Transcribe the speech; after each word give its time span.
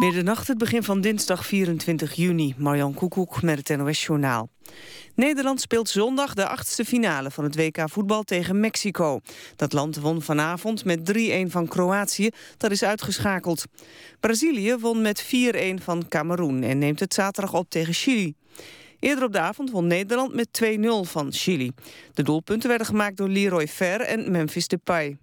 Middernacht, 0.00 0.48
het 0.48 0.58
begin 0.58 0.82
van 0.82 1.00
dinsdag 1.00 1.46
24 1.46 2.14
juni. 2.14 2.54
Marjan 2.56 2.94
Koekoek 2.94 3.42
met 3.42 3.68
het 3.68 3.78
NOS-journaal. 3.78 4.48
Nederland 5.14 5.60
speelt 5.60 5.88
zondag 5.88 6.34
de 6.34 6.46
achtste 6.46 6.84
finale 6.84 7.30
van 7.30 7.44
het 7.44 7.56
WK 7.56 7.84
voetbal 7.84 8.22
tegen 8.22 8.60
Mexico. 8.60 9.20
Dat 9.56 9.72
land 9.72 9.96
won 9.96 10.22
vanavond 10.22 10.84
met 10.84 11.12
3-1 11.18 11.46
van 11.46 11.68
Kroatië, 11.68 12.30
dat 12.56 12.70
is 12.70 12.82
uitgeschakeld. 12.82 13.64
Brazilië 14.20 14.76
won 14.76 15.02
met 15.02 15.24
4-1 15.24 15.28
van 15.82 16.08
Cameroen 16.08 16.62
en 16.62 16.78
neemt 16.78 17.00
het 17.00 17.14
zaterdag 17.14 17.54
op 17.54 17.70
tegen 17.70 17.94
Chili. 17.94 18.34
Eerder 19.00 19.24
op 19.24 19.32
de 19.32 19.40
avond 19.40 19.70
won 19.70 19.86
Nederland 19.86 20.34
met 20.34 20.62
2-0 20.64 21.10
van 21.10 21.32
Chili. 21.32 21.72
De 22.14 22.22
doelpunten 22.22 22.68
werden 22.68 22.86
gemaakt 22.86 23.16
door 23.16 23.28
Leroy 23.28 23.68
Fer 23.68 24.00
en 24.00 24.30
Memphis 24.30 24.68
Depay. 24.68 25.18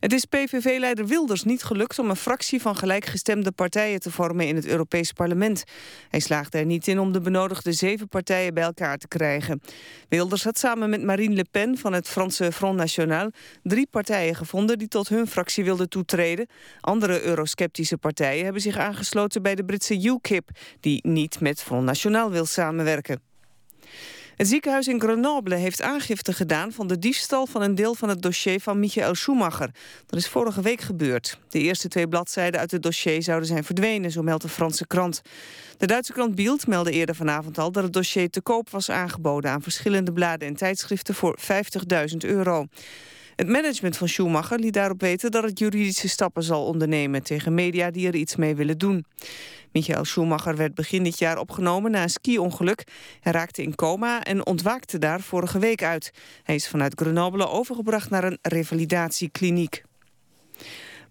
Het 0.00 0.12
is 0.12 0.24
PVV-leider 0.24 1.06
Wilders 1.06 1.42
niet 1.42 1.62
gelukt 1.62 1.98
om 1.98 2.10
een 2.10 2.16
fractie 2.16 2.60
van 2.60 2.76
gelijkgestemde 2.76 3.52
partijen 3.52 4.00
te 4.00 4.10
vormen 4.10 4.46
in 4.46 4.56
het 4.56 4.66
Europees 4.66 5.12
Parlement. 5.12 5.64
Hij 6.08 6.20
slaagde 6.20 6.58
er 6.58 6.64
niet 6.64 6.88
in 6.88 6.98
om 6.98 7.12
de 7.12 7.20
benodigde 7.20 7.72
zeven 7.72 8.08
partijen 8.08 8.54
bij 8.54 8.62
elkaar 8.62 8.98
te 8.98 9.08
krijgen. 9.08 9.62
Wilders 10.08 10.44
had 10.44 10.58
samen 10.58 10.90
met 10.90 11.02
Marine 11.02 11.34
Le 11.34 11.44
Pen 11.50 11.78
van 11.78 11.92
het 11.92 12.08
Franse 12.08 12.52
Front 12.52 12.76
National 12.76 13.30
drie 13.62 13.86
partijen 13.90 14.34
gevonden 14.34 14.78
die 14.78 14.88
tot 14.88 15.08
hun 15.08 15.26
fractie 15.26 15.64
wilden 15.64 15.88
toetreden. 15.88 16.46
Andere 16.80 17.22
eurosceptische 17.22 17.98
partijen 17.98 18.44
hebben 18.44 18.62
zich 18.62 18.76
aangesloten 18.76 19.42
bij 19.42 19.54
de 19.54 19.64
Britse 19.64 20.02
UKIP, 20.02 20.48
die 20.80 21.08
niet 21.08 21.40
met 21.40 21.62
Front 21.62 21.84
National 21.84 22.30
wil 22.30 22.46
samenwerken. 22.46 23.29
Het 24.40 24.48
ziekenhuis 24.48 24.88
in 24.88 25.00
Grenoble 25.00 25.54
heeft 25.54 25.82
aangifte 25.82 26.32
gedaan 26.32 26.72
van 26.72 26.86
de 26.86 26.98
diefstal 26.98 27.46
van 27.46 27.62
een 27.62 27.74
deel 27.74 27.94
van 27.94 28.08
het 28.08 28.22
dossier 28.22 28.60
van 28.60 28.78
Michael 28.78 29.14
Schumacher. 29.14 29.70
Dat 30.06 30.18
is 30.18 30.28
vorige 30.28 30.62
week 30.62 30.80
gebeurd. 30.80 31.38
De 31.48 31.58
eerste 31.58 31.88
twee 31.88 32.08
bladzijden 32.08 32.60
uit 32.60 32.70
het 32.70 32.82
dossier 32.82 33.22
zouden 33.22 33.48
zijn 33.48 33.64
verdwenen, 33.64 34.10
zo 34.10 34.22
meldt 34.22 34.42
de 34.42 34.48
Franse 34.48 34.86
krant. 34.86 35.22
De 35.78 35.86
Duitse 35.86 36.12
krant 36.12 36.34
Bild 36.34 36.66
meldde 36.66 36.90
eerder 36.90 37.14
vanavond 37.14 37.58
al 37.58 37.72
dat 37.72 37.82
het 37.82 37.92
dossier 37.92 38.30
te 38.30 38.40
koop 38.40 38.70
was 38.70 38.90
aangeboden 38.90 39.50
aan 39.50 39.62
verschillende 39.62 40.12
bladen 40.12 40.48
en 40.48 40.56
tijdschriften 40.56 41.14
voor 41.14 41.38
50.000 42.10 42.16
euro. 42.18 42.66
Het 43.40 43.48
management 43.48 43.96
van 43.96 44.08
Schumacher 44.08 44.58
liet 44.58 44.72
daarop 44.72 45.00
weten 45.00 45.30
dat 45.30 45.42
het 45.42 45.58
juridische 45.58 46.08
stappen 46.08 46.42
zal 46.42 46.64
ondernemen 46.64 47.22
tegen 47.22 47.54
media 47.54 47.90
die 47.90 48.06
er 48.06 48.14
iets 48.14 48.36
mee 48.36 48.54
willen 48.54 48.78
doen. 48.78 49.04
Michael 49.72 50.04
Schumacher 50.04 50.56
werd 50.56 50.74
begin 50.74 51.02
dit 51.02 51.18
jaar 51.18 51.38
opgenomen 51.38 51.90
na 51.90 52.02
een 52.02 52.10
ski-ongeluk. 52.10 52.84
Hij 53.20 53.32
raakte 53.32 53.62
in 53.62 53.74
coma 53.74 54.22
en 54.22 54.46
ontwaakte 54.46 54.98
daar 54.98 55.20
vorige 55.20 55.58
week 55.58 55.82
uit. 55.82 56.10
Hij 56.42 56.54
is 56.54 56.68
vanuit 56.68 57.00
Grenoble 57.00 57.48
overgebracht 57.48 58.10
naar 58.10 58.24
een 58.24 58.38
revalidatiekliniek. 58.42 59.82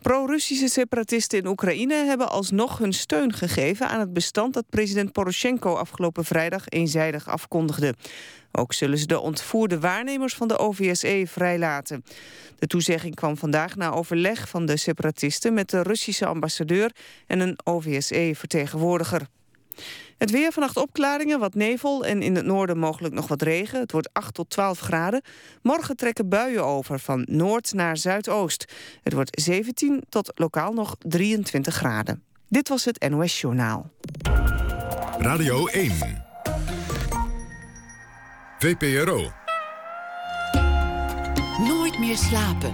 Pro-Russische 0.02 0.67
separatisten 0.67 1.39
in 1.39 1.47
Oekraïne 1.47 1.94
hebben 1.94 2.30
alsnog 2.30 2.78
hun 2.78 2.94
steun 2.94 3.33
gegeven 3.33 3.88
aan 3.88 4.00
het 4.00 4.14
bestand 4.14 4.53
dat 4.53 4.69
president 4.69 5.11
Poroshenko 5.11 5.75
afgelopen 5.75 6.25
vrijdag 6.25 6.67
eenzijdig 6.67 7.30
afkondigde. 7.30 7.94
Ook 8.52 8.73
zullen 8.73 8.97
ze 8.97 9.06
de 9.06 9.19
ontvoerde 9.19 9.80
waarnemers 9.80 10.36
van 10.36 10.47
de 10.47 10.58
OVSE 10.58 11.23
vrijlaten. 11.28 12.03
De 12.59 12.67
toezegging 12.67 13.16
kwam 13.16 13.38
vandaag 13.38 13.75
na 13.75 13.91
overleg 13.91 14.50
van 14.50 14.66
de 14.66 14.78
separatisten 14.78 15.53
met 15.53 15.69
de 15.69 15.81
Russische 15.81 16.25
ambassadeur 16.25 16.91
en 17.28 17.39
een 17.39 17.59
OVSE-vertegenwoordiger. 17.63 19.28
Het 20.20 20.31
weer 20.31 20.52
vannacht 20.52 20.78
opklaringen, 20.78 21.39
wat 21.39 21.53
nevel 21.53 22.06
en 22.06 22.22
in 22.22 22.36
het 22.36 22.45
noorden 22.45 22.78
mogelijk 22.78 23.14
nog 23.14 23.28
wat 23.28 23.42
regen. 23.42 23.80
Het 23.80 23.92
wordt 23.92 24.09
8 24.14 24.34
tot 24.34 24.50
12 24.50 24.80
graden. 24.80 25.22
Morgen 25.62 25.95
trekken 25.95 26.30
buien 26.30 26.66
over 26.66 27.00
van 27.00 27.25
noord 27.30 27.73
naar 27.73 27.98
zuidoost. 27.98 28.73
Het 29.03 29.14
wordt 29.14 29.42
17 29.42 30.03
tot 30.09 30.31
lokaal 30.36 30.73
nog 30.73 30.95
23 31.00 31.75
graden. 31.75 32.23
Dit 32.47 32.70
was 32.70 32.86
het 32.86 33.09
NOS 33.09 33.42
Journaal. 33.42 33.90
Radio 35.17 35.67
1. 35.67 35.92
VPRO. 38.59 39.31
Nooit 41.68 42.00
meer 42.00 42.18
slapen. 42.18 42.72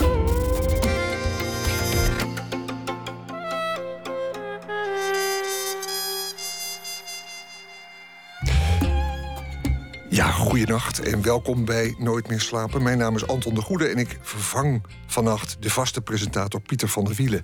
Ja, 10.16 10.32
goeienacht 10.32 11.00
en 11.00 11.22
welkom 11.22 11.66
bij 11.66 11.96
Nooit 11.98 12.28
meer 12.28 12.42
slapen. 12.42 12.84
Mijn 12.84 12.98
naam 12.98 13.16
is 13.16 13.28
Anton 13.28 13.54
de 13.54 13.62
Goede 13.62 13.88
en 13.88 13.98
ik 13.98 14.20
vervang 14.22 14.84
vannacht 15.08 15.58
de 15.60 15.70
vaste 15.70 16.02
presentator 16.02 16.62
Pieter 16.62 16.88
van 16.88 17.04
der 17.04 17.16
Wielen. 17.16 17.44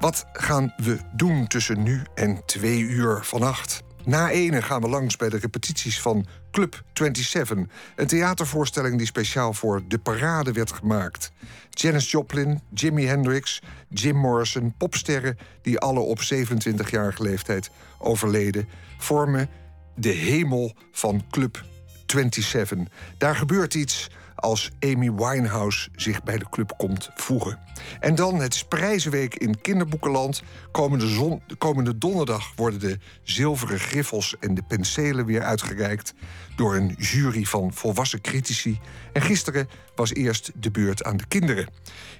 Wat 0.00 0.24
gaan 0.32 0.74
we 0.76 0.98
doen 1.12 1.46
tussen 1.46 1.82
nu 1.82 2.02
en 2.14 2.42
twee 2.46 2.80
uur 2.80 3.24
vannacht? 3.24 3.82
Na 4.04 4.30
ene 4.30 4.62
gaan 4.62 4.80
we 4.80 4.88
langs 4.88 5.16
bij 5.16 5.28
de 5.28 5.38
repetities 5.38 6.00
van 6.00 6.26
Club 6.50 6.82
27. 6.92 7.58
Een 7.96 8.06
theatervoorstelling 8.06 8.98
die 8.98 9.06
speciaal 9.06 9.52
voor 9.52 9.82
de 9.88 9.98
parade 9.98 10.52
werd 10.52 10.72
gemaakt. 10.72 11.32
Janis 11.70 12.10
Joplin, 12.10 12.60
Jimi 12.74 13.06
Hendrix, 13.06 13.62
Jim 13.88 14.16
Morrison, 14.16 14.74
popsterren... 14.76 15.38
die 15.62 15.78
alle 15.78 16.00
op 16.00 16.18
27-jarige 16.34 17.22
leeftijd 17.22 17.70
overleden... 17.98 18.68
vormen 18.98 19.48
de 19.94 20.08
hemel 20.08 20.76
van 20.90 21.24
Club 21.30 21.70
27. 22.12 22.78
Daar 23.18 23.36
gebeurt 23.36 23.74
iets 23.74 24.08
als 24.34 24.70
Amy 24.80 25.12
Winehouse 25.12 25.88
zich 25.96 26.22
bij 26.22 26.38
de 26.38 26.48
club 26.50 26.74
komt 26.76 27.10
voegen. 27.14 27.58
En 28.00 28.14
dan 28.14 28.40
het 28.40 28.64
Prijzenweek 28.68 29.34
in 29.34 29.60
Kinderboekenland. 29.60 30.42
Komende, 30.70 31.08
zon, 31.08 31.42
komende 31.58 31.98
donderdag 31.98 32.52
worden 32.56 32.80
de 32.80 32.98
zilveren 33.22 33.78
griffels 33.78 34.36
en 34.40 34.54
de 34.54 34.62
penselen 34.62 35.26
weer 35.26 35.42
uitgereikt 35.42 36.14
door 36.56 36.74
een 36.76 36.94
jury 36.98 37.44
van 37.44 37.72
volwassen 37.72 38.20
critici. 38.20 38.80
En 39.12 39.22
gisteren 39.22 39.68
was 39.94 40.12
eerst 40.12 40.50
de 40.54 40.70
beurt 40.70 41.04
aan 41.04 41.16
de 41.16 41.26
kinderen. 41.26 41.68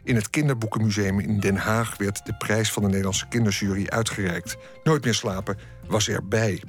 In 0.05 0.15
het 0.15 0.31
Kinderboekenmuseum 0.31 1.21
in 1.21 1.41
Den 1.41 1.57
Haag 1.57 1.97
werd 1.97 2.27
de 2.27 2.35
prijs 2.35 2.73
van 2.73 2.83
de 2.83 2.89
Nederlandse 2.89 3.29
kinderjury 3.29 3.87
uitgereikt. 3.87 4.57
Nooit 4.85 5.05
meer 5.05 5.15
slapen 5.15 5.59
was 5.93 6.09
erbij. 6.09 6.63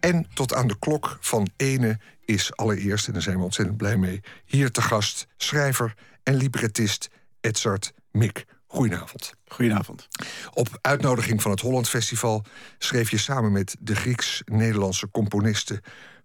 En 0.00 0.26
tot 0.34 0.54
aan 0.54 0.66
de 0.66 0.78
klok 0.78 1.18
van 1.20 1.48
ene 1.56 1.98
is 2.24 2.56
allereerst, 2.56 3.06
en 3.06 3.12
daar 3.12 3.22
zijn 3.22 3.36
we 3.36 3.44
ontzettend 3.44 3.76
blij 3.76 3.96
mee, 3.96 4.20
hier 4.44 4.70
te 4.70 4.82
gast 4.82 5.26
schrijver 5.36 5.94
en 6.22 6.34
librettist 6.34 7.08
Edzard 7.40 7.92
Mik. 8.10 8.44
Goedenavond. 8.66 9.34
Goedenavond. 9.46 10.08
Op 10.54 10.68
uitnodiging 10.80 11.42
van 11.42 11.50
het 11.50 11.60
Holland 11.60 11.88
Festival 11.88 12.44
schreef 12.78 13.10
je 13.10 13.18
samen 13.18 13.52
met 13.52 13.76
de 13.80 13.94
Grieks-Nederlandse 13.94 15.10
componiste 15.10 15.82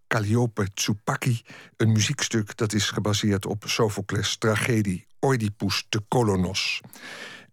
Calliope 0.08 0.68
Tsoupaki 0.74 1.42
een 1.78 1.92
muziekstuk 1.92 2.58
dat 2.58 2.74
is 2.74 2.90
gebaseerd 2.90 3.46
op 3.46 3.64
Sophocles' 3.66 4.38
tragedie 4.38 5.06
Oedipus 5.20 5.86
de 5.90 6.02
Kolonos. 6.08 6.82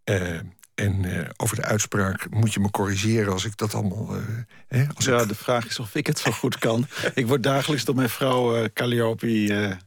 Uh, 0.05 0.41
en 0.75 1.03
uh, 1.05 1.29
over 1.37 1.57
de 1.57 1.65
uitspraak 1.65 2.31
moet 2.31 2.53
je 2.53 2.61
me 2.61 2.71
corrigeren 2.71 3.33
als 3.33 3.45
ik 3.45 3.57
dat 3.57 3.75
allemaal... 3.75 4.17
Uh, 4.17 4.23
hè, 4.69 4.87
als 4.95 5.05
ja, 5.05 5.21
ik... 5.21 5.29
de 5.29 5.35
vraag 5.35 5.67
is 5.67 5.79
of 5.79 5.95
ik 5.95 6.07
het 6.07 6.19
zo 6.19 6.31
goed 6.31 6.59
kan. 6.59 6.87
ik 7.15 7.27
word 7.27 7.43
dagelijks 7.43 7.85
door 7.85 7.95
mijn 7.95 8.09
vrouw 8.09 8.57
uh, 8.57 8.65
Calliope 8.75 9.79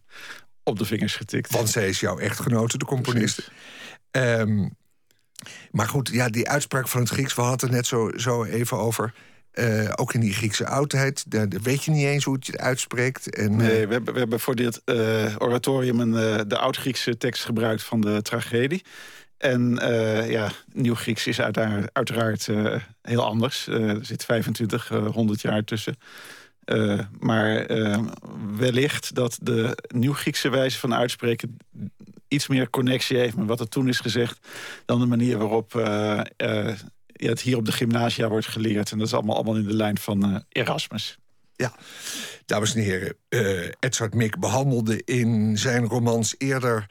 op 0.64 0.78
de 0.78 0.86
vingers 0.86 1.16
getikt. 1.16 1.52
Want 1.52 1.70
zij 1.70 1.90
is 1.90 2.00
jouw 2.00 2.18
echtgenote, 2.18 2.78
de 2.78 2.86
componiste. 2.86 3.44
Um, 4.12 4.76
maar 5.72 5.88
goed, 5.88 6.10
ja, 6.10 6.30
die 6.30 6.50
uitspraak 6.50 6.88
van 6.88 7.02
het 7.02 7.10
Grieks... 7.10 7.36
we 7.36 7.42
hadden 7.42 7.68
het 7.68 7.78
net 7.78 7.86
zo, 7.86 8.12
zo 8.16 8.44
even 8.44 8.78
over... 8.78 9.14
Uh, 9.54 9.92
ook 9.96 10.14
in 10.14 10.20
die 10.20 10.34
Griekse 10.34 10.68
oudheid, 10.68 11.32
daar, 11.32 11.48
weet 11.48 11.84
je 11.84 11.92
niet 11.92 12.06
eens 12.06 12.24
hoe 12.24 12.36
het 12.36 12.46
je 12.46 12.58
uitspreekt. 12.58 13.36
En, 13.36 13.56
nee, 13.56 13.88
we 13.88 13.94
hebben, 13.94 14.14
we 14.14 14.20
hebben 14.20 14.40
voor 14.40 14.56
dit 14.56 14.82
uh, 14.86 15.36
oratorium 15.38 16.00
een, 16.00 16.48
de 16.48 16.58
oud-Griekse 16.58 17.18
tekst 17.18 17.46
gebruikt 17.46 17.84
van 17.84 18.02
de 18.02 18.22
tragedie. 18.22 18.84
En 19.38 19.80
uh, 19.82 20.30
ja, 20.30 20.52
Nieuw-Grieks 20.74 21.28
is 21.28 21.42
uiteraard, 21.42 21.90
uiteraard 21.94 22.48
uh, 22.48 22.76
heel 23.02 23.24
anders. 23.24 23.68
Uh, 23.68 23.90
er 23.90 24.06
zit 24.06 24.26
25, 24.26 24.88
100 24.88 25.42
jaar 25.42 25.64
tussen. 25.64 25.96
maar 27.20 27.66
wellicht 28.56 29.16
dat 29.16 29.38
de 29.42 29.78
Nieuw-Griekse 29.88 30.50
wijze 30.50 30.80
van 30.80 30.94
uitspreken... 30.94 31.58
iets 32.28 32.48
meer 32.48 32.70
connectie 32.70 33.18
heeft 33.18 33.36
met 33.36 33.48
wat 33.48 33.60
er 33.60 33.70
toen 33.70 33.88
is 33.88 34.00
gezegd... 34.00 34.48
dan 34.86 35.00
de 35.00 35.06
manier 35.06 35.38
waarop 35.38 35.72
ja, 35.74 37.30
het 37.30 37.42
hier 37.42 37.58
op 37.58 37.66
de 37.66 37.72
gymnasia 37.72 38.28
wordt 38.28 38.48
geleerd. 38.48 38.92
En 38.92 38.98
dat 38.98 39.08
is 39.08 39.14
allemaal, 39.14 39.36
allemaal 39.36 39.56
in 39.56 39.68
de 39.68 39.76
lijn 39.76 39.98
van 39.98 40.44
Erasmus. 40.50 41.18
Ja, 41.58 41.74
dames 42.46 42.76
en 42.76 42.82
heren, 42.82 43.16
uh, 43.30 43.72
Edzard 43.80 44.14
Mik 44.14 44.40
behandelde 44.40 45.02
in 45.04 45.58
zijn 45.58 45.86
romans 45.86 46.36
eerder 46.38 46.86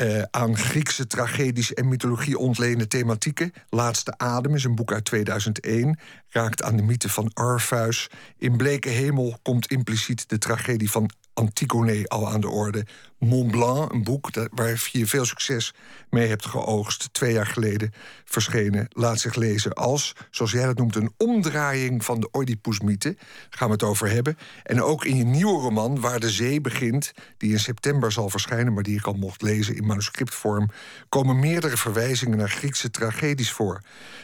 uh, 0.00 0.22
aan 0.30 0.56
Griekse 0.56 1.06
tragedies 1.06 1.74
en 1.74 1.88
mythologie 1.88 2.38
ontleende 2.38 2.86
thematieken. 2.86 3.52
Laatste 3.68 4.18
Adem 4.18 4.54
is 4.54 4.64
een 4.64 4.74
boek 4.74 4.92
uit 4.92 5.04
2001. 5.04 5.98
Raakt 6.28 6.62
aan 6.62 6.76
de 6.76 6.82
mythe 6.82 7.08
van 7.08 7.30
Arpheus. 7.34 8.08
In 8.38 8.56
Bleke 8.56 8.88
Hemel 8.88 9.38
komt 9.42 9.66
impliciet 9.66 10.28
de 10.28 10.38
tragedie 10.38 10.90
van 10.90 11.10
Antigone 11.40 12.08
al 12.08 12.28
aan 12.28 12.40
de 12.40 12.48
orde. 12.48 12.86
Mont 13.18 13.50
Blanc, 13.50 13.92
een 13.92 14.02
boek 14.02 14.30
waar 14.50 14.88
je 14.92 15.06
veel 15.06 15.24
succes 15.24 15.74
mee 16.10 16.28
hebt 16.28 16.46
geoogst. 16.46 17.08
Twee 17.12 17.32
jaar 17.32 17.46
geleden 17.46 17.92
verschenen. 18.24 18.86
Laat 18.88 19.20
zich 19.20 19.34
lezen 19.34 19.72
als, 19.72 20.14
zoals 20.30 20.52
jij 20.52 20.66
dat 20.66 20.76
noemt, 20.76 20.96
een 20.96 21.12
omdraaiing 21.16 22.04
van 22.04 22.20
de 22.20 22.28
Oedipus-mythe. 22.32 23.14
Daar 23.14 23.46
gaan 23.48 23.66
we 23.66 23.72
het 23.72 23.82
over 23.82 24.10
hebben. 24.10 24.38
En 24.62 24.82
ook 24.82 25.04
in 25.04 25.16
je 25.16 25.24
nieuwe 25.24 25.60
roman, 25.60 26.00
Waar 26.00 26.20
de 26.20 26.30
Zee 26.30 26.60
begint, 26.60 27.12
die 27.36 27.50
in 27.50 27.60
september 27.60 28.12
zal 28.12 28.30
verschijnen, 28.30 28.72
maar 28.72 28.82
die 28.82 28.98
ik 28.98 29.06
al 29.06 29.12
mocht 29.12 29.42
lezen 29.42 29.76
in 29.76 29.86
manuscriptvorm, 29.86 30.70
komen 31.08 31.38
meerdere 31.38 31.76
verwijzingen 31.76 32.38
naar 32.38 32.50
Griekse 32.50 32.90
tragedies 32.90 33.52
voor. 33.52 33.80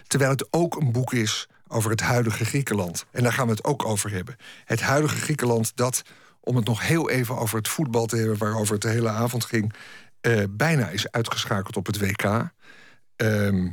Terwijl 0.06 0.30
het 0.30 0.46
ook 0.50 0.76
een 0.76 0.92
boek 0.92 1.12
is 1.12 1.48
over 1.68 1.90
het 1.90 2.00
huidige 2.00 2.44
Griekenland. 2.44 3.06
En 3.10 3.22
daar 3.22 3.32
gaan 3.32 3.46
we 3.46 3.52
het 3.52 3.64
ook 3.64 3.84
over 3.84 4.10
hebben. 4.10 4.36
Het 4.64 4.80
huidige 4.80 5.16
Griekenland 5.16 5.72
dat, 5.74 6.02
om 6.46 6.56
het 6.56 6.66
nog 6.66 6.86
heel 6.86 7.10
even 7.10 7.36
over 7.36 7.58
het 7.58 7.68
voetbal 7.68 8.06
te 8.06 8.16
hebben... 8.16 8.38
waarover 8.38 8.72
het 8.72 8.82
de 8.82 8.88
hele 8.88 9.08
avond 9.08 9.44
ging, 9.44 9.72
uh, 10.20 10.42
bijna 10.50 10.88
is 10.88 11.10
uitgeschakeld 11.10 11.76
op 11.76 11.86
het 11.86 11.98
WK. 11.98 12.50
Ehm, 13.16 13.68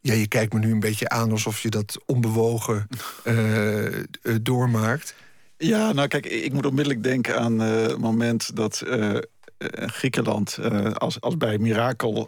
ja, 0.00 0.14
je 0.14 0.28
kijkt 0.28 0.52
me 0.52 0.58
nu 0.58 0.72
een 0.72 0.80
beetje 0.80 1.08
aan 1.08 1.30
alsof 1.30 1.60
je 1.60 1.68
dat 1.68 1.98
onbewogen 2.06 2.86
uh, 3.24 3.86
uh, 3.86 4.02
doormaakt. 4.42 5.14
Ja, 5.56 5.92
nou 5.92 6.08
kijk, 6.08 6.26
ik 6.26 6.52
moet 6.52 6.66
onmiddellijk 6.66 7.02
denken 7.02 7.38
aan 7.38 7.58
het 7.58 7.98
moment 7.98 8.56
dat 8.56 8.82
Griekenland... 9.68 10.58
als, 10.94 11.20
als 11.20 11.36
bij 11.36 11.58
Mirakel 11.58 12.26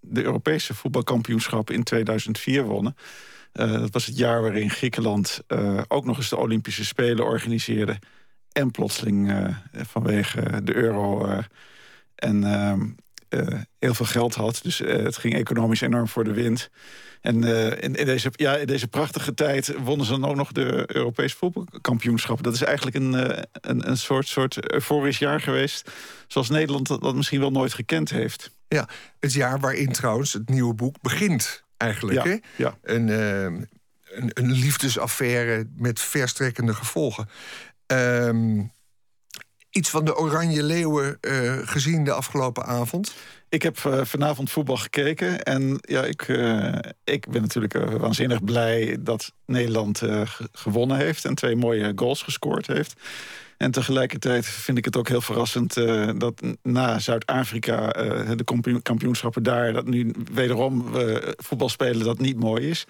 de 0.00 0.22
Europese 0.22 0.74
voetbalkampioenschappen 0.74 1.74
in 1.74 1.82
2004 1.82 2.64
wonnen... 2.64 2.96
Dat 3.52 3.90
was 3.90 4.06
het 4.06 4.16
jaar 4.16 4.42
waarin 4.42 4.70
Griekenland 4.70 5.40
ook 5.88 6.04
nog 6.04 6.16
eens 6.16 6.28
de 6.28 6.36
Olympische 6.36 6.84
Spelen 6.84 7.24
organiseerde. 7.24 7.98
En 8.52 8.70
plotseling 8.70 9.30
uh, 9.30 9.48
vanwege 9.72 10.64
de 10.64 10.74
euro 10.74 11.28
en 12.14 12.44
ehm, 12.44 12.86
heel 13.78 13.94
veel 13.94 14.06
geld 14.06 14.34
had. 14.34 14.60
Dus 14.62 14.78
het 14.78 15.16
ging 15.16 15.34
economisch 15.34 15.80
enorm 15.80 16.08
voor 16.08 16.24
de 16.24 16.32
wind. 16.32 16.70
En 17.20 17.44
in, 17.80 17.94
in, 17.94 18.06
deze, 18.06 18.30
ja, 18.32 18.56
in 18.56 18.66
deze 18.66 18.88
prachtige 18.88 19.34
tijd 19.34 19.74
wonnen 19.82 20.06
ze 20.06 20.12
dan 20.12 20.30
ook 20.30 20.36
nog 20.36 20.52
de 20.52 20.84
Europese 20.96 21.36
voetbalkampioenschappen. 21.36 22.44
Dat 22.44 22.54
is 22.54 22.62
eigenlijk 22.62 22.96
een, 22.96 23.12
een, 23.52 23.88
een 23.88 23.98
soort, 23.98 24.28
soort 24.28 24.72
euforisch 24.72 25.18
jaar 25.18 25.40
geweest. 25.40 25.90
Zoals 26.26 26.48
Nederland 26.48 26.86
dat, 26.86 27.02
dat 27.02 27.14
misschien 27.14 27.40
wel 27.40 27.50
nooit 27.50 27.74
gekend 27.74 28.10
heeft. 28.10 28.56
Ja, 28.68 28.88
het 29.20 29.32
jaar 29.32 29.60
waarin 29.60 29.92
trouwens 29.92 30.32
het 30.32 30.48
nieuwe 30.48 30.74
boek 30.74 30.96
begint 31.00 31.64
eigenlijk. 31.76 32.24
Ja, 32.24 32.30
hè? 32.30 32.36
ja. 32.56 32.78
Een, 32.82 33.08
uh, 33.08 33.42
een, 33.42 34.30
een, 34.32 34.52
liefdesaffaire 34.52 35.68
met 35.76 36.00
verstrekkende 36.00 36.74
gevolgen. 36.74 37.28
Um, 37.92 38.72
iets 39.70 39.90
van 39.90 40.04
de 40.04 40.16
Oranje 40.16 40.62
Leeuwen 40.62 41.18
uh, 41.20 41.58
gezien 41.64 42.04
de 42.04 42.12
afgelopen 42.12 42.64
avond? 42.64 43.14
Ik 43.48 43.62
heb 43.62 43.78
uh, 43.86 44.04
vanavond 44.04 44.50
voetbal 44.50 44.76
gekeken. 44.76 45.42
En 45.42 45.78
ja, 45.80 46.04
ik, 46.04 46.28
uh, 46.28 46.74
ik 47.04 47.28
ben 47.28 47.42
natuurlijk 47.42 47.74
waanzinnig 47.74 48.44
blij 48.44 48.96
dat 49.00 49.32
Nederland 49.46 50.02
gewonnen 50.52 50.96
heeft. 50.96 51.24
En 51.24 51.34
twee 51.34 51.56
mooie 51.56 51.92
goals 51.96 52.22
gescoord 52.22 52.66
heeft. 52.66 52.94
En 53.58 53.70
tegelijkertijd 53.70 54.46
vind 54.46 54.78
ik 54.78 54.84
het 54.84 54.96
ook 54.96 55.08
heel 55.08 55.20
verrassend 55.20 55.76
uh, 55.76 56.10
dat 56.16 56.42
na 56.62 56.98
Zuid-Afrika 56.98 58.04
uh, 58.04 58.30
de 58.36 58.80
kampioenschappen 58.82 59.42
daar, 59.42 59.72
dat 59.72 59.86
nu 59.86 60.14
wederom 60.32 60.96
uh, 60.96 61.16
voetbal 61.36 61.68
spelen 61.68 62.04
dat 62.04 62.18
niet 62.18 62.38
mooi 62.38 62.68
is. 62.68 62.86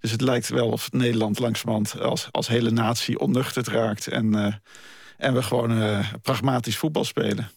Dus 0.00 0.10
het 0.10 0.20
lijkt 0.20 0.48
wel 0.48 0.68
of 0.68 0.92
Nederland 0.92 1.38
langzamerhand 1.38 2.00
als, 2.00 2.28
als 2.30 2.48
hele 2.48 2.70
natie 2.70 3.18
onnuchterd 3.18 3.68
raakt 3.68 4.08
en, 4.08 4.60
en 5.16 5.34
we 5.34 5.42
gewoon 5.42 6.04
pragmatisch 6.22 6.76
voetbal 6.76 7.04
spelen. 7.04 7.50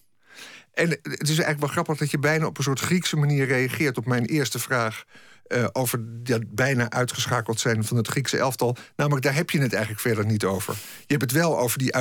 En 0.74 0.89
het 0.89 1.21
is 1.21 1.27
eigenlijk 1.27 1.59
wel 1.59 1.69
grappig 1.69 1.98
dat 1.98 2.12
je 2.12 2.19
bijna 2.19 2.45
op 2.45 2.57
een 2.57 2.63
soort 2.63 2.80
Griekse 2.80 3.16
manier 3.16 3.45
reageert 3.45 3.98
op 3.98 4.06
mijn 4.06 4.25
eerste 4.25 4.59
vraag. 4.59 5.04
Uh, 5.48 5.66
over 5.72 6.24
dat 6.24 6.56
bijna 6.56 6.90
uitgeschakeld 6.90 7.60
zijn 7.60 7.84
van 7.84 7.98
het 7.98 8.07
Griekse 8.07 8.38
elftal. 8.38 8.75
Namelijk, 8.95 9.25
daar 9.25 9.36
heb 9.36 9.50
je 9.50 9.60
het 9.60 9.74
eigenlijk 9.74 10.01
verder 10.01 10.25
niet 10.25 10.44
over. 10.44 10.74
Je 10.74 11.18
hebt 11.18 11.22
het 11.22 11.31
wel 11.31 11.60
over 11.60 11.78
die 11.78 11.95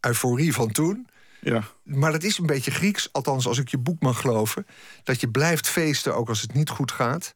euforie 0.00 0.52
van 0.52 0.72
toen. 0.72 1.08
Ja. 1.40 1.64
Maar 1.82 2.12
dat 2.12 2.22
is 2.22 2.38
een 2.38 2.46
beetje 2.46 2.70
Grieks, 2.70 3.08
althans 3.12 3.46
als 3.46 3.58
ik 3.58 3.68
je 3.68 3.78
boek 3.78 4.02
mag 4.02 4.20
geloven. 4.20 4.66
Dat 5.02 5.20
je 5.20 5.30
blijft 5.30 5.68
feesten, 5.68 6.14
ook 6.14 6.28
als 6.28 6.40
het 6.40 6.54
niet 6.54 6.70
goed 6.70 6.92
gaat. 6.92 7.34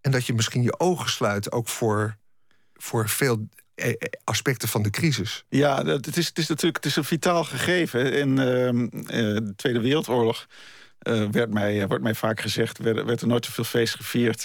En 0.00 0.10
dat 0.10 0.26
je 0.26 0.34
misschien 0.34 0.62
je 0.62 0.80
ogen 0.80 1.10
sluit, 1.10 1.52
ook 1.52 1.68
voor, 1.68 2.16
voor 2.74 3.08
veel 3.08 3.48
eh, 3.74 3.88
eh, 3.88 3.94
aspecten 4.24 4.68
van 4.68 4.82
de 4.82 4.90
crisis. 4.90 5.44
Ja, 5.48 5.84
het 5.84 6.16
is, 6.16 6.26
het 6.26 6.38
is 6.38 6.46
natuurlijk 6.48 6.76
het 6.76 6.86
is 6.86 6.96
een 6.96 7.04
vitaal 7.04 7.44
gegeven. 7.44 8.12
In 8.12 8.28
uh, 8.30 8.36
de 9.06 9.52
Tweede 9.56 9.80
Wereldoorlog 9.80 10.46
uh, 11.02 11.28
werd 11.30 11.52
mij, 11.52 11.86
wordt 11.86 12.02
mij 12.02 12.14
vaak 12.14 12.40
gezegd... 12.40 12.78
werd, 12.78 13.04
werd 13.04 13.20
er 13.20 13.26
nooit 13.26 13.44
zoveel 13.44 13.64
feest 13.64 13.94
gevierd 13.94 14.44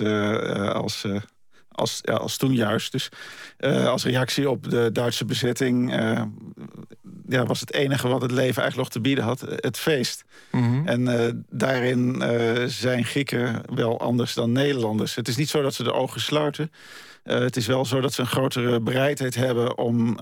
als, 0.74 1.06
als, 1.71 2.00
ja, 2.01 2.13
als 2.13 2.38
toen 2.38 2.54
juist. 2.54 2.92
Dus 2.92 3.09
als 3.86 4.04
reactie 4.04 4.50
op 4.50 4.69
de 4.69 4.89
Duitse 4.92 5.25
bezetting... 5.25 5.92
ja, 7.27 7.45
was 7.45 7.59
het 7.59 7.74
enige 7.74 8.07
wat 8.07 8.21
het 8.21 8.31
leven 8.31 8.62
eigenlijk 8.62 8.75
nog 8.75 8.89
te 8.89 9.01
bieden 9.01 9.24
had, 9.24 9.42
het 9.42 9.77
feest. 9.77 10.24
Mhm. 10.51 10.88
En 10.88 11.45
daarin 11.50 12.24
zijn 12.68 13.06
Grieken 13.06 13.62
wel 13.75 14.00
anders 14.00 14.33
dan 14.33 14.51
Nederlanders. 14.51 15.15
Het 15.15 15.27
is 15.27 15.36
niet 15.36 15.50
zo 15.50 15.62
dat 15.62 15.74
ze 15.74 15.83
de 15.83 15.94
ogen 15.94 16.21
sluiten... 16.21 16.71
Uh, 17.27 17.39
het 17.39 17.56
is 17.56 17.68
wel 17.68 17.86
zo 17.86 18.01
dat 18.01 18.13
ze 18.13 18.21
een 18.21 18.27
grotere 18.27 18.80
bereidheid 18.80 19.36
hebben 19.36 19.77
om 19.77 20.18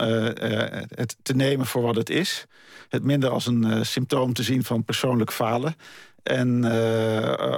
het 0.96 1.18
te 1.22 1.36
nemen 1.36 1.66
voor 1.66 1.82
wat 1.82 1.96
het 1.96 2.10
is. 2.10 2.46
Het 2.90 3.04
minder 3.04 3.30
als 3.30 3.46
een 3.46 3.86
symptoom 3.86 4.34
te 4.34 4.44
zien 4.44 4.64
van 4.64 4.84
persoonlijk 4.84 5.32
falen. 5.32 5.76
En 6.26 6.66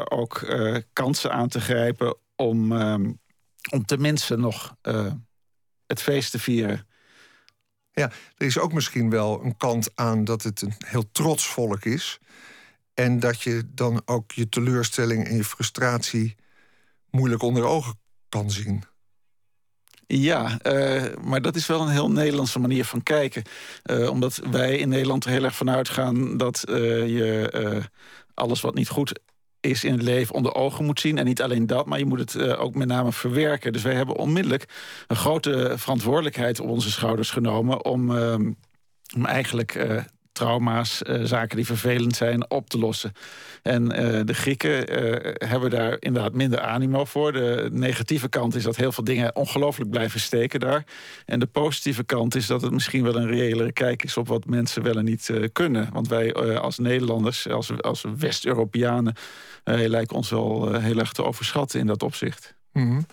ook 0.10 0.46
kansen 0.94 1.31
aan 1.31 1.48
te 1.48 1.62
grijpen 1.62 2.18
om, 2.36 2.72
om 3.72 3.86
tenminste 3.86 4.38
nog 4.38 4.75
het 5.86 6.02
feest 6.02 6.31
te 6.31 6.40
vieren. 6.40 6.88
Ja, 7.92 8.12
er 8.38 8.46
is 8.46 8.60
ook 8.60 8.74
misschien 8.74 9.10
wel 9.10 9.44
een 9.44 9.58
kant 9.58 9.90
aan 9.96 10.24
dat 10.24 10.44
het 10.44 10.62
een 10.62 10.74
heel 10.86 11.12
trots 11.12 11.48
volk 11.48 11.86
is. 11.86 12.19
En 12.94 13.19
dat 13.19 13.42
je 13.42 13.64
dan 13.68 14.02
ook 14.06 14.31
je 14.31 14.50
teleurstelling 14.50 15.28
en 15.28 15.36
je 15.36 15.44
frustratie 15.44 16.36
moeilijk 17.10 17.42
onder 17.42 17.64
ogen 17.64 18.00
kan 18.30 18.52
zien. 18.52 18.84
Ja, 20.08 20.60
uh, 20.64 21.04
maar 21.22 21.42
dat 21.42 21.56
is 21.56 21.68
wel 21.68 21.81
een 21.81 21.92
heel 21.92 22.12
Nederlandse 22.12 22.60
manier 22.60 22.86
van 22.86 23.04
kijken. 23.04 23.44
Uh, 23.86 24.10
omdat 24.10 24.42
wij 24.52 24.78
in 24.78 24.90
Nederland 24.90 25.25
er 25.25 25.31
heel 25.31 25.44
erg 25.44 25.56
van 25.56 25.69
uitgaan 25.69 26.38
dat 26.38 26.64
uh, 26.69 26.78
je 27.08 27.90
alles 28.38 28.62
wat 28.62 28.74
niet 28.74 28.89
goed 28.89 29.19
is 29.60 29.84
in 29.84 29.92
het 29.92 30.01
leven 30.01 30.36
onder 30.36 30.54
ogen 30.54 30.86
moet 30.86 31.00
zien. 31.00 31.18
En 31.18 31.25
niet 31.25 31.42
alleen 31.42 31.68
dat, 31.68 31.86
maar 31.86 32.00
je 32.00 32.06
moet 32.06 32.19
het 32.19 32.57
ook 32.57 32.75
met 32.75 32.88
name 32.88 33.12
verwerken. 33.12 33.74
Dus 33.74 33.81
wij 33.81 33.94
hebben 33.94 34.16
onmiddellijk 34.16 34.66
een 35.07 35.16
grote 35.16 35.74
verantwoordelijkheid 35.75 36.59
op 36.59 36.69
onze 36.69 36.92
schouders 36.92 37.30
genomen 37.30 37.85
om, 37.85 38.18
ehm, 38.18 38.52
om 39.16 39.26
eigenlijk 39.26 39.76
trauma's, 40.37 41.01
uh, 41.03 41.23
zaken 41.23 41.56
die 41.56 41.65
vervelend 41.65 42.15
zijn, 42.15 42.49
op 42.49 42.69
te 42.69 42.77
lossen. 42.77 43.13
En 43.63 43.83
uh, 43.83 44.21
de 44.25 44.33
Grieken 44.33 45.03
uh, 45.03 45.33
hebben 45.49 45.69
daar 45.69 45.97
inderdaad 45.99 46.33
minder 46.33 46.59
animo 46.59 47.06
voor. 47.06 47.31
De 47.31 47.69
negatieve 47.71 48.29
kant 48.29 48.56
is 48.56 48.63
dat 48.63 48.75
heel 48.75 48.91
veel 48.91 49.03
dingen 49.03 49.35
ongelooflijk 49.35 49.89
blijven 49.89 50.19
steken 50.19 50.59
daar. 50.59 50.83
En 51.25 51.39
de 51.39 51.45
positieve 51.45 52.03
kant 52.03 52.35
is 52.35 52.47
dat 52.47 52.61
het 52.61 52.71
misschien 52.71 53.03
wel 53.03 53.15
een 53.15 53.27
reëlere 53.27 53.71
kijk 53.71 54.03
is 54.03 54.17
op 54.17 54.27
wat 54.27 54.45
mensen 54.45 54.83
wel 54.83 54.97
en 54.97 55.06
niet 55.06 55.31
kunnen. 55.51 55.89
Want 55.94 56.07
wij 56.07 56.33
als 56.57 56.77
Nederlanders, 56.77 57.49
als, 57.49 57.81
als 57.81 58.06
West-Europeanen, 58.17 59.13
lijken 59.63 60.15
ons 60.15 60.29
wel 60.29 60.73
heel 60.73 60.99
erg 60.99 61.11
te 61.11 61.23
overschatten 61.23 61.79
in 61.79 61.87
dat 61.87 62.03
opzicht. 62.03 62.56
Mm 62.73 62.89
-hmm. 62.89 63.06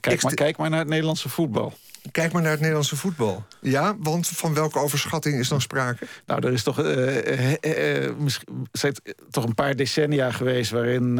kijk, 0.00 0.22
maar, 0.22 0.34
kijk 0.34 0.56
maar 0.56 0.70
naar 0.70 0.78
het 0.78 0.88
Nederlandse 0.88 1.28
voetbal. 1.28 1.72
Kijk 2.12 2.32
maar 2.32 2.42
naar 2.42 2.50
het 2.50 2.60
Nederlandse 2.60 2.96
voetbal. 2.96 3.46
Ja, 3.60 3.96
want 3.98 4.28
van 4.28 4.54
welke 4.54 4.78
overschatting 4.78 5.38
is 5.38 5.48
dan 5.48 5.60
sprake? 5.60 6.06
Nou, 6.26 6.46
er 6.46 6.52
is 6.52 6.62
toch, 6.62 6.80
uh, 6.80 7.16
uh, 7.16 8.04
uh, 8.06 8.10
zijn 8.72 8.94
toch 9.30 9.44
een 9.44 9.54
paar 9.54 9.76
decennia 9.76 10.30
geweest... 10.30 10.70
waarin 10.70 11.16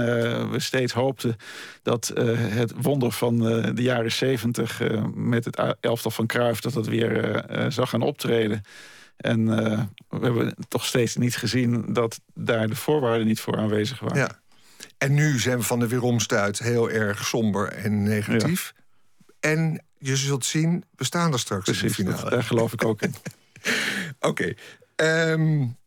we 0.50 0.60
steeds 0.60 0.92
hoopten 0.92 1.36
dat 1.82 2.12
het 2.14 2.72
wonder 2.82 3.12
van 3.12 3.38
de 3.74 3.82
jaren 3.82 4.12
zeventig... 4.12 4.80
met 5.14 5.44
het 5.44 5.76
elftal 5.80 6.10
van 6.10 6.26
Cruijff, 6.26 6.60
dat 6.60 6.72
dat 6.72 6.86
weer 6.86 7.44
zou 7.68 7.86
gaan 7.86 8.02
optreden. 8.02 8.62
En 9.16 9.46
we 10.08 10.18
hebben 10.20 10.54
toch 10.68 10.84
steeds 10.84 11.16
niet 11.16 11.36
gezien 11.36 11.92
dat 11.92 12.20
daar 12.34 12.68
de 12.68 12.76
voorwaarden 12.76 13.26
niet 13.26 13.40
voor 13.40 13.56
aanwezig 13.56 14.00
waren. 14.00 14.18
Ja. 14.18 14.38
En 14.98 15.14
nu 15.14 15.38
zijn 15.38 15.58
we 15.58 15.64
van 15.64 15.78
de 15.78 15.88
weeromstuit 15.88 16.58
heel 16.58 16.90
erg 16.90 17.26
somber 17.26 17.72
en 17.72 18.02
negatief. 18.02 18.72
Ja. 18.74 18.79
En 19.40 19.84
je 19.98 20.16
zult 20.16 20.44
zien, 20.44 20.84
we 20.96 21.04
staan 21.04 21.32
er 21.32 21.38
straks 21.38 21.64
Precies, 21.64 21.98
in 21.98 22.04
de 22.04 22.12
finale. 22.12 22.30
Daar 22.30 22.44
geloof 22.44 22.72
ik 22.72 22.84
ook 22.84 23.02
in. 23.02 23.14
Oké. 24.20 24.54
Okay. 24.96 25.30
Um, 25.32 25.78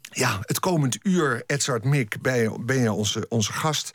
ja, 0.00 0.38
het 0.40 0.60
komend 0.60 0.98
uur, 1.02 1.42
Edzard 1.46 1.84
Mik, 1.84 2.22
ben 2.22 2.36
je, 2.36 2.58
ben 2.60 2.76
je 2.76 2.92
onze, 2.92 3.26
onze 3.28 3.52
gast. 3.52 3.90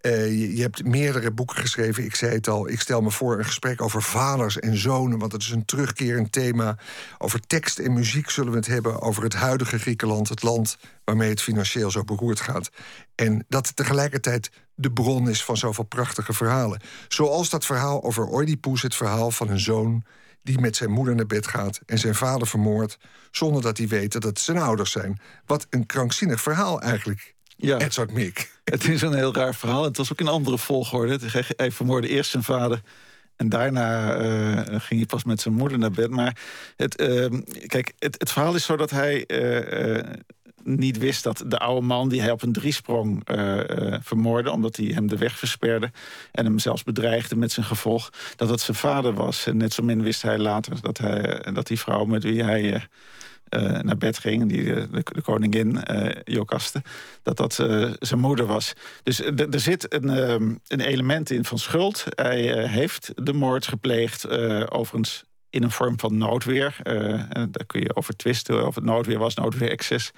Eh, 0.00 0.26
je, 0.26 0.56
je, 0.56 0.62
hebt 0.62 0.84
meerdere 0.84 1.30
boeken 1.30 1.56
geschreven. 1.56 2.04
Ik 2.04 2.14
zei 2.14 2.32
het 2.32 2.48
al, 2.48 2.68
ik 2.68 2.80
stel 2.80 3.00
me 3.00 3.10
voor 3.10 3.38
een 3.38 3.44
gesprek 3.44 3.82
over 3.82 4.02
vaders 4.02 4.58
en 4.58 4.76
zonen... 4.76 5.18
want 5.18 5.32
het 5.32 5.42
is 5.42 5.50
een 5.50 5.64
terugkerend 5.64 6.32
thema. 6.32 6.78
Over 7.18 7.40
tekst 7.40 7.78
en 7.78 7.92
muziek 7.92 8.30
zullen 8.30 8.50
we 8.50 8.56
het 8.56 8.66
hebben. 8.66 9.00
Over 9.00 9.22
het 9.22 9.34
huidige 9.34 9.78
Griekenland, 9.78 10.28
het 10.28 10.42
land 10.42 10.78
waarmee 11.04 11.30
het 11.30 11.42
financieel 11.42 11.90
zo 11.90 12.04
beroerd 12.04 12.40
gaat. 12.40 12.70
En 13.14 13.44
dat 13.48 13.76
tegelijkertijd 13.76 14.50
de 14.74 14.92
bron 14.92 15.28
is 15.28 15.44
van 15.44 15.56
zoveel 15.56 15.84
prachtige 15.84 16.32
verhalen. 16.32 16.80
Zoals 17.08 17.50
dat 17.50 17.66
verhaal 17.66 18.02
over 18.02 18.28
Oedipus, 18.28 18.82
het 18.82 18.94
verhaal 18.94 19.30
van 19.30 19.48
een 19.48 19.60
zoon 19.60 20.04
die 20.42 20.60
met 20.60 20.76
zijn 20.76 20.90
moeder 20.90 21.14
naar 21.14 21.26
bed 21.26 21.46
gaat 21.46 21.80
en 21.86 21.98
zijn 21.98 22.14
vader 22.14 22.46
vermoordt... 22.46 22.98
zonder 23.30 23.62
dat 23.62 23.78
hij 23.78 23.88
weet 23.88 24.12
dat 24.12 24.22
het 24.22 24.40
zijn 24.40 24.58
ouders 24.58 24.90
zijn. 24.90 25.20
Wat 25.46 25.66
een 25.70 25.86
krankzinnig 25.86 26.40
verhaal 26.40 26.80
eigenlijk, 26.80 27.34
ja. 27.56 27.78
Edzard 27.78 28.12
Mik. 28.12 28.52
Het 28.64 28.88
is 28.88 29.02
een 29.02 29.14
heel 29.14 29.34
raar 29.34 29.54
verhaal. 29.54 29.84
Het 29.84 29.96
was 29.96 30.12
ook 30.12 30.20
in 30.20 30.28
andere 30.28 30.58
volgorde. 30.58 31.18
Hij 31.56 31.72
vermoordde 31.72 32.08
eerst 32.08 32.30
zijn 32.30 32.42
vader... 32.42 32.82
En 33.36 33.48
daarna 33.48 34.18
uh, 34.20 34.60
ging 34.66 35.00
hij 35.00 35.06
pas 35.06 35.24
met 35.24 35.40
zijn 35.40 35.54
moeder 35.54 35.78
naar 35.78 35.90
bed. 35.90 36.10
Maar 36.10 36.36
het, 36.76 37.00
uh, 37.00 37.26
kijk, 37.66 37.92
het, 37.98 38.14
het, 38.18 38.32
verhaal 38.32 38.54
is 38.54 38.64
zo 38.64 38.76
dat 38.76 38.90
hij 38.90 39.24
uh, 39.26 40.12
niet 40.64 40.98
wist 40.98 41.22
dat 41.22 41.44
de 41.46 41.58
oude 41.58 41.86
man 41.86 42.08
die 42.08 42.20
hij 42.20 42.30
op 42.30 42.42
een 42.42 42.52
driesprong 42.52 43.30
uh, 43.30 43.60
vermoordde... 44.00 44.50
omdat 44.50 44.76
hij 44.76 44.86
hem 44.86 45.06
de 45.06 45.16
weg 45.16 45.38
versperde 45.38 45.90
en 46.32 46.44
hem 46.44 46.58
zelfs 46.58 46.82
bedreigde 46.82 47.36
met 47.36 47.52
zijn 47.52 47.66
gevolg... 47.66 48.10
dat 48.36 48.48
het 48.48 48.60
zijn 48.60 48.76
vader 48.76 49.14
was. 49.14 49.46
En 49.46 49.56
net 49.56 49.72
zo 49.72 49.82
min 49.82 50.02
wist 50.02 50.22
hij 50.22 50.38
later 50.38 50.80
dat, 50.80 50.98
hij, 50.98 51.46
dat 51.52 51.66
die 51.66 51.78
vrouw 51.78 52.04
met 52.04 52.22
wie 52.22 52.42
hij... 52.42 52.86
Uh, 53.48 53.78
naar 53.80 53.96
bed 53.96 54.18
ging, 54.18 54.48
die, 54.48 54.64
de, 54.64 54.88
de 55.02 55.22
koningin 55.22 55.82
Jokaste, 56.24 56.82
dat 57.22 57.36
dat 57.36 57.54
zijn 57.98 58.20
moeder 58.20 58.46
was. 58.46 58.72
Dus 59.02 59.20
er 59.24 59.60
zit 59.60 59.94
een, 59.94 60.08
een 60.66 60.80
element 60.80 61.30
in 61.30 61.44
van 61.44 61.58
schuld. 61.58 62.04
Hij 62.08 62.68
heeft 62.68 63.12
de 63.14 63.32
moord 63.32 63.66
gepleegd, 63.66 64.28
overigens 64.70 65.24
in 65.54 65.62
een 65.62 65.70
vorm 65.70 65.98
van 66.00 66.18
noodweer. 66.18 66.76
Uh, 66.82 67.22
daar 67.28 67.66
kun 67.66 67.80
je 67.80 67.96
over 67.96 68.16
twisten 68.16 68.66
of 68.66 68.74
het 68.74 68.84
noodweer 68.84 69.18
was, 69.18 69.34
noodweer-excess. 69.34 70.10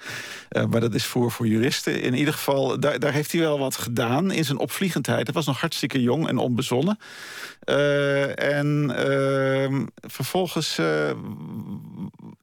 Uh, 0.49 0.65
maar 0.65 0.81
dat 0.81 0.93
is 0.93 1.05
voor, 1.05 1.31
voor 1.31 1.47
juristen. 1.47 2.01
In 2.01 2.13
ieder 2.13 2.33
geval, 2.33 2.79
daar, 2.79 2.99
daar 2.99 3.13
heeft 3.13 3.31
hij 3.31 3.41
wel 3.41 3.59
wat 3.59 3.75
gedaan 3.75 4.31
in 4.31 4.45
zijn 4.45 4.57
opvliegendheid. 4.57 5.25
Hij 5.25 5.33
was 5.33 5.45
nog 5.45 5.59
hartstikke 5.59 6.01
jong 6.01 6.27
en 6.27 6.37
onbezonnen. 6.37 6.99
Uh, 7.65 8.57
en 8.57 8.91
ehm, 8.95 9.85
vervolgens 10.01 10.79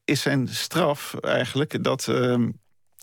is 0.05 0.21
zijn 0.21 0.49
straf 0.49 1.15
eigenlijk 1.21 1.85
dat 1.85 2.09
ehm, 2.09 2.49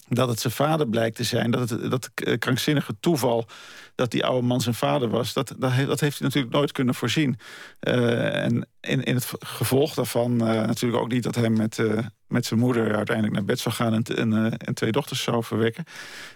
dat 0.08 0.30
het 0.30 0.40
zijn 0.40 0.54
vader 0.54 0.88
blijkt 0.88 1.16
te 1.16 1.24
zijn. 1.24 1.52
Dat 1.52 1.70
dat 1.70 2.12
krankzinnige 2.40 2.96
toeval 3.00 3.48
dat 3.96 4.12
die 4.12 4.26
oude 4.26 4.48
man 4.48 4.62
zijn 4.62 4.76
vader 4.76 5.10
was... 5.10 5.34
dat, 5.34 5.56
dat, 5.58 5.72
heeft 5.72 6.00
hij 6.00 6.12
natuurlijk 6.20 6.54
nooit 6.54 6.72
kunnen 6.72 6.96
voorzien. 6.96 7.40
Uh, 7.88 8.44
en 8.44 8.68
in, 8.80 9.04
in 9.04 9.16
het 9.16 9.32
gevolg 9.40 9.94
daarvan 9.94 10.32
uh, 10.32 10.48
natuurlijk 10.48 11.02
ook 11.02 11.12
niet... 11.12 11.24
dat 11.24 11.36
hij 11.36 11.50
met, 11.50 11.78
uh, 11.78 12.00
met 12.28 12.46
zijn 12.46 12.60
moeder 12.60 12.96
uiteindelijk 12.96 13.36
naar 13.36 13.46
bed 13.46 13.60
zou 13.60 13.76
gaan... 13.76 13.94
en, 13.94 14.04
en, 14.04 14.58
en 14.58 14.74
twee 14.74 14.92
dochters 14.92 15.24
zou 15.24 15.44
verwekken. 15.44 15.84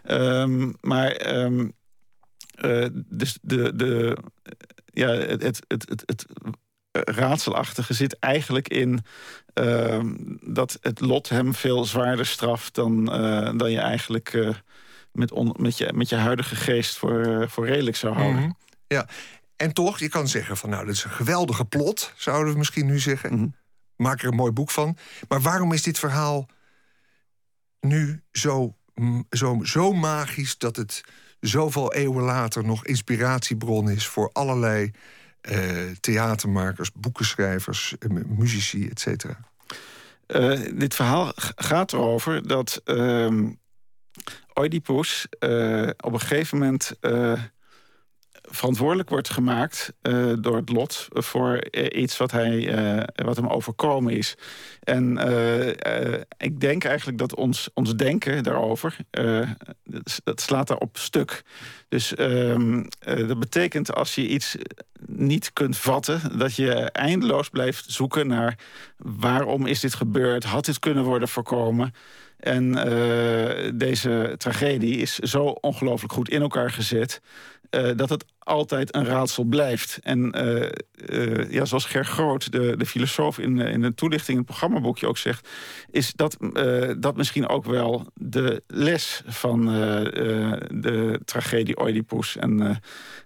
Um, 0.10 0.76
maar... 0.82 1.36
Um, 1.36 1.74
dus 3.06 3.38
de, 3.42 3.76
de, 3.76 4.18
ja, 4.86 5.10
het, 5.10 5.44
het, 5.44 5.64
het, 5.68 6.04
het, 6.06 6.26
raadselachtige 6.92 7.94
zit 7.94 8.20
eigenlijk 8.20 8.68
in 8.68 9.00
uh, 9.60 10.04
dat 10.42 10.78
het 10.82 11.00
lot 11.00 11.30
hem 11.30 11.54
veel 11.54 11.86
zwaarder 11.86 12.26
straft 12.26 12.76
dan, 12.76 13.06
dan 13.58 13.72
je 13.72 13.80
eigenlijk 13.80 14.56
met, 15.16 15.32
on, 15.32 15.56
met, 15.60 15.78
je, 15.78 15.92
met 15.94 16.10
je 16.10 16.16
huidige 16.16 16.56
geest 16.56 16.98
voor, 16.98 17.46
voor 17.50 17.68
redelijk 17.68 17.96
zou 17.96 18.14
houden. 18.14 18.36
Mm 18.36 18.44
-hmm. 18.44 18.58
Ja, 18.88 19.08
en 19.56 19.74
toch, 19.74 20.00
je 20.00 20.10
kan 20.10 20.28
zeggen 20.28 20.58
van 20.58 20.70
nou, 20.70 20.86
dit 20.86 20.96
is 20.96 21.04
een 21.04 21.10
geweldige 21.10 21.66
plot, 21.66 22.14
zouden 22.16 22.52
we 22.52 22.58
misschien 22.58 22.86
nu 22.86 23.00
zeggen. 23.00 23.32
Mm 23.32 23.38
-hmm. 23.38 23.56
Maak 23.96 24.22
er 24.22 24.28
een 24.28 24.36
mooi 24.36 24.52
boek 24.52 24.72
van. 24.72 24.98
Maar 25.28 25.42
waarom 25.42 25.74
is 25.74 25.84
dit 25.84 26.00
verhaal 26.00 26.50
nu 27.80 28.22
zo, 28.32 28.76
zo, 29.30 29.60
zo 29.64 29.94
magisch 29.94 30.58
dat 30.58 30.76
het 30.76 31.04
zoveel 31.40 31.94
eeuwen 31.94 32.24
later 32.24 32.64
nog 32.64 32.86
inspiratiebron 32.86 33.90
is 33.90 34.08
voor 34.08 34.30
allerlei 34.34 34.92
uh, 35.52 35.92
theatermakers, 36.00 36.92
boekenschrijvers, 36.92 37.96
uh, 38.00 38.24
muzici, 38.26 38.90
et 38.90 39.00
cetera? 39.00 39.38
Uh, 40.28 40.60
dit 40.74 40.96
verhaal 40.96 41.32
gaat 41.56 41.94
erover 41.94 42.48
dat 42.48 42.82
uh, 42.86 43.50
Oedipus 44.56 45.26
op 45.98 46.14
een 46.14 46.20
gegeven 46.20 46.58
moment 46.58 46.98
verantwoordelijk 48.50 49.10
wordt 49.10 49.30
gemaakt 49.30 49.94
uh, 50.02 50.34
door 50.40 50.56
het 50.56 50.70
lot 50.70 51.08
voor 51.10 51.64
uh, 51.72 52.02
iets 52.02 52.18
wat, 52.18 52.32
hij, 52.32 52.78
uh, 52.98 53.04
wat 53.16 53.36
hem 53.36 53.48
overkomen 53.48 54.14
is. 54.14 54.36
En 54.84 55.18
ik 56.38 56.60
denk 56.60 56.84
eigenlijk 56.84 57.18
dat 57.18 57.36
ons, 57.36 57.70
ons 57.74 57.96
denken 57.96 58.44
daarover, 58.44 58.98
dat 60.24 60.42
slaat 60.42 60.68
daar 60.68 60.78
op 60.78 60.98
stuk. 60.98 61.44
Dus 61.90 62.16
ehm, 62.16 62.84
dat 63.00 63.40
betekent 63.40 63.96
als 63.96 64.16
je 64.16 64.28
iets 64.28 64.56
niet 65.08 65.54
kunt 65.54 65.78
vatten, 65.78 66.38
dat 66.38 66.56
je 66.56 66.74
eindeloos 66.92 67.50
blijft 67.50 67.92
zoeken 67.92 68.28
naar 68.28 68.60
waarom 68.98 69.66
is 69.66 69.80
dit 69.80 69.94
gebeurd, 69.94 70.44
had 70.44 70.66
dit 70.66 70.80
kunnen 70.80 71.04
worden 71.04 71.28
voorkomen. 71.28 71.94
En 72.40 72.72
deze 73.78 74.36
tragedie 74.38 74.98
is 74.98 75.20
zo 75.20 75.44
ongelooflijk 75.44 76.14
goed 76.14 76.30
in 76.30 76.42
elkaar 76.42 76.72
gezet 76.72 77.22
uh, 77.76 77.92
dat 77.96 78.10
het 78.10 78.26
altijd 78.40 78.96
een 78.96 79.06
raadsel 79.06 79.44
blijft. 79.44 80.00
En 80.02 80.36
uh, 80.46 81.52
ja, 81.52 81.66
zoals 81.66 81.86
Ger 81.86 82.06
Groot, 82.06 82.52
de, 82.52 82.78
de 82.78 82.86
filosoof 82.86 83.40
in, 83.40 83.58
in 83.60 83.82
de 83.82 83.94
toelichting 83.94 84.32
in 84.32 84.38
het 84.38 84.46
programmaboekje 84.46 85.08
ook 85.08 85.18
zegt, 85.18 85.50
is 85.90 86.14
dat, 86.14 86.38
dat 86.98 87.16
misschien 87.16 87.48
ook 87.48 87.66
wel 87.66 88.08
de 88.14 88.64
les 88.68 89.22
van 89.26 89.66
de 89.66 91.20
tragedie 91.26 91.82
Oedipus. 91.82 92.38
En 92.38 92.82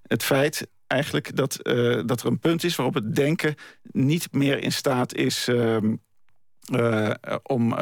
het 0.08 0.24
feit 0.24 0.68
eigenlijk 0.88 1.36
dat, 1.36 1.60
dat 2.06 2.22
er 2.22 2.28
een 2.28 2.40
punt 2.40 2.64
is 2.64 2.76
waarop 2.76 2.96
het 2.96 3.16
denken 3.16 3.56
niet 3.84 4.28
meer 4.32 4.64
in 4.64 4.72
staat 4.72 5.16
is 5.16 5.48
ehm, 5.48 5.96
om 7.44 7.76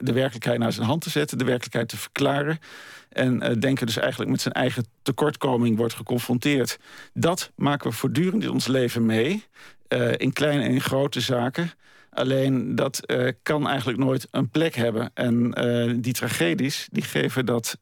de 0.00 0.12
werkelijkheid 0.12 0.58
naar 0.58 0.72
zijn 0.72 0.86
hand 0.86 1.02
te 1.02 1.10
zetten, 1.10 1.38
de 1.38 1.44
werkelijkheid 1.44 1.88
te 1.88 1.96
verklaren. 1.96 2.58
En 3.08 3.42
uh, 3.42 3.60
denken 3.60 3.86
dus 3.86 3.96
eigenlijk 3.96 4.30
met 4.30 4.40
zijn 4.40 4.54
eigen 4.54 4.84
tekortkoming 5.02 5.76
wordt 5.76 5.94
geconfronteerd. 5.94 6.78
Dat 7.14 7.52
maken 7.56 7.90
we 7.90 7.96
voortdurend 7.96 8.42
in 8.42 8.50
ons 8.50 8.66
leven 8.66 9.06
mee. 9.06 9.44
Uh, 9.88 10.12
in 10.16 10.32
kleine 10.32 10.62
en 10.62 10.70
in 10.70 10.80
grote 10.80 11.20
zaken. 11.20 11.70
Alleen 12.10 12.74
dat 12.74 13.00
uh, 13.06 13.28
kan 13.42 13.68
eigenlijk 13.68 13.98
nooit 13.98 14.28
een 14.30 14.48
plek 14.48 14.74
hebben. 14.74 15.10
En 15.14 15.50
die 16.00 16.12
tragedies, 16.12 16.88
die 16.90 17.02
geven 17.02 17.46
dat... 17.46 17.78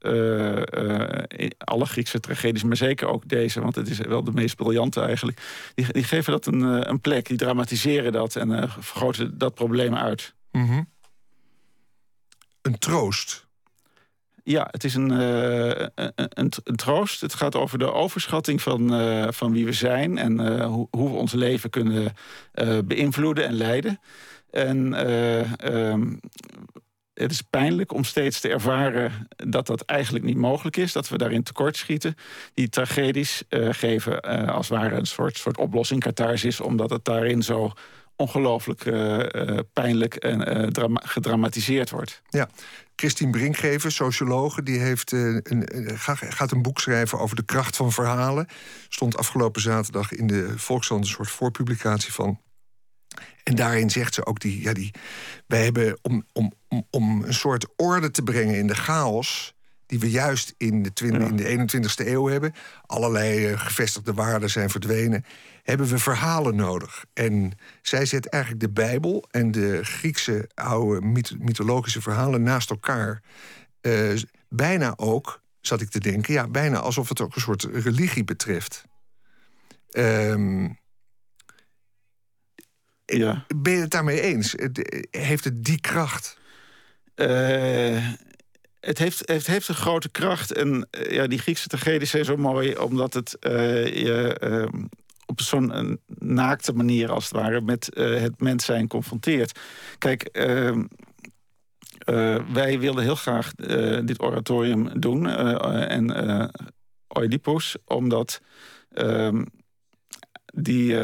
alle 1.59 1.87
Griekse 1.87 2.21
tragedies, 2.21 2.63
maar 2.63 2.77
zeker 2.77 3.09
ook 3.09 3.29
deze... 3.29 3.61
want 3.61 3.75
het 3.75 3.89
is 3.89 3.99
wel 3.99 4.25
de 4.25 4.33
meest 4.33 4.57
briljante 4.57 5.01
eigenlijk... 5.01 5.41
die, 5.75 6.05
geven 6.05 6.33
dat 6.33 6.47
een, 6.47 6.91
een 6.91 7.01
plek, 7.01 7.27
die 7.27 7.37
dramatiseren 7.37 8.13
dat... 8.13 8.37
en 8.37 8.71
vergroten 8.71 9.39
dat 9.39 9.55
probleem 9.55 9.95
uit. 9.95 10.35
Mm. 10.53 10.89
Een 12.67 12.79
troost 12.79 13.47
ja, 14.47 14.69
het 14.71 14.85
is 14.85 14.95
een, 14.95 15.13
uh, 15.13 15.87
een, 16.15 16.51
troost. 16.77 17.21
Het 17.21 17.35
gaat 17.35 17.55
over 17.55 17.79
de 17.79 17.93
overschatting 17.93 18.63
van, 18.63 19.01
uh, 19.01 19.27
van 19.31 19.53
wie 19.53 19.65
we 19.65 19.73
zijn... 19.73 20.19
en 20.19 20.41
uh, 20.41 20.67
hoe, 20.67 20.89
hoe, 20.91 21.11
we 21.11 21.17
ons 21.17 21.33
leven 21.33 21.71
kunnen 21.71 22.15
beïnvloeden 22.85 23.45
en 23.45 23.55
leiden. 23.55 24.01
En 24.51 25.09
um, 25.75 26.21
het 27.15 27.31
is 27.31 27.43
pijnlijk 27.43 27.93
om 27.93 28.05
steeds 28.05 28.41
te 28.41 28.49
ervaren 28.49 29.29
dat 29.37 29.67
dat 29.67 29.81
eigenlijk 29.81 30.25
niet 30.25 30.37
mogelijk 30.37 30.77
is. 30.77 30.93
Dat 30.93 31.09
we 31.09 31.19
daarin 31.19 31.43
tekortschieten. 31.43 32.15
Die 32.55 32.69
tragedies 32.69 33.43
geven 33.71 34.21
als 34.53 34.69
het 34.69 34.79
ware 34.79 34.97
een 34.97 35.07
soort, 35.07 35.37
soort 35.37 35.59
oplossing, 35.59 36.01
catharsis... 36.01 36.61
omdat 36.61 36.91
het 36.91 37.05
daarin 37.05 37.43
zo 37.43 37.73
ongelooflijk 38.17 38.83
pijnlijk 39.73 40.15
en 40.15 40.73
gedramatiseerd 40.93 41.91
wordt. 41.91 42.23
Ja, 42.29 42.49
Christine 42.97 43.31
Brinkgever, 43.31 43.93
sociologe, 43.93 44.63
die 44.63 44.79
heeft, 44.79 45.13
een, 45.13 45.99
gaat 46.29 46.51
een 46.51 46.63
boek 46.63 46.81
schrijven 46.81 47.19
over 47.19 47.37
de 47.37 47.45
kracht 47.45 47.77
van 47.77 47.93
verhalen. 47.93 48.47
Stond 48.89 49.17
afgelopen 49.17 49.63
zaterdag 49.63 50.13
in 50.13 50.27
de 50.27 50.53
Volkskrant 50.57 51.05
een 51.05 51.11
soort 51.11 51.31
voorpublicatie 51.31 52.13
van. 52.13 52.41
En 53.43 53.55
daarin 53.55 53.91
zegt 53.91 54.15
ze 54.15 54.27
ook 54.27 54.41
die, 54.41 54.63
ja, 54.63 54.73
die 54.73 54.91
wij 55.47 55.65
hebben 55.65 55.99
om, 56.03 56.27
om, 56.33 56.53
om 56.91 57.25
een 57.25 57.35
soort 57.35 57.67
orde 57.77 58.11
te 58.11 58.23
brengen 58.23 58.59
in 58.59 58.67
de 58.67 58.75
chaos 58.75 59.55
die 59.87 59.99
we 59.99 60.11
juist 60.11 60.55
in 60.57 60.83
de, 60.83 60.93
20, 60.93 61.29
in 61.29 61.37
de 61.37 61.79
21ste 61.79 62.07
eeuw 62.07 62.27
hebben. 62.27 62.55
Allerlei 62.87 63.51
uh, 63.51 63.61
gevestigde 63.61 64.15
waarden 64.15 64.51
zijn 64.51 64.71
verdwenen. 64.71 65.25
Hebben 65.67 65.87
we 65.87 65.99
verhalen 65.99 66.57
nodig. 66.57 67.05
En 67.13 67.53
zij 67.83 68.07
zet 68.07 68.27
eigenlijk 68.29 68.63
de 68.63 68.71
Bijbel 68.71 69.25
en 69.31 69.51
de 69.51 69.85
Griekse 69.85 70.51
oude 70.55 71.07
mythologische 71.39 72.03
verhalen 72.03 72.43
naast 72.43 72.71
elkaar. 72.71 73.23
Uh, 73.83 74.21
bijna 74.49 74.93
ook 74.97 75.43
zat 75.61 75.81
ik 75.81 75.89
te 75.91 75.99
denken. 75.99 76.35
Ja, 76.35 76.49
bijna 76.49 76.79
alsof 76.79 77.09
het 77.09 77.21
ook 77.21 77.35
een 77.35 77.41
soort 77.41 77.63
religie 77.65 78.25
betreft. 78.25 78.85
Ehm, 79.91 80.69
Ja. 83.05 83.47
ben 83.57 83.73
je 83.73 83.81
het 83.81 83.91
daarmee 83.91 84.21
eens? 84.21 84.55
Heeft 85.11 85.45
het 85.45 85.65
die 85.65 85.81
kracht? 85.81 86.39
Eh, 87.15 88.09
het 88.81 88.99
heeft, 88.99 89.29
het 89.29 89.47
heeft 89.47 89.69
een 89.69 89.75
grote 89.75 90.09
kracht. 90.09 90.53
En 90.53 90.89
eh, 90.91 91.11
ja, 91.13 91.27
die 91.27 91.39
Griekse 91.39 91.69
tragedies 91.69 92.11
zijn 92.11 92.25
zo 92.25 92.37
mooi, 92.37 92.77
omdat 92.77 93.15
het 93.15 93.39
eh, 93.39 93.87
je 93.87 94.39
ehm, 94.39 94.85
op 95.27 95.41
zo'n 95.41 95.73
eh, 95.73 95.95
naakte 96.19 96.73
manier, 96.73 97.11
als 97.11 97.25
het 97.25 97.33
ware, 97.33 97.61
met 97.61 97.95
eh, 97.95 98.21
het 98.21 98.41
mens 98.41 98.65
zijn 98.65 98.89
confronteert. 98.89 99.59
Kijk. 99.99 100.23
ehm, 100.23 100.85
eh, 101.99 102.53
wij 102.53 102.79
wilden 102.79 103.03
heel 103.03 103.15
graag 103.15 103.55
dit 104.05 104.23
oratorium 104.23 105.01
doen. 105.01 105.27
en 105.27 106.51
Oedipus, 107.19 107.77
omdat 107.85 108.41
ehm, 108.91 109.45
die. 110.55 110.97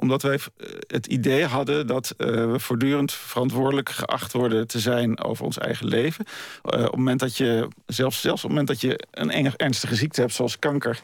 Omdat 0.00 0.22
wij 0.22 0.34
eh, 0.34 0.66
het 0.86 1.06
idee 1.06 1.44
hadden 1.44 1.86
dat 1.86 2.14
eh, 2.16 2.26
we 2.26 2.58
voortdurend 2.58 3.12
verantwoordelijk 3.12 3.88
geacht 3.88 4.32
worden 4.32 4.66
te 4.66 4.78
zijn 4.78 5.22
over 5.22 5.44
ons 5.44 5.58
eigen 5.58 5.86
leven. 5.86 6.24
Eh, 6.62 6.78
op 6.78 6.84
het 6.84 6.96
moment 6.96 7.20
dat 7.20 7.36
je, 7.36 7.68
zelfs, 7.86 8.20
zelfs 8.20 8.44
op 8.44 8.50
het 8.50 8.58
moment 8.58 8.80
dat 8.80 8.90
je 8.90 9.06
een 9.10 9.56
ernstige 9.56 9.94
ziekte 9.94 10.20
hebt, 10.20 10.34
zoals 10.34 10.58
kanker, 10.58 11.00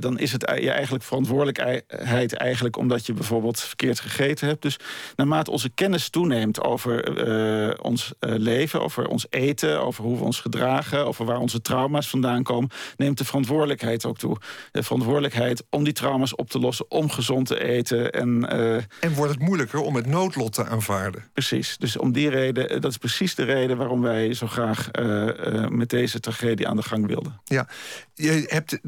dan 0.00 0.18
is 0.18 0.32
het 0.32 0.52
je 0.60 0.70
eigenlijk 0.70 1.04
verantwoordelijkheid 1.04 2.34
eigenlijk 2.36 2.76
omdat 2.76 3.06
je 3.06 3.12
bijvoorbeeld 3.12 3.60
verkeerd 3.60 4.00
gegeten 4.00 4.48
hebt. 4.48 4.62
Dus 4.62 4.76
naarmate 5.16 5.50
onze 5.50 5.68
kennis 5.68 6.08
toeneemt 6.08 6.62
over 6.62 7.80
ons 7.80 8.12
leven, 8.20 8.82
over 8.82 9.08
ons 9.08 9.26
eten, 9.30 9.80
over 9.80 10.04
hoe 10.04 10.18
we 10.18 10.24
ons 10.24 10.40
gedragen, 10.40 11.06
over 11.06 11.24
waar 11.24 11.38
onze 11.38 11.60
trauma's 11.60 12.08
vandaan 12.08 12.42
komen, 12.42 12.70
neemt 12.96 13.18
de 13.18 13.24
verantwoordelijkheid 13.24 14.04
ook 14.04 14.18
toe. 14.18 14.36
De 14.72 14.82
verantwoordelijkheid 14.82 15.64
om 15.70 15.84
die 15.84 15.92
trauma's 15.92 16.36
op 16.36 16.50
te 16.50 16.58
lossen, 16.58 16.90
om 16.90 17.10
gezond 17.10 17.46
te 17.46 17.64
eten. 17.64 17.87
En 17.92 18.48
eh, 18.48 18.74
En 19.00 19.14
wordt 19.14 19.32
het 19.32 19.40
moeilijker 19.42 19.80
om 19.80 19.94
het 19.96 20.06
noodlot 20.06 20.52
te 20.52 20.64
aanvaarden? 20.66 21.24
precies. 21.32 21.76
Dus 21.78 21.96
om 21.96 22.12
die 22.12 22.28
reden, 22.30 22.68
eh, 22.68 22.80
dat 22.80 22.90
is 22.90 22.96
precies 22.96 23.34
de 23.34 23.42
reden 23.44 23.76
waarom 23.76 24.00
wij 24.00 24.34
zo 24.34 24.46
graag 24.46 24.90
eh, 24.90 25.66
met 25.68 25.88
deze 25.90 26.20
tragedie 26.20 26.68
aan 26.68 26.76
de 26.76 26.82
gang 26.82 27.06
wilden. 27.06 27.40
Ja, 27.44 27.68
je 28.14 28.44
hebt 28.46 28.78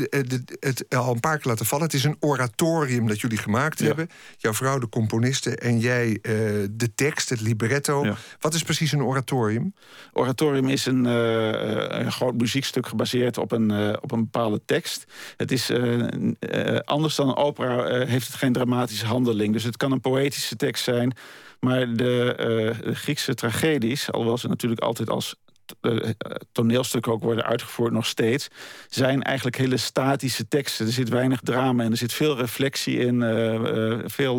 het 0.61 0.85
al 0.89 1.13
een 1.15 1.21
paar 1.21 1.39
keer 1.39 1.51
laten 1.51 1.67
vallen. 1.67 1.85
Het 1.85 1.95
is 1.95 2.05
een 2.05 2.17
oratorium 2.21 3.07
dat 3.09 3.21
jullie 3.21 3.39
gemaakt 3.39 3.79
Ja. 3.79 3.87
hebben. 3.87 4.09
Jouw 4.37 4.55
vrouw, 4.55 4.79
de 4.79 4.89
componiste, 4.89 5.57
en 5.57 5.79
jij 5.79 6.19
de 6.71 6.91
tekst, 6.95 7.29
het 7.29 7.41
libretto. 7.41 8.05
Ja. 8.05 8.17
Wat 8.41 8.55
is 8.55 8.63
precies 8.63 8.93
een 8.93 9.03
oratorium? 9.03 9.75
Oratorium 10.13 10.69
is 10.69 10.87
een, 10.87 11.05
een 11.05 12.13
groot 12.13 12.35
muziekstuk 12.35 12.87
gebaseerd 12.87 13.39
op 13.39 13.53
een, 13.53 13.99
op 14.03 14.13
een 14.13 14.21
bepaalde 14.21 14.61
tekst. 14.65 15.05
Het 15.37 15.53
is 15.53 15.71
anders 16.85 17.15
dan 17.15 17.29
een 17.29 17.37
opera, 17.37 18.05
heeft 18.07 18.27
het 18.27 18.37
geen 18.37 18.53
dramatische 18.53 18.89
handeling. 19.03 19.53
Dus 19.53 19.65
het 19.65 19.77
kan 19.77 19.93
een 19.93 20.01
poëtische 20.01 20.57
tekst 20.57 20.85
zijn. 20.85 21.13
Maar 21.61 21.95
de, 21.97 22.35
eh, 22.85 22.95
Griekse 22.95 23.35
tragedies, 23.35 24.11
alhoewel 24.13 24.39
ze 24.39 24.49
natuurlijk 24.49 24.81
altijd 24.81 25.11
als 25.11 25.35
eh, 25.81 25.97
toneelstukken 26.53 27.13
ook 27.13 27.23
worden 27.23 27.45
uitgevoerd 27.45 27.93
nog 27.93 28.07
steeds, 28.07 28.49
zijn 28.89 29.23
eigenlijk 29.23 29.57
hele 29.57 29.77
statische 29.77 30.49
teksten. 30.49 30.87
Er 30.87 30.93
zit 30.93 31.09
weinig 31.09 31.41
drama 31.41 31.83
in, 31.85 31.91
er 31.91 31.97
zit 31.97 32.13
veel 32.13 32.37
reflectie 32.37 32.99
in, 32.99 33.23
eh, 33.23 33.99
veel 34.05 34.39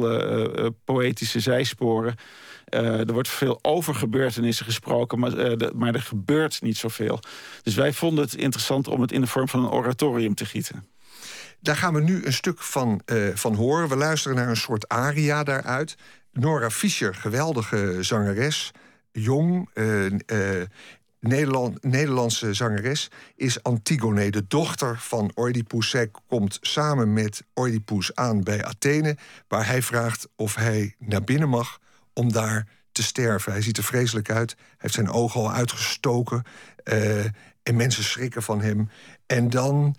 poëtische 0.86 1.40
zijsporen. 1.40 2.16
Er 2.66 3.14
wordt 3.14 3.30
veel 3.30 3.60
over 3.62 3.96
gebeurtenissen 3.96 4.66
gesproken, 4.66 5.20
maar, 5.20 5.32
de- 5.32 5.72
maar 5.76 5.94
er 5.94 6.02
gebeurt 6.02 6.62
niet 6.62 6.78
zoveel. 6.78 7.20
Dus 7.64 7.76
wij 7.76 7.94
vonden 7.94 8.24
het 8.24 8.36
interessant 8.36 8.88
om 8.88 9.02
het 9.02 9.12
in 9.12 9.22
de 9.22 9.28
vorm 9.28 9.48
van 9.48 9.64
een 9.64 9.72
oratorium 9.72 10.36
te 10.36 10.46
gieten. 10.46 10.86
Daar 11.62 11.76
gaan 11.76 11.94
we 11.94 12.02
nu 12.02 12.26
een 12.26 12.34
stuk 12.34 12.60
van, 12.60 13.02
eh, 13.06 13.28
van 13.34 13.56
horen. 13.56 13.90
We 13.90 13.96
luisteren 13.96 14.38
naar 14.38 14.50
een 14.50 14.58
soort 14.58 14.88
aria 14.88 15.44
daaruit. 15.44 15.96
Nora 16.32 16.70
Fischer, 16.70 17.16
geweldige 17.16 17.98
zangeres. 18.00 18.72
Jong, 19.12 19.70
eh, 19.74 20.06
eh, 20.06 20.68
Nederland, 21.20 21.84
Nederlandse 21.84 22.54
zangeres, 22.54 23.12
is 23.36 23.64
Antigone, 23.64 24.32
de 24.32 24.48
dochter 24.48 25.00
van 25.00 25.32
Oedipus. 25.36 25.90
Zij 25.90 26.12
komt 26.28 26.58
samen 26.62 27.14
met 27.14 27.44
Oedipus 27.56 28.16
aan 28.16 28.44
bij 28.44 28.66
Athene, 28.66 29.18
waar 29.48 29.68
hij 29.68 29.82
vraagt 29.82 30.28
of 30.36 30.56
hij 30.56 30.96
naar 31.00 31.24
binnen 31.24 31.50
mag 31.50 31.80
om 32.14 32.32
daar 32.32 32.68
te 32.92 33.04
sterven. 33.04 33.52
Hij 33.52 33.62
ziet 33.62 33.78
er 33.78 33.84
vreselijk 33.84 34.30
uit, 34.30 34.56
hij 34.58 34.66
heeft 34.78 34.94
zijn 34.94 35.10
ogen 35.10 35.42
al 35.42 35.52
uitgestoken 35.52 36.44
en 37.64 37.76
mensen 37.76 38.04
schrikken 38.04 38.44
van 38.44 38.62
hem. 38.62 38.90
En 39.26 39.50
dan, 39.50 39.96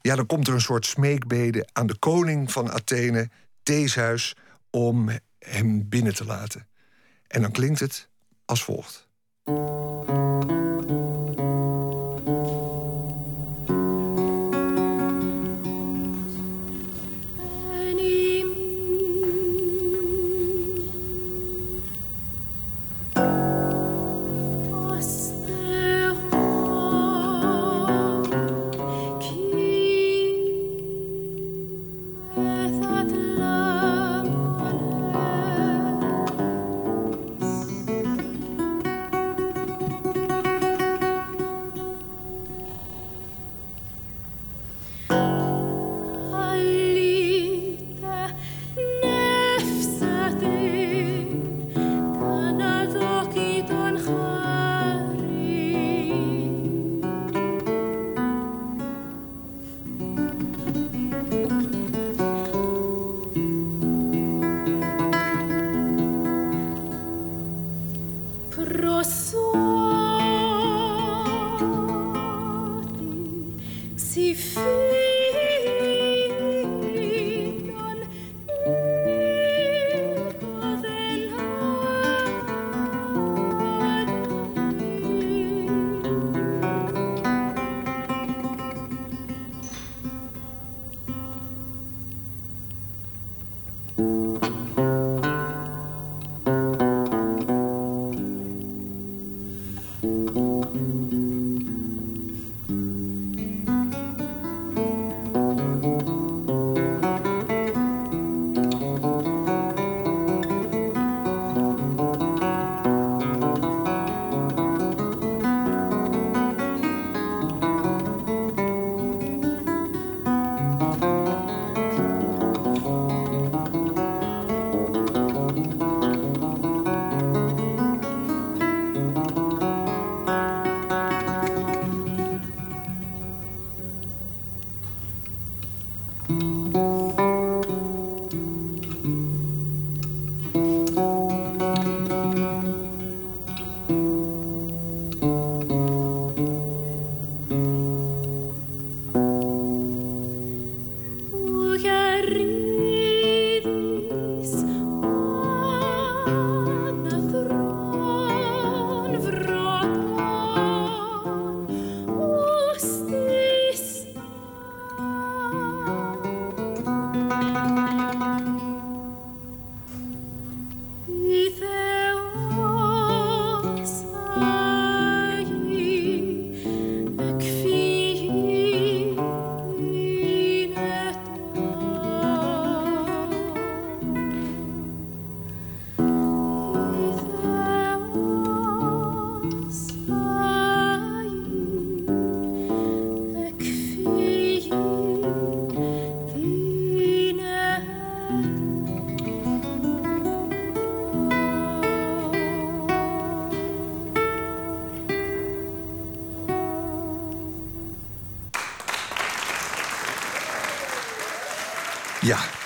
ja, 0.00 0.16
dan 0.16 0.26
komt 0.26 0.48
er 0.48 0.54
een 0.54 0.60
soort 0.60 0.86
smeekbede 0.86 1.68
aan 1.72 1.86
de 1.86 1.98
koning 1.98 2.52
van 2.52 2.70
Athene, 2.70 3.30
Theseus, 3.62 4.36
om 4.70 5.08
hem 5.38 5.88
binnen 5.88 6.14
te 6.14 6.24
laten. 6.24 6.68
En 7.26 7.42
dan 7.42 7.50
klinkt 7.50 7.80
het 7.80 8.08
als 8.44 8.64
volgt. 8.64 9.08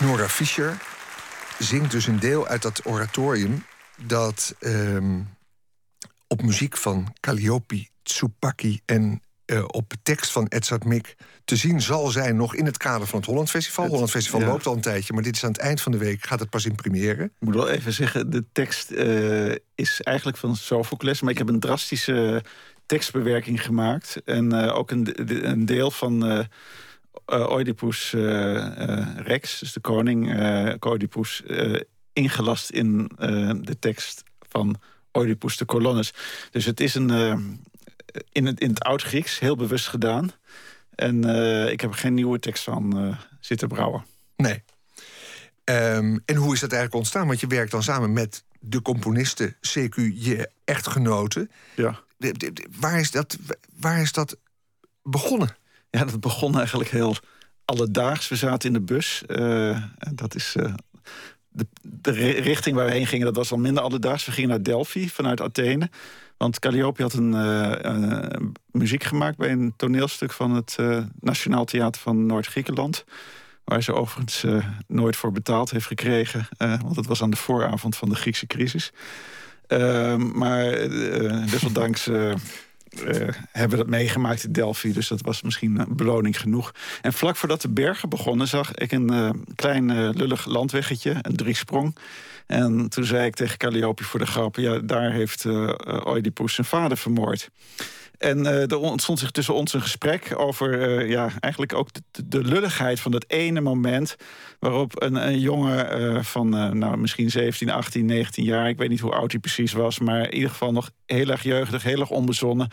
Nora 0.04 0.28
Fischer 0.28 0.76
zingt 1.58 1.90
dus 1.90 2.06
een 2.06 2.18
deel 2.18 2.46
uit 2.46 2.62
dat 2.62 2.80
oratorium... 2.84 3.64
dat 4.06 4.54
ehm, 4.60 5.20
op 6.26 6.42
muziek 6.42 6.76
van 6.76 7.14
Calliope 7.20 7.88
Tsupaki 8.02 8.80
en 8.84 9.22
uh, 9.46 9.64
op 9.66 9.92
tekst 10.02 10.30
van 10.30 10.46
Edzard 10.46 10.84
Mik 10.84 11.16
te 11.44 11.56
zien 11.56 11.80
zal 11.80 12.06
zijn... 12.06 12.36
nog 12.36 12.54
in 12.54 12.66
het 12.66 12.76
kader 12.76 13.06
van 13.06 13.18
het 13.18 13.28
Holland 13.28 13.50
Festival. 13.50 13.84
Het 13.84 13.92
Holland 13.92 14.10
Festival 14.10 14.40
loopt 14.40 14.66
al 14.66 14.74
een 14.74 14.80
tijdje, 14.80 15.12
maar 15.12 15.22
dit 15.22 15.36
is 15.36 15.44
aan 15.44 15.52
het 15.52 15.60
eind 15.60 15.80
van 15.80 15.92
de 15.92 15.98
week... 15.98 16.26
gaat 16.26 16.40
het 16.40 16.50
pas 16.50 16.64
in 16.64 16.74
première. 16.74 17.24
Ik 17.24 17.30
moet 17.38 17.54
wel 17.54 17.68
even 17.68 17.92
zeggen, 17.92 18.30
de 18.30 18.44
tekst 18.52 18.90
uh, 18.90 19.54
is 19.74 20.00
eigenlijk 20.00 20.36
van 20.36 20.56
Sophocles... 20.56 21.20
maar 21.20 21.32
ik 21.32 21.38
heb 21.38 21.48
een 21.48 21.60
drastische 21.60 22.44
tekstbewerking 22.86 23.62
gemaakt. 23.62 24.22
En 24.24 24.54
uh, 24.54 24.76
ook 24.76 24.90
een, 24.90 25.08
een, 25.50 25.66
deel 25.66 25.90
van 25.90 26.46
Oedipus 27.26 28.10
Rex, 29.16 29.58
dus 29.58 29.72
de 29.72 29.80
koning 29.80 30.40
Oedipus... 30.86 31.42
ingelast 32.12 32.70
in 32.70 33.10
de 33.60 33.76
tekst 33.78 34.22
van 34.48 34.76
Oedipus 35.12 35.56
de 35.56 35.64
Colonnes. 35.64 36.12
Dus 36.50 36.64
het 36.64 36.80
is 36.80 36.94
een 36.94 37.10
in 38.32 38.46
het, 38.46 38.60
in 38.60 38.68
het 38.68 38.82
Oud-Grieks, 38.82 39.38
heel 39.38 39.56
bewust 39.56 39.88
gedaan. 39.88 40.30
En 40.94 41.26
uh, 41.26 41.70
ik 41.70 41.80
heb 41.80 41.90
er 41.90 41.96
geen 41.96 42.14
nieuwe 42.14 42.38
tekst 42.38 42.62
van 42.62 42.98
uh, 42.98 43.18
zitten 43.40 43.68
brouwen. 43.68 44.04
Nee. 44.36 44.62
Um, 45.64 46.22
en 46.24 46.36
hoe 46.36 46.54
is 46.54 46.60
dat 46.60 46.72
eigenlijk 46.72 46.94
ontstaan? 46.94 47.26
Want 47.26 47.40
je 47.40 47.46
werkt 47.46 47.70
dan 47.70 47.82
samen 47.82 48.12
met 48.12 48.44
de 48.60 48.82
componisten, 48.82 49.54
CQ, 49.54 49.94
je 50.14 50.50
echtgenoten. 50.64 51.50
Ja. 51.76 52.00
De, 52.16 52.32
de, 52.32 52.52
de, 52.52 52.66
waar, 52.78 53.00
is 53.00 53.10
dat, 53.10 53.36
waar 53.76 54.00
is 54.00 54.12
dat 54.12 54.36
begonnen? 55.02 55.56
Ja, 55.94 56.04
dat 56.04 56.20
begon 56.20 56.56
eigenlijk 56.56 56.90
heel 56.90 57.16
alledaags. 57.64 58.28
We 58.28 58.36
zaten 58.36 58.68
in 58.68 58.74
de 58.74 58.94
bus. 58.94 59.22
Uh, 59.26 59.82
dat 60.14 60.34
is 60.34 60.56
de, 61.48 61.66
de, 61.82 62.10
richting 62.30 62.76
waar 62.76 62.86
we 62.86 62.92
heen 62.92 63.06
gingen, 63.06 63.26
dat 63.26 63.36
was 63.36 63.52
al 63.52 63.58
minder 63.58 63.82
alledaags. 63.82 64.24
We 64.24 64.32
gingen 64.32 64.50
naar 64.50 64.62
Delphi 64.62 65.08
vanuit 65.08 65.40
Athene. 65.40 65.90
Want 66.36 66.58
Calliope 66.58 67.02
had 67.02 67.12
een 67.12 67.32
uh, 67.32 68.48
muziek 68.70 69.04
gemaakt 69.04 69.36
bij 69.36 69.50
een 69.50 69.74
toneelstuk 69.76 70.32
van 70.32 70.50
het 70.50 70.76
Nationaal 71.20 71.64
Theater 71.64 72.00
van 72.00 72.26
Noord-Griekenland. 72.26 73.04
Waar 73.64 73.82
ze 73.82 73.94
overigens 73.94 74.44
nooit 74.86 75.16
voor 75.16 75.32
betaald 75.32 75.70
heeft 75.70 75.86
gekregen. 75.86 76.48
want 76.58 76.96
het 76.96 77.06
was 77.06 77.22
aan 77.22 77.30
de 77.30 77.36
vooravond 77.36 77.96
van 77.96 78.08
de 78.08 78.14
Griekse 78.14 78.46
crisis. 78.46 78.92
Ehm, 79.66 80.38
maar 80.38 80.70
desondanks 81.50 82.08
hebben 83.52 83.78
we 83.78 83.84
dat 83.84 83.86
meegemaakt 83.86 84.44
in 84.44 84.52
Delphi. 84.52 84.92
Dus 84.92 85.08
dat 85.08 85.20
was 85.20 85.42
misschien 85.42 85.78
een 85.78 85.96
beloning 85.96 86.40
genoeg. 86.40 86.72
En 87.02 87.12
vlak 87.12 87.36
voordat 87.36 87.60
de 87.60 87.68
bergen 87.68 88.08
begonnen 88.08 88.48
zag 88.48 88.74
ik 88.74 88.92
een 88.92 89.44
klein 89.54 90.10
lullig 90.10 90.46
landweggetje. 90.46 91.16
Een 91.22 91.36
driesprong. 91.36 91.96
En 92.46 92.88
toen 92.88 93.04
zei 93.04 93.26
ik 93.26 93.34
tegen 93.34 93.58
Calliope 93.58 94.04
voor 94.04 94.20
de 94.20 94.26
grap... 94.26 94.56
ja, 94.56 94.78
daar 94.78 95.12
heeft 95.12 95.44
Oedipus 96.06 96.54
zijn 96.54 96.66
vader 96.66 96.96
vermoord. 96.96 97.50
En 98.18 98.38
uh, 98.38 98.70
er 98.70 98.78
ontstond 98.78 99.18
zich 99.18 99.30
tussen 99.30 99.54
ons 99.54 99.72
een 99.72 99.80
gesprek 99.80 100.34
over 100.36 101.00
uh, 101.00 101.10
ja, 101.10 101.30
eigenlijk 101.40 101.74
ook 101.74 101.88
de, 102.24 102.44
lulligheid 102.44 103.00
van 103.00 103.10
dat 103.10 103.24
ene 103.28 103.60
moment. 103.60 104.16
waarop 104.58 105.02
een, 105.02 105.26
een 105.26 105.40
jongen 105.40 106.00
uh, 106.00 106.22
van 106.22 106.48
nou, 106.78 106.96
misschien 106.96 107.30
17, 107.30 107.70
18, 107.70 108.06
19 108.06 108.44
jaar. 108.44 108.68
ik 108.68 108.78
weet 108.78 108.88
niet 108.88 109.00
hoe 109.00 109.14
oud 109.14 109.30
hij 109.30 109.40
precies 109.40 109.72
was. 109.72 109.98
maar 109.98 110.24
in 110.24 110.34
ieder 110.34 110.50
geval 110.50 110.72
nog 110.72 110.90
heel 111.06 111.28
erg 111.28 111.42
jeugdig, 111.42 111.82
heel 111.82 112.00
erg 112.00 112.10
onbezonnen. 112.10 112.68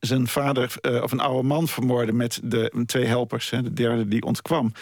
zijn 0.00 0.28
vader 0.28 0.74
of 1.02 1.12
een 1.12 1.20
oude 1.20 1.48
man 1.48 1.68
vermoorde 1.68 2.12
met 2.12 2.40
de 2.42 2.82
twee 2.86 3.04
helpers. 3.04 3.50
Hè, 3.50 3.62
de 3.62 3.72
derde 3.72 4.08
die 4.08 4.22
ontkwam. 4.22 4.72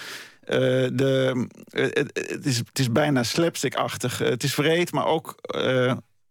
De, 0.45 1.47
het, 1.71 2.47
is, 2.47 2.59
het 2.59 2.79
is 2.79 2.93
bijna 2.93 3.23
slapstick-achtig. 3.23 4.19
het 4.19 4.43
is 4.43 4.55
vreed, 4.55 4.93
maar 4.93 5.07
ook 5.07 5.35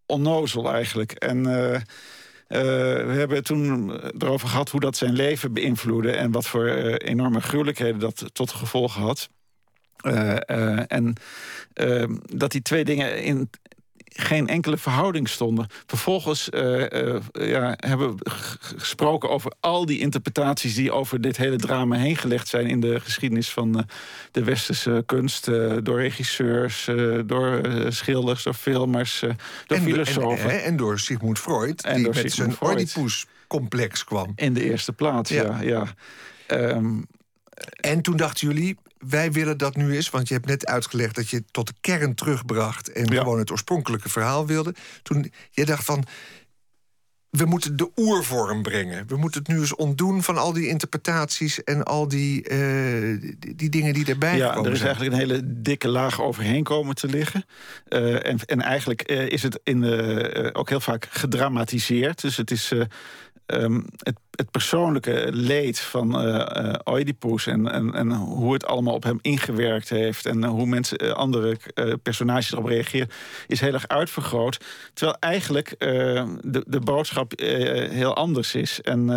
onnozel 0.06 0.72
eigenlijk. 0.72 1.12
En 1.12 1.46
we 2.48 3.14
hebben 3.18 3.44
toen 3.44 3.92
erover 4.18 4.48
gehad 4.48 4.70
hoe 4.70 4.80
dat 4.80 4.98
zijn 4.98 5.14
leven 5.14 5.54
beïnvloedde... 5.54 6.12
en 6.12 6.32
wat 6.32 6.48
voor 6.48 6.68
enorme 6.98 7.42
gruwelijkheden 7.42 8.00
dat 8.00 8.26
tot 8.34 8.52
gevolg 8.52 8.94
had. 8.96 9.30
en 10.88 11.14
dat 12.36 12.52
die 12.52 12.62
twee 12.62 12.86
dingen 12.86 13.24
in, 13.24 13.50
geen 14.20 14.48
enkele 14.48 14.78
verhouding 14.78 15.30
stonden. 15.30 15.68
Vervolgens 15.86 16.50
uh, 16.54 16.80
uh, 16.80 17.20
ja, 17.32 17.74
hebben 17.78 18.18
we 18.18 18.24
gesproken 18.78 19.30
over 19.30 19.52
al 19.60 19.86
die 19.86 20.00
interpretaties... 20.00 20.76
die 20.76 20.92
over 20.92 21.22
dit 21.22 21.38
hele 21.38 21.56
drama 21.56 21.96
heen 21.96 22.16
gelegd 22.16 22.48
zijn... 22.48 22.68
in 22.68 22.80
de 22.80 23.00
geschiedenis 23.00 23.50
van 23.50 23.78
uh, 23.78 23.84
de 24.32 24.44
westerse 24.44 25.04
kunst. 25.06 25.46
door 25.84 26.00
regisseurs, 26.00 26.90
door 27.26 27.62
schilders, 27.88 28.44
door 28.44 28.54
filmers, 28.54 29.20
door 29.20 29.78
en, 29.78 29.84
filosofen. 29.84 30.50
En, 30.50 30.64
en, 30.64 30.78
door 30.78 31.00
Sigmund 31.00 31.40
Freud, 31.40 31.84
en 31.84 31.96
die 31.96 32.04
door 32.04 32.16
met 32.16 32.34
zijn 32.34 32.56
Oedipus-complex 32.60 34.04
kwam. 34.04 34.32
In 34.36 34.54
de 34.54 34.64
eerste 34.64 34.94
plaats, 34.94 35.30
ja. 35.30 35.60
ja, 35.62 35.88
ja. 36.48 36.76
Um, 36.76 37.08
en 37.80 38.02
toen 38.02 38.18
dachten 38.18 38.48
jullie, 38.48 38.78
wij 39.00 39.32
willen 39.32 39.58
dat 39.58 39.76
nu 39.76 39.96
eens, 39.96 40.10
want 40.10 40.28
je 40.28 40.34
hebt 40.34 40.46
net 40.46 40.66
uitgelegd 40.66 41.16
dat 41.16 41.30
je 41.30 41.44
tot 41.52 41.68
de 41.68 41.74
kern 41.82 42.16
terugbracht 42.16 42.92
en 42.92 43.14
gewoon 43.14 43.40
het 43.40 43.52
oorspronkelijke 43.52 44.10
verhaal 44.10 44.46
wilde. 44.46 44.76
Toen 45.04 45.32
je 45.52 45.66
dacht 45.66 45.86
van, 45.86 46.06
we 47.30 47.46
moeten 47.46 47.78
de 47.78 47.92
oervorm 47.96 48.62
brengen. 48.62 49.08
We 49.08 49.18
moeten 49.18 49.40
het 49.40 49.50
nu 49.50 49.60
eens 49.60 49.76
ontdoen 49.76 50.24
van 50.24 50.38
al 50.38 50.54
die 50.54 50.68
interpretaties 50.68 51.64
en 51.64 51.84
al 51.84 52.08
die, 52.08 52.50
uh, 52.50 53.34
die, 53.56 53.70
dingen 53.70 53.94
die 53.94 54.06
erbij 54.06 54.38
ja, 54.38 54.48
komen. 54.48 54.64
Ja, 54.64 54.70
er 54.70 54.76
is 54.76 54.82
eigenlijk 54.82 55.14
een 55.14 55.20
hele 55.20 55.42
dikke 55.46 55.88
laag 55.88 56.22
overheen 56.22 56.64
komen 56.64 56.96
te 56.96 57.08
liggen. 57.08 57.46
Uh, 57.90 58.26
en, 58.26 58.40
en 58.46 58.62
eigenlijk 58.62 59.12
uh, 59.12 59.30
is 59.30 59.44
het 59.44 59.60
in 59.64 59.84
ook 60.54 60.70
heel 60.70 60.80
vaak 60.80 61.08
gedramatiseerd. 61.10 62.22
Dus 62.22 62.38
het 62.38 62.52
is 62.52 62.74
um, 63.48 63.86
het 64.32 64.52
persoonlijke 64.52 65.28
leed 65.32 65.80
van 65.80 66.28
uh, 66.28 66.74
Oedipus 66.86 67.48
en, 67.48 67.72
en, 67.72 67.94
en, 67.94 68.12
hoe 68.12 68.54
het 68.54 68.66
allemaal 68.66 68.94
op 68.94 69.04
hem 69.04 69.20
ingewerkt 69.22 69.90
heeft 69.90 70.26
en 70.26 70.44
hoe 70.44 70.66
mensen, 70.66 71.16
andere 71.16 71.58
personages 72.04 72.52
erop 72.52 72.66
reageren, 72.66 73.10
is 73.48 73.60
heel 73.60 73.74
erg 73.74 73.88
uitvergroot. 73.88 74.58
Terwijl 74.94 75.18
eigenlijk 75.20 75.76
de, 75.80 76.64
de 76.68 76.80
boodschap 76.80 77.34
heel 77.92 78.16
anders 78.16 78.56
is 78.56 78.82
en 78.82 79.10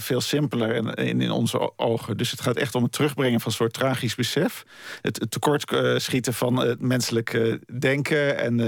veel 0.00 0.20
simpeler 0.20 0.74
in, 0.74 1.20
in, 1.20 1.30
onze 1.30 1.72
ogen. 1.76 2.16
Dus 2.16 2.30
het 2.30 2.40
gaat 2.40 2.56
echt 2.56 2.74
om 2.74 2.82
het 2.82 2.92
terugbrengen 2.92 3.40
van 3.40 3.50
een 3.50 3.56
soort 3.56 3.72
tragisch 3.72 4.14
besef. 4.14 4.64
Het, 5.02 5.20
het 5.20 5.30
tekortschieten 5.30 6.34
van 6.34 6.56
het 6.56 6.80
menselijk 6.80 7.58
denken 7.78 8.38
en 8.38 8.60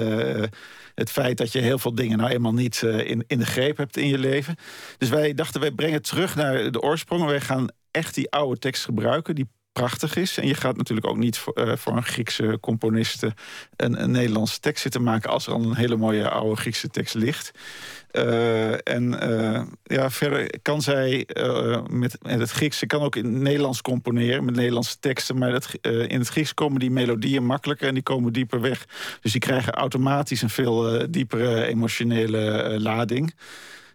het 1.00 1.10
feit 1.10 1.38
dat 1.38 1.52
je 1.52 1.60
heel 1.60 1.78
veel 1.78 1.94
dingen 1.94 2.18
nou 2.18 2.30
eenmaal 2.30 2.54
niet 2.54 2.82
in, 2.82 3.24
in 3.26 3.38
de 3.38 3.46
greep 3.46 3.76
hebt 3.76 3.96
in 3.96 4.08
je 4.08 4.18
leven. 4.18 4.56
Dus 4.98 5.08
wij 5.08 5.34
dachten, 5.34 5.60
wij 5.60 5.70
brengen 5.70 5.90
brengen 5.90 6.02
terug 6.02 6.36
naar 6.36 6.70
de 6.70 6.80
oorsprong. 6.80 7.24
Wij 7.24 7.40
gaan 7.40 7.68
echt 7.90 8.14
die 8.14 8.30
oude 8.30 8.58
tekst 8.58 8.84
gebruiken, 8.84 9.34
die 9.34 9.48
prachtig 9.72 10.16
is. 10.16 10.38
En 10.38 10.46
je 10.46 10.54
gaat 10.54 10.76
natuurlijk 10.76 11.06
ook 11.06 11.16
niet 11.16 11.38
voor, 11.38 11.58
uh, 11.58 11.76
voor 11.76 11.96
een 11.96 12.02
Griekse 12.02 12.58
componist 12.60 13.22
een, 13.76 14.02
een, 14.02 14.10
Nederlandse 14.10 14.60
tekst 14.60 14.82
zitten 14.82 15.02
maken... 15.02 15.30
als 15.30 15.46
er 15.46 15.52
al 15.52 15.62
een 15.62 15.74
hele 15.74 15.96
mooie 15.96 16.28
oude 16.28 16.60
Griekse 16.60 16.88
tekst 16.88 17.14
ligt. 17.14 17.50
Uh, 18.12 18.88
en 18.88 19.30
uh, 19.30 19.62
ja, 19.82 20.10
verder 20.10 20.60
kan 20.62 20.82
zij 20.82 21.28
met, 21.90 22.18
met 22.22 22.38
het 22.38 22.50
Grieks... 22.50 22.78
Ze 22.78 22.86
kan 22.86 23.00
ook 23.00 23.16
in 23.16 23.24
het 23.24 23.42
Nederlands 23.42 23.82
componeren 23.82 24.44
met 24.44 24.54
Nederlandse 24.54 24.98
teksten... 24.98 25.38
maar 25.38 25.50
dat, 25.50 25.74
in 25.82 26.18
het 26.18 26.28
Grieks 26.28 26.54
komen 26.54 26.80
die 26.80 26.90
melodieën 26.90 27.44
makkelijker... 27.44 27.88
en 27.88 27.94
die 27.94 28.02
komen 28.02 28.32
dieper 28.32 28.60
weg. 28.60 28.86
Dus 29.20 29.32
die 29.32 29.40
krijgen 29.40 29.72
automatisch 29.72 30.42
een 30.42 30.50
veel 30.50 31.06
diepere 31.10 31.66
emotionele 31.66 32.76
lading... 32.80 33.34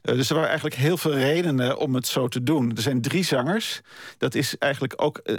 Uh, 0.05 0.15
dus 0.15 0.29
er 0.29 0.35
waren 0.35 0.49
eigenlijk 0.49 0.79
heel 0.79 0.97
veel 0.97 1.13
redenen 1.13 1.77
om 1.77 1.95
het 1.95 2.07
zo 2.07 2.27
te 2.27 2.43
doen. 2.43 2.75
Er 2.75 2.81
zijn 2.81 3.01
drie 3.01 3.23
zangers. 3.23 3.81
Dat 4.17 4.35
is 4.35 4.57
eigenlijk 4.57 4.93
ook 4.95 5.19
uh, 5.23 5.37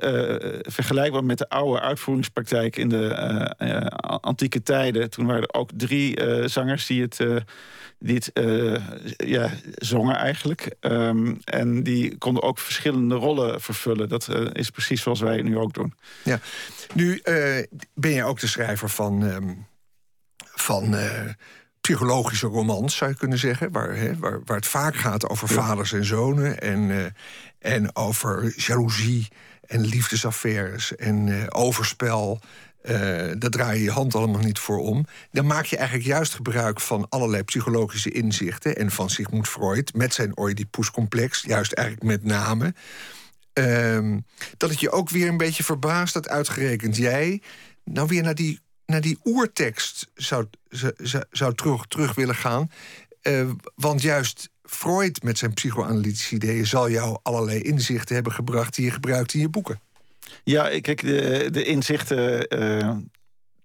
vergelijkbaar 0.61 1.25
met 1.25 1.39
de 1.39 1.49
oude 1.49 1.81
uitvoeringspraktijk 1.81 2.77
in 2.77 2.89
de 2.89 3.15
antieke 4.21 4.63
tijden. 4.63 5.11
Toen 5.11 5.27
waren 5.27 5.43
er 5.43 5.55
ook 5.55 5.71
drie 5.77 6.19
zangers 6.49 6.87
die 6.87 7.03
het, 7.03 7.21
die 7.99 8.23
ja, 9.17 9.51
zongen 9.75 10.17
eigenlijk. 10.17 10.75
Um, 10.81 11.41
en 11.45 11.83
die 11.83 12.19
konden 12.19 12.43
ook 12.43 12.59
verschillende 12.59 13.15
rollen 13.15 13.61
vervullen. 13.61 14.09
Dat 14.09 14.29
is 14.53 14.71
precies 14.71 15.03
zoals 15.03 15.21
wij 15.21 15.43
nu 15.43 15.59
ook 15.59 15.75
doen. 15.75 15.95
Ja. 16.23 16.41
Nu 16.95 17.23
ben 17.95 18.11
je 18.11 18.25
ook 18.25 18.41
de 18.41 18.47
schrijver 18.47 18.89
van... 18.89 19.23
Um, 19.23 19.67
van 20.55 20.97
psychologische 21.87 22.47
romans, 22.47 22.97
zou 22.97 23.11
je 23.11 23.17
kunnen 23.17 23.39
zeggen. 23.39 23.73
Waar, 23.73 23.97
hè, 23.97 24.19
waar, 24.19 24.41
waar 24.45 24.57
het 24.57 24.67
vaak 24.67 24.97
gaat 24.97 25.29
over 25.29 25.49
vaders 25.49 25.93
en 25.93 26.05
zonen. 26.05 26.61
En, 26.61 26.81
uh, 26.81 27.05
en 27.59 27.97
over 27.97 28.53
jaloezie 28.57 29.29
en 29.67 29.81
liefdesaffaires 29.81 30.97
en 30.97 31.27
uh, 31.27 31.45
overspel. 31.49 32.41
Uh, 32.83 32.93
daar 33.39 33.51
draai 33.51 33.79
je 33.79 33.85
je 33.85 33.91
hand 33.91 34.15
allemaal 34.15 34.41
niet 34.41 34.59
voor 34.59 34.79
om. 34.79 35.07
Dan 35.31 35.47
maak 35.47 35.65
je 35.65 35.77
eigenlijk 35.77 36.09
juist 36.09 36.35
gebruik 36.35 36.81
van 36.81 37.07
allerlei 37.09 37.43
psychologische 37.43 38.11
inzichten. 38.11 38.77
En 38.77 38.91
van 38.91 39.11
Sigmund 39.11 39.49
Freud 39.49 39.95
met 39.95 40.15
zijn 40.15 40.39
Oedipus-complex, 40.39 41.43
juist 41.43 41.73
eigenlijk 41.73 42.07
met 42.07 42.25
name. 42.25 42.75
ehm, 43.53 44.19
dat 44.57 44.71
het 44.71 44.81
je 44.81 44.91
ook 44.91 45.11
weer 45.11 45.29
een 45.29 45.37
beetje 45.37 45.65
verbaast 45.65 46.15
dat 46.15 46.29
uitgerekend 46.29 46.97
jij 46.97 47.43
nou 47.85 48.09
weer 48.09 48.23
naar 48.23 48.35
die, 48.35 48.61
naar 48.87 49.01
die 49.01 49.19
oertekst 49.25 50.11
zou, 50.15 50.47
zou, 50.69 51.25
zou 51.31 51.55
terug, 51.55 51.87
terug 51.87 52.15
willen 52.15 52.35
gaan. 52.35 52.71
Uh, 53.23 53.51
want 53.75 54.03
juist 54.03 54.49
Freud 54.63 55.23
met 55.23 55.39
zijn 55.39 55.55
psychoanalytische 55.55 56.35
ideeën 56.35 56.67
zal 56.67 56.91
jou 56.91 57.19
allerlei 57.23 57.61
inzichten 57.61 58.15
hebben 58.15 58.33
gebracht 58.33 58.75
die 58.75 58.85
je 58.85 58.91
gebruikt 58.91 59.35
in 59.35 59.41
je 59.41 59.49
boeken. 59.49 59.81
Ja, 60.45 60.81
kijk, 60.81 61.01
de, 61.01 61.49
de 61.51 61.65
inzichten 61.65 62.47
uh, 62.59 62.97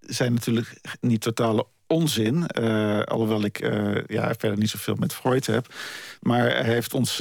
zijn 0.00 0.32
natuurlijk 0.32 0.80
niet 1.00 1.20
totale 1.20 1.66
onzin. 1.86 2.44
Uh, 2.60 3.02
alhoewel 3.02 3.44
ik 3.44 3.62
uh, 3.62 4.04
ja, 4.06 4.34
verder 4.38 4.58
niet 4.58 4.70
zoveel 4.70 4.94
met 4.94 5.14
Freud 5.14 5.46
heb. 5.46 5.74
Maar 6.20 6.40
hij 6.40 6.72
heeft 6.72 6.94
ons 6.94 7.16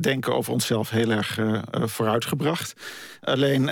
denken 0.00 0.34
over 0.34 0.52
onszelf 0.52 0.90
heel 0.90 1.10
erg 1.10 1.38
vooruitgebracht. 1.70 2.74
Alleen 3.30 3.64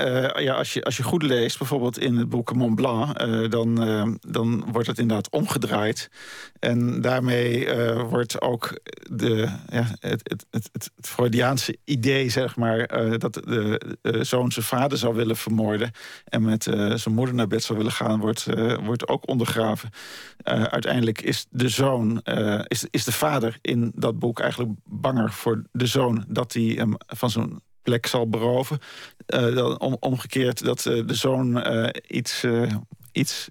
ja, 0.42 0.54
als, 0.54 0.72
je, 0.72 0.84
als 0.84 0.96
je 0.96 1.02
goed 1.02 1.22
leest, 1.22 1.58
bijvoorbeeld 1.58 1.98
in 1.98 2.16
het 2.16 2.28
boek 2.28 2.54
Mont 2.54 2.74
Blanc... 2.74 3.18
dan, 3.50 3.74
dan 4.20 4.64
wordt 4.72 4.86
het 4.88 4.98
inderdaad 4.98 5.30
omgedraaid. 5.30 6.10
En 6.58 7.00
daarmee 7.00 7.68
wordt 7.94 8.40
ook 8.40 8.80
de, 9.10 9.48
ja, 9.68 9.86
het, 10.00 10.20
het, 10.22 10.46
het, 10.50 10.68
het, 10.72 10.90
Freudiaanse 11.00 11.76
idee, 11.84 12.28
zeg 12.28 12.56
maar... 12.56 12.86
dat 13.18 13.34
de, 13.34 13.80
zoon 14.20 14.52
zijn 14.52 14.64
vader 14.64 14.98
zou 14.98 15.14
willen 15.14 15.36
vermoorden... 15.36 15.90
en 16.24 16.42
met 16.42 16.62
zijn 16.94 17.14
moeder 17.14 17.34
naar 17.34 17.48
bed 17.48 17.62
zou 17.62 17.78
willen 17.78 17.92
gaan, 17.92 18.20
wordt, 18.20 18.46
wordt 18.84 19.08
ook 19.08 19.28
ondergraven. 19.28 19.90
Uiteindelijk 20.44 21.20
is 21.20 21.46
de 21.50 21.68
zoon, 21.68 22.20
is, 22.66 22.86
is 22.90 23.04
de 23.04 23.12
vader 23.12 23.58
in 23.60 23.92
dat 23.94 24.18
boek 24.18 24.40
eigenlijk 24.40 24.72
banger 24.84 25.32
voor 25.32 25.62
de 25.72 25.86
zoon 25.86 26.24
dat 26.28 26.52
hij 26.52 26.62
hem 26.62 26.94
van 27.06 27.30
zijn 27.30 27.60
plek 27.88 28.06
zal 28.06 28.28
beroven. 28.28 28.78
Uh, 29.26 29.54
dan 29.54 29.80
om, 29.80 29.96
omgekeerd 30.00 30.64
dat 30.64 30.82
de 30.82 31.14
zoon 31.14 31.64
iets, 32.06 32.44
iets 33.12 33.48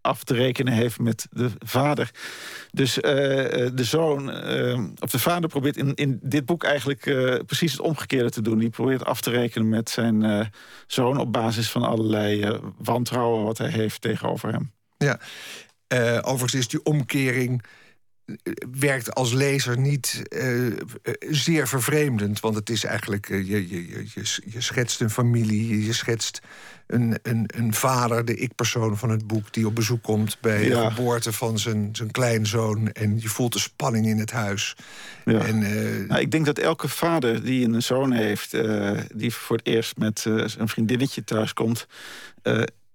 af 0.00 0.24
te 0.24 0.34
rekenen 0.34 0.72
heeft 0.72 0.98
met 0.98 1.26
de 1.30 1.50
vader. 1.58 2.10
Dus 2.70 2.94
de 2.94 3.72
zoon, 3.74 4.28
of 5.00 5.10
de 5.10 5.18
vader 5.18 5.48
probeert 5.48 5.76
in, 5.76 5.94
in 5.94 6.18
dit 6.22 6.46
boek 6.46 6.64
eigenlijk 6.64 7.00
precies 7.46 7.72
het 7.72 7.80
omgekeerde 7.80 8.30
te 8.30 8.42
doen. 8.42 8.58
Die 8.58 8.70
probeert 8.70 9.04
af 9.04 9.20
te 9.20 9.30
rekenen 9.30 9.68
met 9.68 9.90
zijn 9.90 10.50
zoon 10.86 11.18
op 11.18 11.32
basis 11.32 11.70
van 11.70 11.82
allerlei 11.82 12.58
wantrouwen 12.78 13.44
wat 13.44 13.58
hij 13.58 13.70
heeft 13.70 14.00
tegenover 14.00 14.52
hem. 14.52 14.72
Ja, 14.96 15.20
uh, 15.94 16.18
overigens 16.22 16.54
is 16.54 16.68
die 16.68 16.82
omkering 16.82 17.62
eh, 17.62 17.68
werkt 18.78 19.14
als 19.14 19.32
lezer 19.32 19.78
niet 19.78 20.22
uh, 20.28 20.72
zeer 21.30 21.68
vervreemdend. 21.68 22.40
Want 22.40 22.54
het 22.54 22.70
is 22.70 22.84
eigenlijk, 22.84 23.28
uh, 23.28 23.48
je, 23.48 23.68
je, 23.68 23.88
je, 24.14 24.40
je 24.44 24.60
schetst 24.60 25.00
een 25.00 25.10
familie, 25.10 25.84
je 25.84 25.92
schetst 25.92 26.40
een, 26.86 27.18
een, 27.22 27.50
een 27.56 27.74
vader, 27.74 28.24
de 28.24 28.34
ik-persoon 28.34 28.96
van 28.98 29.10
het 29.10 29.26
boek... 29.26 29.52
die 29.52 29.66
op 29.66 29.74
bezoek 29.74 30.02
komt 30.02 30.36
bij 30.40 30.68
de 30.68 30.90
geboorte 30.90 31.32
van 31.32 31.58
zijn, 31.58 31.88
zijn 31.92 32.10
kleinzoon... 32.10 32.92
en 32.92 33.20
je 33.20 33.28
voelt 33.28 33.52
de 33.52 33.58
spanning 33.58 34.06
in 34.06 34.18
het 34.18 34.30
huis. 34.30 34.76
Ja. 35.24 35.46
En, 35.46 35.58
nou, 36.06 36.20
ik 36.20 36.30
denk 36.30 36.46
dat 36.46 36.58
elke 36.58 36.88
vader 36.88 37.44
die 37.44 37.68
een 37.68 37.82
zoon 37.82 38.12
heeft... 38.12 38.56
die 39.14 39.34
voor 39.34 39.56
het 39.56 39.66
eerst 39.66 39.96
met 39.96 40.24
een 40.26 40.68
vriendinnetje 40.68 41.24
thuiskomt 41.24 41.86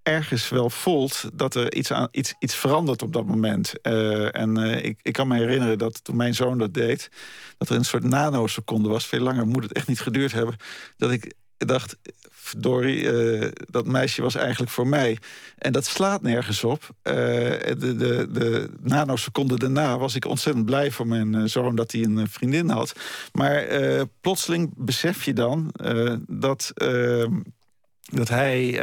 ergens 0.06 0.50
wel 0.50 0.70
voelt 0.70 1.30
dat 1.34 1.56
er 1.56 1.74
iets, 1.74 1.92
aan, 1.92 2.08
iets, 2.12 2.34
iets 2.40 2.56
verandert 2.56 3.02
op 3.02 3.14
dat 3.14 3.26
moment. 3.26 3.74
Uh, 3.84 4.36
en 4.36 4.60
uh, 4.60 4.84
ik, 4.84 5.00
ik 5.02 5.14
kan 5.14 5.28
me 5.28 5.38
herinneren 5.38 5.78
dat 5.78 6.04
toen 6.04 6.16
mijn 6.16 6.36
zoon 6.36 6.58
dat 6.58 6.74
deed... 6.74 7.10
dat 7.58 7.70
er 7.70 7.76
een 7.76 7.86
soort 7.86 8.04
nanoseconde 8.04 8.90
was. 8.90 9.06
Veel 9.06 9.20
langer 9.20 9.48
moet 9.48 9.64
het 9.64 9.74
echt 9.74 9.88
niet 9.88 10.00
geduurd 10.00 10.32
hebben. 10.32 10.56
Dat 10.98 11.12
ik 11.12 11.34
dacht, 11.58 11.98
verdorie, 12.30 13.02
uh, 13.02 13.52
dat 13.66 13.86
meisje 13.86 14.22
was 14.22 14.36
eigenlijk 14.36 14.72
voor 14.72 14.88
mij. 14.88 15.18
En 15.58 15.72
dat 15.72 15.86
slaat 15.86 16.22
nergens 16.22 16.64
op. 16.64 16.90
de, 17.02 17.76
de, 17.78 18.28
de 18.32 18.70
nanoseconde 18.82 19.60
daarna 19.60 19.98
was 19.98 20.16
ik 20.16 20.26
ontzettend 20.26 20.66
blij 20.66 20.92
voor 20.92 21.08
mijn 21.08 21.50
zoon... 21.50 21.76
dat 21.76 21.92
hij 21.92 22.04
een 22.04 22.28
vriendin 22.30 22.70
had. 22.70 22.94
Maar 23.32 23.66
plotseling 24.22 24.74
besef 24.76 25.24
je 25.24 25.34
dan 25.34 25.74
dat, 26.28 26.74
dat 28.12 28.30
hij 28.30 28.80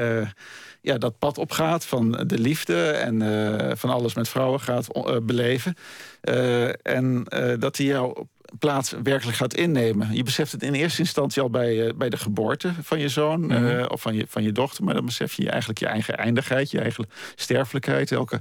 ja, 0.82 0.98
dat 0.98 1.18
pad 1.18 1.38
opgaat 1.38 1.84
van 1.84 2.10
de 2.26 2.38
liefde 2.38 2.90
en 2.90 3.20
uh, 3.20 3.70
van 3.74 3.90
alles 3.90 4.14
met 4.14 4.28
vrouwen 4.28 4.60
gaat 4.60 4.96
uh, 4.96 5.16
beleven. 5.22 5.74
Uh, 6.22 6.86
en 6.86 7.24
dat 7.58 7.76
hij 7.76 7.86
jouw 7.86 8.28
plaats 8.58 8.94
werkelijk 9.02 9.36
gaat 9.36 9.54
innemen. 9.54 10.14
Je 10.14 10.22
beseft 10.22 10.52
het 10.52 10.62
in 10.62 10.72
eerste 10.72 11.00
instantie 11.00 11.42
al 11.42 11.50
bij, 11.50 11.96
bij 11.96 12.08
de 12.08 12.16
geboorte 12.16 12.72
van 12.82 12.98
je 12.98 13.08
zoon 13.08 13.40
mm 13.40 13.50
-hmm. 13.50 13.86
of 13.86 14.00
van 14.00 14.14
je, 14.14 14.26
van 14.28 14.42
je 14.42 14.52
dochter. 14.52 14.84
Maar 14.84 14.94
dan 14.94 15.04
besef 15.04 15.32
je 15.32 15.50
eigenlijk 15.50 15.78
je 15.78 15.86
eigen 15.86 16.16
eindigheid, 16.16 16.70
je 16.70 16.80
eigen 16.80 17.06
sterfelijkheid. 17.34 18.12
Elke 18.12 18.40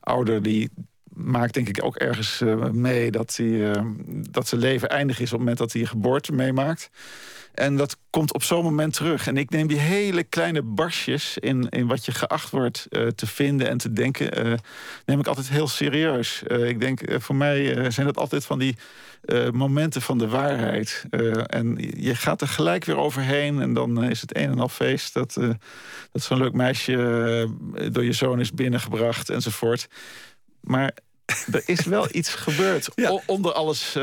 ouder 0.00 0.42
die 0.42 0.70
maakt 1.14 1.54
denk 1.54 1.68
ik 1.68 1.84
ook 1.84 1.96
ergens 1.96 2.42
mee 2.72 3.10
dat, 3.10 3.36
hij, 3.36 3.84
dat 4.30 4.48
zijn 4.48 4.60
leven 4.60 4.88
eindig 4.88 5.20
is 5.20 5.24
op 5.24 5.30
het 5.30 5.38
moment 5.38 5.58
dat 5.58 5.72
hij 5.72 5.80
je 5.80 5.86
geboorte 5.86 6.32
meemaakt. 6.32 6.90
En 7.54 7.76
dat 7.76 7.96
komt 8.10 8.34
op 8.34 8.42
zo'n 8.42 8.64
moment 8.64 8.92
terug. 8.92 9.26
En 9.26 9.36
ik 9.36 9.50
neem 9.50 9.66
die 9.66 9.78
hele 9.78 10.22
kleine 10.22 10.62
barsjes 10.62 11.38
in, 11.38 11.68
in 11.68 11.86
wat 11.86 12.04
je 12.04 12.12
geacht 12.12 12.50
wordt 12.50 12.86
uh, 12.90 13.06
te 13.06 13.26
vinden 13.26 13.68
en 13.68 13.78
te 13.78 13.92
denken, 13.92 14.46
uh, 14.46 14.54
neem 15.06 15.20
ik 15.20 15.26
altijd 15.26 15.48
heel 15.48 15.68
serieus. 15.68 16.42
Uh, 16.46 16.68
ik 16.68 16.80
denk, 16.80 17.00
voor 17.22 17.34
mij 17.34 17.90
zijn 17.90 18.06
dat 18.06 18.16
altijd 18.16 18.44
van 18.44 18.58
die 18.58 18.76
momenten 19.52 20.02
van 20.02 20.18
de 20.18 20.28
waarheid. 20.28 21.04
en 21.46 21.76
je 21.96 22.14
gaat 22.14 22.40
er 22.40 22.48
gelijk 22.48 22.84
weer 22.84 22.96
overheen 22.96 23.60
en 23.60 23.72
dan 23.72 24.04
is 24.04 24.20
het 24.20 24.36
een 24.36 24.50
en 24.50 24.58
al 24.58 24.68
feest 24.68 25.14
dat, 25.14 25.34
dat 26.12 26.22
zo'n 26.22 26.38
leuk 26.38 26.52
meisje 26.52 27.48
door 27.92 28.04
je 28.04 28.12
zoon 28.12 28.40
is 28.40 28.52
binnengebracht 28.52 29.30
enzovoort. 29.30 29.88
Maar 30.60 30.96
er 31.52 31.62
is 31.66 31.84
wel 31.84 32.06
iets 32.10 32.34
gebeurd 32.34 32.88
ja. 32.94 33.20
onder 33.26 33.52
alles 33.52 33.96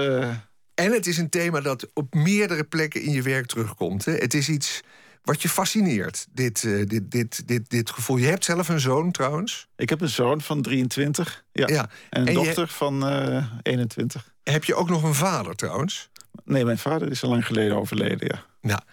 en 0.79 0.91
het 0.91 1.07
is 1.07 1.17
een 1.17 1.29
thema 1.29 1.61
dat 1.61 1.87
op 1.93 2.13
meerdere 2.13 2.63
plekken 2.63 3.01
in 3.01 3.11
je 3.11 3.21
werk 3.21 3.45
terugkomt. 3.45 4.05
Hè? 4.05 4.11
Het 4.13 4.33
is 4.33 4.49
iets 4.49 4.81
wat 5.23 5.41
je 5.41 5.49
fascineert, 5.49 6.27
dit, 6.31 6.63
uh, 6.63 6.85
dit, 6.87 7.11
dit, 7.11 7.47
dit, 7.47 7.69
dit 7.69 7.89
gevoel. 7.89 8.17
Je 8.17 8.27
hebt 8.27 8.45
zelf 8.45 8.69
een 8.69 8.79
zoon 8.79 9.11
trouwens. 9.11 9.67
Ik 9.75 9.89
heb 9.89 10.01
een 10.01 10.09
zoon 10.09 10.41
van 10.41 10.61
23 10.61 11.43
ja. 11.51 11.67
ja. 11.67 11.89
en 12.09 12.27
een 12.27 12.33
dochter 12.33 12.67
van 12.67 13.07
uh, 13.07 13.37
eh, 13.37 13.45
21. 13.61 14.33
Heb 14.43 14.63
je 14.63 14.75
ook 14.75 14.89
nog 14.89 15.03
een 15.03 15.13
vader 15.13 15.55
trouwens? 15.55 16.09
Nee, 16.45 16.65
mijn 16.65 16.77
vader 16.77 17.11
is 17.11 17.23
al 17.23 17.29
lang 17.29 17.45
geleden 17.45 17.77
overleden, 17.77 18.27
ja. 18.27 18.45
Ja. 18.61 18.83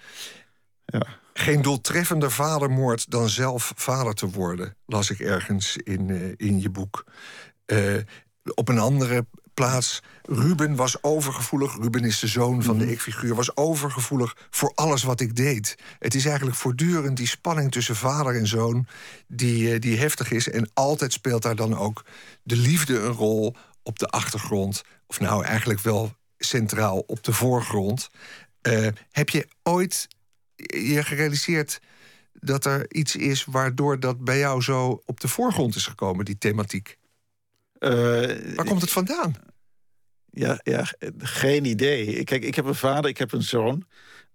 ja. 0.86 1.06
Geen 1.32 1.62
doeltreffender 1.62 2.30
vadermoord 2.30 3.10
dan 3.10 3.28
zelf 3.28 3.72
vader 3.76 4.14
te 4.14 4.30
worden, 4.30 4.76
las 4.86 5.10
ik 5.10 5.20
ergens 5.20 5.76
in, 5.76 6.08
uh, 6.08 6.32
in 6.36 6.60
je 6.60 6.70
boek. 6.70 7.04
op 8.54 8.68
een 8.68 8.78
andere 8.78 9.26
plaats. 9.56 10.02
Ruben 10.22 10.76
was 10.76 11.02
overgevoelig. 11.02 11.76
Ruben 11.76 12.04
is 12.04 12.18
de 12.18 12.26
zoon 12.26 12.62
van 12.62 12.78
de 12.78 12.84
mhm. 12.84 12.92
ik-figuur. 12.92 13.34
Was 13.34 13.56
overgevoelig 13.56 14.36
voor 14.50 14.72
alles 14.74 15.02
wat 15.02 15.20
ik 15.20 15.36
deed. 15.36 15.76
Het 15.98 16.14
is 16.14 16.24
eigenlijk 16.24 16.56
voortdurend 16.56 17.16
die 17.16 17.26
spanning 17.26 17.72
tussen 17.72 17.96
vader 17.96 18.36
en 18.36 18.46
zoon... 18.46 18.86
die, 19.26 19.72
eh, 19.72 19.80
die 19.80 19.98
heftig 19.98 20.30
is. 20.30 20.48
En 20.48 20.70
altijd 20.74 21.12
speelt 21.12 21.42
daar 21.42 21.56
dan 21.56 21.78
ook 21.78 22.04
de 22.42 22.56
liefde 22.56 22.98
een 22.98 23.12
rol 23.12 23.56
op 23.82 23.98
de 23.98 24.06
achtergrond. 24.06 24.82
Of 25.06 25.20
nou, 25.20 25.44
eigenlijk 25.44 25.80
wel 25.80 26.14
centraal 26.38 26.98
op 26.98 27.22
de 27.24 27.32
voorgrond. 27.32 28.10
Uh, 28.62 28.88
heb 29.10 29.28
je 29.28 29.48
ooit 29.62 30.08
je 30.56 31.04
gerealiseerd 31.04 31.80
dat 32.32 32.64
er 32.64 32.94
iets 32.94 33.16
is... 33.16 33.44
waardoor 33.44 34.00
dat 34.00 34.24
bij 34.24 34.38
jou 34.38 34.62
zo 34.62 35.02
op 35.04 35.20
de 35.20 35.28
voorgrond 35.28 35.76
is 35.76 35.86
gekomen, 35.86 36.24
die 36.24 36.38
thematiek? 36.38 36.98
Uh, 37.78 38.54
Waar 38.56 38.66
komt 38.66 38.80
het 38.80 38.90
vandaan? 38.90 39.34
Ja, 40.38 40.60
ja, 40.62 40.84
geen 41.18 41.64
idee. 41.64 42.24
Kijk, 42.24 42.44
ik 42.44 42.54
heb 42.54 42.64
een 42.64 42.74
vader, 42.74 43.10
ik 43.10 43.18
heb 43.18 43.32
een 43.32 43.42
zoon. 43.42 43.84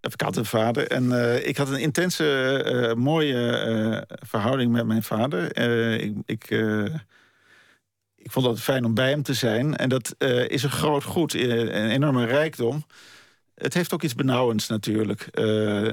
Ik 0.01 0.21
had 0.21 0.37
een 0.37 0.45
vader. 0.45 0.87
En 0.87 1.03
uh, 1.03 1.47
ik 1.47 1.57
had 1.57 1.69
een 1.69 1.79
intense, 1.79 2.23
uh, 2.65 2.93
mooie 2.93 3.65
uh, 3.67 4.15
verhouding 4.27 4.71
met 4.71 4.85
mijn 4.85 5.03
vader. 5.03 5.57
ik, 6.01 6.15
ik, 6.25 6.49
ik 8.15 8.31
vond 8.31 8.45
het 8.45 8.61
fijn 8.61 8.85
om 8.85 8.93
bij 8.93 9.09
hem 9.09 9.23
te 9.23 9.33
zijn. 9.33 9.75
En 9.77 9.89
dat 9.89 10.15
is 10.47 10.63
een 10.63 10.71
groot 10.71 11.03
goed, 11.03 11.33
een 11.33 11.89
enorme 11.89 12.25
rijkdom. 12.25 12.85
Het 13.55 13.73
heeft 13.73 13.93
ook 13.93 14.03
iets 14.03 14.15
benauwends 14.15 14.67
natuurlijk. 14.67 15.21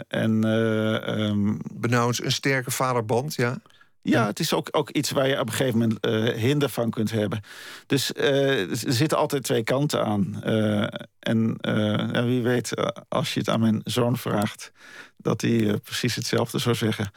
en, 0.09 0.45
um, 0.45 1.59
benauwends, 1.73 2.25
een 2.25 2.33
sterke 2.33 2.71
vaderband, 2.71 3.35
ja? 3.35 3.61
Ja, 4.03 4.27
het 4.27 4.41
is 4.41 4.53
ook, 4.53 4.69
ook 4.71 4.91
iets 4.91 5.11
waar 5.11 5.29
je 5.29 5.41
op 5.41 5.47
een 5.47 5.55
gegeven 5.55 5.79
moment 5.79 6.07
uh, 6.07 6.35
hinder 6.35 6.69
van 6.69 6.91
kunt 6.91 7.11
hebben. 7.11 7.41
Dus 7.87 8.13
uh, 8.17 8.71
er 8.71 8.93
zitten 8.93 9.19
altijd 9.19 9.43
twee 9.43 9.63
kanten 9.63 10.05
aan. 10.05 10.43
Uh, 10.47 10.87
en 11.19 12.27
wie 12.27 12.43
weet, 12.43 12.73
als 13.09 13.35
je 13.35 13.41
het 13.41 13.49
aan 13.49 13.61
mijn 13.61 13.81
zoon 13.85 14.17
vraagt, 14.17 14.73
dat 15.17 15.41
hij 15.41 15.79
precies 15.85 16.15
hetzelfde 16.15 16.59
zou 16.59 16.75
zeggen. 16.75 17.11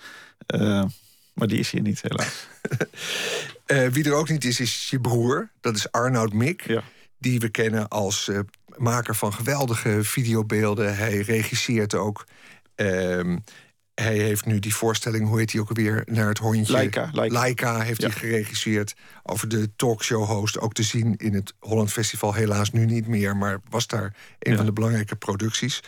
maar 1.33 1.47
die 1.47 1.59
is 1.59 1.71
hier 1.71 1.81
niet, 1.81 2.01
helaas. 2.01 2.47
wie 3.95 4.05
er 4.05 4.13
ook 4.13 4.29
niet 4.29 4.45
is, 4.45 4.59
is 4.59 4.89
je 4.89 4.99
broer. 4.99 5.49
Dat 5.61 5.75
is 5.75 5.91
Arnoud 5.91 6.33
Mik. 6.33 6.67
Ja. 6.67 6.83
Die 7.17 7.39
we 7.39 7.49
kennen 7.49 7.87
als 7.87 8.29
maker 8.77 9.15
van 9.15 9.33
geweldige 9.33 10.03
videobeelden. 10.03 10.95
Hij 10.95 11.17
regisseert 11.17 11.95
ook. 11.95 12.25
Ehm, 12.75 13.37
hij 14.01 14.17
heeft 14.17 14.45
nu 14.45 14.59
die 14.59 14.75
voorstelling, 14.75 15.27
hoe 15.27 15.39
heet 15.39 15.51
die 15.51 15.61
ook 15.61 15.69
alweer, 15.69 16.03
naar 16.05 16.27
het 16.27 16.37
hondje? 16.37 16.73
Laika. 16.73 17.09
Laika, 17.11 17.79
heeft 17.79 18.01
hij 18.01 18.11
geregisseerd 18.11 18.95
over 19.23 19.47
de 19.47 19.75
talkshow-host. 19.75 20.59
Ook 20.59 20.73
te 20.73 20.83
zien 20.83 21.15
in 21.17 21.33
het 21.33 21.53
Holland 21.59 21.91
Festival, 21.91 22.33
helaas 22.33 22.71
nu 22.71 22.85
niet 22.85 23.07
meer... 23.07 23.37
maar 23.37 23.59
was 23.69 23.87
daar 23.87 24.15
een 24.39 24.55
van 24.57 24.65
de 24.65 24.73
belangrijke 24.73 25.15
producties. 25.15 25.83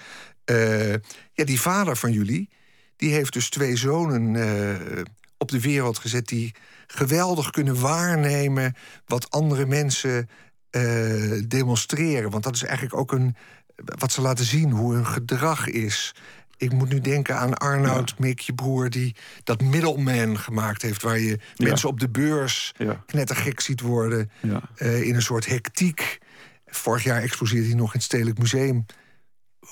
Uh, 0.45 0.91
ja, 1.33 1.45
die 1.45 1.61
vader 1.61 1.95
van 1.95 2.11
jullie, 2.11 2.49
die 2.95 3.13
heeft 3.13 3.33
dus 3.33 3.49
twee 3.49 3.75
zonen 3.75 4.33
uh, 4.33 5.01
op 5.37 5.51
de 5.51 5.59
wereld 5.59 5.97
gezet... 5.97 6.27
die 6.27 6.55
geweldig 6.87 7.49
kunnen 7.49 7.79
waarnemen 7.79 8.75
wat 9.05 9.29
andere 9.31 9.65
mensen 9.65 10.29
uh, 10.71 11.41
demonstreren. 11.47 12.29
Want 12.29 12.43
dat 12.43 12.55
is 12.55 12.63
eigenlijk 12.63 12.97
ook 12.97 13.11
een, 13.11 13.35
wat 13.75 14.11
ze 14.11 14.21
laten 14.21 14.45
zien, 14.45 14.71
hoe 14.71 14.93
hun 14.93 15.07
gedrag 15.07 15.67
is. 15.67 16.15
Ik 16.63 16.71
moet 16.71 16.89
nu 16.89 16.99
denken 16.99 17.37
aan 17.37 17.57
Arnoud, 17.57 18.09
ja. 18.09 18.15
Mick, 18.17 18.39
je 18.39 18.53
broer... 18.53 18.89
die 18.89 19.15
dat 19.43 19.61
middleman 19.61 20.39
gemaakt 20.39 20.81
heeft... 20.81 21.01
waar 21.01 21.19
je 21.19 21.39
ja. 21.53 21.67
mensen 21.67 21.89
op 21.89 21.99
de 21.99 22.09
beurs 22.09 22.73
knettergek 23.05 23.59
ziet 23.59 23.81
worden... 23.81 24.31
Uh, 24.41 25.01
in 25.01 25.15
een 25.15 25.21
soort 25.21 25.45
hectiek. 25.45 26.19
Vorig 26.65 27.03
jaar 27.03 27.21
exposeerde 27.21 27.67
hij 27.67 27.75
nog 27.75 27.87
in 27.87 27.93
het 27.93 28.03
Stedelijk 28.03 28.37
Museum. 28.37 28.85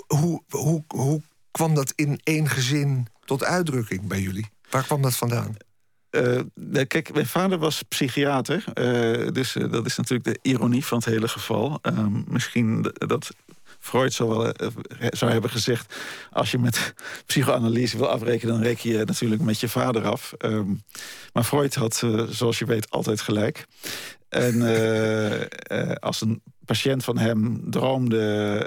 Hoe, 0.07 0.43
hoe, 0.49 0.83
hoe 0.87 1.21
kwam 1.51 1.75
dat 1.75 1.93
in 1.95 2.19
één 2.23 2.49
gezin 2.49 3.07
tot 3.25 3.43
uitdrukking 3.43 4.07
bij 4.07 4.21
jullie? 4.21 4.49
Waar 4.69 4.83
kwam 4.83 5.01
dat 5.01 5.15
vandaan? 5.15 5.55
Uh, 6.11 6.41
kijk, 6.87 7.13
mijn 7.13 7.27
vader 7.27 7.57
was 7.57 7.81
psychiater. 7.81 8.63
Uh, 8.73 9.31
dus 9.31 9.55
uh, 9.55 9.71
dat 9.71 9.85
is 9.85 9.95
natuurlijk 9.95 10.23
de 10.23 10.49
ironie 10.49 10.85
van 10.85 10.97
het 10.97 11.07
hele 11.07 11.27
geval. 11.27 11.79
misschien 12.27 12.93
dat 12.93 13.33
Freud 13.81 14.13
zou, 14.13 14.29
wel, 14.29 14.53
zou 15.09 15.31
hebben 15.31 15.49
gezegd... 15.49 15.95
als 16.31 16.51
je 16.51 16.57
met 16.57 16.93
psychoanalyse 17.25 17.97
wil 17.97 18.09
afrekenen... 18.09 18.53
dan 18.53 18.63
reken 18.63 18.89
je 18.89 19.05
natuurlijk 19.05 19.41
met 19.41 19.59
je 19.59 19.69
vader 19.69 20.07
af. 20.07 20.33
Um, 20.39 20.83
maar 21.33 21.43
Freud 21.43 21.75
had, 21.75 22.03
zoals 22.29 22.59
je 22.59 22.65
weet, 22.65 22.89
altijd 22.89 23.21
gelijk. 23.21 23.65
En 24.29 24.61
als 25.99 26.21
een 26.21 26.41
patiënt 26.65 27.03
van 27.03 27.17
hem 27.17 27.71
droomde... 27.71 28.63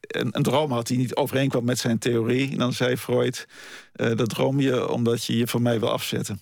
een, 0.00 0.28
een, 0.36 0.42
droom 0.42 0.72
had 0.72 0.86
die 0.86 0.98
niet 0.98 1.16
overeenkwam 1.16 1.64
met 1.64 1.78
zijn 1.78 1.98
theorie... 1.98 2.56
dan 2.56 2.72
zei 2.72 2.96
Freud, 2.96 3.46
dat 3.92 4.28
droom 4.28 4.60
je 4.60 4.88
omdat 4.88 5.24
je 5.24 5.36
je 5.36 5.46
van 5.46 5.62
mij 5.62 5.80
wil 5.80 5.90
afzetten. 5.90 6.40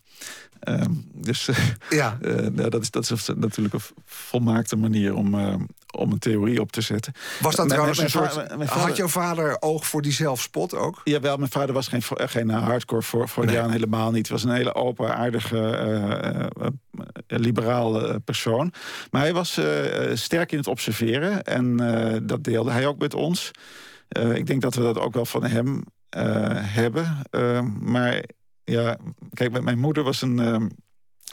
Um, 0.69 1.11
dus 1.15 1.49
ja. 1.91 2.19
Uh, 2.23 2.47
dat, 2.53 2.83
is, 2.83 2.91
dat 2.91 3.11
is 3.11 3.29
natuurlijk 3.37 3.75
een 3.75 3.81
volmaakte 4.05 4.77
manier 4.77 5.15
om, 5.15 5.35
uh, 5.35 5.55
om 5.97 6.13
een 6.13 6.19
theorie 6.19 6.61
op 6.61 6.73
te 6.73 6.81
zetten. 6.81 7.13
Was 7.41 7.55
dat 7.55 7.69
trouwens 7.69 7.99
een 7.99 8.11
soort... 8.11 8.33
Vader, 8.33 8.67
had 8.67 8.97
jouw 8.97 9.09
vader 9.09 9.57
oog 9.61 9.87
voor 9.87 10.03
die 10.03 10.13
zelfspot 10.13 10.75
ook? 10.75 11.01
Jawel, 11.05 11.37
mijn 11.37 11.51
vader 11.51 11.75
was 11.75 11.89
geen, 11.89 12.03
geen 12.17 12.51
hardcore 12.51 13.03
voor, 13.03 13.29
voor 13.29 13.45
nee. 13.45 13.69
helemaal 13.71 14.11
niet. 14.11 14.29
Hij 14.29 14.37
was 14.37 14.45
een 14.45 14.57
hele 14.57 14.75
open, 14.75 15.17
aardige, 15.17 15.79
uh, 16.61 16.67
liberaal 17.27 18.21
persoon. 18.21 18.73
Maar 19.11 19.23
hij 19.23 19.33
was 19.33 19.61
sterk 20.13 20.53
in 20.53 20.59
het 20.59 20.67
observeren. 20.67 21.45
En 21.45 21.77
dat 22.27 22.45
deelde 22.45 22.71
hij 22.71 22.87
ook 22.87 22.99
met 22.99 23.15
ons. 23.15 23.51
ik 24.35 24.47
denk 24.47 24.63
dat 24.63 24.75
we 24.75 24.83
dat 24.83 24.99
ook 24.99 25.15
wel 25.15 25.27
van 25.27 25.45
hem 25.45 25.85
hebben. 26.61 27.23
maar 27.81 28.23
ja, 28.65 28.97
kijk, 29.33 29.63
mijn 29.63 29.79
moeder 29.79 30.03
was 30.03 30.23
een 30.23 30.71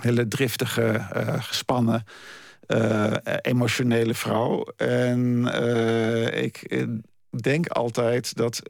hele 0.02 0.28
driftige, 0.28 1.08
gespannen, 1.40 2.04
uh, 2.68 3.12
emotionele 3.42 4.14
vrouw. 4.14 4.64
En 4.78 5.46
ik 6.44 6.86
denk 7.30 7.68
altijd 7.68 8.36
dat 8.36 8.62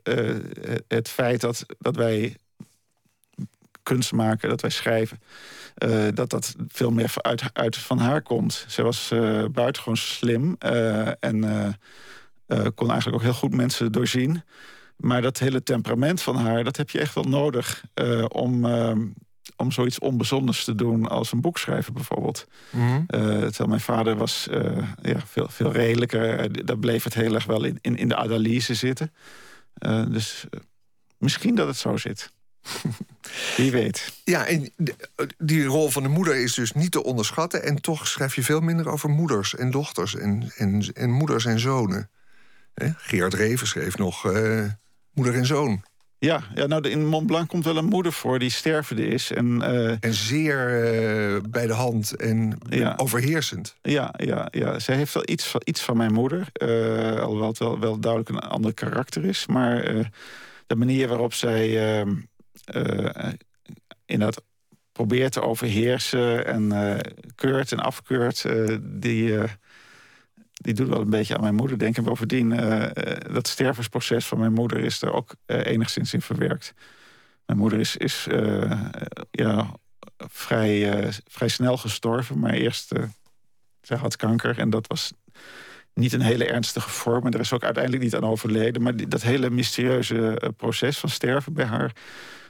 het 0.88 1.10
feit 1.10 1.42
dat, 1.42 1.66
dat 1.80 1.96
wij 1.96 2.36
kunst 3.84 4.12
maken, 4.12 4.50
dat 4.50 4.62
wij 4.62 4.70
schrijven, 4.70 5.22
dat 6.14 6.30
dat 6.30 6.56
veel 6.68 6.92
meer 6.92 7.14
uit, 7.16 7.44
uit 7.54 7.78
van 7.78 7.98
haar 7.98 8.22
komt. 8.22 8.66
Ze 8.68 8.82
was 8.82 9.12
buitengewoon 9.52 9.98
slim 9.98 10.56
en 11.20 11.42
kon 12.76 12.90
eigenlijk 12.90 13.16
ook 13.16 13.22
heel 13.22 13.34
goed 13.34 13.56
mensen 13.56 13.92
doorzien. 13.92 14.44
Maar 14.96 15.22
dat 15.22 15.40
hele 15.40 15.64
temperament 15.64 16.22
van 16.22 16.36
haar, 16.36 16.64
dat 16.64 16.78
heb 16.78 16.90
je 16.90 17.00
echt 17.00 17.16
wel 17.16 17.24
nodig 17.24 17.84
om, 18.28 18.66
uh, 18.66 18.92
om 19.56 19.72
zoiets 19.72 20.00
onbezonders 20.00 20.64
te 20.64 20.76
doen 20.76 21.08
als 21.08 21.32
een 21.32 21.42
boek 21.42 21.58
schrijven 21.58 21.94
bijvoorbeeld. 21.94 22.48
Mm 22.70 22.88
-hmm. 22.88 23.06
uh, 23.08 23.30
terwijl 23.30 23.70
mijn 23.70 23.82
vader 23.82 24.16
was 24.16 24.48
ja, 25.02 25.20
veel, 25.26 25.48
veel 25.50 25.72
redelijker. 25.72 26.66
daar 26.66 26.78
bleef 26.78 27.04
het 27.04 27.14
heel 27.14 27.34
erg 27.34 27.46
wel 27.46 27.64
in, 27.64 27.78
in, 27.82 27.98
in 27.98 28.08
de 28.08 28.16
analyse 28.16 28.74
zitten. 28.74 29.14
dus 30.10 30.46
misschien 31.18 31.56
dat 31.56 31.68
het 31.68 31.78
zo 31.78 31.98
zit. 31.98 32.32
Wie 33.58 33.72
weet. 33.72 34.22
Ja, 34.24 34.46
en 34.46 34.74
die 35.38 35.66
rol 35.66 35.90
van 35.90 36.04
de 36.04 36.10
moeder 36.10 36.36
is 36.36 36.54
dus 36.54 36.72
niet 36.72 36.92
te 36.92 37.04
onderschatten. 37.04 37.64
En 37.64 37.82
toch 37.82 38.08
schrijf 38.08 38.36
je 38.36 38.44
veel 38.44 38.60
minder 38.60 38.90
over 38.90 39.10
moeders 39.10 39.56
en 39.56 39.72
dochters 39.72 40.16
en, 40.16 40.52
en, 40.58 40.94
en 40.94 41.12
moeders 41.12 41.46
en 41.46 41.60
zonen. 41.60 42.10
Gerard 42.98 43.34
Reven 43.34 43.68
schreef 43.68 43.98
nog 43.98 44.24
moeder 45.14 45.34
en 45.34 45.46
zoon. 45.46 45.84
Ja, 46.24 46.44
ja 46.56 46.66
nou, 46.66 46.90
in 46.90 47.08
Mont 47.08 47.28
Blanc 47.28 47.48
komt 47.48 47.66
wel 47.66 47.78
een 47.78 47.86
moeder 47.86 48.14
voor 48.14 48.40
die 48.40 48.50
stervende 48.50 49.06
is. 49.08 49.32
En, 49.32 49.62
uh, 49.62 49.90
en 49.90 50.14
zeer 50.14 50.58
uh, 50.70 51.42
bij 51.50 51.68
de 51.68 51.74
hand 51.74 52.16
en 52.16 52.58
ja. 52.70 52.94
overheersend. 52.98 53.76
Ja, 53.82 54.14
ja, 54.18 54.48
ja, 54.52 54.80
zij 54.80 54.96
heeft 54.96 55.14
wel 55.14 55.24
iets 55.26 55.48
van, 55.48 55.62
iets 55.64 55.82
van 55.82 55.98
mijn 55.98 56.14
moeder. 56.14 56.48
Uh, 56.62 57.20
alhoewel 57.20 57.48
het 57.48 57.58
wel, 57.58 57.80
wel 57.80 58.00
duidelijk 58.00 58.30
een 58.30 58.40
ander 58.40 58.74
karakter 58.74 59.26
is. 59.26 59.46
Maar 59.48 59.84
de 60.68 60.76
manier 60.76 61.08
waarop 61.08 61.34
zij 61.34 62.06
inderdaad 64.06 64.44
probeert 64.92 65.32
te 65.32 65.42
overheersen... 65.42 66.46
en 66.46 66.98
keurt 67.36 67.72
en 67.72 67.80
afkeurt, 67.80 68.46
die 68.82 69.40
die 70.64 70.74
doet 70.74 70.88
wel 70.88 71.02
een 71.02 71.10
beetje 71.10 71.36
aan 71.36 71.42
mijn 71.42 71.56
moeder 71.56 71.78
denken. 71.78 72.04
Bovendien, 72.04 72.52
uh, 72.52 72.86
dat 73.34 73.48
stervensproces 73.48 74.26
van 74.26 74.40
mijn 74.40 74.54
moeder 74.54 74.80
is 74.80 75.02
er 75.02 75.14
ook 75.14 75.36
uh, 75.48 75.66
enigszins 75.66 76.14
in 76.14 76.22
verwerkt. 76.22 76.74
Mijn 77.46 77.60
moeder 77.60 77.80
is, 77.80 77.98
is 77.98 78.28
ja, 79.32 79.72
vrij, 80.18 81.10
vrij 81.28 81.48
snel 81.48 81.78
gestorven, 81.78 82.40
maar 82.40 82.54
eerst 82.54 82.92
zij 83.82 83.98
had 83.98 84.16
kanker 84.16 84.60
en 84.60 84.70
dat 84.70 84.88
was 84.88 85.14
niet 85.94 86.14
een 86.14 86.22
hele 86.22 86.46
ernstige 86.46 86.90
vorm. 86.90 87.26
En 87.26 87.32
er 87.32 87.40
is 87.40 87.54
ook 87.54 87.64
uiteindelijk 87.64 88.04
niet 88.04 88.16
aan 88.16 88.24
overleden. 88.24 88.82
Maar 88.82 89.10
dat 89.10 89.22
hele 89.22 89.50
mysterieuze 89.50 90.52
proces 90.58 90.98
van 90.98 91.10
sterven 91.10 91.54
bij 91.54 91.66
haar, 91.66 91.92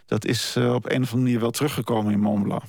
dat 0.05 0.25
is 0.25 0.57
op 0.57 0.85
een 0.91 1.01
of 1.01 1.11
andere 1.11 1.17
manier 1.17 1.39
wel 1.39 1.51
teruggekomen 1.51 2.13
in 2.13 2.19
Mont 2.19 2.43
Blanc. 2.43 2.63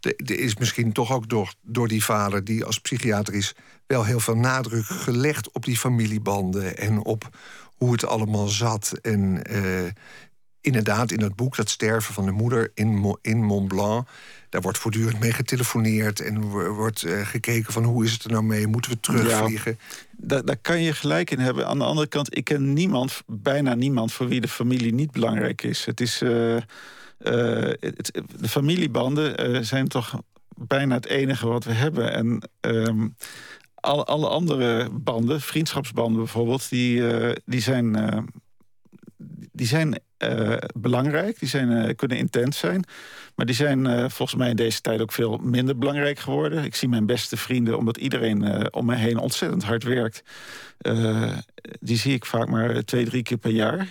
Er 0.00 0.38
is 0.38 0.56
misschien 0.56 0.92
toch 0.92 1.12
ook 1.12 1.28
door, 1.28 1.54
door 1.62 1.88
die 1.88 2.04
vader, 2.04 2.44
die 2.44 2.64
als 2.64 2.80
psychiater 2.80 3.34
is, 3.34 3.54
wel 3.86 4.04
heel 4.04 4.20
veel 4.20 4.36
nadruk 4.36 4.84
gelegd 4.84 5.52
op 5.52 5.64
die 5.64 5.76
familiebanden 5.76 6.76
en 6.76 7.04
op 7.04 7.28
hoe 7.76 7.92
het 7.92 8.06
allemaal 8.06 8.48
zat. 8.48 8.92
En 9.02 9.42
uh, 9.50 9.90
inderdaad, 10.60 11.10
in 11.10 11.20
het 11.20 11.36
boek, 11.36 11.56
dat 11.56 11.70
sterven 11.70 12.14
van 12.14 12.24
de 12.24 12.30
moeder 12.30 12.70
in, 12.74 13.16
in 13.22 13.44
Mont 13.44 13.68
Blanc. 13.68 14.08
Daar 14.48 14.60
wordt 14.60 14.78
voortdurend 14.78 15.20
mee 15.20 15.32
getelefoneerd 15.32 16.20
en 16.20 16.40
wordt 16.68 17.04
uh, 17.04 17.26
gekeken 17.26 17.72
van 17.72 17.84
hoe 17.84 18.04
is 18.04 18.12
het 18.12 18.24
er 18.24 18.30
nou 18.30 18.44
mee? 18.44 18.66
Moeten 18.66 18.90
we 18.90 19.00
terugvliegen? 19.00 19.78
Daar, 20.16 20.56
kan 20.62 20.80
je 20.82 20.92
gelijk 20.92 21.30
in 21.30 21.38
hebben. 21.38 21.66
Aan 21.66 21.78
de 21.78 21.84
andere 21.84 22.06
kant, 22.06 22.36
ik 22.36 22.44
ken 22.44 22.72
niemand, 22.72 23.22
bijna 23.26 23.74
niemand 23.74 24.12
voor 24.12 24.28
wie 24.28 24.40
de 24.40 24.48
familie 24.48 24.94
niet 24.94 25.10
belangrijk 25.10 25.62
is. 25.62 25.84
Het 25.84 26.00
is. 26.00 26.22
Uh, 26.22 26.56
het, 27.18 28.20
de 28.36 28.48
familiebanden 28.48 29.50
uh, 29.50 29.62
zijn 29.62 29.88
toch 29.88 30.20
bijna 30.56 30.94
het 30.94 31.06
enige 31.06 31.46
wat 31.46 31.64
we 31.64 31.72
hebben. 31.72 32.12
En 32.12 32.50
um, 32.60 33.16
alle, 33.74 34.28
andere 34.28 34.90
banden, 34.90 35.40
vriendschapsbanden 35.40 36.18
bijvoorbeeld, 36.18 36.70
die, 36.70 36.96
uh, 36.96 37.32
die 37.44 37.60
zijn, 37.60 37.96
die 39.52 39.66
zijn 39.66 40.00
belangrijk. 40.74 41.38
Die 41.38 41.48
zijn, 41.48 41.96
kunnen 41.96 42.16
intens 42.16 42.58
zijn. 42.58 42.84
Maar 43.36 43.46
die 43.46 43.54
zijn 43.54 44.10
volgens 44.10 44.38
mij 44.38 44.50
in 44.50 44.56
deze 44.56 44.80
tijd 44.80 45.00
ook 45.00 45.12
veel 45.12 45.36
minder 45.42 45.78
belangrijk 45.78 46.18
geworden. 46.18 46.64
Ik 46.64 46.74
zie 46.74 46.88
mijn 46.88 47.06
beste 47.06 47.36
vrienden, 47.36 47.78
omdat 47.78 47.96
iedereen 47.96 48.72
om 48.74 48.84
mij 48.86 48.98
heen 48.98 49.18
ontzettend 49.18 49.64
hard 49.64 49.82
werkt. 49.82 50.22
Uh, 50.82 51.32
die 51.80 51.96
zie 51.96 52.14
ik 52.14 52.24
vaak 52.24 52.48
maar 52.48 52.82
twee, 52.82 53.04
drie 53.04 53.22
keer 53.22 53.36
per 53.36 53.50
jaar. 53.50 53.88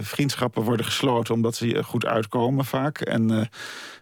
Vriendschappen 0.00 0.62
worden 0.62 0.86
gesloten 0.86 1.34
omdat 1.34 1.54
ze 1.54 1.82
goed 1.84 2.06
uitkomen 2.06 2.64
vaak. 2.64 3.00
En 3.00 3.48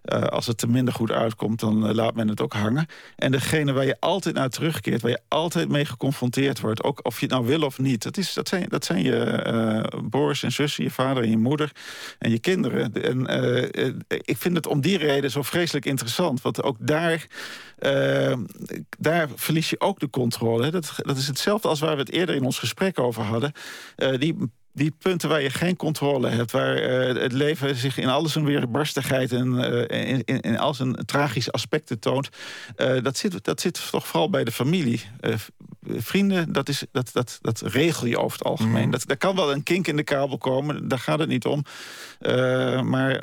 als 0.04 0.46
het 0.46 0.62
er 0.62 0.70
minder 0.70 0.94
goed 0.94 1.10
uitkomt, 1.10 1.60
dan 1.60 1.94
laat 1.94 2.14
men 2.14 2.28
het 2.28 2.40
ook 2.40 2.52
hangen. 2.52 2.86
En 3.16 3.30
degene 3.30 3.72
waar 3.72 3.84
je 3.84 3.96
altijd 4.00 4.34
naar 4.34 4.48
terugkeert, 4.48 5.02
waar 5.02 5.10
je 5.10 5.20
altijd 5.28 5.68
mee 5.68 5.84
geconfronteerd 5.84 6.60
wordt, 6.60 6.82
ook 6.82 7.00
of 7.02 7.20
je 7.20 7.26
het 7.26 7.34
nou 7.34 7.46
wil 7.46 7.62
of 7.62 7.78
niet, 7.78 8.02
dat, 8.02 8.16
is, 8.16 8.34
dat, 8.34 8.48
zijn, 8.48 8.66
dat 8.68 8.84
zijn 8.84 9.02
je 9.02 10.02
broers 10.10 10.42
en 10.42 10.52
zussen, 10.52 10.84
je 10.84 10.90
vader 10.90 11.22
en 11.22 11.30
je 11.30 11.38
moeder 11.38 11.72
en 12.18 12.30
je 12.30 12.38
kinderen. 12.38 12.92
En 12.92 13.26
vind 14.38 14.56
het 14.56 14.66
om 14.66 14.80
die 14.80 14.98
reden 14.98 15.30
zo 15.30 15.42
vreselijk 15.42 15.84
interessant. 15.84 16.42
Want 16.42 16.62
ook 16.62 16.76
daar, 16.80 17.26
daar 18.98 19.28
verlies 19.34 19.70
je 19.70 19.80
ook 19.80 20.00
de 20.00 20.10
controle. 20.10 20.70
Dat, 20.70 20.92
dat 20.96 21.16
is 21.16 21.26
hetzelfde 21.26 21.68
als 21.68 21.80
waar 21.80 21.94
we 21.94 22.00
het 22.00 22.12
eerder 22.12 22.34
in 22.34 22.44
ons 22.44 22.58
gesprek 22.58 22.98
over 22.98 23.22
hadden. 23.22 23.52
Uh, 23.96 24.18
die 24.18 24.36
die 24.74 24.94
punten 24.98 25.28
waar 25.28 25.42
je 25.42 25.50
geen 25.50 25.76
controle 25.76 26.28
hebt, 26.28 26.50
waar 26.50 26.82
uh, 26.82 27.22
het 27.22 27.32
leven 27.32 27.76
zich 27.76 27.98
in 27.98 28.08
alles 28.08 28.34
een 28.34 28.44
weerbarstigheid 28.44 29.32
en 29.32 29.52
uh, 29.52 30.08
in, 30.08 30.24
in, 30.24 30.40
in 30.40 30.58
al 30.58 30.74
zijn 30.74 30.94
tragische 31.04 31.50
aspecten 31.50 31.98
toont, 31.98 32.28
uh, 32.76 33.02
dat, 33.02 33.16
zit, 33.16 33.44
dat 33.44 33.60
zit 33.60 33.90
toch 33.90 34.06
vooral 34.06 34.30
bij 34.30 34.44
de 34.44 34.52
familie. 34.52 35.00
vrienden, 35.86 36.52
dat, 36.52 36.68
is, 36.68 36.84
dat, 36.92 37.10
dat, 37.12 37.38
dat 37.40 37.60
regel 37.60 38.06
je 38.06 38.18
over 38.18 38.38
het 38.38 38.46
algemeen. 38.46 38.84
Mm. 38.84 38.90
Dat, 38.90 39.06
daar 39.06 39.16
kan 39.16 39.36
wel 39.36 39.52
een 39.52 39.62
kink 39.62 39.86
in 39.86 39.96
de 39.96 40.02
kabel 40.02 40.38
komen, 40.38 40.88
daar 40.88 40.98
gaat 40.98 41.18
het 41.18 41.28
niet 41.28 41.44
om. 41.44 41.64
maar 42.84 43.22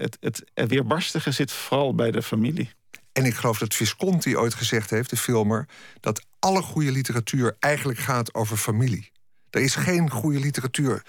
het, 0.00 0.16
het 0.20 0.44
weerbarstige 0.68 1.30
zit 1.30 1.52
vooral 1.52 1.94
bij 1.94 2.10
de 2.10 2.22
familie. 2.22 2.70
En 3.12 3.24
ik 3.24 3.34
geloof 3.34 3.58
dat 3.58 3.74
Visconti 3.74 4.36
ooit 4.36 4.54
gezegd 4.54 4.90
heeft, 4.90 5.10
de 5.10 5.16
filmer, 5.16 5.68
dat 6.00 6.26
alle 6.38 6.62
goede 6.62 6.92
literatuur 6.92 7.56
eigenlijk 7.60 7.98
gaat 7.98 8.34
over 8.34 8.56
familie. 8.56 9.10
Er 9.50 9.60
is 9.60 9.74
geen 9.74 10.10
goede 10.10 10.40
literatuur 10.40 11.02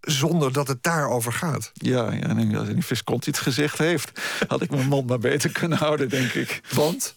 zonder 0.00 0.52
dat 0.52 0.68
het 0.68 0.82
daarover 0.82 1.32
gaat. 1.32 1.70
Ja, 1.72 2.12
ja 2.12 2.20
en 2.20 2.54
als 2.54 2.68
Visconti 2.78 3.30
het 3.30 3.38
gezegd 3.38 3.78
heeft, 3.78 4.20
had 4.48 4.62
ik 4.62 4.70
mijn 4.70 4.88
mond 4.88 5.08
maar 5.08 5.18
beter 5.18 5.50
kunnen 5.50 5.78
houden, 5.78 6.08
denk 6.08 6.32
ik. 6.32 6.60
Want? 6.72 7.16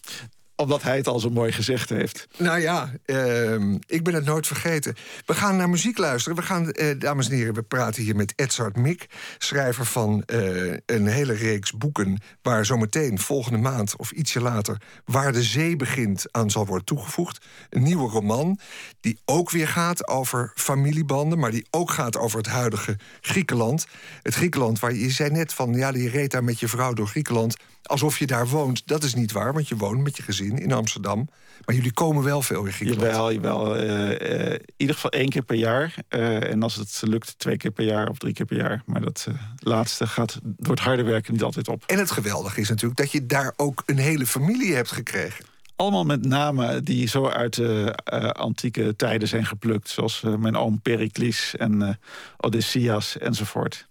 Omdat 0.60 0.84
hij 0.84 0.98
het 0.98 1.08
al 1.08 1.20
zo 1.20 1.30
mooi 1.30 1.52
gezegd 1.52 1.90
heeft. 1.90 2.28
Nou 2.38 2.60
ja, 2.60 2.92
uh, 3.06 3.74
ik 3.88 4.04
ben 4.04 4.14
het 4.14 4.26
nooit 4.26 4.48
vergeten. 4.48 4.96
We 5.26 5.34
gaan 5.34 5.56
naar 5.56 5.70
muziek 5.70 5.98
luisteren. 5.98 6.38
We 6.38 6.44
gaan, 6.44 6.68
uh, 6.72 7.00
dames 7.00 7.30
en 7.30 7.36
heren, 7.36 7.54
we 7.54 7.62
praten 7.62 8.04
hier 8.04 8.16
met 8.16 8.34
Edzard 8.36 8.76
Mik... 8.76 9.06
schrijver 9.38 9.86
van 9.86 10.24
uh, 10.34 10.74
een 10.86 11.08
hele 11.08 11.34
reeks 11.34 11.72
boeken... 11.72 12.22
waar 12.42 12.66
zometeen 12.66 13.20
volgende 13.20 13.58
maand 13.58 13.98
of 13.98 14.12
ietsje 14.12 14.42
later... 14.42 14.78
Waar 15.06 15.32
de 15.32 15.44
zee 15.44 15.76
begint 15.76 16.26
aan 16.32 16.52
zal 16.52 16.66
worden 16.66 16.86
toegevoegd. 16.86 17.46
Een 17.70 17.84
nieuwe 17.84 18.10
roman 18.10 18.60
die 19.00 19.20
ook 19.26 19.50
weer 19.52 19.68
gaat 19.68 20.08
over 20.08 20.52
familiebanden... 20.56 21.40
maar 21.40 21.52
die 21.52 21.68
ook 21.70 21.92
gaat 21.92 22.18
over 22.18 22.38
het 22.38 22.48
huidige 22.48 22.98
Griekenland. 23.22 23.88
Het 24.22 24.36
Griekenland 24.36 24.80
waar 24.80 24.94
je, 24.94 25.10
zei 25.10 25.30
net 25.30 25.54
van... 25.54 25.74
ja, 25.74 25.90
je 25.90 26.10
reed 26.10 26.32
daar 26.32 26.44
met 26.44 26.60
je 26.60 26.68
vrouw 26.68 26.94
door 26.94 27.08
Griekenland 27.08 27.56
alsof 27.90 28.20
je 28.20 28.26
daar 28.26 28.48
woont. 28.48 28.88
Dat 28.88 29.04
is 29.04 29.14
niet 29.14 29.32
waar, 29.32 29.54
want 29.54 29.68
je 29.68 29.76
woont 29.76 30.04
met 30.04 30.18
je 30.18 30.24
gezin 30.24 30.58
in 30.58 30.72
Amsterdam. 30.72 31.30
Maar 31.66 31.76
jullie 31.76 31.94
komen 31.94 32.24
wel 32.24 32.42
veel 32.42 32.66
in 32.66 32.72
Griekenland. 32.72 33.12
Jawel, 33.12 33.34
jawel. 33.34 33.84
Uh, 33.84 34.12
in 34.12 34.74
ieder 34.78 34.96
geval 34.96 35.12
één 35.12 35.30
keer 35.30 35.42
per 35.42 35.56
jaar. 35.56 35.96
Uh, 36.10 36.52
en 36.52 36.64
als 36.64 36.76
het 36.76 37.02
lukt, 37.06 37.40
twee 37.40 37.58
keer 37.58 37.72
per 37.72 37.86
jaar 37.86 38.10
of 38.10 38.18
drie 38.18 38.34
keer 38.34 38.46
per 38.46 38.58
jaar. 38.58 38.84
Maar 38.86 39.02
dat 39.02 39.28
laatste 39.60 40.08
gaat 40.08 40.40
door 40.44 40.76
het 40.76 40.84
harde 40.84 41.04
werken 41.04 41.34
niet 41.34 41.44
altijd 41.44 41.68
op. 41.68 41.84
En 41.86 41.98
het 41.98 42.12
geweldige 42.12 42.62
is 42.62 42.70
natuurlijk 42.70 43.00
dat 43.00 43.12
je 43.12 43.26
daar 43.26 43.54
ook 43.56 43.84
een 43.86 43.98
hele 43.98 44.26
familie 44.26 44.76
hebt 44.76 44.92
gekregen. 44.92 45.46
Allemaal 45.76 46.04
met 46.04 46.26
namen 46.26 46.84
die 46.84 47.08
zo 47.08 47.28
uit 47.28 47.56
de 47.56 47.96
antieke 48.38 48.96
tijden 48.96 49.28
zijn 49.28 49.46
geplukt. 49.46 49.90
Zoals 49.90 50.24
mijn 50.40 50.56
oom 50.56 50.82
Pericles 50.82 51.56
en 51.56 52.00
Odysseus 52.38 53.18
enzovoort 53.18 53.88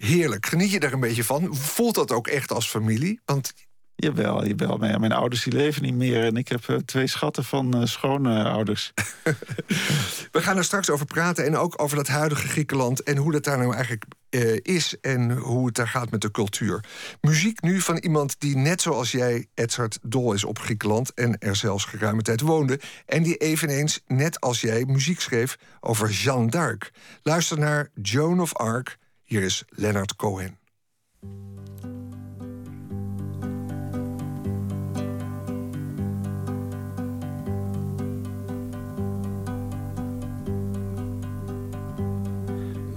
heerlijk. 0.00 0.46
Geniet 0.46 0.70
je 0.70 0.80
daar 0.80 0.92
een 0.92 1.00
beetje 1.00 1.24
van? 1.24 1.56
Voelt 1.56 1.94
dat 1.94 2.12
ook 2.12 2.26
echt 2.26 2.52
als 2.52 2.68
familie? 2.68 3.20
Want 3.24 3.52
Jawel, 4.00 4.46
jawel. 4.46 4.76
Maar 4.76 5.00
mijn 5.00 5.12
ouders 5.12 5.42
die 5.42 5.52
leven 5.52 5.82
niet 5.82 5.94
meer. 5.94 6.24
En 6.24 6.36
ik 6.36 6.48
heb 6.48 6.68
uh, 6.68 6.76
twee 6.76 7.06
schatten 7.06 7.44
van 7.44 7.76
uh, 7.76 7.84
schone 7.84 8.44
ouders. 8.44 8.92
We 10.32 10.42
gaan 10.42 10.56
er 10.56 10.64
straks 10.64 10.90
over 10.90 11.06
praten. 11.06 11.44
En 11.44 11.56
ook 11.56 11.82
over 11.82 11.96
dat 11.96 12.06
huidige 12.08 12.48
Griekenland. 12.48 13.02
En 13.02 13.16
hoe 13.16 13.32
dat 13.32 13.44
daar 13.44 13.58
nou 13.58 13.74
eigenlijk 13.74 14.04
uh, 14.30 14.56
is. 14.62 15.00
En 15.00 15.30
hoe 15.30 15.66
het 15.66 15.74
daar 15.74 15.88
gaat 15.88 16.10
met 16.10 16.20
de 16.20 16.30
cultuur. 16.30 16.84
Muziek 17.20 17.62
nu 17.62 17.80
van 17.80 17.96
iemand 17.96 18.40
die 18.40 18.56
net 18.56 18.82
zoals 18.82 19.10
jij, 19.10 19.46
Edzard, 19.54 19.98
dol 20.02 20.32
is 20.32 20.44
op 20.44 20.58
Griekenland. 20.58 21.14
En 21.14 21.38
er 21.38 21.56
zelfs 21.56 21.84
geruime 21.84 22.22
tijd 22.22 22.40
woonde. 22.40 22.80
En 23.06 23.22
die 23.22 23.36
eveneens, 23.36 24.00
net 24.06 24.40
als 24.40 24.60
jij, 24.60 24.84
muziek 24.84 25.20
schreef 25.20 25.58
over 25.80 26.10
Jeanne 26.10 26.50
d'Arc. 26.50 26.90
Luister 27.22 27.58
naar 27.58 27.88
Joan 28.02 28.40
of 28.40 28.54
Arc 28.54 28.98
hier 29.30 29.44
is 29.44 29.64
Leonard 29.78 30.16
Cohen. 30.18 30.56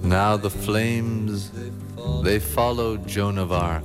Now 0.02 0.36
the 0.36 0.50
flames, 0.50 1.52
they 2.22 2.40
follow 2.40 2.96
Joan 2.96 3.38
of 3.38 3.52
Arc. 3.52 3.84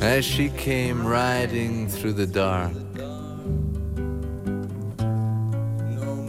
As 0.00 0.24
she 0.24 0.50
came 0.50 1.04
riding 1.04 1.88
through 1.88 2.12
the 2.12 2.26
dark, 2.28 2.85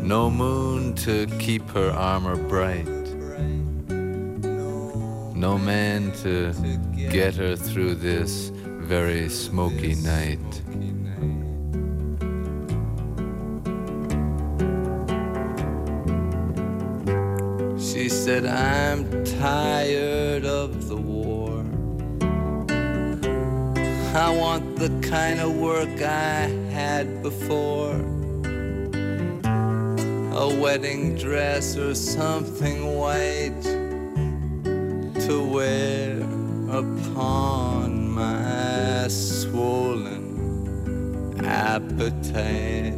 no 0.08 0.30
moon 0.30 0.96
to 0.96 1.28
keep 1.38 1.70
her 1.70 1.92
armor 1.92 2.38
bright, 2.38 2.88
no 5.36 5.58
man 5.58 6.14
to 6.14 6.54
get 7.12 7.36
her 7.36 7.58
through 7.58 7.94
this 7.94 8.50
very 8.64 9.28
smoky 9.28 9.96
night. 9.96 10.40
She 17.78 18.08
said, 18.08 18.46
I'm 18.46 19.26
tired 19.26 20.46
of 20.46 20.88
the 20.88 20.96
war. 20.96 21.66
I 24.16 24.34
want 24.34 24.78
the 24.78 24.90
kind 25.02 25.42
of 25.42 25.54
work 25.58 26.02
I 26.02 26.48
had 26.72 27.22
before 27.22 28.17
a 30.40 30.48
wedding 30.62 31.16
dress 31.16 31.76
or 31.76 31.96
something 31.96 32.96
white 32.96 33.64
to 35.26 35.44
wear 35.52 36.22
upon 36.70 38.08
my 38.08 39.08
swollen 39.08 40.24
appetite. 41.44 42.94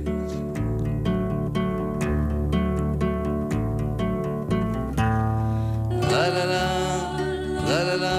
La 6.12 6.26
la 6.36 6.44
la, 6.44 6.68
la 7.70 7.80
la 7.88 7.96
la, 8.04 8.16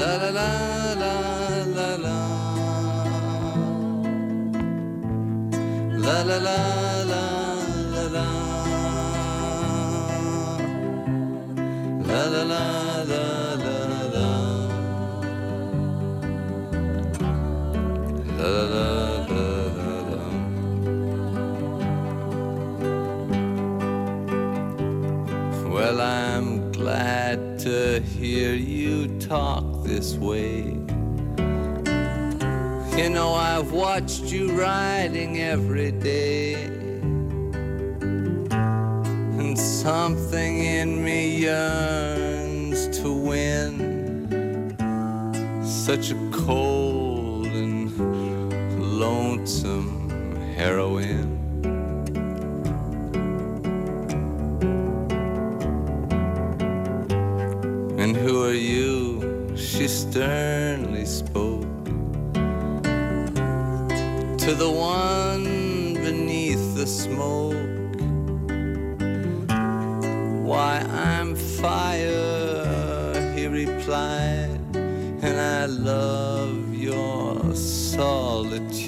la 0.00 0.16
la 0.16 0.48
la, 5.98 6.38
la 6.38 6.75
Well, 25.68 26.00
I'm 26.00 26.72
glad 26.72 27.58
to 27.60 28.00
hear 28.00 28.54
you 28.54 29.18
talk 29.18 29.64
this 29.82 30.14
way. 30.14 30.78
You 32.96 33.10
know, 33.10 33.34
I've 33.34 33.72
watched 33.72 34.24
you 34.24 34.52
riding 34.52 35.40
every 35.40 35.92
day. 35.92 36.54
And 39.38 39.58
something 39.58 40.58
in 40.58 41.02
me 41.04 41.38
yearns 41.38 42.15
to 43.26 43.30
win 43.30 44.76
such 45.64 46.10
a 46.10 46.30
cold 46.32 47.46
and 47.46 47.90
lonesome 49.00 50.36
heroine. 50.54 51.34
And 57.98 58.16
who 58.16 58.44
are 58.44 58.52
you? 58.52 59.54
She 59.56 59.88
sternly 59.88 61.04
spoke 61.04 61.84
to 64.38 64.54
the 64.54 64.70
one 64.70 65.94
beneath 65.94 66.76
the 66.76 66.86
smoke 66.86 67.76
why, 70.46 70.78
I'm 70.78 71.34
fire, 71.34 72.15
replied, 73.86 74.58
and 74.74 75.40
I 75.40 75.66
love 75.66 76.74
your 76.74 77.54
solitude. 77.54 78.84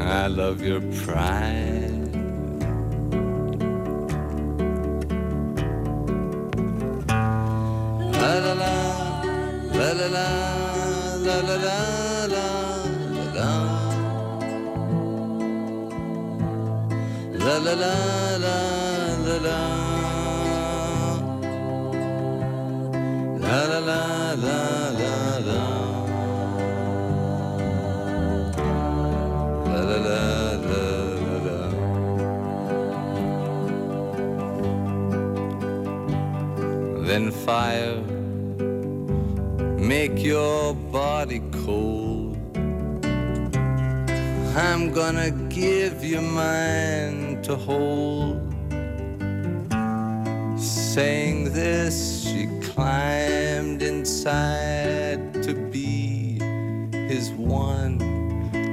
I 0.00 0.26
love 0.26 0.60
your 0.60 0.80
pride. 1.04 2.10
La, 8.10 8.38
la 8.44 8.54
la 8.54 8.74
la, 9.72 9.92
la 9.92 10.06
la 10.08 10.26
la, 11.22 11.36
la 11.38 11.40
la 11.40 11.56
la. 12.26 12.46
la 17.38 17.58
la 17.58 17.58
la 17.58 17.74
la 17.74 18.19
Then 37.10 37.32
fire 37.32 38.00
make 39.78 40.22
your 40.22 40.74
body 40.74 41.42
cold. 41.64 42.38
I'm 44.56 44.92
gonna 44.92 45.30
give 45.50 46.02
you 46.02 46.22
mine 46.22 47.42
to 47.42 47.56
hold. 47.56 48.40
Saying 50.58 51.52
this, 51.52 52.22
she 52.22 52.46
climbed 52.62 53.29
inside 54.20 55.42
to 55.42 55.54
be 55.54 56.38
his 57.08 57.30
one, 57.30 57.98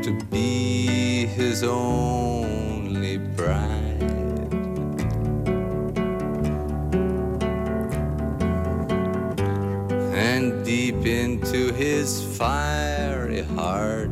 to 0.03 0.11
be 0.29 1.25
his 1.25 1.63
only 1.63 3.17
bride. 3.17 4.03
And 10.13 10.65
deep 10.65 11.05
into 11.05 11.71
his 11.71 12.21
fiery 12.37 13.43
heart, 13.43 14.09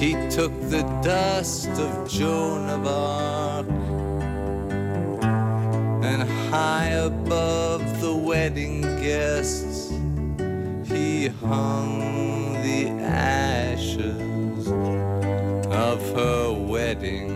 he 0.00 0.12
took 0.30 0.52
the 0.70 0.82
dust 1.02 1.68
of 1.68 2.08
Joan 2.08 2.70
of 2.70 2.86
Arc 2.86 3.68
and 6.04 6.22
high 6.50 6.90
above 6.90 8.00
the 8.00 8.14
wedding 8.14 8.83
guests. 9.04 9.90
He 10.90 11.28
hung 11.28 12.54
the 12.62 12.88
ashes 13.02 14.68
of 15.70 16.00
her 16.16 16.52
wedding 16.52 17.33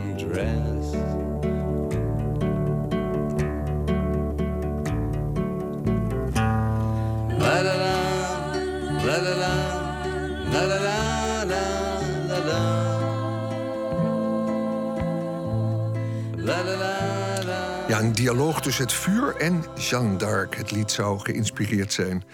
dialoog 18.18 18.60
tussen 18.60 18.84
het 18.84 18.92
vuur 18.92 19.36
en 19.36 19.64
Jeanne 19.88 20.16
d'Arc. 20.16 20.56
Het 20.56 20.70
lied 20.70 20.90
zou 20.90 21.18
geïnspireerd 21.18 21.92
zijn 21.92 22.24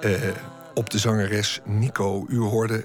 eh, 0.00 0.12
op 0.74 0.90
de 0.90 0.98
zangeres 0.98 1.60
Nico. 1.64 2.26
U 2.28 2.38
hoorde 2.38 2.84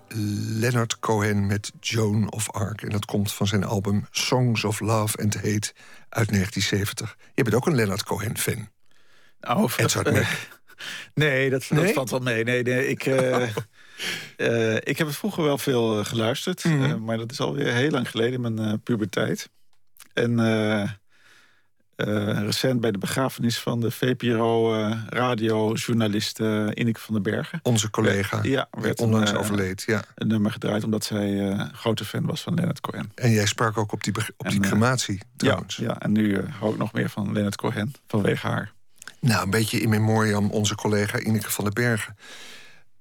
Leonard 0.60 1.00
Cohen 1.00 1.46
met 1.46 1.72
Joan 1.80 2.32
of 2.32 2.52
Arc. 2.52 2.82
En 2.82 2.90
dat 2.90 3.06
komt 3.06 3.34
van 3.34 3.48
zijn 3.48 3.64
album 3.64 4.08
Songs 4.12 4.64
of 4.64 4.80
Love 4.80 5.18
and 5.18 5.34
Hate 5.34 5.74
uit 6.10 6.30
1970. 6.30 7.18
Je 7.34 7.44
bent 7.44 7.56
ook 7.56 7.66
een 7.66 7.76
Leonard 7.76 8.04
Cohen-fan. 8.04 8.70
Nou, 9.40 9.72
Edzard 9.78 10.08
eh, 10.08 10.14
Mek. 10.14 10.50
Nee, 11.14 11.50
dat, 11.50 11.66
dat 11.70 11.84
Nee? 11.84 11.94
valt 11.94 12.10
wel 12.10 12.20
mee. 12.20 12.44
Nee, 12.44 12.64
nee, 12.64 12.88
ik, 12.88 13.06
eh, 13.06 13.44
eh, 14.38 14.76
ik 14.76 14.98
heb 14.98 15.08
het 15.08 15.16
vroeger 15.16 15.44
wel 15.44 15.58
veel 15.58 16.04
geluisterd. 16.04 16.64
Mhm. 16.64 17.04
maar 17.04 17.18
dat 17.18 17.32
is 17.32 17.40
alweer 17.40 17.74
heel 17.74 17.92
lang 17.92 18.10
geleden 18.10 18.42
mijn 18.42 18.82
puberteit. 18.82 19.50
En 20.14 20.40
eh, 21.98 22.30
eh, 22.30 22.44
recent 22.46 22.82
bij 22.82 22.92
de 22.92 22.98
begrafenis 22.98 23.60
van 23.60 23.80
de 23.80 23.92
VPRO-radiojournalist 23.92 26.40
eh 26.40 26.68
Ineke 26.74 27.00
van 27.00 27.14
den 27.14 27.24
Bergen. 27.24 27.60
Onze 27.64 27.90
collega, 27.90 28.40
Ja, 28.44 28.68
werd 28.72 29.00
onlangs 29.00 29.30
een, 29.30 29.36
eh, 29.36 29.42
overleed. 29.42 29.84
Ja. 29.88 30.04
een 30.16 30.28
nummer 30.28 30.52
gedraaid 30.52 30.84
omdat 30.84 31.04
zij 31.04 31.50
eh, 31.50 31.66
grote 31.74 32.06
fan 32.06 32.26
was 32.26 32.42
van 32.42 32.54
Leonard 32.54 32.80
Cohen. 32.80 33.12
En 33.16 33.32
jij 33.32 33.46
sprak 33.46 33.78
ook 33.78 33.92
op 33.92 34.04
die, 34.04 34.14
op 34.38 34.48
die 34.50 34.58
En, 34.58 34.64
eh, 34.64 34.70
crematie, 34.70 35.22
trouwens. 35.36 35.76
Ja, 35.76 35.84
ja, 35.86 36.00
en 36.00 36.12
nu 36.12 36.36
eh, 36.36 36.44
hou 36.60 36.72
ik 36.72 36.78
nog 36.78 36.94
meer 36.94 37.10
van 37.10 37.34
Leonard 37.34 37.56
Cohen 37.56 37.94
vanwege 38.08 38.48
haar. 38.48 38.72
Nou, 39.20 39.44
een 39.44 39.50
beetje 39.50 39.80
in 39.82 39.90
memoriam 39.90 40.50
onze 40.52 40.76
collega 40.76 41.20
Ineke 41.20 41.52
van 41.52 41.64
den 41.64 41.74
Bergen. 41.74 42.18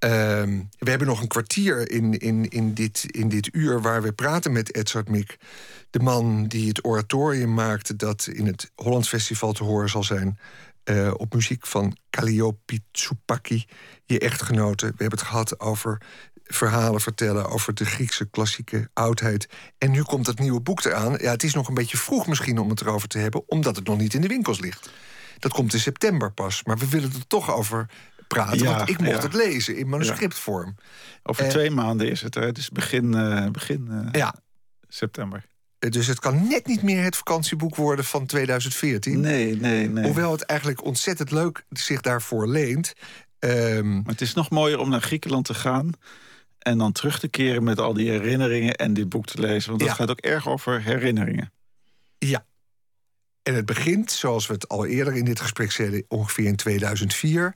Ehm, 0.07 0.63
we 0.79 0.91
hebben 0.91 1.09
nog 1.09 1.21
een 1.21 1.29
kwartier 1.29 1.91
in, 1.91 2.19
in, 2.19 2.49
in, 2.49 2.75
dit, 2.75 3.05
in 3.11 3.29
dit 3.29 3.49
uur 3.55 3.81
waar 3.81 4.03
we 4.03 4.13
praten 4.13 4.53
met 4.53 4.75
Edzard 4.75 5.09
Mik. 5.09 5.37
De 5.91 5.99
man 5.99 6.47
die 6.47 6.69
het 6.69 6.85
oratorium 6.85 7.55
maakte 7.55 7.97
dat 7.97 8.27
in 8.27 8.47
het 8.47 8.71
Holland 8.75 9.09
Festival 9.09 9.53
te 9.53 9.65
horen 9.65 9.89
zal 9.89 10.05
zijn. 10.05 10.39
eh, 10.85 11.13
op 11.17 11.35
muziek 11.35 11.67
van 11.67 11.97
Calliope 12.11 12.81
Tsupaki, 12.91 13.65
je 14.05 14.19
echtgenote. 14.19 14.87
We 14.87 14.95
hebben 14.97 15.19
het 15.19 15.29
gehad 15.29 15.61
over 15.61 16.01
verhalen 16.45 17.01
vertellen 17.01 17.49
over 17.51 17.75
de 17.75 17.85
Griekse 17.85 18.31
klassieke 18.31 18.91
oudheid. 18.93 19.49
En 19.79 19.91
nu 19.91 20.03
komt 20.03 20.25
dat 20.25 20.39
nieuwe 20.39 20.61
boek 20.61 20.85
eraan. 20.85 21.13
Ja, 21.21 21.31
het 21.31 21.43
is 21.43 21.55
nog 21.55 21.69
een 21.69 21.75
beetje 21.75 21.97
vroeg 21.97 22.27
misschien 22.27 22.59
om 22.59 22.71
het 22.71 22.81
erover 22.81 23.09
te 23.09 23.19
hebben, 23.19 23.49
omdat 23.49 23.77
het 23.77 23.87
nog 23.87 23.99
niet 23.99 24.15
in 24.15 24.21
de 24.21 24.29
winkels 24.29 24.61
ligt. 24.61 24.91
Dat 25.39 25.53
komt 25.53 25.73
in 25.73 25.81
september 25.81 26.33
pas, 26.33 26.65
maar 26.65 26.79
we 26.79 26.89
willen 26.89 27.13
er 27.13 27.27
toch 27.27 27.55
over 27.55 27.87
praten. 28.27 28.59
Ja, 28.59 28.77
want 28.77 28.89
ik 28.89 28.99
mocht 28.99 29.17
ja. 29.17 29.23
het 29.23 29.35
lezen 29.35 29.77
in 29.77 29.89
manuscriptvorm. 29.89 30.75
Over 31.23 31.45
Eh, 31.45 31.51
twee 31.51 31.71
maanden 31.71 32.11
is 32.11 32.23
het. 32.23 32.35
Hè? 32.35 32.45
Het 32.45 32.59
is 32.59 32.71
begin, 32.71 33.15
eh, 33.15 33.51
begin 33.51 33.89
eh, 33.91 34.21
Ja, 34.21 34.35
september. 34.89 35.45
dus 35.79 36.07
het 36.07 36.21
kan 36.21 36.49
net 36.49 36.67
niet 36.67 36.83
meer 36.83 37.03
het 37.03 37.17
vakantieboek 37.17 37.75
worden 37.77 38.05
van 38.05 38.27
2014. 38.27 39.21
Nee, 39.21 39.57
nee, 39.57 39.89
nee. 39.89 40.05
Hoewel 40.05 40.33
het 40.33 40.43
eigenlijk 40.43 40.85
ontzettend 40.85 41.31
leuk 41.31 41.65
zich 41.71 42.01
daarvoor 42.01 42.49
leent. 42.49 42.93
Ehm, 43.39 43.95
Maar 43.95 44.13
het 44.13 44.21
is 44.21 44.35
nog 44.35 44.51
mooier 44.51 44.79
om 44.79 44.89
naar 44.89 45.01
Griekenland 45.03 45.45
te 45.45 45.55
gaan. 45.55 45.91
En 46.59 46.79
dan 46.79 46.93
terug 46.93 47.19
te 47.19 47.29
keren 47.29 47.65
met 47.65 47.81
al 47.81 47.93
die 47.95 48.11
herinneringen 48.11 48.75
en 48.75 48.95
dit 48.95 49.09
boek 49.09 49.27
te 49.27 49.41
lezen. 49.41 49.69
Want 49.71 49.83
dat 49.83 49.91
gaat 49.97 50.11
ook 50.11 50.21
erg 50.21 50.49
over 50.49 50.83
herinneringen. 50.83 51.53
Ja. 52.19 52.45
En 53.43 53.55
het 53.55 53.67
begint, 53.67 54.11
zoals 54.11 54.47
we 54.47 54.53
het 54.53 54.69
al 54.69 54.87
eerder 54.87 55.17
in 55.17 55.25
dit 55.25 55.41
gesprek 55.41 55.73
zeiden, 55.73 56.05
ongeveer 56.09 56.45
in 56.47 56.57
2004. 56.57 57.55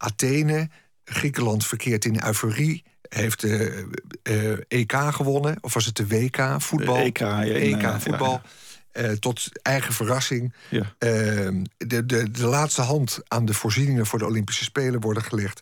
Athene, 0.00 0.68
Griekenland 1.04 1.66
verkeert 1.66 2.04
in 2.04 2.24
euforie. 2.26 2.84
Heeft 3.08 3.40
de 3.40 3.86
eh, 4.22 4.52
EK 4.80 4.92
gewonnen, 4.92 5.56
of 5.60 5.74
was 5.74 5.86
het 5.86 5.96
de 5.96 6.06
WK 6.06 6.54
voetbal? 6.58 6.94
De 6.94 7.02
EK, 7.02 7.18
ja, 7.18 7.44
EK 7.44 7.82
eh, 7.82 7.98
voetbal. 7.98 8.32
ja, 8.32 8.42
Eh, 8.90 9.10
tot 9.10 9.48
eigen 9.62 9.92
verrassing. 9.94 10.54
Ja. 10.68 10.94
Ehm, 10.98 11.64
de, 11.76 12.06
de, 12.06 12.30
de 12.30 12.46
laatste 12.46 12.82
hand 12.82 13.20
aan 13.28 13.44
de 13.44 13.54
voorzieningen 13.54 14.06
voor 14.06 14.18
de 14.18 14.26
Olympische 14.26 14.64
Spelen 14.64 15.00
worden 15.00 15.22
gelegd. 15.22 15.60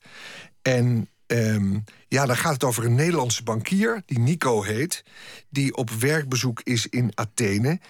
En 0.63 1.09
ehm, 1.27 1.79
ja, 2.09 2.27
dan 2.27 2.37
gaat 2.37 2.53
het 2.53 2.65
over 2.65 2.85
een 2.85 2.95
Nederlandse 2.95 3.43
bankier, 3.43 4.03
die 4.07 4.19
Nico 4.19 4.63
heet, 4.63 5.05
die 5.49 5.77
op 5.77 5.91
werkbezoek 5.91 6.61
is 6.65 6.87
in 6.87 7.13
Athene. 7.15 7.81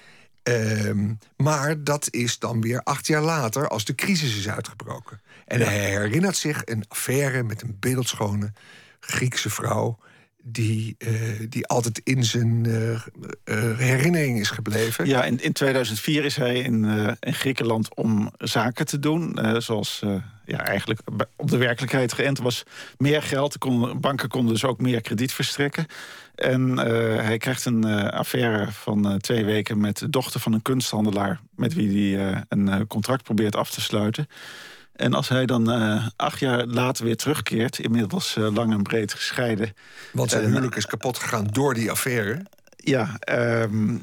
Ehm, 0.43 1.15
maar 1.37 1.85
dat 1.85 2.09
is 2.11 2.39
dan 2.39 2.61
weer 2.61 2.83
acht 2.83 3.07
jaar 3.07 3.23
later, 3.23 3.69
als 3.69 3.85
de 3.85 3.95
crisis 3.95 4.39
is 4.39 4.49
uitgebroken. 4.49 5.21
En 5.49 5.61
hij 5.61 5.79
herinnert 5.79 6.37
zich 6.37 6.63
een 6.65 6.85
affaire 6.89 7.43
met 7.43 7.63
een 7.63 7.77
beeldschone 7.81 8.53
Griekse 9.01 9.51
vrouw. 9.51 9.99
Die, 10.43 10.95
eh, 10.99 11.13
die 11.49 11.67
altijd 11.67 12.01
in 12.05 12.25
zijn 12.25 12.67
eh, 12.67 12.93
eh, 12.93 13.79
herinnering 13.79 14.41
is 14.41 14.51
gebleven. 14.51 15.07
Ja, 15.07 15.25
in, 15.25 15.43
in 15.43 15.53
2004 15.53 16.25
is 16.25 16.37
hij 16.37 16.59
in, 16.59 17.17
Griekenland 17.21 17.95
om 17.95 18.31
zaken 18.39 18.87
te 18.87 18.99
doen. 18.99 19.39
zoals 19.59 20.03
ja, 20.45 20.65
eigenlijk 20.65 21.01
op 21.37 21.51
de 21.51 21.57
werkelijkheid 21.57 22.13
geënt 22.13 22.39
was. 22.39 22.63
Meer 22.99 23.23
geld, 23.23 23.57
banken 24.01 24.29
konden 24.29 24.53
dus 24.53 24.65
ook 24.65 24.81
meer 24.81 25.01
krediet 25.01 25.33
verstrekken. 25.33 25.87
En 26.35 26.79
hij 27.19 27.39
krijgt 27.39 27.65
een 27.65 27.85
affaire 28.11 28.73
van 28.73 29.19
twee 29.19 29.45
weken 29.45 29.81
met 29.81 29.99
de 29.99 30.11
dochter 30.11 30.41
van 30.41 30.53
een 30.53 30.63
kunsthandelaar... 30.63 31.41
met 31.57 31.75
wie 31.75 32.17
hij 32.17 32.45
een 32.49 32.87
contract 32.87 33.23
probeert 33.23 33.57
af 33.57 33.71
te 33.71 33.81
sluiten. 33.81 34.29
En 34.99 35.15
als 35.15 35.29
hij 35.29 35.47
dan 35.47 35.71
eh, 35.71 36.07
acht 36.17 36.39
jaar 36.39 36.67
later 36.67 37.05
weer 37.05 37.17
terugkeert... 37.17 37.79
inmiddels 37.79 38.37
eh, 38.37 38.55
lang 38.55 38.73
en 38.73 38.83
breed 38.83 39.15
gescheiden... 39.15 39.75
Want 40.13 40.31
zijn 40.31 40.43
Eh, 40.43 40.49
huwelijk 40.49 40.77
is 40.77 40.87
kapot 40.87 41.19
gegaan 41.19 41.47
door 41.53 41.75
die 41.75 41.91
affaire. 41.91 42.43
Ja, 42.77 43.17
ehm, 43.19 43.99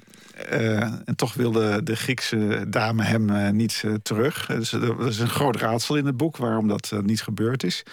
eh, 0.50 0.82
en 0.82 1.16
toch 1.16 1.34
wilde 1.34 1.84
de 1.84 1.96
Griekse 1.96 2.66
dame 2.68 3.04
hem 3.04 3.56
niet 3.56 3.84
terug. 4.02 4.46
Dus 4.46 4.72
er 4.72 5.08
is 5.08 5.20
een 5.20 5.30
groot 5.30 5.56
raadsel 5.56 5.96
in 5.96 6.06
het 6.06 6.18
boek 6.18 6.38
waarom 6.38 6.68
dat 6.68 6.92
niet 7.04 7.22
gebeurd 7.22 7.64
is. 7.64 7.84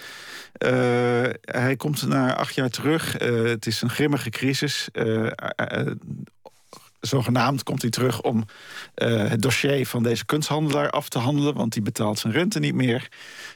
Hij 1.41 1.77
komt 1.77 2.07
na 2.07 2.37
acht 2.37 2.55
jaar 2.55 2.71
terug. 2.71 3.13
Het 3.49 3.67
is 3.67 3.83
een 3.83 3.91
grimmige 3.91 4.31
crisis. 4.31 4.89
Zogenaamd 7.03 7.63
komt 7.63 7.83
hij 7.83 7.91
terug 7.91 8.21
om 8.21 8.45
eh, 8.95 9.29
het 9.29 9.43
dossier 9.43 9.87
van 9.87 10.03
deze 10.03 10.25
kunsthandelaar 10.25 10.91
af 10.91 11.09
te 11.09 11.19
handelen, 11.19 11.55
want 11.55 11.73
die 11.73 11.83
betaalt 11.83 12.19
zijn 12.19 12.33
rente 12.33 12.59
niet 12.59 12.75
meer. 12.75 13.09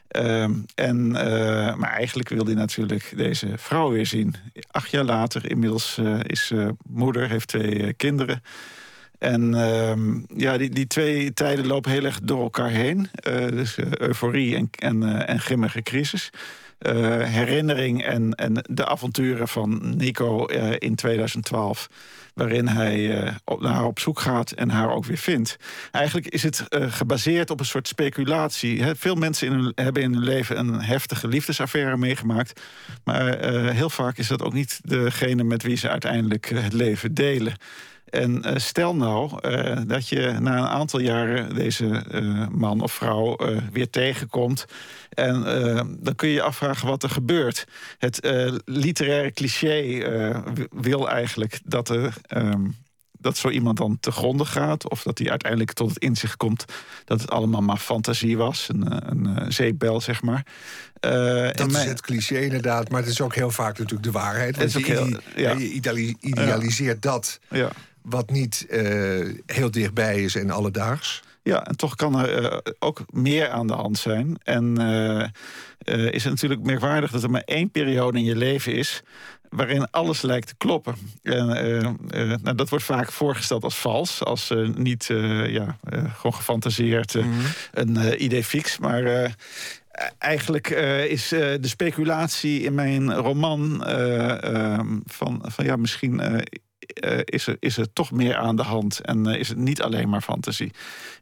Ehm, 0.08 0.52
en, 0.74 1.16
eh, 1.16 1.74
maar 1.74 1.90
eigenlijk 1.90 2.28
wil 2.28 2.44
hij 2.44 2.54
natuurlijk 2.54 3.12
deze 3.16 3.48
vrouw 3.56 3.90
weer 3.90 4.06
zien. 4.06 4.34
Acht 4.70 4.90
jaar 4.90 5.04
later, 5.04 5.50
inmiddels 5.50 5.98
eh, 5.98 6.18
is 6.22 6.46
ze 6.46 6.74
moeder, 6.88 7.28
heeft 7.28 7.48
twee 7.48 7.92
kinderen. 7.92 8.42
En 9.18 9.54
ehm, 9.54 10.20
ja, 10.36 10.56
die, 10.56 10.70
die 10.70 10.86
twee 10.86 11.32
tijden 11.32 11.66
lopen 11.66 11.90
heel 11.90 12.04
erg 12.04 12.20
door 12.20 12.42
elkaar 12.42 12.70
heen. 12.70 13.10
Dus 13.50 13.76
euforie 13.90 14.56
en, 14.56 14.68
en, 14.70 15.26
en 15.26 15.40
grimmige 15.40 15.82
crisis. 15.82 16.30
herinnering 17.18 18.04
en, 18.04 18.34
en 18.34 18.64
de 18.70 18.86
avonturen 18.86 19.48
van 19.48 19.96
Nico 19.96 20.46
in 20.78 20.94
2012 20.94 21.88
waarin 22.36 22.68
hij 22.68 22.98
uh, 22.98 23.34
naar 23.58 23.72
haar 23.72 23.84
op 23.84 23.98
zoek 23.98 24.20
gaat 24.20 24.50
en 24.50 24.70
haar 24.70 24.90
ook 24.90 25.04
weer 25.04 25.16
vindt. 25.16 25.56
Eigenlijk 25.90 26.26
is 26.26 26.42
het 26.42 26.64
uh, 26.68 26.92
gebaseerd 26.92 27.50
op 27.50 27.60
een 27.60 27.66
soort 27.66 27.88
speculatie. 27.88 28.84
Veel 28.94 29.14
mensen 29.14 29.52
in 29.52 29.72
hebben 29.74 30.02
in 30.02 30.12
hun 30.12 30.22
leven 30.22 30.58
een 30.58 30.80
heftige 30.80 31.28
liefdesaffaire 31.28 31.96
meegemaakt. 31.96 32.60
Maar 33.04 33.54
uh, 33.54 33.70
heel 33.70 33.90
vaak 33.90 34.18
is 34.18 34.28
dat 34.28 34.42
ook 34.42 34.52
niet 34.52 34.80
degene 34.82 35.44
met 35.44 35.62
wie 35.62 35.76
ze 35.76 35.88
uiteindelijk 35.88 36.48
het 36.48 36.72
leven 36.72 37.14
delen. 37.14 37.54
En 38.06 38.42
uh, 38.46 38.52
stel 38.56 38.94
nou 38.94 39.38
uh, 39.42 39.80
dat 39.86 40.08
je 40.08 40.36
na 40.40 40.58
een 40.58 40.66
aantal 40.66 41.00
jaren 41.00 41.54
deze 41.54 42.04
uh, 42.10 42.46
man 42.48 42.80
of 42.80 42.92
vrouw 42.92 43.36
weer 43.72 43.90
tegenkomt. 43.90 44.64
En 45.08 45.42
dan 46.00 46.14
kun 46.14 46.28
je 46.28 46.34
je 46.34 46.42
afvragen 46.42 46.88
wat 46.88 47.02
er 47.02 47.10
gebeurt. 47.10 47.64
Het 47.98 48.28
literaire 48.64 49.32
cliché 49.32 50.04
wil 50.70 51.08
eigenlijk 51.08 51.60
dat 51.64 51.88
er. 51.88 52.14
Um, 52.36 52.76
dat 53.18 53.36
zo 53.36 53.48
iemand 53.48 53.76
dan 53.76 53.96
te 54.00 54.10
gronden 54.10 54.46
gaat. 54.46 54.90
Of 54.90 55.02
dat 55.02 55.18
hij 55.18 55.30
uiteindelijk 55.30 55.72
tot 55.72 55.88
het 55.88 55.98
inzicht 55.98 56.36
komt 56.36 56.64
dat 57.04 57.20
het 57.20 57.30
allemaal 57.30 57.60
maar 57.60 57.76
fantasie 57.76 58.36
was. 58.36 58.68
Een, 58.68 59.10
een 59.10 59.52
zeepbel, 59.52 60.00
zeg 60.00 60.22
maar. 60.22 60.46
Uh, 61.00 61.50
dat 61.52 61.72
is 61.72 61.84
het 61.84 62.00
cliché 62.00 62.38
inderdaad, 62.38 62.90
maar 62.90 63.00
het 63.00 63.10
is 63.10 63.20
ook 63.20 63.34
heel 63.34 63.50
vaak 63.50 63.78
natuurlijk 63.78 64.04
de 64.04 64.10
waarheid. 64.10 64.56
Want 64.56 64.72
je, 64.72 64.84
heel, 64.84 65.08
ja. 65.36 65.52
je 65.52 66.16
idealiseert 66.20 67.02
dat. 67.02 67.40
Ja 67.48 67.70
wat 68.08 68.30
niet 68.30 68.66
uh, 68.70 69.34
heel 69.46 69.70
dichtbij 69.70 70.22
is 70.22 70.34
en 70.34 70.50
alledaags. 70.50 71.22
Ja, 71.42 71.64
en 71.64 71.76
toch 71.76 71.94
kan 71.96 72.18
er 72.18 72.42
uh, 72.42 72.58
ook 72.78 73.04
meer 73.10 73.48
aan 73.48 73.66
de 73.66 73.72
hand 73.72 73.98
zijn. 73.98 74.38
En 74.42 74.80
uh, 74.80 76.12
is 76.12 76.24
het 76.24 76.32
natuurlijk 76.32 76.62
merkwaardig 76.62 77.10
dat 77.10 77.22
er 77.22 77.30
maar 77.30 77.42
één 77.44 77.70
periode 77.70 78.18
in 78.18 78.24
je 78.24 78.36
leven 78.36 78.74
is 78.74 79.02
waarin 79.48 79.90
alles 79.90 80.22
lijkt 80.22 80.46
te 80.46 80.54
kloppen. 80.56 80.94
En, 81.22 81.46
nou, 82.42 82.54
dat 82.54 82.68
wordt 82.68 82.84
vaak 82.84 83.12
voorgesteld 83.12 83.64
als 83.64 83.76
vals, 83.76 84.24
als 84.24 84.52
niet 84.74 85.06
ja, 85.46 85.78
gewoon 85.90 86.34
gefantaseerd 86.34 87.14
mm 87.14 87.22
-hmm. 87.22 87.44
een 87.72 88.24
idee 88.24 88.44
fix. 88.44 88.78
Maar 88.78 89.36
eigenlijk 90.18 90.68
is 91.08 91.28
de 91.28 91.58
speculatie 91.60 92.60
in 92.60 92.74
mijn 92.74 93.14
roman 93.14 93.82
van, 95.04 95.42
van 95.46 95.64
ja, 95.64 95.76
misschien 95.76 96.20
uh, 97.04 97.18
is, 97.24 97.46
er, 97.46 97.56
is 97.60 97.76
er 97.76 97.92
toch 97.92 98.10
meer 98.10 98.36
aan 98.36 98.56
de 98.56 98.62
hand 98.62 99.00
en 99.00 99.28
uh, 99.28 99.38
is 99.38 99.48
het 99.48 99.58
niet 99.58 99.82
alleen 99.82 100.08
maar 100.08 100.20
fantasie. 100.20 100.72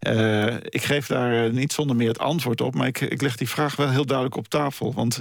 Uh, 0.08 0.54
ik 0.54 0.82
geef 0.82 1.06
daar 1.06 1.52
niet 1.52 1.72
zonder 1.72 1.96
meer 1.96 2.08
het 2.08 2.18
antwoord 2.18 2.60
op, 2.60 2.74
maar 2.74 2.86
ik, 2.86 3.00
ik 3.00 3.22
leg 3.22 3.36
die 3.36 3.48
vraag 3.48 3.76
wel 3.76 3.90
heel 3.90 4.06
duidelijk 4.06 4.36
op 4.36 4.48
tafel. 4.48 4.94
Want 4.94 5.20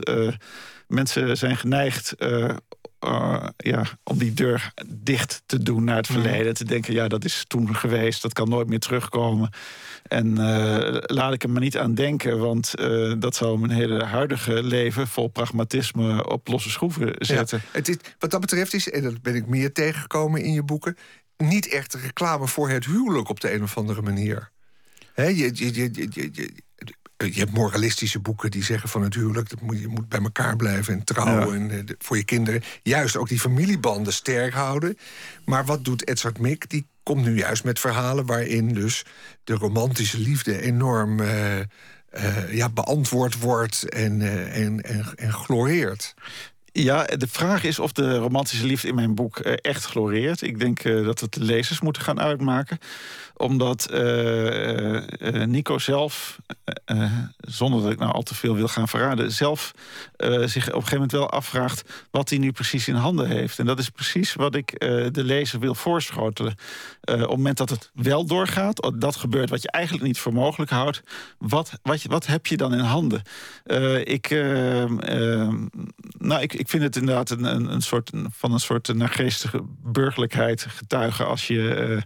mensen 0.87 1.37
zijn 1.37 1.57
geneigd 1.57 2.15
uh, 2.19 3.45
ja, 3.57 3.83
om 4.03 4.17
die 4.17 4.33
deur 4.33 4.73
dicht 4.87 5.43
te 5.45 5.63
doen 5.63 5.83
naar 5.83 5.95
het 5.95 6.09
mhm. 6.09 6.21
verleden. 6.21 6.53
Te 6.53 6.65
denken, 6.65 6.93
ja, 6.93 7.07
dat 7.07 7.25
is 7.25 7.45
toen 7.47 7.75
geweest, 7.75 8.21
dat 8.21 8.33
kan 8.33 8.49
nooit 8.49 8.67
meer 8.67 8.79
terugkomen. 8.79 9.49
En 10.03 10.27
uh, 10.27 10.97
laat 10.99 11.33
ik 11.33 11.43
er 11.43 11.49
maar 11.49 11.61
niet 11.61 11.77
aan 11.77 11.93
denken, 11.93 12.39
want 12.39 12.73
uh, 12.79 13.13
dat 13.19 13.35
zou 13.35 13.59
mijn 13.59 13.71
hele 13.71 14.03
huidige 14.03 14.63
leven 14.63 15.07
vol 15.07 15.27
pragmatisme 15.27 16.29
op 16.29 16.47
losse 16.47 16.69
schroeven 16.69 17.15
zetten. 17.17 17.61
Ja, 17.63 17.69
het 17.71 17.89
is, 17.89 17.97
wat 18.19 18.31
dat 18.31 18.41
betreft 18.41 18.73
is, 18.73 18.89
en 18.89 19.03
dat 19.03 19.21
ben 19.21 19.35
ik 19.35 19.47
meer 19.47 19.71
tegengekomen 19.71 20.41
in 20.43 20.53
je 20.53 20.63
boeken, 20.63 20.97
niet 21.37 21.69
echt 21.69 21.93
reclame 21.93 22.47
voor 22.47 22.69
het 22.69 22.85
huwelijk 22.85 23.29
op 23.29 23.39
de 23.39 23.53
een 23.53 23.63
of 23.63 23.77
andere 23.77 24.01
manier. 24.01 24.51
He, 25.13 25.27
je, 25.27 25.51
je, 25.53 25.73
je, 25.73 26.53
je, 27.25 27.33
je 27.33 27.39
hebt 27.39 27.51
moralistische 27.51 28.19
boeken 28.19 28.51
die 28.51 28.63
zeggen 28.63 28.89
van 28.89 29.01
het 29.01 29.13
huwelijk... 29.13 29.49
Dat 29.49 29.61
moet, 29.61 29.79
je 29.79 29.87
moet 29.87 30.09
bij 30.09 30.19
elkaar 30.19 30.55
blijven 30.55 30.93
en 30.93 31.03
trouwen 31.03 31.71
en, 31.71 31.71
uh, 31.71 31.95
voor 31.99 32.17
je 32.17 32.23
kinderen. 32.23 32.63
Juist 32.83 33.15
ook 33.15 33.27
die 33.27 33.39
familiebanden 33.39 34.13
sterk 34.13 34.53
houden. 34.53 34.97
Maar 35.45 35.65
wat 35.65 35.85
doet 35.85 36.07
Edzard 36.07 36.39
Mik? 36.39 36.69
Die 36.69 36.87
komt 37.03 37.25
nu 37.25 37.37
juist 37.37 37.63
met 37.63 37.79
verhalen 37.79 38.25
waarin 38.25 38.73
dus 38.73 39.05
de 39.43 39.53
romantische 39.53 40.19
liefde 40.19 40.61
enorm... 40.61 41.19
Uh, 41.19 41.59
uh, 41.59 42.53
ja, 42.53 42.69
beantwoord 42.69 43.39
wordt 43.39 43.89
en, 43.89 44.21
en, 44.51 44.81
en, 44.81 45.05
en 45.15 45.33
gloreert. 45.33 46.13
Ja, 46.71 47.03
de 47.03 47.27
vraag 47.27 47.63
is 47.63 47.79
of 47.79 47.91
de 47.91 48.17
romantische 48.17 48.65
liefde 48.65 48.87
in 48.87 48.95
mijn 48.95 49.15
boek 49.15 49.39
echt 49.39 49.85
gloreert. 49.85 50.41
Ik 50.41 50.59
denk 50.59 50.83
dat 50.83 51.19
het 51.19 51.33
de 51.33 51.43
lezers 51.43 51.81
moeten 51.81 52.01
gaan 52.01 52.19
uitmaken 52.19 52.79
omdat 53.33 53.87
uh, 53.91 54.93
uh, 54.93 55.43
Nico 55.45 55.77
zelf, 55.77 56.39
zonder 57.37 57.81
dat 57.81 57.91
ik 57.91 57.99
nou 57.99 58.11
al 58.11 58.21
te 58.21 58.35
veel 58.35 58.55
wil 58.55 58.67
gaan 58.67 58.87
verraden, 58.87 59.31
zelf 59.31 59.71
zich 60.45 60.67
op 60.67 60.73
een 60.73 60.73
gegeven 60.73 60.91
moment 60.91 61.11
wel 61.11 61.29
afvraagt 61.29 61.89
wat 62.11 62.29
hij 62.29 62.37
nu 62.37 62.51
precies 62.51 62.87
in 62.87 62.95
handen 62.95 63.27
heeft. 63.27 63.59
En 63.59 63.65
dat 63.65 63.79
is 63.79 63.89
precies 63.89 64.33
wat 64.33 64.55
ik 64.55 64.79
de 65.11 65.23
lezer 65.23 65.59
wil 65.59 65.75
voorschotelen. 65.75 66.51
op 67.01 67.19
het 67.19 67.29
moment 67.29 67.57
dat 67.57 67.69
het 67.69 67.91
wel 67.93 68.25
doorgaat, 68.25 68.91
dat 68.97 69.15
gebeurt 69.15 69.49
wat 69.49 69.61
je 69.61 69.71
eigenlijk 69.71 70.05
niet 70.05 70.19
voor 70.19 70.33
mogelijk 70.33 70.71
houdt, 70.71 71.01
wat, 71.37 71.71
wat, 71.81 72.03
wat 72.03 72.25
heb 72.25 72.45
je 72.45 72.57
dan 72.57 72.73
in 72.73 72.79
handen? 72.79 73.21
ik, 74.03 74.29
nou, 76.17 76.41
ik, 76.41 76.53
ik 76.53 76.69
vind 76.69 76.83
het 76.83 76.95
inderdaad 76.95 77.29
een, 77.29 77.43
een, 77.43 77.73
een 77.73 77.81
soort, 77.81 78.11
van 78.29 78.51
een 78.51 78.59
soort 78.59 78.93
naargeestige 78.93 79.61
burgerlijkheid 79.83 80.65
getuigen 80.69 81.27
als 81.27 81.47
je 81.47 82.01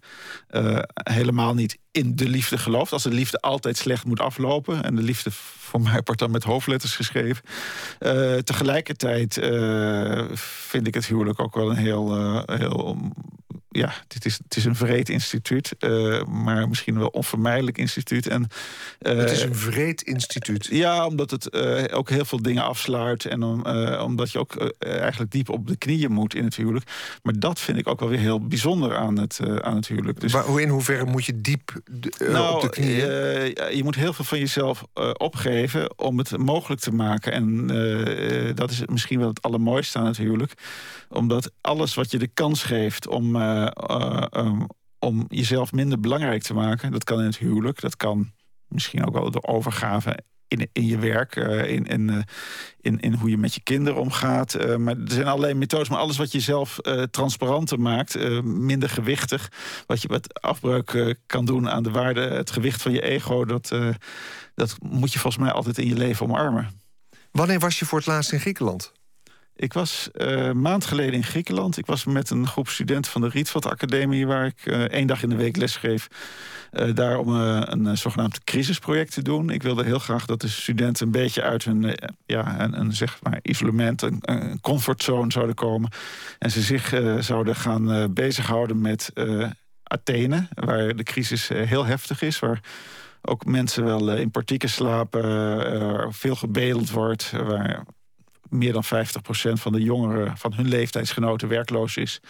helemaal 1.18 1.54
niet 1.54 1.78
in 1.92 2.16
de 2.16 2.30
liefde 2.30 2.58
gelooft. 2.58 2.92
Als 2.92 3.04
de 3.04 3.10
liefde 3.10 3.40
altijd 3.40 3.78
slecht 3.78 4.06
moet 4.06 4.20
aflopen. 4.20 4.84
En 4.84 4.96
de 4.96 5.02
liefde 5.02 5.32
voor 5.32 5.82
mij 5.82 6.02
wordt 6.04 6.20
dan 6.20 6.32
met 6.32 6.44
hoofdletters 6.44 6.96
geschreven. 6.96 7.44
Uh, 8.00 8.36
tegelijkertijd 8.36 9.38
uh, 9.38 10.26
vind 10.34 10.88
ik 10.88 10.94
het 10.94 11.06
huwelijk 11.06 11.40
ook 11.40 11.56
wel 11.56 11.70
een 11.70 11.78
heel, 11.78 12.18
uh, 12.18 12.42
heel 12.46 12.98
ja, 13.78 13.94
dit 14.08 14.26
is, 14.26 14.40
het 14.44 14.56
is 14.56 14.66
een 14.66 14.76
vreed 14.76 15.10
instituut, 15.10 15.76
uh, 15.80 16.24
maar 16.24 16.68
misschien 16.68 17.00
wel 17.00 17.08
onvermijdelijk 17.08 17.78
instituut. 17.78 18.28
En, 18.28 18.48
uh, 19.02 19.18
het 19.18 19.32
is 19.32 19.42
een 19.42 19.56
vreed 19.56 20.02
instituut. 20.02 20.68
Ja, 20.72 21.06
omdat 21.06 21.32
het 21.32 21.48
uh, 21.52 21.84
ook 21.92 22.10
heel 22.10 22.26
veel 22.26 22.42
dingen 22.42 22.64
afsluit 22.64 23.26
en 23.26 23.44
om, 23.44 23.66
omdat 24.00 24.32
je 24.32 24.40
ook 24.40 24.74
eigenlijk 24.80 25.32
diep 25.32 25.50
op 25.50 25.68
de 25.68 25.76
knieën 25.76 26.12
moet 26.12 26.36
in 26.36 26.44
het 26.44 26.56
huwelijk. 26.56 26.92
Maar 27.24 27.40
dat 27.40 27.60
vind 27.60 27.78
ik 27.78 27.88
ook 27.88 28.00
wel 28.00 28.10
weer 28.10 28.20
heel 28.20 28.48
bijzonder 28.48 28.96
aan 28.96 29.20
het, 29.20 29.40
aan 29.62 29.76
het 29.76 29.88
huwelijk. 29.88 30.20
Dus, 30.20 30.34
maar 30.34 30.60
in 30.60 30.70
hoeverre 30.70 31.06
moet 31.06 31.26
je 31.26 31.42
diep 31.42 31.82
nou, 32.20 32.56
op 32.56 32.62
de 32.62 32.70
knieën? 32.70 33.76
je 33.78 33.82
moet 33.84 33.96
heel 33.96 34.14
veel 34.14 34.26
van 34.26 34.40
jezelf 34.40 34.84
opgeven 35.14 35.98
om 35.98 36.18
het 36.18 36.38
mogelijk 36.38 36.82
te 36.82 36.92
maken. 36.92 37.32
En 37.32 37.68
dat 38.56 38.72
is 38.72 38.82
misschien 38.86 39.20
wel 39.20 39.28
het 39.28 39.42
allermooiste 39.42 39.98
aan 39.98 40.06
het 40.06 40.18
huwelijk. 40.18 40.54
Omdat 41.10 41.52
alles 41.62 41.94
wat 41.94 42.12
je 42.12 42.18
de 42.18 42.30
kans 42.34 42.64
geeft 42.64 43.08
om 43.08 43.36
um, 44.38 44.68
om 45.00 45.26
jezelf 45.28 45.72
minder 45.72 46.00
belangrijk 46.00 46.44
te 46.44 46.54
maken. 46.54 46.92
Dat 46.92 47.04
kan 47.04 47.20
in 47.20 47.26
het 47.26 47.38
huwelijk, 47.38 47.82
dat 47.82 47.96
kan 47.96 48.32
misschien 48.68 49.06
ook 49.06 49.14
wel 49.14 49.32
door 49.32 49.44
overgave 49.44 50.20
in, 50.48 50.70
in 50.74 50.86
je 50.86 50.98
werk, 50.98 51.36
uh, 51.36 51.70
in, 51.70 51.86
in, 51.86 52.12
uh, 52.12 52.22
in, 52.82 53.00
in 53.00 53.14
hoe 53.14 53.30
je 53.30 53.38
met 53.38 53.54
je 53.54 53.62
kinderen 53.62 54.02
omgaat. 54.02 54.62
Uh, 54.62 54.76
maar 54.76 54.98
er 54.98 55.12
zijn 55.12 55.28
allerlei 55.28 55.54
methodes, 55.54 55.90
maar 55.90 56.00
alles 56.00 56.18
wat 56.18 56.32
je 56.32 56.40
zelf 56.40 56.80
transparanter 57.12 57.80
maakt, 57.80 58.42
minder 58.44 58.90
gewichtig, 58.90 59.52
wat 59.86 60.02
je 60.02 60.08
wat 60.08 60.42
afbreuk 60.42 61.18
kan 61.26 61.46
doen 61.46 61.70
aan 61.70 61.84
de 61.84 61.92
waarde, 61.92 62.22
het 62.22 62.52
gewicht 62.52 62.82
van 62.82 62.92
je 62.92 63.02
ego, 63.02 63.46
dat, 63.46 63.76
dat 64.56 64.76
moet 64.82 65.14
je 65.14 65.20
volgens 65.20 65.44
mij 65.44 65.52
altijd 65.52 65.78
in 65.78 65.88
je 65.88 65.96
leven 65.96 66.26
omarmen. 66.26 66.70
Wanneer 67.32 67.60
was 67.60 67.80
je 67.80 67.86
voor 67.86 67.98
het 67.98 68.08
laatst 68.08 68.32
in 68.32 68.40
Griekenland? 68.40 68.92
Ik 69.60 69.74
was 69.74 70.10
een 70.14 70.62
maand 70.62 70.86
geleden 70.86 71.14
in 71.14 71.24
Griekenland. 71.24 71.78
Ik 71.78 71.86
was 71.86 72.06
met 72.06 72.30
een 72.30 72.48
groep 72.48 72.70
studenten 72.70 73.12
van 73.12 73.22
de 73.22 73.30
Rietveld 73.30 73.66
Academie... 73.66 74.28
waar 74.28 74.46
ik 74.46 74.66
uh, 74.66 74.82
één 74.82 75.08
dag 75.08 75.24
in 75.24 75.30
de 75.30 75.36
week 75.36 75.56
lesgeef. 75.56 76.08
Uh, 76.72 76.96
daar 76.96 77.18
om 77.18 77.28
een 77.30 77.98
zogenaamd 77.98 78.44
crisisproject 78.44 79.14
te 79.14 79.22
doen. 79.22 79.50
Ik 79.50 79.64
wilde 79.64 79.84
heel 79.84 80.00
graag 80.00 80.26
dat 80.26 80.42
de 80.42 80.48
studenten 80.48 81.06
een 81.06 81.12
beetje 81.12 81.42
uit 81.42 81.64
hun 81.64 81.98
ja, 82.26 82.60
een, 82.60 82.80
een, 82.80 82.94
zeg 82.94 83.20
maar 83.24 83.40
isolement... 83.42 84.02
Een, 84.02 84.60
comfortzone 84.62 85.32
zouden 85.32 85.56
komen. 85.56 85.92
En 86.40 86.52
ze 86.52 86.62
zich 86.62 86.94
zouden 87.20 87.56
gaan 87.56 88.14
bezighouden 88.14 88.82
met 88.82 89.12
Athene... 89.84 90.48
waar 90.54 90.96
de 90.96 91.04
crisis 91.04 91.48
heel 91.48 91.86
heftig 91.86 92.22
is... 92.22 92.40
waar 92.40 92.62
ook 93.22 93.46
mensen 93.46 93.84
wel 93.84 94.14
in 94.14 94.32
partieken 94.32 94.70
slapen, 94.70 96.14
veel 96.14 96.36
gebedeld 96.36 96.90
wordt... 96.90 97.32
waar 97.32 97.86
meer 98.50 98.74
dan 98.74 98.84
50% 98.86 98.88
van 99.54 99.72
de 99.72 99.82
jongeren 99.82 100.38
van 100.38 100.54
hun 100.54 100.68
leeftijdsgenoten 100.68 101.48
werkloos 101.48 101.98
is. 101.98 102.22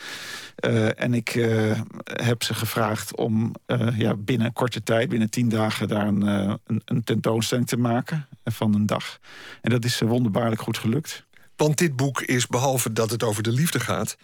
Uh, 0.65 1.01
en 1.01 1.13
ik 1.13 1.35
uh, 1.35 1.79
heb 2.03 2.43
ze 2.43 2.53
gevraagd 2.53 3.15
om 3.15 3.55
uh, 3.67 3.99
ja, 3.99 4.15
binnen 4.15 4.53
korte 4.53 4.83
tijd, 4.83 5.09
binnen 5.09 5.29
tien 5.29 5.49
dagen, 5.49 5.87
daar 5.87 6.07
een, 6.07 6.21
een, 6.21 6.81
een, 6.85 7.03
tentoonstelling 7.03 7.67
te 7.67 7.77
maken 7.77 8.27
van 8.43 8.73
een 8.73 8.85
dag. 8.85 9.19
En 9.61 9.71
dat 9.71 9.85
is 9.85 9.99
wonderbaarlijk 9.99 10.61
goed 10.61 10.77
gelukt. 10.77 11.25
Want 11.55 11.77
dit 11.77 11.95
boek 11.95 12.21
is, 12.21 12.47
behalve 12.47 12.93
dat 12.93 13.11
het 13.11 13.23
over 13.23 13.43
de 13.43 13.51
liefde 13.51 13.79
gaat, 13.79 14.17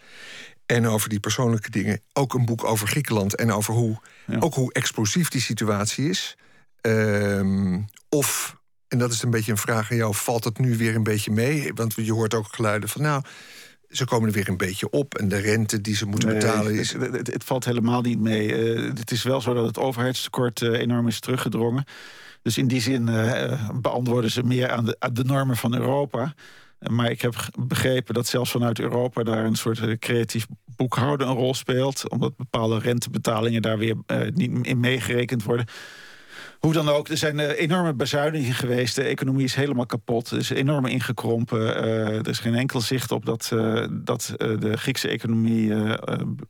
En 0.66 0.86
over 0.86 1.08
die 1.08 1.20
persoonlijke 1.20 1.70
dingen. 1.70 2.00
Ook 2.12 2.34
een 2.34 2.44
boek 2.44 2.64
over 2.64 2.88
Griekenland 2.88 3.36
en 3.36 3.52
over 3.52 3.74
hoe, 3.74 4.00
Ja. 4.26 4.38
ook 4.38 4.54
hoe 4.54 4.72
explosief 4.72 5.28
die 5.28 5.40
situatie 5.40 6.08
is. 6.08 6.36
Ehm, 6.80 7.80
of, 8.08 8.56
en 8.94 9.00
dat 9.00 9.12
is 9.12 9.22
een 9.22 9.30
beetje 9.30 9.52
een 9.52 9.58
vraag 9.58 9.90
aan 9.90 9.96
jou, 9.96 10.14
valt 10.14 10.44
het 10.44 10.58
nu 10.58 10.76
weer 10.76 10.94
een 10.94 11.02
beetje 11.02 11.30
mee? 11.30 11.72
Want 11.74 11.94
je 11.96 12.12
hoort 12.12 12.34
ook 12.34 12.46
geluiden 12.50 12.88
van, 12.88 13.02
nou, 13.02 13.22
ze 13.90 14.04
komen 14.04 14.28
er 14.28 14.34
weer 14.34 14.48
een 14.48 14.56
beetje 14.56 14.90
op. 14.90 15.14
En 15.14 15.28
de 15.28 15.36
rente 15.36 15.80
die 15.80 15.96
ze 15.96 16.06
moeten 16.06 16.28
Nee, 16.28 16.38
betalen 16.38 16.74
is. 16.74 16.92
Het, 16.92 17.12
het, 17.12 17.32
het 17.32 17.44
valt 17.44 17.64
helemaal 17.64 18.00
niet 18.00 18.20
mee. 18.20 18.54
Eh, 18.54 18.82
het 18.94 19.10
is 19.10 19.22
wel 19.22 19.40
zo 19.40 19.54
dat 19.54 19.66
het 19.66 19.78
overheidstekort 19.78 20.62
eh, 20.62 20.80
enorm 20.80 21.08
is 21.08 21.20
teruggedrongen. 21.20 21.84
Dus 22.42 22.58
in 22.58 22.68
die 22.68 22.80
zin 22.80 23.08
eh, 23.08 23.70
beantwoorden 23.80 24.30
ze 24.30 24.42
meer 24.42 24.70
aan 24.70 24.84
de, 24.84 24.96
aan 24.98 25.14
de 25.14 25.24
normen 25.24 25.56
van 25.56 25.74
Europa. 25.74 26.34
Maar 26.78 27.10
ik 27.10 27.22
heb 27.22 27.34
begrepen 27.58 28.14
dat 28.14 28.26
zelfs 28.26 28.50
vanuit 28.50 28.78
Europa 28.78 29.22
daar 29.22 29.44
een 29.44 29.56
soort 29.56 29.98
creatief 29.98 30.46
boekhouden 30.76 31.28
een 31.28 31.34
rol 31.34 31.54
speelt. 31.54 32.10
Omdat 32.10 32.36
bepaalde 32.36 32.78
rentebetalingen 32.78 33.62
daar 33.62 33.78
weer 33.78 33.96
niet 34.34 34.66
in 34.66 34.80
meegerekend 34.80 35.42
worden. 35.42 35.66
Hoe 36.64 36.72
dan 36.72 36.88
ook, 36.88 37.08
er 37.08 37.16
zijn 37.16 37.40
eh, 37.40 37.60
enorme 37.60 37.94
bezuinigingen 37.94 38.54
geweest. 38.54 38.94
De 38.94 39.02
economie 39.02 39.44
is 39.44 39.54
helemaal 39.54 39.86
kapot. 39.86 40.30
Er 40.30 40.38
is 40.38 40.50
enorm 40.50 40.86
ingekrompen. 40.86 41.76
Eh, 41.76 42.18
er 42.18 42.28
is 42.28 42.38
geen 42.38 42.54
enkel 42.54 42.80
zicht 42.80 43.10
op 43.10 43.26
dat, 43.26 43.50
eh, 43.52 43.86
dat 43.90 44.32
de 44.36 44.76
Griekse 44.76 45.08
economie 45.08 45.72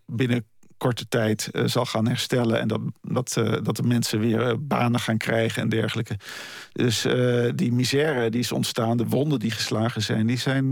binnen 0.07 0.47
korte 0.77 1.09
tijd 1.09 1.49
zal 1.65 1.85
gaan 1.85 2.09
herstellen. 2.09 2.61
En 2.61 2.69
dat, 2.69 2.81
dat, 3.01 3.33
dat 3.63 3.77
de 3.77 3.83
mensen 3.83 4.21
weer 4.21 4.67
banen 4.67 5.01
gaan 5.01 5.17
krijgen 5.17 5.63
en 5.63 5.69
dergelijke. 5.69 6.17
Dus 6.73 7.07
die 7.55 7.73
misère 7.73 8.31
die 8.31 8.41
is 8.41 8.53
ontstaan, 8.53 8.97
de 8.97 9.07
wonden 9.07 9.39
die 9.39 9.51
geslagen 9.51 10.03
zijn, 10.03 10.27
die 10.27 10.39
zijn, 10.39 10.71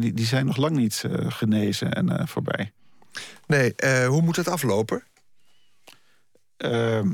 die, 0.00 0.12
die 0.12 0.26
zijn 0.26 0.46
nog 0.46 0.56
lang 0.56 0.76
niet 0.76 1.04
genezen 1.28 1.92
en 1.92 2.28
voorbij. 2.28 2.72
Nee, 3.46 3.74
hoe 4.06 4.22
moet 4.22 4.36
het 4.36 4.48
aflopen? 4.48 5.02
Ehm, 6.56 7.08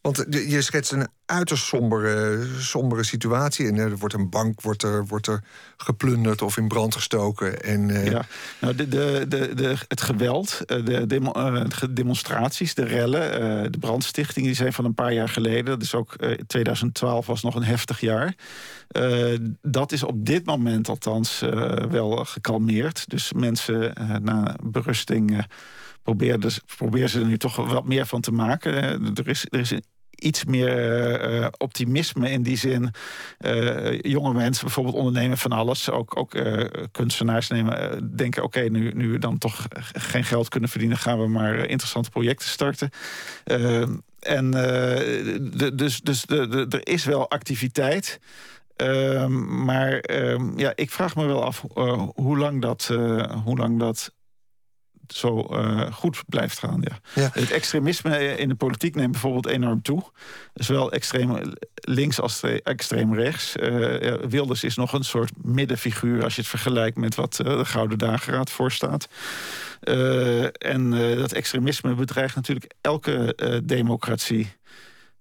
Want 0.00 0.26
je 0.30 0.62
schetst 0.62 0.92
een 0.92 1.08
uiterst 1.26 1.64
sombere, 1.64 2.46
sombere 2.58 3.04
situatie. 3.04 3.66
En 3.66 3.76
er 3.76 3.96
wordt 3.96 4.14
een 4.14 4.30
bank 4.30 4.60
wordt 4.60 4.82
er, 4.82 5.06
wordt 5.06 5.26
er 5.26 5.42
geplunderd 5.76 6.42
of 6.42 6.56
in 6.56 6.68
brand 6.68 6.94
gestoken. 6.94 7.62
En, 7.62 7.90
eh, 7.90 8.10
Ja, 8.10 8.26
nou, 8.60 8.74
de, 8.74 8.88
de, 8.88 9.24
de, 9.28 9.54
de, 9.54 9.76
het 9.88 10.00
geweld, 10.00 10.60
eh, 10.66 10.84
de 10.84 11.20
eh, 11.32 11.64
de 11.80 11.92
demonstraties, 11.92 12.74
de 12.74 12.84
rellen, 12.84 13.72
de 13.72 13.78
brandstichting, 13.78 14.46
die 14.46 14.54
zijn 14.54 14.72
van 14.72 14.84
een 14.84 14.94
paar 14.94 15.12
jaar 15.12 15.28
geleden. 15.28 15.64
Dat 15.64 15.82
is 15.82 15.94
ook 15.94 16.14
eh, 16.14 16.30
2012 16.46 17.26
was 17.26 17.42
nog 17.42 17.54
een 17.54 17.62
heftig 17.62 18.00
jaar. 18.00 18.34
Dat 19.62 19.92
is 19.92 20.02
op 20.02 20.26
dit 20.26 20.44
moment 20.44 20.88
althans 20.88 21.40
wel 21.90 22.24
gekalmeerd. 22.24 23.08
Dus 23.08 23.32
mensen 23.32 23.92
na 24.22 24.56
berusting 24.62 25.46
proberen, 26.10 26.40
dus, 26.40 26.60
ze 27.12 27.20
er 27.20 27.26
nu 27.26 27.36
toch 27.36 27.56
wat 27.56 27.84
meer 27.84 28.06
van 28.06 28.20
te 28.20 28.32
maken. 28.32 28.82
Eh, 28.82 29.18
er, 29.18 29.28
is, 29.28 29.46
er 29.50 29.58
is 29.58 29.72
iets 30.10 30.44
meer 30.44 30.76
eh, 31.20 31.46
optimisme 31.58 32.30
in 32.30 32.42
die 32.42 32.56
zin. 32.56 32.90
Eh, 33.38 34.00
jonge 34.00 34.32
mensen 34.32 34.64
bijvoorbeeld 34.64 34.96
ondernemen 34.96 35.38
van 35.38 35.52
alles. 35.52 35.90
Ook, 35.90 36.16
ook 36.16 36.36
kunstenaars 36.92 37.48
nemen, 37.48 38.16
denken... 38.16 38.42
oké, 38.42 38.60
nu, 38.60 38.92
nu 38.92 39.10
we 39.10 39.18
dan 39.18 39.38
toch 39.38 39.66
geen 39.92 40.24
geld 40.24 40.48
kunnen 40.48 40.68
verdienen... 40.68 40.98
gaan 40.98 41.20
we 41.20 41.28
maar 41.28 41.68
interessante 41.68 42.10
projecten 42.10 42.48
starten. 42.48 42.90
En 44.20 44.50
dus, 45.74 46.00
dus 46.00 46.22
de, 46.22 46.48
de, 46.48 46.66
er 46.68 46.86
is 46.92 47.04
wel 47.04 47.30
activiteit... 47.30 48.20
Maar 49.48 50.10
ja, 50.56 50.72
ik 50.74 50.90
vraag 50.90 51.16
me 51.16 51.26
wel 51.26 51.44
af 51.44 51.64
hoe 52.14 52.38
lang 52.38 52.62
dat, 52.62 52.86
hoe 53.44 53.56
lang 53.56 53.78
dat 53.78 54.12
zo 55.14 55.40
eh, 55.40 55.92
goed 55.92 56.22
blijft 56.26 56.58
gaan. 56.58 56.84
Ja. 56.84 57.22
Ja. 57.22 57.30
Het 57.32 57.50
extremisme 57.50 58.36
in 58.36 58.48
de 58.48 58.54
politiek 58.54 58.94
neemt 58.94 59.10
bijvoorbeeld 59.10 59.46
enorm 59.46 59.82
toe. 59.82 60.02
Zowel 60.54 60.92
extreem 60.92 61.54
links 61.74 62.20
als 62.20 62.42
extreem 62.62 63.14
rechts. 63.14 63.56
Eh, 63.56 64.14
Wilders 64.28 64.64
is 64.64 64.76
nog 64.76 64.92
een 64.92 65.04
soort 65.04 65.32
middenfiguur 65.42 66.24
als 66.24 66.34
je 66.34 66.40
het 66.40 66.50
vergelijkt 66.50 66.96
met 66.96 67.14
wat 67.14 67.40
eh, 67.40 67.58
de 67.58 67.64
Gouden 67.64 67.98
Dageraad 67.98 68.50
voorstaat. 68.50 69.08
En 70.58 70.90
dat 71.16 71.32
extremisme 71.32 71.94
bedreigt 71.94 72.34
natuurlijk 72.34 72.72
elke 72.80 73.34
democratie. 73.64 74.58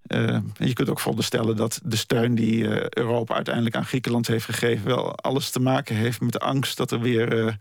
Uh, 0.08 0.38
je 0.58 0.74
kunt 0.74 0.90
ook 0.90 1.00
veronderstellen 1.00 1.56
dat 1.56 1.80
de 1.84 1.96
steun 1.96 2.36
die 2.36 2.64
uh, 2.64 2.90
Europa 2.90 3.36
uiteindelijk 3.36 3.76
aan 3.76 3.86
Griekenland 3.86 4.28
heeft 4.28 4.46
gegeven, 4.46 4.86
wel 4.86 5.16
alles 5.16 5.50
te 5.50 5.60
maken 5.60 5.96
heeft 5.96 6.22
met 6.22 6.32
de 6.32 6.40
angst 6.40 6.78
dat 6.78 6.92
er 6.92 7.00
weer 7.00 7.34
uh, 7.34 7.46
uh, 7.46 7.54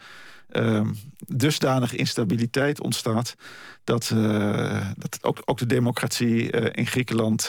dusdanig 1.27 1.95
instabiliteit 1.95 2.81
ontstaat. 2.81 3.35
Dat, 3.85 4.11
uh, 4.15 4.87
dat 4.97 5.19
ook, 5.23 5.43
ook 5.45 5.59
de 5.59 5.67
democratie 5.67 6.51
in 6.51 6.87
Griekenland 6.87 7.47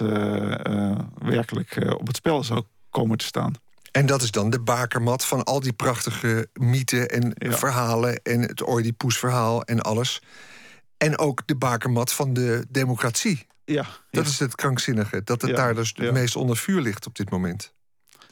werkelijk 1.18 1.96
op 2.00 2.08
het 2.08 2.16
spel 2.16 2.44
zou 2.44 2.64
komen 2.90 3.18
te 3.18 3.26
staan. 3.26 3.54
En 3.92 4.06
dat 4.06 4.22
is 4.22 4.32
dan 4.32 4.50
de 4.50 4.60
bakermat 4.60 5.26
van 5.26 5.44
al 5.44 5.60
die 5.60 5.74
prachtige 5.74 6.50
mythen 6.54 7.08
en 7.10 7.34
ja. 7.38 7.52
verhalen 7.52 8.24
en 8.24 8.42
het 8.42 8.68
Oedipus-verhaal 8.68 9.64
en 9.64 9.82
alles. 9.82 10.22
En 10.98 11.18
ook 11.18 11.48
de 11.48 11.56
bakermat 11.56 12.14
van 12.14 12.34
de 12.34 12.66
democratie. 12.70 13.48
Ja, 13.66 13.86
dat 14.12 14.24
ja. 14.24 14.30
is 14.30 14.40
het 14.40 14.56
krankzinnige. 14.56 15.24
Dat 15.24 15.42
het 15.42 15.50
ja, 15.52 15.56
daar 15.56 15.76
dus 15.76 15.94
het 15.96 16.12
meest 16.12 16.36
onder 16.36 16.58
vuur 16.58 16.82
ligt 16.82 17.06
op 17.06 17.16
dit 17.16 17.30
moment. 17.30 17.74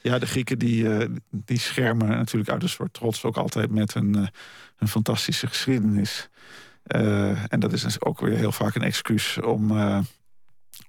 Ja, 0.01 0.19
de 0.19 0.25
Grieken 0.25 0.59
die, 0.59 0.83
uh, 0.83 1.05
die 1.31 1.59
schermen 1.59 2.07
natuurlijk 2.07 2.51
uit 2.51 2.63
een 2.63 2.69
soort 2.69 2.93
trots 2.93 3.23
ook 3.23 3.37
altijd 3.37 3.71
met 3.71 3.95
een, 3.95 4.17
uh, 4.17 4.27
een 4.77 4.87
fantastische 4.87 5.47
geschiedenis. 5.47 6.29
Uh, 6.95 7.53
en 7.53 7.59
dat 7.59 7.73
is 7.73 7.81
dus 7.81 8.01
ook 8.01 8.19
weer 8.19 8.37
heel 8.37 8.51
vaak 8.51 8.75
een 8.75 8.81
excuus 8.81 9.37
om, 9.37 9.71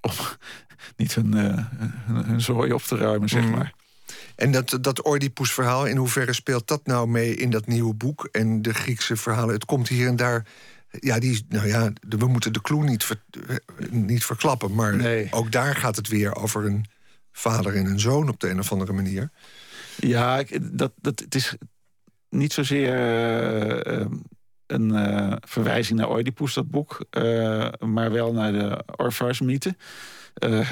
om 0.00 0.12
niet 0.96 1.14
hun, 1.14 1.32
hun, 1.32 2.24
hun 2.24 2.40
zooi 2.40 2.72
op 2.72 2.82
te 2.82 2.96
ruimen, 2.96 3.28
zeg 3.28 3.44
Mm. 3.44 3.50
maar. 3.50 3.72
En 4.36 4.50
dat, 4.50 4.78
dat 4.80 5.06
Oedipus-verhaal, 5.06 5.86
in 5.86 5.96
hoeverre 5.96 6.32
speelt 6.32 6.68
dat 6.68 6.86
nou 6.86 7.09
mee 7.09 7.34
in 7.34 7.50
dat 7.50 7.66
nieuwe 7.66 7.94
boek? 7.94 8.28
En 8.32 8.62
de 8.62 8.74
Griekse 8.74 9.16
verhalen, 9.16 9.54
het 9.54 9.64
komt 9.64 9.88
hier 9.88 10.09
en 10.09 10.16
daar 10.16 10.46
ja, 10.90 11.18
die, 11.18 11.44
nou 11.48 11.66
ja, 11.66 11.92
we 12.09 12.26
moeten 12.26 12.52
de 12.52 12.61
clue 12.61 12.84
niet, 12.84 13.04
ver, 13.04 13.22
niet 13.90 14.24
verklappen. 14.24 14.74
Maar 14.74 14.96
nee. 14.96 15.28
ook 15.30 15.52
daar 15.52 15.76
gaat 15.76 15.96
het 15.96 16.09
weer 16.09 16.34
over 16.34 16.64
een 16.64 16.86
vader 17.39 17.76
en 17.76 17.86
een 17.86 18.01
zoon 18.01 18.28
op 18.28 18.41
de 18.41 18.51
een 18.51 18.59
of 18.59 18.72
andere 18.72 18.93
manier. 18.93 19.30
Ja, 19.97 20.43
dat, 20.61 20.93
dat, 21.01 21.20
het 21.20 21.34
is 21.34 21.57
niet 22.28 22.53
zozeer 22.53 22.95
uh, 23.99 24.07
een 24.66 24.93
uh, 24.93 25.32
verwijzing 25.41 25.99
naar 25.99 26.11
Oedipus, 26.11 26.55
dat 26.55 26.70
boek. 26.70 27.07
Uh, 27.11 27.68
maar 27.78 28.12
wel 28.12 28.32
naar 28.32 28.53
de 28.53 28.84
Orpheus-mythe. 28.97 29.76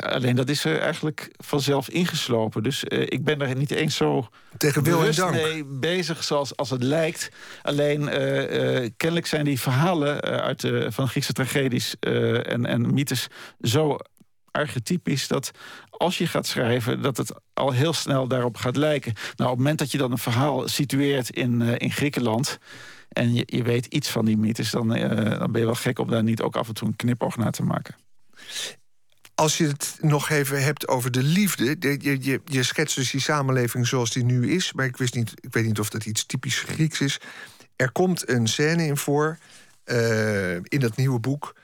Alleen 0.01 0.37
dat 0.37 0.49
is 0.49 0.65
er 0.65 0.81
eigenlijk 0.81 1.31
vanzelf 1.37 1.89
ingeslopen. 1.89 2.63
Dus 2.63 2.85
ik 2.85 3.25
ben 3.25 3.41
er 3.41 3.57
niet 3.57 3.71
eens 3.71 3.97
zo 3.97 4.29
Tegen 4.57 4.83
wil 4.83 5.05
en 5.05 5.15
dank. 5.15 5.33
mee 5.33 5.65
bezig 5.65 6.25
zoals 6.25 6.57
als 6.57 6.71
het 6.71 6.83
lijkt. 6.83 7.29
Alleen 7.63 8.09
kennelijk 8.97 9.27
zijn 9.27 9.45
die 9.45 9.61
verhalen 9.61 10.21
uit 10.21 10.61
de, 10.61 10.93
van 10.93 11.09
Griekse 11.09 11.33
tragedies 11.33 11.97
en, 12.01 12.67
en 12.67 12.95
mythes 12.95 13.27
zo 13.61 13.99
archetypisch 14.57 15.29
dat 15.29 15.51
als 15.91 16.19
je 16.19 16.27
gaat 16.27 16.47
schrijven, 16.47 17.03
dat 17.03 17.17
het 17.17 17.33
al 17.55 17.73
heel 17.73 17.93
snel 17.93 18.29
daarop 18.29 18.57
gaat 18.57 18.77
lijken. 18.77 19.13
Nou, 19.15 19.51
op 19.51 19.57
het 19.57 19.57
moment 19.57 19.79
dat 19.79 19.91
je 19.91 19.99
dan 19.99 20.13
een 20.13 20.19
verhaal 20.19 20.69
situeert 20.69 21.31
in, 21.31 21.63
in 21.63 21.93
Griekenland 21.93 22.59
en 23.09 23.35
je, 23.35 23.43
je 23.47 23.63
weet 23.63 23.87
iets 23.87 24.09
van 24.09 24.25
die 24.25 24.37
mythes, 24.37 24.71
dan, 24.71 24.89
dan 25.39 25.53
ben 25.53 25.61
je 25.61 25.67
wel 25.67 25.75
gek 25.75 25.99
om 25.99 26.11
daar 26.11 26.23
niet 26.23 26.41
ook 26.41 26.57
af 26.57 26.69
en 26.69 26.75
toe 26.75 26.89
een 26.89 26.97
knipoog 26.97 27.37
naar 27.37 27.53
te 27.53 27.63
maken. 27.63 27.95
Als 29.35 29.59
je 29.59 29.67
het 29.67 29.99
nog 30.01 30.29
even 30.31 30.63
hebt 30.63 30.89
over 30.89 31.11
de 31.11 31.23
liefde. 31.23 31.79
De, 31.79 31.97
je, 32.01 32.19
je, 32.21 32.41
je 32.45 32.63
schetst 32.63 32.97
dus 32.97 33.11
die 33.11 33.21
samenleving 33.21 33.87
zoals 33.87 34.11
die 34.11 34.25
nu 34.25 34.51
is. 34.51 34.73
Maar 34.73 34.87
ik, 34.87 34.97
wist 34.97 35.15
niet, 35.15 35.33
ik 35.41 35.53
weet 35.53 35.65
niet 35.65 35.81
of 35.81 35.91
dat 35.91 36.05
iets 36.05 36.27
typisch 36.27 36.59
Grieks 36.59 37.01
is. 37.01 37.21
Er 37.77 37.93
komt 37.93 38.29
een 38.29 38.47
scène 38.47 38.87
in 38.87 38.97
voor. 38.97 39.39
Uh, 39.85 40.55
in 40.55 40.81
dat 40.81 40.97
nieuwe 40.97 41.21
boek. 41.21 41.55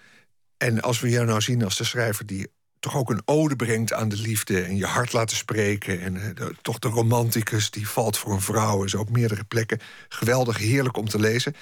En 0.56 0.80
als 0.80 1.00
we 1.00 1.08
jou 1.08 1.26
nou 1.26 1.40
zien 1.40 1.64
als 1.64 1.76
de 1.76 1.84
schrijver 1.84 2.26
die 2.26 2.48
toch 2.82 2.96
ook 2.96 3.10
een 3.10 3.22
ode 3.24 3.56
brengt 3.56 3.92
aan 3.92 4.08
de 4.08 4.16
liefde. 4.16 4.62
En 4.62 4.76
je 4.76 4.86
hart 4.86 5.12
laten 5.12 5.36
spreken. 5.36 6.00
En 6.00 6.14
de, 6.34 6.54
toch 6.62 6.78
de 6.78 6.88
romanticus 6.88 7.70
die 7.70 7.88
valt 7.88 8.18
voor 8.18 8.32
een 8.32 8.40
vrouw. 8.40 8.86
Zo 8.86 8.98
op 8.98 9.10
meerdere 9.10 9.44
plekken. 9.44 9.80
Geweldig, 10.08 10.58
heerlijk 10.58 10.96
om 10.96 11.08
te 11.08 11.18
lezen. 11.18 11.54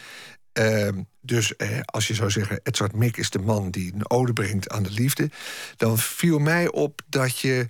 Uh, 0.58 0.88
dus 1.20 1.56
eh, 1.56 1.80
als 1.84 2.08
je 2.08 2.14
zou 2.14 2.30
zeggen, 2.30 2.60
Edzard 2.62 2.94
Mik 2.94 3.16
is 3.16 3.30
de 3.30 3.38
man 3.38 3.70
die 3.70 3.94
een 3.94 4.10
ode 4.10 4.32
brengt 4.32 4.68
aan 4.68 4.82
de 4.82 4.90
liefde... 4.90 5.30
dan 5.76 5.98
viel 5.98 6.38
mij 6.38 6.70
op 6.70 7.00
dat 7.08 7.38
je 7.38 7.68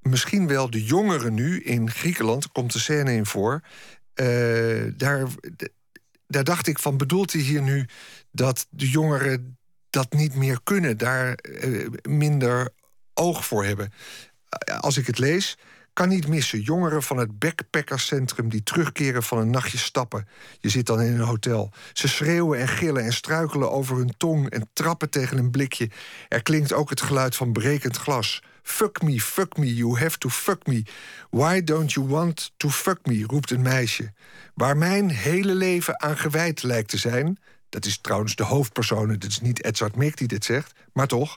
misschien 0.00 0.46
wel 0.46 0.70
de 0.70 0.84
jongeren 0.84 1.34
nu 1.34 1.60
in 1.60 1.90
Griekenland... 1.90 2.52
komt 2.52 2.72
de 2.72 2.78
scène 2.78 3.12
in 3.12 3.26
voor, 3.26 3.60
uh, 4.14 4.92
daar, 4.96 5.26
daar 6.26 6.44
dacht 6.44 6.66
ik 6.66 6.78
van... 6.78 6.96
bedoelt 6.96 7.32
hij 7.32 7.42
hier 7.42 7.62
nu 7.62 7.86
dat 8.30 8.66
de 8.70 8.88
jongeren 8.88 9.58
dat 9.90 10.12
niet 10.12 10.34
meer 10.34 10.60
kunnen... 10.62 10.98
daar 10.98 11.38
minder 12.02 12.72
oog 13.14 13.46
voor 13.46 13.64
hebben? 13.64 13.92
Als 14.80 14.96
ik 14.96 15.06
het 15.06 15.18
lees, 15.18 15.56
Kan 15.92 16.08
niet 16.08 16.28
missen. 16.28 16.60
Jongeren 16.60 17.02
van 17.02 17.16
het 17.16 17.38
backpackerscentrum 17.38 18.48
die 18.48 18.62
terugkeren 18.62 19.22
van 19.22 19.38
een 19.38 19.50
nachtje 19.50 19.78
stappen. 19.78 20.28
Je 20.60 20.68
zit 20.68 20.86
dan 20.86 21.00
in 21.00 21.12
een 21.12 21.26
hotel. 21.26 21.72
Ze 21.92 22.08
schreeuwen 22.08 22.58
en 22.58 22.68
gillen 22.68 23.04
en 23.04 23.12
struikelen 23.12 23.70
over 23.70 23.96
hun 23.96 24.14
tong 24.16 24.50
en 24.50 24.68
trappen 24.72 25.10
tegen 25.10 25.38
een 25.38 25.50
blikje. 25.50 25.90
Er 26.28 26.42
klinkt 26.42 26.72
ook 26.72 26.90
het 26.90 27.00
geluid 27.00 27.36
van 27.36 27.52
brekend 27.52 27.96
glas. 27.96 28.42
Fuck 28.62 29.02
me, 29.02 29.20
fuck 29.20 29.56
me, 29.56 29.74
you 29.74 29.98
have 29.98 30.18
to 30.18 30.28
fuck 30.28 30.66
me. 30.66 30.82
Why 31.30 31.64
don't 31.64 31.92
you 31.92 32.06
want 32.06 32.52
to 32.56 32.68
fuck 32.68 32.98
me? 33.06 33.24
roept 33.26 33.50
een 33.50 33.62
meisje. 33.62 34.12
Waar 34.54 34.76
mijn 34.76 35.10
hele 35.10 35.54
leven 35.54 36.00
aan 36.00 36.18
gewijd 36.18 36.62
lijkt 36.62 36.88
te 36.88 36.98
zijn. 36.98 37.38
Dat 37.68 37.84
is 37.84 37.98
trouwens 38.00 38.36
de 38.36 38.44
hoofdpersoon, 38.44 39.08
het 39.08 39.24
is 39.24 39.40
niet 39.40 39.64
Edzard 39.64 39.96
Mick 39.96 40.16
die 40.16 40.28
dit 40.28 40.44
zegt, 40.44 40.72
maar 40.92 41.06
toch. 41.06 41.36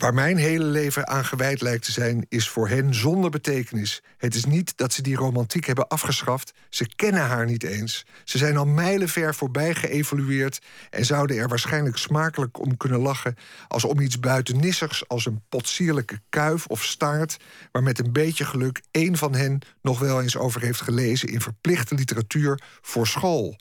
Waar 0.00 0.14
mijn 0.14 0.36
hele 0.36 0.64
leven 0.64 1.08
aan 1.08 1.24
gewijd 1.24 1.60
lijkt 1.60 1.84
te 1.84 1.92
zijn, 1.92 2.26
is 2.28 2.48
voor 2.48 2.68
hen 2.68 2.94
zonder 2.94 3.30
betekenis. 3.30 4.02
Het 4.16 4.34
is 4.34 4.44
niet 4.44 4.76
dat 4.76 4.92
ze 4.92 5.02
die 5.02 5.16
romantiek 5.16 5.66
hebben 5.66 5.88
afgeschaft. 5.88 6.52
Ze 6.68 6.86
kennen 6.96 7.22
haar 7.22 7.46
niet 7.46 7.62
eens. 7.62 8.06
Ze 8.24 8.38
zijn 8.38 8.56
al 8.56 8.66
mijlenver 8.66 9.34
voorbij 9.34 9.74
geëvolueerd 9.74 10.60
en 10.90 11.04
zouden 11.04 11.36
er 11.36 11.48
waarschijnlijk 11.48 11.96
smakelijk 11.96 12.60
om 12.60 12.76
kunnen 12.76 13.00
lachen 13.00 13.36
als 13.68 13.84
om 13.84 14.00
iets 14.00 14.20
buitennissigs 14.20 15.08
als 15.08 15.26
een 15.26 15.42
potsierlijke 15.48 16.20
kuif 16.28 16.66
of 16.66 16.84
staart, 16.84 17.36
waar 17.72 17.82
met 17.82 17.98
een 17.98 18.12
beetje 18.12 18.44
geluk 18.44 18.82
één 18.90 19.16
van 19.16 19.34
hen 19.34 19.58
nog 19.82 19.98
wel 19.98 20.22
eens 20.22 20.36
over 20.36 20.60
heeft 20.60 20.80
gelezen 20.80 21.28
in 21.28 21.40
verplichte 21.40 21.94
literatuur 21.94 22.62
voor 22.80 23.06
school. 23.06 23.56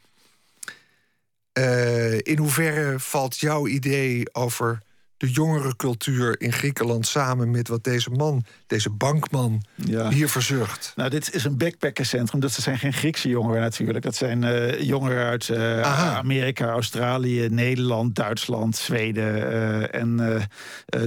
Uh, 1.54 2.14
in 2.14 2.38
hoeverre 2.38 3.00
valt 3.00 3.38
jouw 3.38 3.68
idee 3.68 4.34
over 4.34 4.88
de 5.20 5.32
jongerencultuur 5.32 6.42
in 6.42 6.54
Griekenland 6.54 7.08
samen 7.08 7.52
met 7.52 7.68
wat 7.68 7.84
deze 7.84 8.10
man, 8.10 8.44
deze 8.68 8.90
bankman, 8.90 9.64
hier 10.10 10.30
verzucht. 10.30 10.94
Nou, 10.96 11.10
dit 11.10 11.34
is 11.34 11.44
een 11.44 11.58
backpackercentrum. 11.58 12.40
Dat 12.40 12.52
zijn 12.52 12.78
geen 12.78 12.94
Griekse 12.94 13.30
jongeren 13.30 13.62
natuurlijk. 13.62 14.04
Dat 14.04 14.16
zijn 14.16 14.44
uh, 14.44 14.82
jongeren 14.82 15.26
uit 15.26 15.48
uh, 15.48 16.16
Amerika, 16.18 16.70
Australië, 16.70 17.48
Nederland, 17.50 18.16
Duitsland, 18.16 18.76
Zweden. 18.76 19.38
Uh, 19.38 19.96
en, 19.96 20.42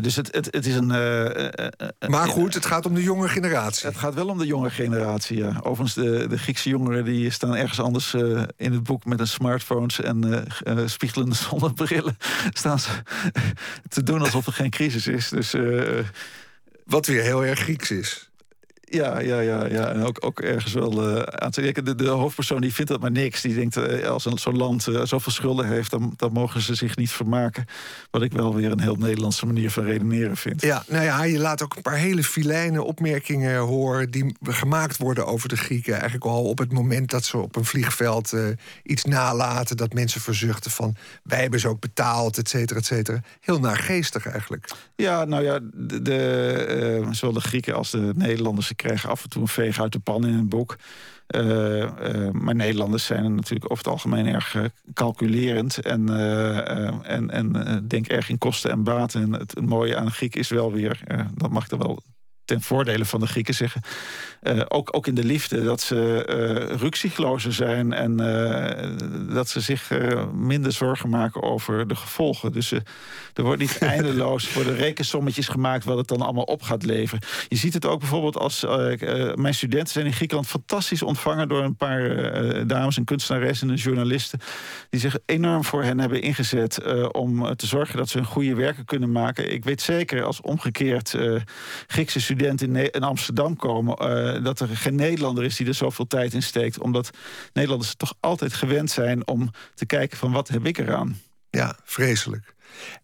dus 0.00 0.16
het, 0.16 0.34
het, 0.34 0.48
het 0.50 0.66
is 0.66 0.74
een. 0.74 0.86
maar 2.08 2.28
goed, 2.28 2.54
het 2.54 2.66
gaat 2.66 2.86
om 2.86 2.94
de 2.94 3.02
jonge 3.02 3.28
generatie. 3.28 3.88
Het 3.88 3.96
gaat 3.96 4.14
wel 4.14 4.28
om 4.28 4.38
de 4.38 4.46
jonge 4.46 4.70
generatie. 4.70 5.36
Ja. 5.36 5.60
Overigens, 5.62 5.94
de, 5.94 6.26
de 6.28 6.38
Griekse 6.38 6.68
jongeren 6.68 7.04
die 7.04 7.30
staan 7.30 7.56
ergens 7.56 7.80
anders 7.80 8.14
in 8.56 8.72
het 8.72 8.82
boek 8.82 9.04
met 9.04 9.20
een 9.20 9.28
smartphones 9.28 10.00
en 10.00 10.46
spiegelende 10.86 11.34
zonnebrillen. 11.50 12.16
staan 12.50 12.78
ze 12.78 12.90
te 13.88 14.01
doen 14.06 14.20
alsof 14.20 14.46
er 14.46 14.52
geen 14.52 14.70
crisis 14.70 15.06
is. 15.06 15.28
Dus, 15.28 15.54
uh, 15.54 15.98
Wat 16.84 17.06
weer 17.06 17.22
heel 17.22 17.44
erg 17.44 17.58
Grieks 17.58 17.90
is. 17.90 18.30
Ja, 18.94 19.20
ja, 19.20 19.40
ja, 19.40 19.66
ja. 19.66 19.92
En 19.92 20.02
ook, 20.02 20.16
ook 20.20 20.40
ergens 20.40 20.72
wel 20.72 21.08
uh, 21.08 21.22
aan 21.22 21.50
te 21.50 21.60
denken. 21.60 21.84
De, 21.84 21.94
de, 21.94 22.08
hoofdpersoon 22.08 22.60
die 22.60 22.74
vindt 22.74 22.90
dat 22.90 23.00
maar 23.00 23.10
niks. 23.10 23.40
Die 23.40 23.54
denkt, 23.54 23.76
uh, 23.76 24.08
als 24.08 24.24
een, 24.24 24.38
zo'n 24.38 24.56
land 24.56 24.86
uh, 24.86 25.02
zoveel 25.04 25.32
schulden 25.32 25.66
heeft, 25.66 25.90
dan, 25.90 26.12
dan 26.16 26.32
mogen 26.32 26.60
ze 26.60 26.74
zich 26.74 26.96
niet 26.96 27.10
vermaken. 27.10 27.66
Wat 28.10 28.22
ik 28.22 28.32
wel 28.32 28.54
weer 28.54 28.70
een 28.70 28.80
heel 28.80 28.96
Nederlandse 28.96 29.46
manier 29.46 29.70
van 29.70 29.84
redeneren 29.84 30.36
vind. 30.36 30.62
Ja, 30.62 30.84
nou 30.88 31.04
ja, 31.04 31.24
je 31.24 31.38
laat 31.38 31.62
ook 31.62 31.76
een 31.76 31.82
paar 31.82 31.96
hele 31.96 32.24
filijne 32.24 32.82
opmerkingen 32.82 33.58
horen 33.58 34.10
die 34.10 34.36
gemaakt 34.42 34.96
worden 34.96 35.26
over 35.26 35.48
de 35.48 35.56
Grieken. 35.56 35.92
Eigenlijk 35.92 36.24
al 36.24 36.44
op 36.44 36.58
het 36.58 36.72
moment 36.72 37.10
dat 37.10 37.24
ze 37.24 37.36
op 37.38 37.56
een 37.56 37.64
vliegveld 37.64 38.34
iets 38.82 39.04
nalaten, 39.04 39.76
dat 39.76 39.92
mensen 39.92 40.20
verzuchten 40.20 40.70
van 40.70 40.96
wij 41.22 41.40
hebben 41.40 41.60
ze 41.60 41.68
ook 41.68 41.80
betaald, 41.80 42.38
et 42.38 42.48
cetera, 42.48 42.78
et 42.78 42.86
cetera. 42.86 43.20
Heel 43.40 43.60
naargeestig 43.60 44.26
eigenlijk. 44.26 44.68
Ja, 44.96 45.24
nou 45.24 45.42
ja, 45.42 45.58
de, 45.74 46.02
de 46.02 47.06
zowel 47.10 47.34
de 47.34 47.40
Grieken 47.40 47.74
als 47.74 47.90
de 47.90 48.12
Nederlanders 48.14 48.70
krijgen 48.82 49.10
af 49.10 49.22
en 49.22 49.28
toe 49.28 49.42
een 49.42 49.48
veeg 49.48 49.80
uit 49.80 49.92
de 49.92 49.98
pan 49.98 50.26
in 50.26 50.34
een 50.34 50.48
boek. 50.48 50.76
Uh, 51.36 51.76
uh, 51.78 52.30
maar 52.30 52.54
Nederlanders 52.54 53.04
zijn 53.04 53.34
natuurlijk 53.34 53.70
over 53.70 53.84
het 53.84 53.92
algemeen 53.92 54.26
erg 54.26 54.54
uh, 54.54 54.64
calculerend 54.94 55.78
en, 55.78 56.08
en, 57.04 57.30
en 57.30 57.88
denk 57.88 58.06
erg 58.06 58.28
in 58.28 58.38
kosten 58.38 58.70
en 58.70 58.82
baten. 58.82 59.22
En 59.22 59.32
het, 59.32 59.60
mooie 59.60 59.96
aan 59.96 60.10
Griek 60.10 60.36
is 60.36 60.48
wel 60.48 60.72
weer, 60.72 61.00
dat 61.34 61.50
mag 61.50 61.64
ik 61.64 61.70
er 61.70 61.78
wel 61.78 62.02
ten 62.44 62.60
voordele 62.60 63.04
van 63.04 63.20
de 63.20 63.26
Grieken 63.26 63.54
zeggen. 63.54 63.82
Uh, 64.42 64.60
ook, 64.68 64.96
ook 64.96 65.06
in 65.06 65.14
de 65.14 65.24
liefde, 65.24 65.62
dat 65.62 65.80
ze 65.80 66.26
uh, 66.70 66.76
ruksiglozer 66.76 67.52
zijn 67.52 67.92
en 67.92 68.20
uh, 68.20 69.34
dat 69.34 69.48
ze 69.48 69.60
zich 69.60 69.90
minder 70.34 70.72
zorgen 70.72 71.08
maken 71.08 71.42
over 71.42 71.88
de 71.88 71.96
gevolgen. 71.96 72.52
Dus 72.52 72.72
er 72.72 73.42
wordt 73.42 73.60
niet 73.60 73.78
eindeloos 73.94 74.48
voor 74.48 74.64
de 74.64 74.74
rekensommetjes 74.74 75.48
gemaakt 75.48 75.84
wat 75.84 75.96
het 75.96 76.08
dan 76.08 76.20
allemaal 76.20 76.44
op 76.44 76.62
gaat 76.62 76.84
leveren. 76.84 77.24
Je 77.48 77.56
ziet 77.56 77.74
het 77.74 77.86
ook 77.86 77.98
bijvoorbeeld 77.98 78.38
als 78.38 78.64
mijn 79.34 79.54
studenten 79.54 79.92
zijn 79.92 80.06
in 80.06 80.12
Griekenland 80.12 80.48
fantastisch 80.48 81.02
ontvangen 81.02 81.48
door 81.48 81.62
een 81.62 81.76
paar 81.76 82.66
dames, 82.66 82.96
een 82.96 83.04
kunstenares 83.04 83.62
en 83.62 83.68
een 83.68 83.74
journaliste, 83.74 84.38
die 84.90 85.00
zich 85.00 85.18
enorm 85.26 85.64
voor 85.64 85.82
hen 85.82 85.98
hebben 85.98 86.22
ingezet 86.22 86.82
om 87.12 87.56
te 87.56 87.66
zorgen 87.66 87.96
dat 87.96 88.08
ze 88.08 88.18
een 88.18 88.24
goede 88.24 88.54
werken 88.54 88.84
kunnen 88.84 89.12
maken. 89.12 89.52
Ik 89.52 89.64
weet 89.64 89.82
zeker 89.82 90.24
als 90.24 90.40
omgekeerd 90.40 91.16
Griekse 91.86 92.20
studenten 92.20 92.76
in, 92.76 92.90
in 92.90 93.02
Amsterdam 93.02 93.56
komen 93.56 93.96
uh, 94.36 94.44
dat 94.44 94.60
er 94.60 94.76
geen 94.76 94.94
Nederlander 94.94 95.44
is 95.44 95.56
die 95.56 95.66
er 95.66 95.74
zoveel 95.74 96.06
tijd 96.06 96.34
in 96.34 96.42
steekt. 96.42 96.80
Omdat 96.80 97.10
Nederlanders 97.52 97.94
toch 97.94 98.14
altijd 98.20 98.52
gewend 98.52 98.90
zijn 98.90 99.26
om 99.26 99.50
te 99.74 99.86
kijken 99.86 100.18
van 100.18 100.32
wat 100.32 100.48
heb 100.48 100.66
ik 100.66 100.78
eraan. 100.78 101.20
Ja, 101.50 101.76
vreselijk. 101.84 102.54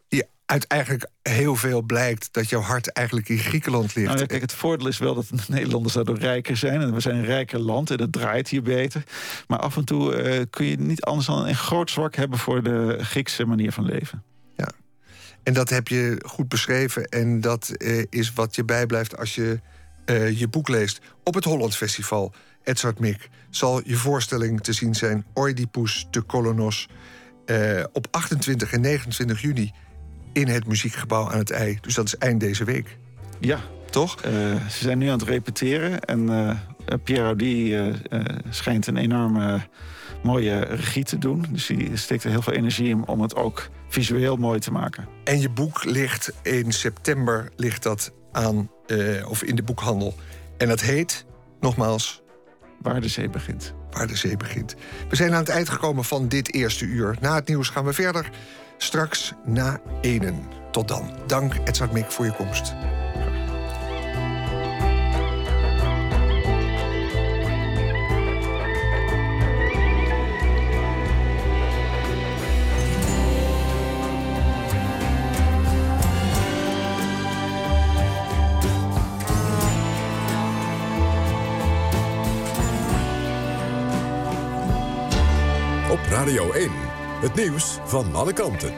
Ja, 0.08 0.24
uit 0.46 0.66
eigenlijk 0.66 1.10
heel 1.22 1.56
veel 1.56 1.82
blijkt 1.82 2.28
dat 2.32 2.48
jouw 2.48 2.60
hart 2.60 2.92
eigenlijk 2.92 3.28
in 3.28 3.38
Griekenland 3.38 3.94
ligt. 3.94 4.14
Nou, 4.14 4.26
kijk, 4.26 4.40
het 4.40 4.52
voordeel 4.52 4.88
is 4.88 4.98
wel 4.98 5.14
dat 5.14 5.28
de 5.28 5.36
Nederlanders 5.48 5.94
daardoor 5.94 6.18
rijker 6.18 6.56
zijn. 6.56 6.80
En 6.80 6.94
we 6.94 7.00
zijn 7.00 7.16
een 7.16 7.24
rijker 7.24 7.58
land 7.58 7.90
en 7.90 8.00
het 8.00 8.12
draait 8.12 8.48
hier 8.48 8.62
beter. 8.62 9.02
Maar 9.46 9.58
af 9.58 9.76
en 9.76 9.84
toe 9.84 10.22
uh, 10.22 10.42
kun 10.50 10.66
je 10.66 10.78
niet 10.78 11.02
anders 11.02 11.26
dan 11.26 11.46
een 11.46 11.54
groot 11.54 11.90
zwak 11.90 12.14
hebben 12.14 12.38
voor 12.38 12.62
de 12.62 12.96
Griekse 13.00 13.44
manier 13.44 13.72
van 13.72 13.84
leven. 13.84 14.22
Ja, 14.56 14.68
en 15.42 15.52
dat 15.52 15.68
heb 15.68 15.88
je 15.88 16.22
goed 16.26 16.48
beschreven. 16.48 17.04
En 17.04 17.40
dat 17.40 17.72
uh, 17.78 18.04
is 18.10 18.32
wat 18.32 18.54
je 18.54 18.64
bijblijft 18.64 19.18
als 19.18 19.34
je 19.34 19.60
uh, 20.10 20.38
je 20.38 20.48
boek 20.48 20.68
leest. 20.68 21.00
Op 21.24 21.34
het 21.34 21.44
Holland 21.44 21.76
Festival, 21.76 22.32
Edzard 22.62 22.98
Mik, 22.98 23.28
zal 23.50 23.80
je 23.84 23.96
voorstelling 23.96 24.60
te 24.60 24.72
zien 24.72 24.94
zijn... 24.94 25.26
Oedipus 25.34 26.06
de 26.10 26.20
Kolonos, 26.20 26.88
uh, 27.46 27.84
op 27.92 28.06
28 28.10 28.72
en 28.72 28.80
29 28.80 29.40
juni... 29.40 29.72
in 30.32 30.48
het 30.48 30.66
Muziekgebouw 30.66 31.30
aan 31.30 31.38
het 31.38 31.50
IJ. 31.50 31.78
Dus 31.80 31.94
dat 31.94 32.06
is 32.06 32.16
eind 32.16 32.40
deze 32.40 32.64
week. 32.64 32.96
Ja. 33.40 33.60
Toch? 33.90 34.24
Uh, 34.24 34.32
ze 34.68 34.82
zijn 34.82 34.98
nu 34.98 35.06
aan 35.06 35.18
het 35.18 35.28
repeteren. 35.28 36.00
En 36.00 36.28
Pierre 37.04 37.24
Audi 37.24 37.76
schijnt 38.50 38.86
een 38.86 38.96
enorme 38.96 39.60
mooie 40.22 40.58
regie 40.58 41.04
te 41.04 41.18
doen. 41.18 41.46
Dus 41.50 41.66
die 41.66 41.96
steekt 41.96 42.24
er 42.24 42.30
heel 42.30 42.42
veel 42.42 42.52
energie 42.52 42.88
in 42.88 43.06
om 43.06 43.20
het 43.20 43.36
ook 43.36 43.68
visueel 43.88 44.36
mooi 44.36 44.58
te 44.58 44.72
maken. 44.72 45.08
En 45.24 45.40
je 45.40 45.48
boek 45.48 45.84
ligt 45.84 46.32
in 46.42 46.72
september 46.72 47.48
ligt 47.56 47.82
dat 47.82 48.12
aan, 48.32 48.70
uh, 48.88 49.30
of 49.30 49.42
in 49.42 49.56
de 49.56 49.62
boekhandel. 49.62 50.14
En 50.56 50.68
dat 50.68 50.80
heet, 50.80 51.24
nogmaals... 51.60 52.22
Waar 52.82 53.00
de 53.00 53.08
zee 53.08 53.30
begint. 53.30 53.74
Waar 53.90 54.06
de 54.06 54.16
zee 54.16 54.36
begint. 54.36 54.74
We 55.08 55.16
zijn 55.16 55.32
aan 55.32 55.38
het 55.38 55.48
eind 55.48 55.68
gekomen 55.68 56.04
van 56.04 56.28
dit 56.28 56.54
eerste 56.54 56.84
uur. 56.84 57.16
Na 57.20 57.34
het 57.34 57.48
nieuws 57.48 57.68
gaan 57.68 57.84
we 57.84 57.92
verder. 57.92 58.30
Straks 58.76 59.32
na 59.44 59.80
enen. 60.00 60.42
Tot 60.70 60.88
dan. 60.88 61.10
Dank 61.26 61.54
Edzard 61.64 61.92
Mik 61.92 62.10
voor 62.10 62.24
je 62.24 62.32
komst. 62.32 62.74
Radio 86.28 86.52
1. 86.52 86.70
Het 87.20 87.34
nieuws 87.34 87.78
van 87.84 88.14
alle 88.14 88.32
kanten. 88.32 88.74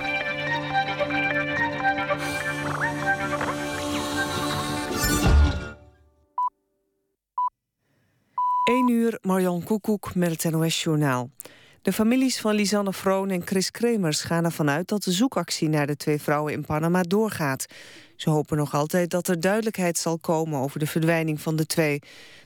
1 8.65 8.89
uur, 8.89 9.19
Marjan 9.23 9.63
Koekoek 9.65 10.15
met 10.15 10.43
het 10.43 10.53
NOS-journaal. 10.53 11.31
De 11.83 11.93
families 11.93 12.41
van 12.41 12.55
Lisanne 12.55 12.93
Vroon 12.93 13.31
en 13.31 13.47
Chris 13.47 13.71
Kremers 13.71 14.21
gaan 14.21 14.45
ervan 14.45 14.71
uit... 14.71 14.89
dat 14.89 15.03
de 15.03 15.13
zoekactie 15.13 15.69
naar 15.69 15.87
de 15.87 15.97
twee 15.97 16.21
vrouwen 16.21 16.53
in 16.53 16.65
Panama 16.65 17.03
doorgaat. 17.03 17.67
Ze 18.17 18.31
hopen 18.31 18.57
nog 18.57 18.75
altijd 18.75 19.11
dat 19.11 19.29
er 19.29 19.41
duidelijkheid 19.41 19.99
zal 19.99 20.19
komen... 20.19 20.59
over 20.59 20.79
de 20.79 20.87
verdwijning 20.87 21.41
van 21.41 21.57
de 21.57 21.67
twee. 21.67 22.03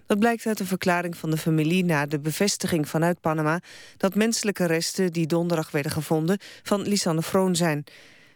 Dat 0.06 0.18
blijkt 0.18 0.46
uit 0.46 0.60
een 0.60 0.66
verklaring 0.66 1.16
van 1.16 1.30
de 1.30 1.36
familie 1.36 1.84
na 1.84 2.06
de 2.06 2.20
bevestiging 2.20 2.88
vanuit 2.88 3.20
Panama... 3.20 3.60
dat 3.96 4.14
menselijke 4.14 4.64
resten 4.64 5.12
die 5.12 5.26
donderdag 5.26 5.70
werden 5.70 5.92
gevonden 5.92 6.38
van 6.62 6.82
Lisanne 6.82 7.22
Vroon 7.22 7.56
zijn. 7.56 7.84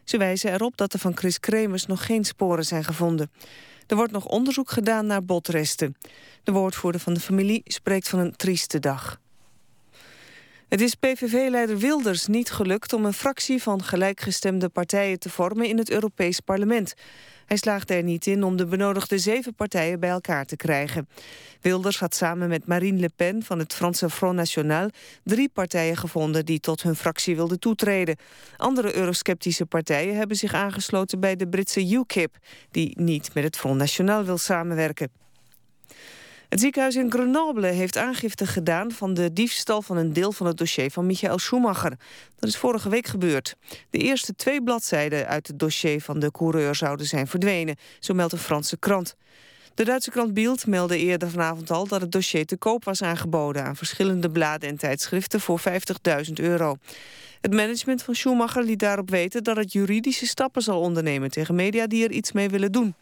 Ze 0.05 0.17
wijzen 0.17 0.53
erop 0.53 0.77
dat 0.77 0.93
er 0.93 0.99
van 0.99 1.17
Chris 1.17 1.41
Kremers 1.41 1.87
nog 1.87 2.07
geen 2.07 2.25
sporen 2.25 2.65
zijn 2.65 2.85
gevonden. 2.85 3.31
Er 3.87 3.97
wordt 3.97 4.13
nog 4.13 4.27
onderzoek 4.27 4.71
gedaan 4.71 5.07
naar 5.07 5.25
botresten. 5.25 5.97
De 6.43 6.53
woordvoerder 6.53 7.01
van 7.01 7.15
de 7.15 7.21
familie 7.21 7.61
spreekt 7.65 8.09
van 8.09 8.19
een 8.19 8.37
trieste 8.37 8.79
dag. 8.79 9.21
Het 10.69 10.81
is 10.81 10.95
PVV-leider 10.95 11.79
Wilders 11.79 12.27
niet 12.27 12.51
gelukt 12.51 12.93
om 12.93 13.05
een 13.05 13.13
fractie 13.13 13.63
van 13.63 13.83
gelijkgestemde 13.83 14.69
partijen 14.69 15.19
te 15.19 15.31
vormen 15.31 15.69
in 15.69 15.79
het 15.79 15.91
Europees 15.91 16.41
Parlement. 16.41 16.95
Hij 17.47 17.57
slaagde 17.57 17.95
er 17.95 18.03
niet 18.03 18.27
in 18.27 18.43
om 18.43 18.57
de 18.57 18.67
benodigde 18.67 19.19
zeven 19.19 19.55
partijen 19.55 20.01
bij 20.01 20.11
elkaar 20.11 20.45
te 20.45 20.57
krijgen. 20.57 21.09
Wilders 21.61 21.99
had 21.99 22.15
samen 22.15 22.49
met 22.49 22.67
Marine 22.67 23.01
Le 23.01 23.11
Pen 23.17 23.43
van 23.43 23.59
het 23.59 23.75
Franse 23.75 24.11
Front 24.11 24.37
National 24.37 24.91
drie 25.25 25.49
partijen 25.49 25.97
gevonden 25.97 26.45
die 26.45 26.61
tot 26.61 26.83
hun 26.83 26.97
fractie 26.97 27.37
wilden 27.37 27.61
toetreden. 27.61 28.17
Andere 28.57 28.97
eurosceptische 28.97 29.67
partijen 29.67 30.17
hebben 30.17 30.37
zich 30.37 30.55
aangesloten 30.55 31.21
bij 31.21 31.37
de 31.37 31.49
Britse 31.49 31.89
UKIP, 31.89 32.37
die 32.71 33.01
niet 33.01 33.35
met 33.35 33.45
het 33.45 33.57
Front 33.57 33.79
National 33.79 34.25
wil 34.25 34.39
samenwerken. 34.39 35.28
Het 36.49 36.61
ziekenhuis 36.61 36.97
in 36.97 37.11
Grenoble 37.11 37.67
heeft 37.67 37.97
aangifte 37.97 38.47
gedaan 38.47 38.91
van 38.93 39.15
de 39.15 39.33
diefstal 39.33 39.83
van 39.83 39.97
een 39.97 40.13
deel 40.13 40.33
van 40.33 40.47
het 40.47 40.57
dossier 40.57 40.91
van 40.91 41.07
Michael 41.07 41.39
Schumacher. 41.39 41.99
Dat 42.39 42.49
is 42.49 42.57
vorige 42.57 42.89
week 42.89 43.07
gebeurd. 43.07 43.55
De 43.91 43.99
eerste 43.99 44.35
twee 44.35 44.63
bladzijden 44.63 45.27
uit 45.27 45.47
het 45.47 45.59
dossier 45.59 46.01
van 46.01 46.19
de 46.19 46.31
coureur 46.31 46.75
zouden 46.75 47.07
zijn 47.07 47.27
verdwenen, 47.27 47.77
zo 47.99 48.15
meldt 48.15 48.33
een 48.33 48.39
Franse 48.39 48.77
krant. 48.79 49.17
De 49.75 49.85
Duitse 49.85 50.11
krant 50.11 50.35
Bild 50.35 50.67
meldde 50.67 50.99
eerder 50.99 51.31
vanavond 51.31 51.71
al 51.71 51.87
dat 51.87 52.01
het 52.01 52.13
dossier 52.13 52.47
te 52.47 52.57
koop 52.57 52.85
was 52.85 53.03
aangeboden 53.03 53.65
aan 53.65 53.77
verschillende 53.77 54.31
bladen 54.31 54.69
en 54.69 54.77
tijdschriften 54.77 55.41
voor 55.41 55.61
50.000 56.27 56.33
euro. 56.33 56.77
Het 57.41 57.53
management 57.55 58.03
van 58.03 58.15
Schumacher 58.15 58.63
liet 58.63 58.79
daarop 58.79 59.11
weten 59.11 59.45
dat 59.45 59.57
het 59.57 59.73
juridische 59.73 60.27
stappen 60.27 60.63
zal 60.63 60.81
ondernemen 60.81 61.31
tegen 61.31 61.55
media 61.55 61.87
die 61.87 62.05
er 62.05 62.11
iets 62.11 62.33
mee 62.33 62.49
willen 62.49 62.73
doen. 62.73 62.95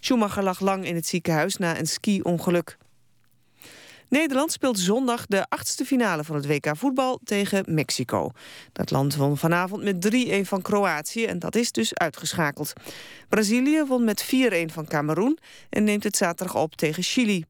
Schumacher 0.00 0.42
lag 0.42 0.60
lang 0.60 0.84
in 0.84 0.94
het 0.94 1.06
ziekenhuis 1.06 1.56
na 1.56 1.78
een 1.78 1.86
ski-ongeluk. 1.86 2.76
Nederland 4.10 4.52
speelt 4.52 4.78
zondag 4.78 5.26
de 5.26 5.46
achtste 5.48 5.84
finale 5.84 6.24
van 6.24 6.36
het 6.36 6.46
WK 6.46 6.76
voetbal 6.76 7.20
tegen 7.24 7.64
Mexico. 7.74 8.30
Dat 8.72 8.90
land 8.90 9.16
won 9.16 9.36
vanavond 9.36 9.82
met 9.82 10.14
3-1 10.44 10.48
van 10.48 10.62
Kroatië 10.62 11.24
en 11.24 11.38
dat 11.38 11.54
is 11.54 11.72
dus 11.72 11.94
uitgeschakeld. 11.94 12.72
Brazilië 13.28 13.84
won 13.84 14.04
met 14.04 14.24
4-1 14.24 14.72
van 14.72 14.86
Cameroen 14.86 15.38
en 15.68 15.84
neemt 15.84 16.04
het 16.04 16.16
zaterdag 16.16 16.56
op 16.56 16.76
tegen 16.76 17.02
Chili. 17.02 17.44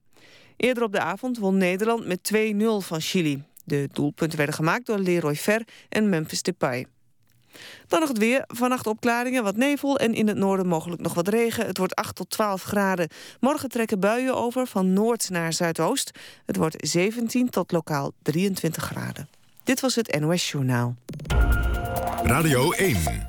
Eerder 0.57 0.83
op 0.83 0.93
de 0.93 1.01
avond 1.01 1.39
won 1.39 1.57
Nederland 1.57 2.07
met 2.07 2.31
2-0 2.35 2.87
van 2.87 3.01
Chili. 3.01 3.43
De 3.65 3.89
doelpunten 3.93 4.39
werden 4.39 4.55
gemaakt 4.55 4.87
door 4.87 4.99
Leroy 4.99 5.37
Fer 5.37 5.63
en 5.89 6.09
Memphis 6.09 6.43
Depay. 6.43 6.87
Dan 7.87 8.01
nog 8.01 8.09
het 8.09 8.19
weer. 8.19 8.45
Vannacht 8.47 8.87
opklaringen, 8.87 9.43
wat 9.43 9.57
nevel 9.57 9.99
en 9.99 10.15
in 10.15 10.29
het 10.29 10.37
noorden 10.37 10.67
mogelijk 10.67 11.03
nog 11.03 11.15
wat 11.15 11.29
regen. 11.29 11.67
Het 11.67 11.79
wordt 11.79 11.95
8 11.95 12.15
tot 12.15 12.31
12 12.31 12.63
graden. 12.63 13.09
Morgen 13.41 13.69
trekken 13.69 14.01
buien 14.01 14.37
over 14.37 14.67
van 14.67 14.93
noord 14.93 15.31
naar 15.31 15.53
zuidoost. 15.53 16.11
Het 16.47 16.57
wordt 16.57 16.77
17 16.89 17.51
tot 17.51 17.73
lokaal 17.73 18.13
23 18.23 18.85
graden. 18.85 19.29
Dit 19.65 19.81
was 19.81 19.95
het 19.95 20.21
NOS 20.21 20.51
Journaal. 20.51 20.95
Radio 22.23 22.71
1. 22.71 23.29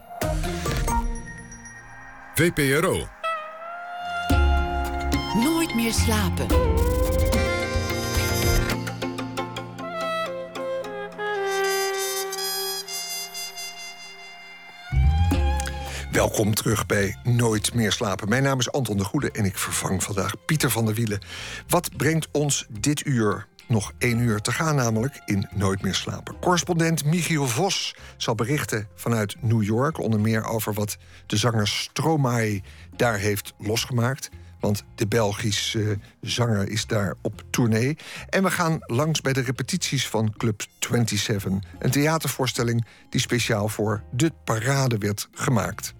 VPRO. 2.35 3.07
Nooit 5.43 5.75
meer 5.75 5.93
slapen. 5.93 6.47
Welkom 16.11 16.53
terug 16.53 16.85
bij 16.85 17.17
Nooit 17.23 17.73
meer 17.73 17.91
slapen. 17.91 18.29
Mijn 18.29 18.43
naam 18.43 18.59
is 18.59 18.71
Anton 18.71 18.97
de 18.97 19.03
Goede 19.03 19.31
en 19.31 19.45
ik 19.45 19.57
vervang 19.57 20.03
vandaag 20.03 20.45
Pieter 20.45 20.69
van 20.69 20.85
der 20.85 20.95
Wielen. 20.95 21.21
Wat 21.67 21.97
brengt 21.97 22.27
ons 22.31 22.65
dit 22.69 23.05
uur? 23.05 23.47
Nog 23.67 23.93
één 23.97 24.19
uur 24.19 24.41
te 24.41 24.51
gaan, 24.51 24.75
namelijk 24.75 25.21
in 25.25 25.47
Nooit 25.53 25.81
meer 25.81 25.95
slapen. 25.95 26.39
Correspondent 26.39 27.05
Michiel 27.05 27.47
Vos 27.47 27.95
zal 28.17 28.35
berichten 28.35 28.87
vanuit 28.95 29.35
New 29.39 29.63
York, 29.63 29.99
onder 29.99 30.19
meer 30.19 30.45
over 30.45 30.73
wat 30.73 30.97
de 31.25 31.37
zanger 31.37 31.67
Stromae 31.67 32.61
daar 32.95 33.17
heeft 33.17 33.53
losgemaakt. 33.57 34.29
Want 34.61 34.83
de 34.95 35.07
Belgische 35.07 35.99
zanger 36.21 36.69
is 36.69 36.85
daar 36.85 37.15
op 37.21 37.43
tournee. 37.49 37.97
En 38.29 38.43
we 38.43 38.51
gaan 38.51 38.77
langs 38.79 39.21
bij 39.21 39.33
de 39.33 39.41
repetities 39.41 40.07
van 40.07 40.33
Club 40.37 40.61
27. 40.79 41.51
Een 41.79 41.91
theatervoorstelling 41.91 42.85
die 43.09 43.21
speciaal 43.21 43.67
voor 43.67 44.03
de 44.11 44.31
parade 44.43 44.97
werd 44.97 45.27
gemaakt. 45.31 45.93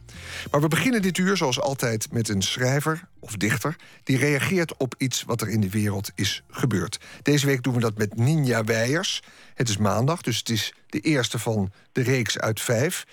Maar 0.52 0.62
we 0.62 0.68
beginnen 0.68 1.02
dit 1.02 1.18
uur 1.18 1.38
zoals 1.38 1.60
altijd 1.60 2.12
met 2.12 2.30
een 2.30 2.42
schrijver 2.42 3.02
of 3.20 3.36
dichter 3.36 3.76
die 4.04 4.18
reageert 4.18 4.78
op 4.78 4.96
iets 4.98 5.24
wat 5.24 5.42
er 5.42 5.50
in 5.50 5.62
de 5.62 5.70
wereld 5.70 6.12
is 6.16 6.44
gebeurd. 6.50 7.00
Deze 7.22 7.46
week 7.46 7.64
doen 7.64 7.74
we 7.74 7.80
dat 7.80 7.98
met 7.98 8.16
Ninja 8.18 8.64
Weijers. 8.64 9.22
Het 9.54 9.70
is 9.70 9.78
maandag, 9.78 10.22
dus 10.22 10.38
het 10.38 10.50
is 10.50 10.74
de 10.88 11.00
eerste 11.00 11.40
van 11.40 11.72
de 11.92 12.04
reeks 12.04 12.40
uit 12.40 12.62
vijf. 12.62 13.06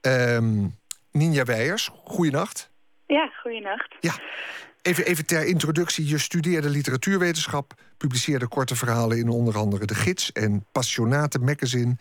Um, 0.00 0.76
Ninja 1.12 1.44
Weijers, 1.44 1.90
goeienacht. 2.04 2.70
Ja, 3.06 3.26
goeienacht. 3.42 3.96
Ja. 4.00 4.14
Even, 4.82 5.04
even 5.04 5.26
ter 5.26 5.46
introductie. 5.46 6.08
Je 6.08 6.18
studeerde 6.18 6.68
literatuurwetenschap, 6.68 7.72
publiceerde 7.96 8.48
korte 8.48 8.76
verhalen 8.76 9.18
in 9.18 9.28
onder 9.28 9.56
andere 9.56 9.86
De 9.86 9.94
Gids 9.94 10.32
en 10.32 10.64
Passionate 10.72 11.38
Magazine. 11.38 11.96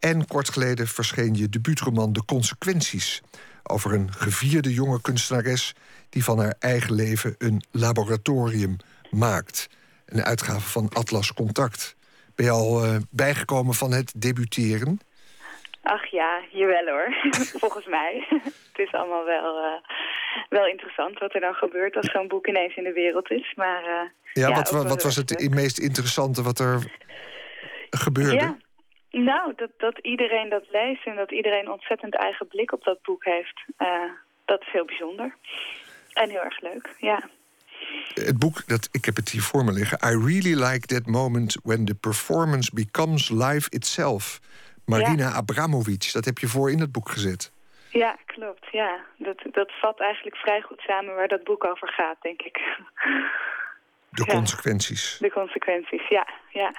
En 0.00 0.26
kort 0.26 0.48
geleden 0.48 0.86
verscheen 0.86 1.34
je 1.34 1.48
debuutroman 1.48 2.12
De 2.12 2.24
Consequenties 2.24 3.22
over 3.62 3.92
een 3.92 4.12
gevierde 4.12 4.72
jonge 4.72 5.00
kunstenares 5.00 5.74
die 6.08 6.24
van 6.24 6.38
haar 6.38 6.54
eigen 6.58 6.94
leven 6.94 7.34
een 7.38 7.62
laboratorium 7.70 8.76
maakt. 9.10 9.68
Een 10.06 10.24
uitgave 10.24 10.70
van 10.70 10.88
Atlas 10.88 11.32
Contact. 11.32 11.96
Ben 12.34 12.46
je 12.46 12.52
al 12.52 12.84
uh, 12.84 12.96
bijgekomen 13.10 13.74
van 13.74 13.92
het 13.92 14.12
debuteren? 14.16 15.00
Ach 15.82 16.06
ja, 16.06 16.40
jawel 16.50 16.86
hoor. 16.86 17.14
Volgens 17.64 17.86
mij. 17.86 18.26
het 18.72 18.78
is 18.78 18.92
allemaal 18.92 19.24
wel, 19.24 19.58
uh, 19.58 19.80
wel 20.48 20.66
interessant 20.66 21.18
wat 21.18 21.34
er 21.34 21.40
dan 21.40 21.54
gebeurt 21.54 21.96
als 21.96 22.10
zo'n 22.10 22.28
boek 22.28 22.46
ineens 22.46 22.76
in 22.76 22.84
de 22.84 22.92
wereld 22.92 23.30
is. 23.30 23.52
Maar, 23.56 23.82
uh, 23.82 24.10
ja, 24.32 24.48
ja, 24.48 24.54
wat, 24.54 24.70
wat 24.70 25.02
was 25.02 25.16
het 25.16 25.50
meest 25.50 25.78
interessante 25.78 26.42
wat 26.42 26.58
er 26.58 26.98
gebeurde? 27.90 28.34
Ja. 28.34 28.56
Nou, 29.10 29.52
dat, 29.56 29.70
dat 29.76 29.98
iedereen 29.98 30.48
dat 30.48 30.64
leest 30.70 31.06
en 31.06 31.16
dat 31.16 31.32
iedereen 31.32 31.70
ontzettend 31.70 32.14
eigen 32.14 32.48
blik 32.48 32.72
op 32.72 32.84
dat 32.84 33.02
boek 33.02 33.24
heeft. 33.24 33.62
Uh, 33.78 33.88
dat 34.44 34.60
is 34.60 34.72
heel 34.72 34.84
bijzonder. 34.84 35.36
En 36.12 36.30
heel 36.30 36.42
erg 36.42 36.60
leuk, 36.60 36.94
ja. 36.98 37.28
Het 38.14 38.38
boek, 38.38 38.66
dat, 38.66 38.88
ik 38.92 39.04
heb 39.04 39.16
het 39.16 39.28
hier 39.28 39.42
voor 39.42 39.64
me 39.64 39.72
liggen. 39.72 39.98
I 40.04 40.24
really 40.24 40.64
like 40.64 40.86
that 40.86 41.06
moment 41.06 41.58
when 41.62 41.84
the 41.84 41.94
performance 41.94 42.70
becomes 42.74 43.30
life 43.30 43.70
itself. 43.70 44.40
Marina 44.84 45.28
ja. 45.28 45.32
Abramovic, 45.32 46.12
dat 46.12 46.24
heb 46.24 46.38
je 46.38 46.48
voor 46.48 46.70
in 46.70 46.80
het 46.80 46.92
boek 46.92 47.08
gezet. 47.08 47.51
Ja, 47.92 48.16
klopt. 48.26 48.66
Ja. 48.70 49.04
Dat, 49.16 49.42
dat 49.52 49.72
vat 49.80 50.00
eigenlijk 50.00 50.36
vrij 50.36 50.60
goed 50.60 50.80
samen 50.80 51.14
waar 51.14 51.28
dat 51.28 51.44
boek 51.44 51.64
over 51.64 51.88
gaat, 51.88 52.16
denk 52.20 52.42
ik. 52.42 52.60
De 54.10 54.26
consequenties. 54.26 55.16
De 55.20 55.30
consequenties, 55.30 56.08
ja. 56.08 56.28
ja. 56.50 56.74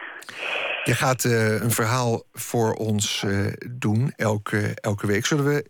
Je 0.84 0.94
gaat 0.94 1.24
uh, 1.24 1.62
een 1.62 1.72
verhaal 1.72 2.24
voor 2.32 2.74
ons 2.74 3.24
uh, 3.24 3.54
doen 3.70 4.14
elke, 4.16 4.76
elke 4.82 5.08
week. 5.08 5.26
Zullen 5.26 5.46
we 5.46 5.66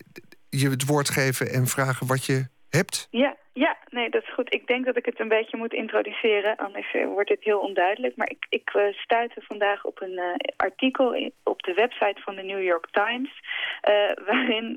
je 0.50 0.70
het 0.70 0.86
woord 0.86 1.10
geven 1.10 1.50
en 1.52 1.68
vragen 1.68 2.08
wat 2.08 2.26
je 2.26 2.48
hebt? 2.70 3.08
Ja, 3.12 3.36
ja, 3.54 3.78
nee, 3.90 4.10
dat 4.10 4.24
is 4.24 4.34
goed. 4.34 4.54
Ik 4.54 4.68
denk 4.68 4.86
dat 4.86 4.98
ik 4.98 5.06
het 5.06 5.20
een 5.20 5.28
beetje 5.28 5.58
moet 5.58 5.74
introduceren, 5.74 6.56
anders 6.56 6.94
uh, 6.94 7.06
wordt 7.06 7.30
het 7.30 7.44
heel 7.44 7.60
onduidelijk. 7.60 8.16
Maar 8.16 8.30
ik, 8.30 8.46
ik 8.50 8.74
uh, 8.74 8.94
stuitte 8.94 9.42
vandaag 9.42 9.86
op 9.86 10.02
een 10.02 10.12
uh, 10.12 10.34
artikel 10.56 11.32
op 11.44 11.64
de 11.64 11.74
website 11.74 12.22
van 12.22 12.36
de 12.36 12.44
New 12.44 12.64
York 12.64 12.88
Times... 12.92 13.32
waarin 14.26 14.76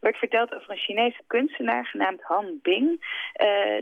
werd 0.00 0.16
verteld 0.16 0.54
over 0.54 0.70
een 0.70 0.76
Chinese 0.76 1.20
kunstenaar 1.26 1.86
genaamd 1.86 2.22
Han 2.22 2.58
Bing... 2.62 3.04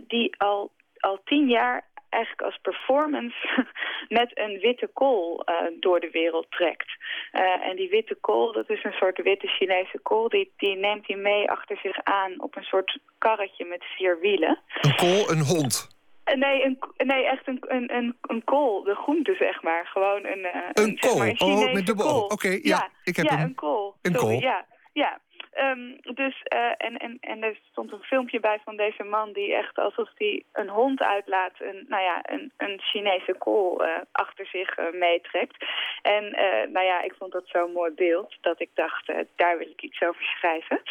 die 0.06 0.34
al, 0.38 0.70
al 0.98 1.20
tien 1.24 1.48
jaar 1.48 1.84
eigenlijk 2.14 2.42
als 2.42 2.58
performance 2.62 3.36
met 4.18 4.30
een 4.38 4.58
witte 4.60 4.90
kool 4.92 5.42
uh, 5.48 5.54
door 5.80 6.00
de 6.00 6.10
wereld 6.10 6.46
trekt. 6.50 6.90
Uh, 7.32 7.66
en 7.68 7.76
die 7.76 7.88
witte 7.88 8.16
kool, 8.20 8.52
dat 8.52 8.70
is 8.70 8.84
een 8.84 8.92
soort 8.92 9.22
witte 9.22 9.46
Chinese 9.46 9.98
kool, 10.02 10.28
die, 10.28 10.52
die 10.56 10.76
neemt 10.76 11.06
hij 11.06 11.16
mee 11.16 11.50
achter 11.50 11.76
zich 11.76 11.98
aan 12.02 12.40
op 12.40 12.56
een 12.56 12.62
soort 12.62 12.98
karretje 13.18 13.64
met 13.64 13.84
vier 13.84 14.20
wielen. 14.20 14.58
Een 14.80 14.96
kool, 14.96 15.30
een 15.30 15.44
hond? 15.44 15.92
Uh, 16.24 16.34
nee, 16.34 16.64
een, 16.64 16.78
nee, 16.96 17.24
echt 17.24 17.48
een, 17.48 17.58
een, 17.60 17.94
een, 17.94 18.16
een 18.20 18.44
kool, 18.44 18.82
de 18.82 18.94
groente 18.94 19.34
zeg 19.38 19.62
maar. 19.62 19.86
Gewoon 19.86 20.24
een, 20.24 20.44
een, 20.44 20.84
een 20.84 20.98
kool, 20.98 21.16
maar, 21.16 21.28
een 21.28 21.40
oh, 21.40 21.72
met 21.72 21.86
dubbel 21.86 22.22
Oké, 22.22 22.32
okay, 22.32 22.60
ja, 22.62 22.76
ja, 22.76 22.88
ik 23.04 23.16
heb 23.16 23.26
ja, 23.26 23.32
een, 23.32 23.40
een 23.40 23.54
kool. 23.54 23.94
Een 24.02 24.12
kool. 24.12 24.30
Ja, 24.30 24.66
ja. 24.92 25.20
Um, 25.58 26.00
dus, 26.14 26.42
uh, 26.54 26.72
en, 26.76 26.96
en, 26.96 27.18
en 27.20 27.42
er 27.42 27.58
stond 27.70 27.92
een 27.92 28.02
filmpje 28.02 28.40
bij 28.40 28.60
van 28.64 28.76
deze 28.76 29.04
man 29.04 29.32
die 29.32 29.54
echt 29.54 29.78
alsof 29.78 30.08
hij 30.14 30.42
een 30.52 30.68
hond 30.68 31.02
uitlaat, 31.02 31.52
een, 31.58 31.84
nou 31.88 32.02
ja, 32.02 32.20
een, 32.22 32.52
een 32.56 32.80
Chinese 32.80 33.34
kool 33.38 33.84
uh, 33.84 33.96
achter 34.12 34.46
zich 34.46 34.78
uh, 34.78 34.92
meetrekt. 34.92 35.64
En 36.02 36.30
nou 36.72 36.86
ja, 36.86 37.02
ik 37.02 37.14
vond 37.18 37.32
dat 37.32 37.44
zo'n 37.46 37.72
mooi 37.72 37.90
beeld 37.90 38.34
dat 38.40 38.60
ik 38.60 38.70
dacht, 38.74 39.12
daar 39.36 39.58
wil 39.58 39.68
ik 39.68 39.82
iets 39.82 40.02
over 40.02 40.22
schrijven. 40.22 40.82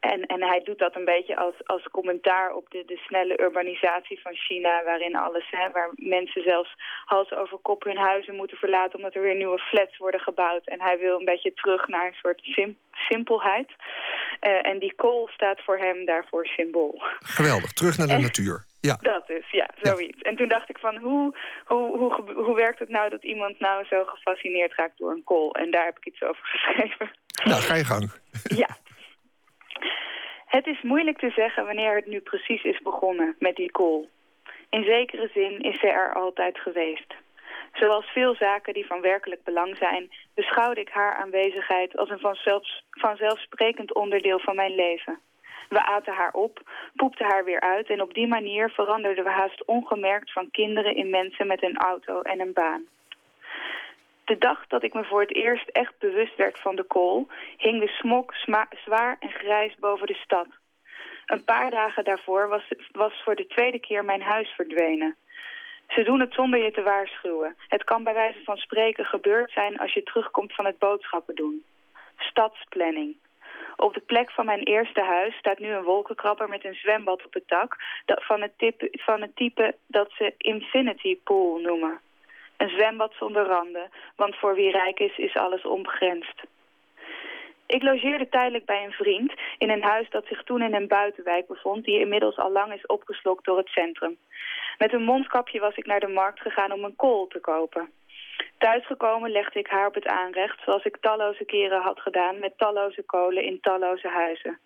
En, 0.00 0.26
en 0.26 0.42
hij 0.42 0.60
doet 0.64 0.78
dat 0.78 0.96
een 0.96 1.04
beetje 1.04 1.36
als, 1.36 1.54
als 1.66 1.82
commentaar 1.82 2.54
op 2.54 2.70
de, 2.70 2.84
de 2.86 2.96
snelle 2.96 3.40
urbanisatie 3.40 4.20
van 4.20 4.34
China... 4.34 4.84
waarin 4.84 5.16
alles, 5.16 5.46
hè, 5.50 5.70
waar 5.70 5.90
mensen 5.94 6.42
zelfs 6.42 6.74
hals 7.04 7.32
over 7.32 7.58
kop 7.58 7.84
hun 7.84 7.96
huizen 7.96 8.34
moeten 8.34 8.56
verlaten... 8.56 8.96
omdat 8.96 9.14
er 9.14 9.22
weer 9.22 9.34
nieuwe 9.34 9.58
flats 9.58 9.96
worden 9.96 10.20
gebouwd. 10.20 10.66
En 10.66 10.80
hij 10.80 10.98
wil 10.98 11.18
een 11.18 11.24
beetje 11.24 11.54
terug 11.54 11.88
naar 11.88 12.06
een 12.06 12.14
soort 12.14 12.40
sim, 12.42 12.78
simpelheid. 12.94 13.70
Uh, 14.40 14.66
en 14.66 14.78
die 14.78 14.94
kool 14.94 15.28
staat 15.32 15.60
voor 15.64 15.78
hem 15.78 16.04
daarvoor 16.04 16.46
symbool. 16.46 17.02
Geweldig, 17.18 17.72
terug 17.72 17.98
naar 17.98 18.06
de 18.06 18.18
natuur. 18.18 18.64
Ja. 18.80 18.96
Dat 19.00 19.30
is, 19.30 19.50
ja, 19.50 19.68
zoiets. 19.82 20.22
En 20.22 20.36
toen 20.36 20.48
dacht 20.48 20.68
ik 20.68 20.78
van, 20.78 20.96
hoe, 20.96 21.36
hoe, 21.64 21.98
hoe, 21.98 22.32
hoe 22.34 22.54
werkt 22.54 22.78
het 22.78 22.88
nou 22.88 23.10
dat 23.10 23.24
iemand 23.24 23.60
nou 23.60 23.84
zo 23.84 24.04
gefascineerd 24.04 24.74
raakt 24.74 24.98
door 24.98 25.10
een 25.10 25.24
kool? 25.24 25.54
En 25.54 25.70
daar 25.70 25.84
heb 25.84 25.96
ik 25.96 26.06
iets 26.06 26.22
over 26.22 26.46
geschreven. 26.52 27.10
Nou, 27.44 27.60
ga 27.60 27.74
je 27.74 27.84
gang. 27.84 28.12
Ja. 28.42 28.68
Het 30.46 30.66
is 30.66 30.82
moeilijk 30.82 31.18
te 31.18 31.30
zeggen 31.30 31.64
wanneer 31.64 31.94
het 31.96 32.06
nu 32.06 32.20
precies 32.20 32.62
is 32.62 32.80
begonnen 32.82 33.36
met 33.38 33.56
die 33.56 33.70
kool. 33.70 34.08
In 34.70 34.84
zekere 34.84 35.30
zin 35.34 35.60
is 35.60 35.80
ze 35.80 35.88
er 35.88 36.14
altijd 36.14 36.58
geweest. 36.58 37.14
Zoals 37.74 38.06
veel 38.06 38.34
zaken 38.34 38.74
die 38.74 38.86
van 38.86 39.00
werkelijk 39.00 39.44
belang 39.44 39.76
zijn... 39.76 40.10
beschouwde 40.34 40.80
ik 40.80 40.88
haar 40.88 41.14
aanwezigheid 41.14 41.96
als 41.96 42.10
een 42.10 42.18
vanzelfs, 42.18 42.84
vanzelfsprekend 42.90 43.94
onderdeel 43.94 44.38
van 44.38 44.56
mijn 44.56 44.74
leven. 44.74 45.18
We 45.68 45.86
aten 45.86 46.14
haar 46.14 46.32
op, 46.32 46.60
poepten 46.94 47.26
haar 47.26 47.44
weer 47.44 47.60
uit... 47.60 47.90
en 47.90 48.02
op 48.02 48.14
die 48.14 48.26
manier 48.26 48.70
veranderden 48.70 49.24
we 49.24 49.30
haast 49.30 49.64
ongemerkt 49.64 50.32
van 50.32 50.50
kinderen 50.50 50.96
in 50.96 51.10
mensen 51.10 51.46
met 51.46 51.62
een 51.62 51.76
auto 51.76 52.20
en 52.20 52.40
een 52.40 52.52
baan. 52.52 52.84
De 54.24 54.38
dag 54.38 54.66
dat 54.66 54.82
ik 54.82 54.94
me 54.94 55.04
voor 55.04 55.20
het 55.20 55.34
eerst 55.34 55.68
echt 55.68 55.98
bewust 55.98 56.36
werd 56.36 56.58
van 56.58 56.76
de 56.76 56.84
kool... 56.84 57.26
hing 57.56 57.80
de 57.80 57.88
smok 57.88 58.34
zwaar 58.84 59.16
en 59.20 59.30
grijs 59.30 59.74
boven 59.78 60.06
de 60.06 60.14
stad. 60.24 60.46
Een 61.26 61.44
paar 61.44 61.70
dagen 61.70 62.04
daarvoor 62.04 62.48
was, 62.48 62.72
was 62.92 63.22
voor 63.24 63.34
de 63.34 63.46
tweede 63.46 63.80
keer 63.80 64.04
mijn 64.04 64.22
huis 64.22 64.48
verdwenen. 64.48 65.16
Ze 65.88 66.02
doen 66.02 66.20
het 66.20 66.32
zonder 66.32 66.64
je 66.64 66.70
te 66.70 66.82
waarschuwen. 66.82 67.56
Het 67.68 67.84
kan 67.84 68.04
bij 68.04 68.14
wijze 68.14 68.44
van 68.44 68.56
spreken 68.56 69.04
gebeurd 69.04 69.50
zijn 69.50 69.78
als 69.78 69.92
je 69.92 70.02
terugkomt 70.02 70.54
van 70.54 70.64
het 70.64 70.78
boodschappen 70.78 71.34
doen. 71.34 71.64
Stadsplanning. 72.18 73.16
Op 73.76 73.94
de 73.94 74.00
plek 74.00 74.30
van 74.30 74.46
mijn 74.46 74.62
eerste 74.62 75.00
huis 75.00 75.34
staat 75.34 75.58
nu 75.58 75.68
een 75.68 75.82
wolkenkrabber 75.82 76.48
met 76.48 76.64
een 76.64 76.74
zwembad 76.74 77.24
op 77.24 77.34
het 77.34 77.48
dak... 77.48 77.76
van 78.06 78.42
het, 78.42 78.58
type, 78.58 78.88
van 78.92 79.20
het 79.20 79.36
type 79.36 79.74
dat 79.86 80.10
ze 80.12 80.34
infinity 80.38 81.18
pool 81.24 81.58
noemen. 81.58 82.00
Een 82.56 82.68
zwembad 82.68 83.14
zonder 83.18 83.46
randen, 83.46 83.90
want 84.16 84.36
voor 84.36 84.54
wie 84.54 84.70
rijk 84.70 85.00
is, 85.00 85.16
is 85.16 85.36
alles 85.36 85.62
onbegrensd. 85.62 86.42
Ik 87.66 87.82
logeerde 87.82 88.28
tijdelijk 88.28 88.64
bij 88.64 88.84
een 88.84 88.92
vriend 88.92 89.32
in 89.58 89.70
een 89.70 89.82
huis 89.82 90.10
dat 90.10 90.26
zich 90.26 90.42
toen 90.42 90.62
in 90.62 90.74
een 90.74 90.88
buitenwijk 90.88 91.46
bevond... 91.46 91.84
die 91.84 92.00
inmiddels 92.00 92.36
al 92.36 92.52
lang 92.52 92.72
is 92.72 92.86
opgeslokt 92.86 93.44
door 93.44 93.58
het 93.58 93.68
centrum. 93.68 94.16
Met 94.78 94.92
een 94.92 95.04
mondkapje 95.04 95.60
was 95.60 95.76
ik 95.76 95.86
naar 95.86 96.00
de 96.00 96.08
markt 96.08 96.40
gegaan 96.40 96.72
om 96.72 96.84
een 96.84 96.96
kool 96.96 97.26
te 97.26 97.40
kopen. 97.40 97.90
Thuisgekomen 98.58 99.30
legde 99.30 99.58
ik 99.58 99.66
haar 99.66 99.86
op 99.86 99.94
het 99.94 100.06
aanrecht, 100.06 100.62
zoals 100.64 100.84
ik 100.84 100.96
talloze 101.00 101.44
keren 101.44 101.82
had 101.82 102.00
gedaan... 102.00 102.38
met 102.38 102.58
talloze 102.58 103.02
kolen 103.02 103.42
in 103.42 103.60
talloze 103.60 104.08
huizen. 104.08 104.58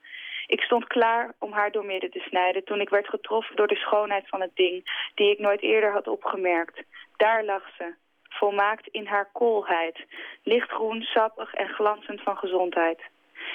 Ik 0.47 0.61
stond 0.61 0.87
klaar 0.87 1.35
om 1.39 1.53
haar 1.53 1.71
doormidden 1.71 2.11
te 2.11 2.25
snijden 2.29 2.65
toen 2.65 2.81
ik 2.81 2.89
werd 2.89 3.09
getroffen 3.09 3.57
door 3.57 3.67
de 3.67 3.77
schoonheid 3.77 4.29
van 4.29 4.41
het 4.41 4.55
ding... 4.57 5.11
die 5.15 5.31
ik 5.31 5.39
nooit 5.39 5.63
eerder 5.63 5.93
had 5.93 6.09
opgemerkt. 6.09 6.83
Daar 7.17 7.45
lag 7.45 7.63
ze, 7.79 7.95
volmaakt 8.29 8.87
in 8.87 9.07
haar 9.07 9.29
koolheid, 9.33 10.07
lichtgroen, 10.43 11.03
sappig 11.03 11.55
en 11.55 11.69
glanzend 11.69 12.23
van 12.23 12.37
gezondheid. 12.37 13.01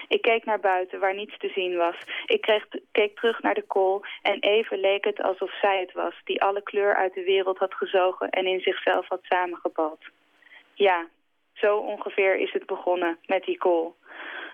Ik 0.07 0.21
keek 0.21 0.45
naar 0.45 0.59
buiten, 0.59 0.99
waar 0.99 1.15
niets 1.15 1.37
te 1.37 1.51
zien 1.55 1.77
was. 1.77 1.95
Ik 2.25 2.61
keek 2.91 3.15
terug 3.15 3.41
naar 3.41 3.53
de 3.53 3.67
kool 3.67 4.05
en 4.21 4.39
even 4.39 4.79
leek 4.79 5.03
het 5.03 5.21
alsof 5.21 5.59
zij 5.61 5.79
het 5.79 5.91
was... 5.91 6.13
die 6.23 6.41
alle 6.41 6.63
kleur 6.63 6.95
uit 6.95 7.13
de 7.13 7.23
wereld 7.23 7.57
had 7.57 7.73
gezogen 7.73 8.29
en 8.29 8.45
in 8.45 8.59
zichzelf 8.59 9.07
had 9.07 9.19
samengepald. 9.23 9.99
Ja, 10.73 11.07
zo 11.53 11.77
ongeveer 11.77 12.35
is 12.35 12.51
het 12.51 12.65
begonnen 12.65 13.17
met 13.25 13.43
die 13.43 13.57
kool. 13.57 13.95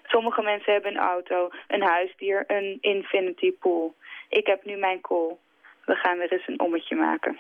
Sommige 0.04 0.42
mensen 0.42 0.74
hebben 0.74 0.92
een 0.92 1.04
auto, 1.08 1.50
een 1.68 1.82
huisdier, 1.82 2.44
een 2.48 2.78
infinity 2.82 3.52
pool. 3.52 3.96
Ik 4.30 4.48
heb 4.48 4.66
nu 4.66 4.76
mijn 4.78 5.02
kool. 5.02 5.40
We 5.86 5.96
gaan 5.96 6.18
weer 6.18 6.32
eens 6.32 6.48
een 6.48 6.60
ommetje 6.60 6.96
maken. 6.96 7.38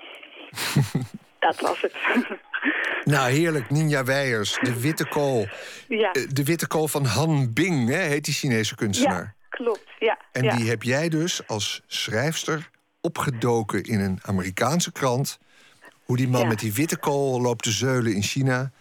dat 1.39 1.59
was 1.59 1.81
het. 1.81 1.93
Nou, 3.03 3.31
heerlijk. 3.31 3.69
Ninja 3.69 4.03
Weijers, 4.03 4.57
de 4.61 4.79
witte 4.81 5.07
kool. 5.07 5.47
Ja. 5.87 6.11
Eh, 6.11 6.23
de 6.29 6.43
witte 6.43 6.67
kool 6.67 6.87
van 6.87 7.05
Han 7.05 7.53
Bing, 7.53 7.89
hè, 7.89 7.97
heet 7.97 8.25
die 8.25 8.33
Chinese 8.33 8.75
kunstenaar. 8.75 9.21
Ja, 9.21 9.47
klopt. 9.49 9.83
Ja, 9.99 10.17
en 10.31 10.43
ja. 10.43 10.55
die 10.55 10.69
heb 10.69 10.83
jij 10.83 11.09
dus 11.09 11.47
als 11.47 11.81
schrijfster 11.87 12.69
opgedoken 13.01 13.83
in 13.83 13.99
een 13.99 14.19
Amerikaanse 14.21 14.91
krant. 14.91 15.39
Hoe 16.03 16.17
die 16.17 16.27
man 16.27 16.41
Ja. 16.41 16.47
met 16.47 16.59
die 16.59 16.73
witte 16.73 16.97
kool 16.97 17.41
loopt 17.41 17.63
te 17.63 17.71
zeulen 17.71 18.13
in 18.13 18.21
China. 18.23 18.71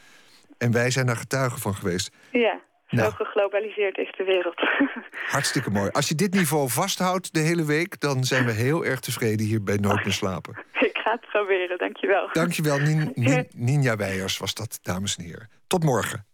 En 0.58 0.72
wij 0.72 0.90
zijn 0.90 1.06
daar 1.06 1.16
getuigen 1.16 1.58
van 1.60 1.74
geweest. 1.74 2.10
Ja, 2.32 2.60
zo 2.88 2.96
Nou. 2.96 3.12
geglobaliseerd 3.12 3.98
is 3.98 4.14
de 4.16 4.24
wereld. 4.24 4.60
Hartstikke 5.34 5.70
mooi. 5.70 5.90
Als 5.90 6.08
je 6.08 6.14
dit 6.14 6.34
niveau 6.34 6.68
vasthoudt 6.70 7.34
de 7.34 7.40
hele 7.40 7.64
week... 7.64 8.00
dan 8.00 8.24
zijn 8.24 8.44
we 8.44 8.52
heel 8.52 8.84
erg 8.84 9.00
tevreden 9.00 9.46
hier 9.46 9.62
bij 9.62 9.76
Nooit 9.76 10.04
meer 10.04 10.12
slapen. 10.14 10.56
ik 10.80 10.97
ga 11.08 11.14
het 11.14 11.30
proberen, 11.30 11.78
dankjewel. 11.78 12.28
Dankjewel, 12.32 12.78
Nin, 12.78 13.12
Nin, 13.14 13.48
Ninja 13.54 13.96
Weijers 13.96 14.38
was 14.38 14.54
dat, 14.54 14.78
dames 14.82 15.16
en 15.16 15.24
heren. 15.24 15.50
Tot 15.66 15.84
morgen. 15.84 16.26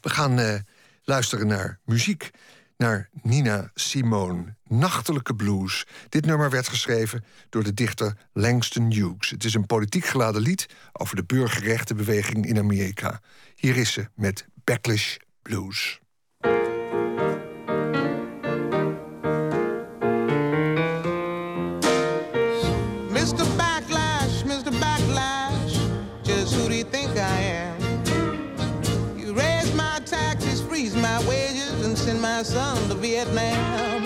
We 0.00 0.10
gaan 0.10 0.38
eh, 0.38 0.54
luisteren 1.02 1.46
naar 1.46 1.78
muziek. 1.84 2.30
Naar 2.76 3.08
Nina 3.22 3.70
Simone, 3.74 4.54
Nachtelijke 4.64 5.34
Blues. 5.34 5.86
Dit 6.08 6.26
nummer 6.26 6.50
werd 6.50 6.68
geschreven 6.68 7.24
door 7.48 7.64
de 7.64 7.74
dichter 7.74 8.16
Langston 8.32 8.92
Hughes. 8.92 9.30
Het 9.30 9.44
is 9.44 9.54
een 9.54 9.66
politiek 9.66 10.04
geladen 10.04 10.42
lied 10.42 10.66
over 10.92 11.16
de 11.16 11.24
burgerrechtenbeweging 11.24 12.46
in 12.46 12.58
Amerika. 12.58 13.20
Hier 13.54 13.76
is 13.76 13.92
ze 13.92 14.06
met 14.14 14.46
Backlash 14.64 15.16
Blues. 15.42 16.00
Son 32.44 32.88
to 32.88 32.94
Vietnam. 32.94 34.04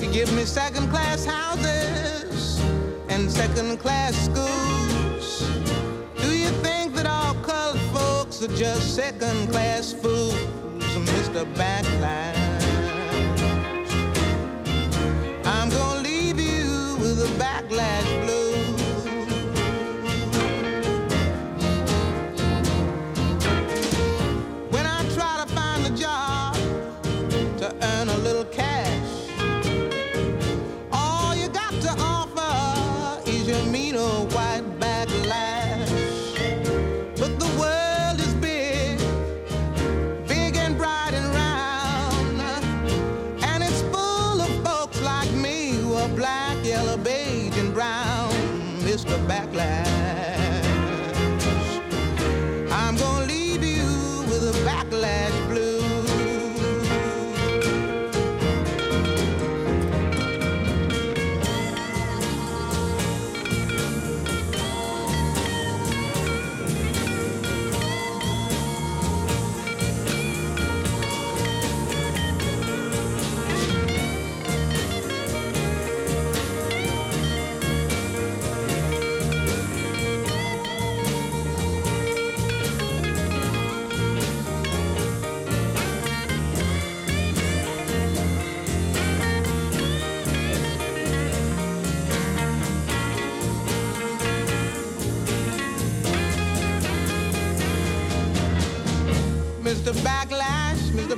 You 0.00 0.08
give 0.12 0.32
me 0.34 0.44
second 0.44 0.88
class 0.88 1.24
houses 1.24 2.60
and 3.08 3.30
second 3.30 3.78
class 3.78 4.14
schools. 4.14 5.40
Do 6.22 6.36
you 6.36 6.48
think 6.62 6.94
that 6.94 7.06
all 7.06 7.34
colored 7.42 7.80
folks 7.92 8.40
are 8.42 8.56
just 8.56 8.94
second 8.94 9.50
class 9.50 9.92
fools, 9.92 10.34
Mr. 10.94 11.44
Backlash? 11.54 12.35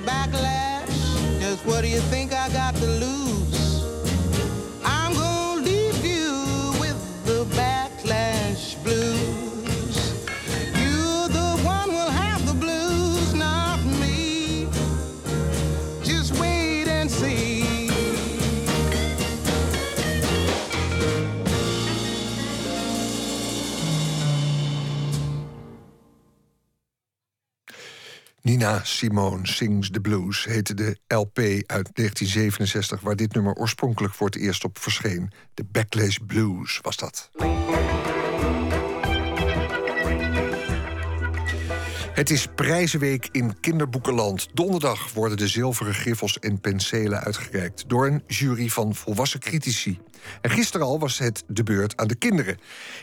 Backlash, 0.05 0.87
Backlash, 0.87 1.41
just 1.41 1.66
what 1.66 1.83
do 1.83 1.89
you 1.89 2.01
think 2.01 2.33
I 2.33 2.49
got 2.51 2.75
to 2.77 2.87
lose? 2.87 3.07
Nina 28.59 28.80
Simone 28.85 29.47
Sings 29.47 29.90
the 29.90 30.01
Blues 30.01 30.44
heette 30.44 30.74
de 30.74 30.98
LP 31.06 31.39
uit 31.66 31.90
1967... 31.94 33.01
waar 33.01 33.16
dit 33.16 33.35
nummer 33.35 33.55
oorspronkelijk 33.55 34.14
voor 34.14 34.26
het 34.26 34.36
eerst 34.36 34.64
op 34.64 34.78
verscheen. 34.78 35.30
De 35.55 35.64
Backlash 35.64 36.16
Blues 36.26 36.78
was 36.82 36.97
dat. 36.97 37.30
Het 42.19 42.31
is 42.31 42.47
prijzenweek 42.55 43.28
in 43.32 43.61
kinderboekenland. 43.61 44.49
Donderdag 44.55 45.12
worden 45.12 45.36
de 45.36 45.49
zilveren 45.49 45.95
griffels 45.95 46.39
en 46.39 46.61
penselen 46.61 47.20
uitgereikt... 47.20 47.85
door 47.89 48.07
een 48.07 48.23
jury 48.27 48.69
van 48.69 48.95
volwassen 48.95 49.40
critici. 49.40 49.99
En 50.40 50.51
gisteren 50.51 50.86
al 50.86 50.99
was 50.99 51.19
het 51.19 51.45
de 51.47 51.62
beurt 51.62 51.97
aan 51.97 52.07
de 52.07 52.15
kinderen. 52.15 52.59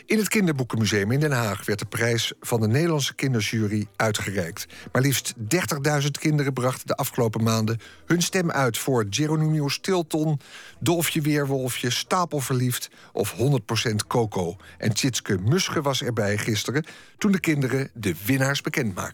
In 0.06 0.18
het 0.18 0.28
Kinderboekenmuseum 0.28 1.12
in 1.12 1.20
Den 1.20 1.32
Haag... 1.32 1.64
werd 1.64 1.78
de 1.78 1.84
prijs 1.84 2.32
van 2.40 2.60
de 2.60 2.66
Nederlandse 2.66 3.14
kinderjury 3.14 3.86
uitgereikt. 3.96 4.66
Maar 4.92 5.02
liefst 5.02 5.34
30.000 6.02 6.06
kinderen 6.20 6.52
brachten 6.52 6.86
de 6.86 6.94
afgelopen 6.94 7.42
maanden... 7.42 7.80
hun 8.06 8.22
stem 8.22 8.50
uit 8.50 8.78
voor 8.78 9.06
Geronimo 9.10 9.68
Stilton... 9.68 10.40
Dolfje 10.80 11.20
Weerwolfje, 11.20 11.90
Stapelverliefd 11.90 12.90
of 13.12 13.34
100% 13.34 13.36
Coco. 14.06 14.56
En 14.78 14.94
Tjitske 14.94 15.38
Musche 15.38 15.82
was 15.82 16.02
erbij 16.02 16.38
gisteren... 16.38 16.84
toen 17.18 17.32
de 17.32 17.40
kinderen 17.40 17.90
de 17.94 18.14
winnaars 18.24 18.60
bekend 18.60 18.94
maakten. 18.94 19.05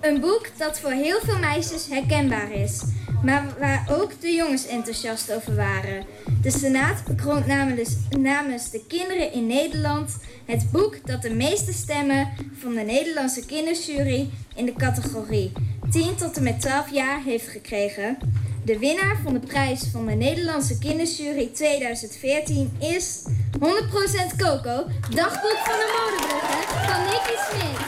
Een 0.00 0.20
boek 0.20 0.46
dat 0.56 0.80
voor 0.80 0.90
heel 0.90 1.20
veel 1.20 1.38
meisjes 1.38 1.86
herkenbaar 1.86 2.52
is, 2.52 2.82
maar 3.22 3.54
waar 3.58 3.86
ook 3.90 4.20
de 4.20 4.32
jongens 4.32 4.66
enthousiast 4.66 5.32
over 5.32 5.56
waren. 5.56 6.06
De 6.42 6.50
Senaat 6.50 7.04
bekroont 7.04 7.46
namens, 7.46 7.96
namens 8.18 8.70
de 8.70 8.84
kinderen 8.88 9.32
in 9.32 9.46
Nederland 9.46 10.16
het 10.46 10.70
boek 10.70 11.06
dat 11.06 11.22
de 11.22 11.34
meeste 11.34 11.72
stemmen 11.72 12.28
van 12.58 12.74
de 12.74 12.80
Nederlandse 12.80 13.46
kinderjury 13.46 14.30
in 14.54 14.64
de 14.64 14.72
categorie 14.72 15.52
10 15.90 16.16
tot 16.16 16.36
en 16.36 16.42
met 16.42 16.60
12 16.60 16.90
jaar 16.90 17.22
heeft 17.22 17.48
gekregen. 17.48 18.18
De 18.64 18.78
winnaar 18.78 19.16
van 19.22 19.32
de 19.32 19.38
prijs 19.38 19.82
van 19.92 20.06
de 20.06 20.12
Nederlandse 20.12 20.78
kinderjury 20.78 21.46
2014 21.46 22.72
is 22.78 23.24
100% 23.26 23.28
Coco, 24.36 24.86
dagboek 25.14 25.58
van 25.64 25.78
de 25.78 25.88
modeblogger 25.98 26.62
van 26.88 27.02
Nicky 27.04 27.36
Smit. 27.50 27.86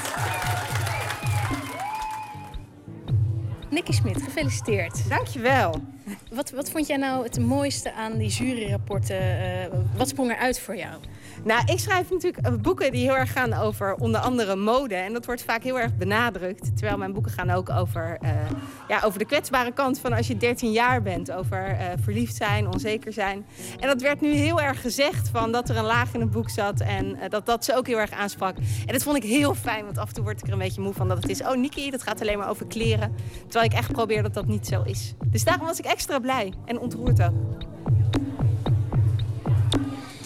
Nicky 3.71 3.93
Smit, 3.93 4.23
gefeliciteerd. 4.23 5.09
Dankjewel. 5.09 5.83
Wat, 6.31 6.51
wat 6.51 6.70
vond 6.70 6.86
jij 6.86 6.97
nou 6.97 7.24
het 7.24 7.39
mooiste 7.39 7.93
aan 7.93 8.18
die 8.18 8.28
juryrapporten? 8.28 9.16
Uh, 9.16 9.78
wat 9.97 10.09
sprong 10.09 10.31
eruit 10.31 10.60
voor 10.60 10.77
jou? 10.77 10.94
Nou, 11.44 11.62
ik 11.66 11.78
schrijf 11.78 12.10
natuurlijk 12.10 12.47
eh, 12.47 12.52
boeken 12.55 12.93
die 12.93 13.05
heel 13.05 13.16
erg 13.16 13.32
gaan 13.32 13.52
over 13.52 13.94
onder 13.94 14.20
andere 14.20 14.56
mode. 14.56 14.94
En 14.94 15.12
dat 15.12 15.27
wordt 15.27 15.43
vaak 15.43 15.62
heel 15.62 15.81
erg 15.81 15.97
benadrukt. 15.97 16.77
Terwijl 16.77 16.98
mijn 16.98 17.12
boeken 17.12 17.32
gaan 17.32 17.51
ook 17.51 17.70
over, 17.70 18.18
uh, 18.22 18.31
ja, 18.89 19.01
over 19.05 19.18
de 19.18 19.24
kwetsbare 19.24 19.72
kant 19.72 19.98
van 19.98 20.12
als 20.12 20.27
je 20.27 20.36
13 20.36 20.72
jaar 20.72 21.02
bent. 21.02 21.32
Over 21.32 21.77
verliefd 22.02 22.36
zijn, 22.36 22.66
onzeker 22.72 23.12
zijn. 23.12 23.47
En 23.81 23.89
dat 23.89 24.02
werd 24.02 24.20
nu 24.20 24.32
heel 24.32 24.60
erg 24.60 24.81
gezegd 24.81 25.28
van 25.28 25.52
dat 25.52 25.68
er 25.68 25.77
een 25.77 25.85
laag 25.85 26.14
in 26.14 26.20
het 26.20 26.31
boek 26.31 26.51
zat. 26.51 26.81
En 26.81 27.18
dat 27.28 27.47
dat 27.47 27.64
ze 27.64 27.77
ook 27.77 27.86
heel 27.86 27.98
erg 27.98 28.10
aansprak. 28.10 28.56
En 28.86 28.93
dat 28.93 29.02
vond 29.02 29.16
ik 29.16 29.22
heel 29.22 29.55
fijn, 29.55 29.85
want 29.85 29.98
af 29.98 30.09
en 30.09 30.14
toe 30.14 30.24
word 30.24 30.40
ik 30.40 30.47
er 30.47 30.52
een 30.52 30.59
beetje 30.59 30.81
moe 30.81 30.93
van 30.93 31.09
dat 31.09 31.22
het 31.22 31.31
is... 31.31 31.43
Oh, 31.43 31.56
Niki, 31.56 31.90
dat 31.90 32.02
gaat 32.02 32.20
alleen 32.20 32.39
maar 32.39 32.48
over 32.48 32.66
kleren. 32.66 33.14
Terwijl 33.43 33.64
ik 33.64 33.72
echt 33.72 33.93
probeer 33.93 34.22
dat 34.22 34.35
dat 34.35 34.47
niet 34.47 34.66
zo 34.66 34.82
is. 34.82 35.14
Dus 35.27 35.44
daarom 35.44 35.66
was 35.66 35.78
ik 35.78 35.85
extra 35.91 36.19
blij 36.19 36.53
en 36.65 36.79
ontroerd. 36.81 37.19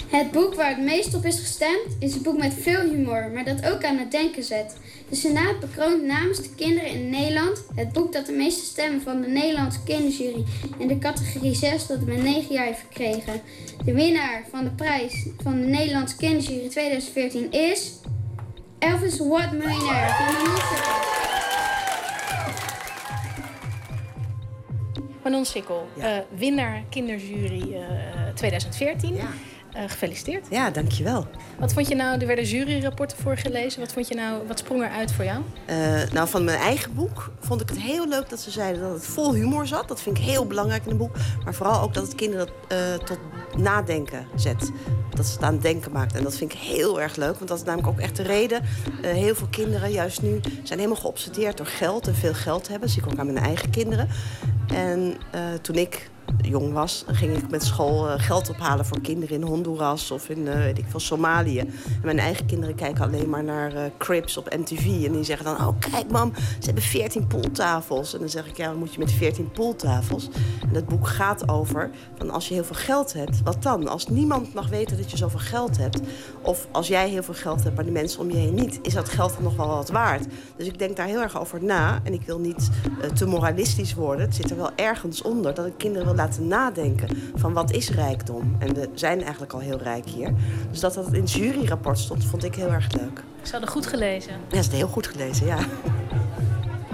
Het 0.06 0.30
boek 0.30 0.54
waar 0.54 0.68
het 0.68 0.84
meest 0.84 1.14
op 1.14 1.24
is 1.24 1.40
gestemd 1.40 1.96
is 1.98 2.14
een 2.14 2.22
boek 2.22 2.38
met 2.38 2.54
veel 2.54 2.80
humor, 2.80 3.30
maar 3.34 3.44
dat 3.44 3.66
ook 3.72 3.84
aan 3.84 3.98
het 3.98 4.10
denken 4.10 4.42
zet. 4.42 4.76
De 5.08 5.16
Senaat 5.16 5.60
bekroont 5.60 6.02
namens 6.02 6.42
de 6.42 6.54
kinderen 6.54 6.90
in 6.90 7.10
Nederland 7.10 7.64
het 7.74 7.92
boek 7.92 8.12
dat 8.12 8.26
de 8.26 8.32
meeste 8.32 8.64
stemmen 8.64 9.02
van 9.02 9.20
de 9.20 9.28
Nederlandse 9.28 9.82
kinderjury 9.84 10.44
in 10.78 10.88
de 10.88 10.98
categorie 10.98 11.54
6 11.54 11.86
tot 11.86 11.98
en 11.98 12.04
met 12.04 12.22
9 12.22 12.54
jaar 12.54 12.66
heeft 12.66 12.84
gekregen. 12.88 13.40
De 13.84 13.92
winnaar 13.92 14.44
van 14.50 14.64
de 14.64 14.70
prijs 14.70 15.26
van 15.42 15.60
de 15.60 15.66
Nederlandse 15.66 16.16
kinderjury 16.16 16.68
2014 16.68 17.52
is 17.52 17.92
Elvis 18.78 19.18
What 19.18 19.52
Millionaire 19.52 21.43
Manon 25.24 25.44
Sikkel, 25.48 25.82
ja. 25.96 26.18
uh, 26.18 26.38
winnaar 26.40 26.82
kinderjury 26.90 27.62
uh, 27.62 28.34
2014. 28.34 29.16
Ja. 29.16 29.28
Uh, 29.76 29.82
gefeliciteerd. 29.86 30.46
Ja, 30.50 30.70
dankjewel. 30.70 31.26
Wat 31.58 31.72
vond 31.72 31.88
je 31.88 31.94
nou, 31.94 32.20
er 32.20 32.26
werden 32.26 32.44
juryrapporten 32.44 33.18
voorgelezen. 33.18 33.80
Wat, 33.80 33.92
vond 33.92 34.08
je 34.08 34.14
nou, 34.14 34.46
wat 34.46 34.58
sprong 34.58 34.82
eruit 34.82 35.12
voor 35.12 35.24
jou? 35.24 35.42
Uh, 35.70 36.12
nou, 36.12 36.28
van 36.28 36.44
mijn 36.44 36.58
eigen 36.58 36.94
boek 36.94 37.32
vond 37.40 37.60
ik 37.60 37.68
het 37.68 37.80
heel 37.80 38.08
leuk 38.08 38.28
dat 38.28 38.40
ze 38.40 38.50
zeiden 38.50 38.82
dat 38.82 38.92
het 38.92 39.06
vol 39.06 39.34
humor 39.34 39.66
zat. 39.66 39.88
Dat 39.88 40.02
vind 40.02 40.18
ik 40.18 40.24
heel 40.24 40.46
belangrijk 40.46 40.84
in 40.84 40.90
een 40.90 40.96
boek. 40.96 41.16
Maar 41.44 41.54
vooral 41.54 41.80
ook 41.80 41.94
dat 41.94 42.02
het 42.02 42.14
kinderen 42.14 42.48
uh, 42.72 42.94
tot 42.94 43.18
nadenken 43.56 44.26
zet. 44.36 44.70
Dat 45.14 45.26
ze 45.26 45.32
het 45.32 45.42
aan 45.42 45.52
het 45.52 45.62
denken 45.62 45.92
maakt. 45.92 46.14
En 46.14 46.22
dat 46.22 46.36
vind 46.36 46.52
ik 46.52 46.58
heel 46.58 47.00
erg 47.00 47.16
leuk. 47.16 47.34
Want 47.36 47.48
dat 47.48 47.58
is 47.58 47.64
namelijk 47.64 47.88
ook 47.88 48.00
echt 48.00 48.16
de 48.16 48.22
reden. 48.22 48.62
heel 49.02 49.34
veel 49.34 49.48
kinderen, 49.50 49.90
juist 49.90 50.22
nu, 50.22 50.40
zijn 50.62 50.78
helemaal 50.78 51.00
geobsedeerd 51.00 51.56
door 51.56 51.66
geld 51.66 52.06
en 52.06 52.14
veel 52.14 52.34
geld 52.34 52.68
hebben. 52.68 52.80
Dat 52.80 52.90
zie 52.90 53.02
ik 53.02 53.12
ook 53.12 53.18
aan 53.18 53.32
mijn 53.32 53.44
eigen 53.44 53.70
kinderen. 53.70 54.08
En 54.74 55.16
toen 55.62 55.76
ik 55.76 56.10
jong 56.42 56.72
was, 56.72 57.04
ging 57.06 57.36
ik 57.36 57.50
met 57.50 57.64
school 57.64 58.08
uh, 58.08 58.14
geld 58.16 58.50
ophalen 58.50 58.86
voor 58.86 59.00
kinderen 59.00 59.36
in 59.36 59.42
Honduras 59.42 60.10
of 60.10 60.28
in 60.28 60.38
uh, 60.38 60.54
weet 60.54 60.78
ik 60.78 60.84
veel, 60.88 61.00
Somalië. 61.00 61.58
En 61.58 61.70
mijn 62.02 62.18
eigen 62.18 62.46
kinderen 62.46 62.74
kijken 62.74 63.04
alleen 63.04 63.28
maar 63.28 63.44
naar 63.44 63.74
uh, 63.74 63.80
Crips 63.98 64.36
op 64.36 64.56
MTV. 64.56 64.84
En 64.84 65.12
die 65.12 65.24
zeggen 65.24 65.44
dan, 65.44 65.66
oh 65.66 65.78
kijk 65.90 66.10
mam, 66.10 66.32
ze 66.34 66.64
hebben 66.64 66.82
14 66.82 67.26
pooltafels. 67.26 68.14
En 68.14 68.20
dan 68.20 68.28
zeg 68.28 68.46
ik, 68.46 68.56
ja, 68.56 68.68
wat 68.68 68.76
moet 68.76 68.92
je 68.92 68.98
met 68.98 69.12
14 69.12 69.50
pooltafels? 69.50 70.28
En 70.68 70.74
het 70.74 70.86
boek 70.86 71.08
gaat 71.08 71.48
over, 71.48 71.90
van 72.18 72.30
als 72.30 72.48
je 72.48 72.54
heel 72.54 72.64
veel 72.64 72.76
geld 72.76 73.12
hebt, 73.12 73.42
wat 73.42 73.62
dan? 73.62 73.88
Als 73.88 74.08
niemand 74.08 74.54
mag 74.54 74.68
weten 74.68 74.96
dat 74.96 75.10
je 75.10 75.16
zoveel 75.16 75.38
geld 75.38 75.76
hebt, 75.76 76.00
of 76.42 76.66
als 76.70 76.88
jij 76.88 77.08
heel 77.08 77.22
veel 77.22 77.34
geld 77.34 77.62
hebt, 77.62 77.76
maar 77.76 77.84
de 77.84 77.90
mensen 77.90 78.20
om 78.20 78.30
je 78.30 78.36
heen 78.36 78.54
niet, 78.54 78.78
is 78.82 78.94
dat 78.94 79.08
geld 79.08 79.34
dan 79.34 79.42
nog 79.42 79.56
wel 79.56 79.66
wat 79.66 79.90
waard? 79.90 80.26
Dus 80.56 80.66
ik 80.66 80.78
denk 80.78 80.96
daar 80.96 81.06
heel 81.06 81.22
erg 81.22 81.40
over 81.40 81.64
na. 81.64 82.00
En 82.02 82.12
ik 82.12 82.22
wil 82.22 82.38
niet 82.38 82.70
te 83.14 83.26
moralistisch 83.26 83.94
worden. 83.94 84.24
Het 84.26 84.34
zit 84.34 84.50
er 84.50 84.56
wel 84.56 84.70
ergens 84.76 85.22
onder 85.22 85.54
dat 85.54 85.66
ik 85.66 85.74
kinderen 85.76 86.13
laten 86.14 86.48
nadenken 86.48 87.08
van 87.34 87.52
wat 87.52 87.72
is 87.72 87.90
rijkdom. 87.90 88.56
En 88.58 88.74
we 88.74 88.88
zijn 88.94 89.22
eigenlijk 89.22 89.52
al 89.52 89.60
heel 89.60 89.78
rijk 89.78 90.06
hier. 90.06 90.32
Dus 90.70 90.80
dat 90.80 90.94
dat 90.94 91.12
in 91.12 91.20
het 91.20 91.32
juryrapport 91.32 91.98
stond, 91.98 92.24
vond 92.24 92.44
ik 92.44 92.54
heel 92.54 92.70
erg 92.70 92.92
leuk. 92.92 93.22
Ze 93.42 93.50
hadden 93.50 93.70
goed 93.70 93.86
gelezen. 93.86 94.32
Ja, 94.50 94.62
ze 94.62 94.76
heel 94.76 94.88
goed 94.88 95.06
gelezen, 95.06 95.46
ja. 95.46 95.58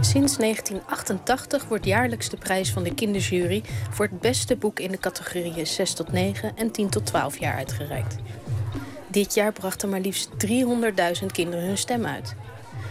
Sinds 0.01 0.37
1988 0.37 1.69
wordt 1.69 1.85
jaarlijks 1.85 2.29
de 2.29 2.37
prijs 2.37 2.73
van 2.73 2.83
de 2.83 2.95
kinderjury... 2.95 3.63
voor 3.91 4.05
het 4.05 4.21
beste 4.21 4.57
boek 4.57 4.81
in 4.81 4.91
de 4.91 4.99
categorieën 4.99 5.67
6 5.67 5.93
tot 5.93 6.13
9 6.13 6.57
en 6.57 6.71
10 6.71 6.89
tot 6.89 7.07
12 7.07 7.39
jaar 7.39 7.55
uitgereikt. 7.55 8.17
Dit 9.07 9.35
jaar 9.35 9.53
brachten 9.53 9.89
maar 9.89 10.01
liefst 10.01 10.31
300.000 10.47 11.27
kinderen 11.33 11.67
hun 11.67 11.79
stem 11.79 12.07
uit. 12.07 12.35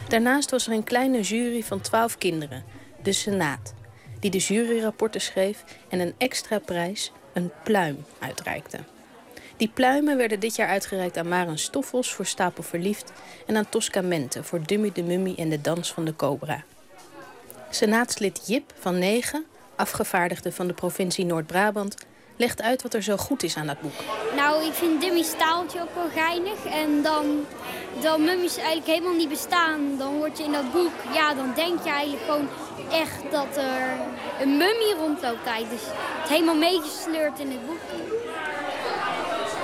Daarnaast 0.07 0.51
was 0.51 0.67
er 0.67 0.73
een 0.73 0.83
kleine 0.83 1.21
jury 1.21 1.63
van 1.63 1.81
12 1.81 2.17
kinderen, 2.17 2.63
de 3.03 3.13
Senaat 3.13 3.73
die 4.19 4.31
de 4.31 4.37
juryrapporten 4.37 5.21
schreef 5.21 5.63
en 5.89 5.99
een 5.99 6.13
extra 6.17 6.59
prijs, 6.59 7.11
een 7.33 7.51
pluim, 7.63 8.05
uitreikte. 8.19 8.77
Die 9.57 9.71
pluimen 9.73 10.17
werden 10.17 10.39
dit 10.39 10.55
jaar 10.55 10.67
uitgereikt 10.67 11.17
aan 11.17 11.27
Maren 11.27 11.59
Stoffels 11.59 12.13
voor 12.13 12.25
Stapel 12.25 12.63
Verliefd... 12.63 13.11
en 13.45 13.57
aan 13.57 13.69
Tosca 13.69 14.01
Mente 14.01 14.43
voor 14.43 14.59
Dummy 14.65 14.91
de 14.93 15.03
Mummy 15.03 15.33
en 15.37 15.49
de 15.49 15.61
Dans 15.61 15.93
van 15.93 16.05
de 16.05 16.15
Cobra. 16.15 16.63
Senaatslid 17.69 18.41
Jip 18.47 18.73
van 18.79 18.99
Negen, 18.99 19.45
afgevaardigde 19.75 20.51
van 20.51 20.67
de 20.67 20.73
provincie 20.73 21.25
Noord-Brabant... 21.25 21.95
legt 22.35 22.61
uit 22.61 22.81
wat 22.81 22.93
er 22.93 23.03
zo 23.03 23.17
goed 23.17 23.43
is 23.43 23.55
aan 23.55 23.67
dat 23.67 23.81
boek. 23.81 23.93
Nou, 24.35 24.65
ik 24.65 24.73
vind 24.73 25.01
Dummy's 25.01 25.29
staaltje 25.29 25.81
ook 25.81 25.95
wel 25.95 26.09
geinig. 26.09 26.65
En 26.65 27.01
dan, 27.01 27.45
dan 28.01 28.23
mummies 28.23 28.57
eigenlijk 28.57 28.87
helemaal 28.87 29.15
niet 29.15 29.29
bestaan. 29.29 29.97
Dan 29.97 30.17
word 30.17 30.37
je 30.37 30.43
in 30.43 30.51
dat 30.51 30.71
boek, 30.71 30.93
ja, 31.13 31.33
dan 31.33 31.51
denk 31.55 31.83
je 31.83 31.89
eigenlijk 31.89 32.25
gewoon 32.25 32.47
echt 32.91 33.31
dat 33.31 33.57
er 33.57 33.97
een 34.41 34.57
mummie 34.57 34.95
rondloopt. 34.95 35.43
Kijk. 35.43 35.69
Dus 35.69 35.81
het 36.21 36.29
helemaal 36.29 36.55
meegesleurd 36.55 37.39
in 37.39 37.51
het 37.51 37.65
boek. 37.65 37.79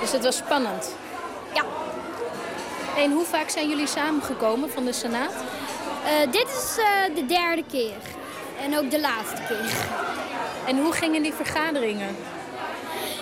Dus 0.00 0.12
het 0.12 0.24
was 0.24 0.36
spannend? 0.36 0.94
Ja. 1.54 1.62
En 2.96 3.12
hoe 3.12 3.24
vaak 3.24 3.48
zijn 3.48 3.68
jullie 3.68 3.86
samengekomen 3.86 4.70
van 4.70 4.84
de 4.84 4.92
Senaat? 4.92 5.32
Uh, 5.32 6.32
dit 6.32 6.48
is 6.48 6.78
uh, 6.78 7.16
de 7.16 7.26
derde 7.26 7.64
keer. 7.70 8.00
En 8.62 8.78
ook 8.78 8.90
de 8.90 9.00
laatste 9.00 9.42
keer. 9.48 9.74
En 10.66 10.78
hoe 10.78 10.92
gingen 10.92 11.22
die 11.22 11.34
vergaderingen? 11.34 12.16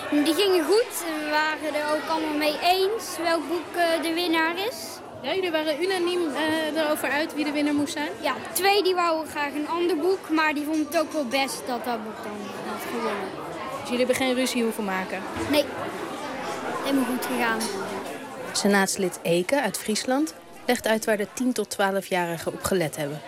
Die 0.09 0.33
gingen 0.33 0.65
goed. 0.65 1.03
We 1.19 1.29
waren 1.29 1.81
er 1.81 1.95
ook 1.95 2.09
allemaal 2.09 2.37
mee 2.37 2.59
eens 2.61 3.17
welk 3.23 3.47
boek 3.47 3.75
uh, 3.75 4.03
de 4.03 4.13
winnaar 4.13 4.57
is. 4.57 4.94
Ja, 5.25 5.33
jullie 5.33 5.51
waren 5.51 5.83
unaniem 5.83 6.21
erover 6.75 7.09
uit 7.09 7.33
wie 7.33 7.45
de 7.45 7.51
winnaar 7.51 7.73
moest 7.73 7.93
zijn? 7.93 8.09
Ja, 8.21 8.35
twee 8.53 8.83
die 8.83 8.95
wouden 8.95 9.27
graag 9.27 9.53
een 9.53 9.67
ander 9.67 9.97
boek. 9.97 10.29
Maar 10.29 10.53
die 10.53 10.63
vonden 10.63 10.85
het 10.85 10.99
ook 10.99 11.13
wel 11.13 11.25
best 11.25 11.61
dat 11.67 11.85
dat 11.85 12.03
boek 12.03 12.23
dan 12.23 12.37
had 12.67 12.81
gewonnen. 12.91 13.29
Dus 13.79 13.89
jullie 13.89 14.05
hebben 14.05 14.15
geen 14.15 14.33
ruzie 14.33 14.63
hoeven 14.63 14.83
maken? 14.83 15.21
Nee, 15.51 15.63
helemaal 16.83 17.05
goed 17.05 17.25
gegaan. 17.25 17.59
Senaatslid 18.51 19.19
Eke 19.21 19.61
uit 19.61 19.77
Friesland 19.77 20.33
legt 20.65 20.87
uit 20.87 21.05
waar 21.05 21.17
de 21.17 21.27
10 21.33 21.53
tot 21.53 21.77
12-jarigen 21.81 22.53
op 22.53 22.63
gelet 22.63 22.95
hebben. 22.95 23.21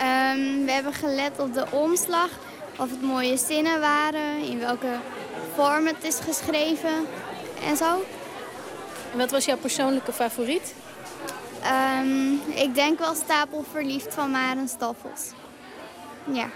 Um, 0.00 0.64
we 0.64 0.72
hebben 0.72 0.92
gelet 0.92 1.38
op 1.38 1.54
de 1.54 1.66
omslag, 1.70 2.28
of 2.78 2.90
het 2.90 3.02
mooie 3.02 3.36
zinnen 3.36 3.80
waren, 3.80 4.42
in 4.42 4.58
welke 4.58 4.98
vorm 5.54 5.86
het 5.86 6.04
is 6.04 6.18
geschreven 6.18 7.06
en 7.68 7.76
zo. 7.76 8.04
En 9.12 9.18
wat 9.18 9.30
was 9.30 9.44
jouw 9.44 9.56
persoonlijke 9.56 10.12
favoriet? 10.12 10.74
Um, 11.66 12.40
ik 12.54 12.74
denk 12.74 12.98
wel 12.98 13.14
Stapel 13.14 13.64
Verliefd 13.72 14.14
van 14.14 14.30
Maren 14.30 14.68
Stoffels. 14.68 15.30
Ja. 16.24 16.48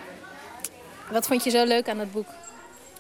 Wat 1.10 1.26
vond 1.26 1.44
je 1.44 1.50
zo 1.50 1.64
leuk 1.64 1.88
aan 1.88 1.98
het 1.98 2.12
boek? 2.12 2.26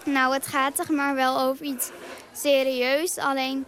Nou, 0.04 0.34
het 0.34 0.46
gaat 0.46 0.76
zeg 0.76 0.88
maar 0.88 1.14
wel 1.14 1.40
over 1.40 1.64
iets 1.64 1.90
serieus. 2.32 3.16
Alleen 3.18 3.64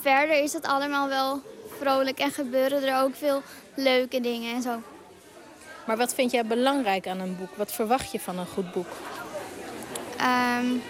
verder 0.00 0.42
is 0.42 0.52
het 0.52 0.66
allemaal 0.66 1.08
wel 1.08 1.40
vrolijk 1.78 2.18
en 2.18 2.30
gebeuren 2.30 2.82
er 2.82 3.02
ook 3.02 3.14
veel 3.14 3.42
leuke 3.74 4.20
dingen 4.20 4.54
en 4.54 4.62
zo. 4.62 4.82
Maar 5.86 5.96
wat 5.96 6.14
vind 6.14 6.30
jij 6.30 6.46
belangrijk 6.46 7.06
aan 7.06 7.20
een 7.20 7.36
boek? 7.36 7.56
Wat 7.56 7.72
verwacht 7.72 8.12
je 8.12 8.20
van 8.20 8.38
een 8.38 8.46
goed 8.46 8.72
boek? 8.72 8.90
Um, 10.20 10.82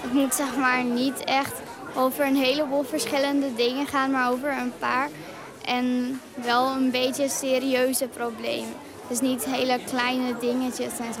het 0.00 0.12
moet 0.12 0.34
zeg 0.34 0.56
maar 0.56 0.84
niet 0.84 1.24
echt 1.24 1.52
over 1.94 2.26
een 2.26 2.36
heleboel 2.36 2.82
verschillende 2.82 3.54
dingen 3.54 3.86
gaan, 3.86 4.10
maar 4.10 4.30
over 4.30 4.58
een 4.58 4.72
paar. 4.78 5.08
En 5.64 6.20
wel 6.34 6.66
een 6.66 6.90
beetje 6.90 7.28
serieuze 7.28 8.08
problemen. 8.08 8.74
Dus 9.08 9.20
niet 9.20 9.44
hele 9.44 9.78
kleine 9.86 10.38
dingetjes 10.38 10.98
en 10.98 11.14
zo. 11.14 11.20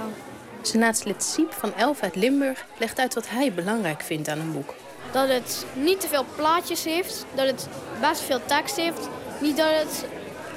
Senaatslid 0.62 1.22
Siep 1.22 1.52
van 1.52 1.74
Elf 1.74 2.00
uit 2.02 2.16
Limburg 2.16 2.66
legt 2.78 2.98
uit 2.98 3.14
wat 3.14 3.28
hij 3.28 3.52
belangrijk 3.52 4.02
vindt 4.02 4.28
aan 4.28 4.38
een 4.38 4.52
boek. 4.52 4.74
Dat 5.12 5.28
het 5.28 5.66
niet 5.74 6.00
te 6.00 6.08
veel 6.08 6.24
plaatjes 6.36 6.84
heeft, 6.84 7.26
dat 7.34 7.46
het 7.46 7.68
best 8.00 8.20
veel 8.20 8.40
tekst 8.46 8.76
heeft. 8.76 9.08
Niet 9.40 9.56
dat 9.56 9.70
het 9.70 10.04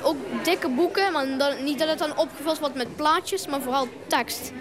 ook 0.03 0.15
dikke 0.43 0.69
boeken, 0.69 1.11
maar 1.11 1.37
dat, 1.37 1.59
niet 1.59 1.79
dat 1.79 1.87
het 1.87 1.99
dan 1.99 2.17
opgevuld 2.17 2.59
wordt 2.59 2.75
met 2.75 2.95
plaatjes, 2.95 3.47
maar 3.47 3.61
vooral 3.61 3.87
tekst. 4.07 4.51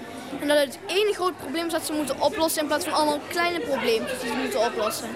En 0.41 0.49
dat 0.49 0.59
het 0.59 0.79
één 0.87 1.15
groot 1.15 1.37
probleem 1.37 1.67
is 1.67 1.73
dat 1.73 1.87
ze 1.87 1.93
moeten 1.93 2.21
oplossen 2.21 2.61
in 2.61 2.67
plaats 2.67 2.85
van 2.85 2.93
allemaal 2.93 3.21
kleine 3.29 3.61
probleempjes 3.61 4.21
die 4.21 4.31
ze 4.31 4.37
moeten 4.37 4.61
oplossen. 4.61 5.09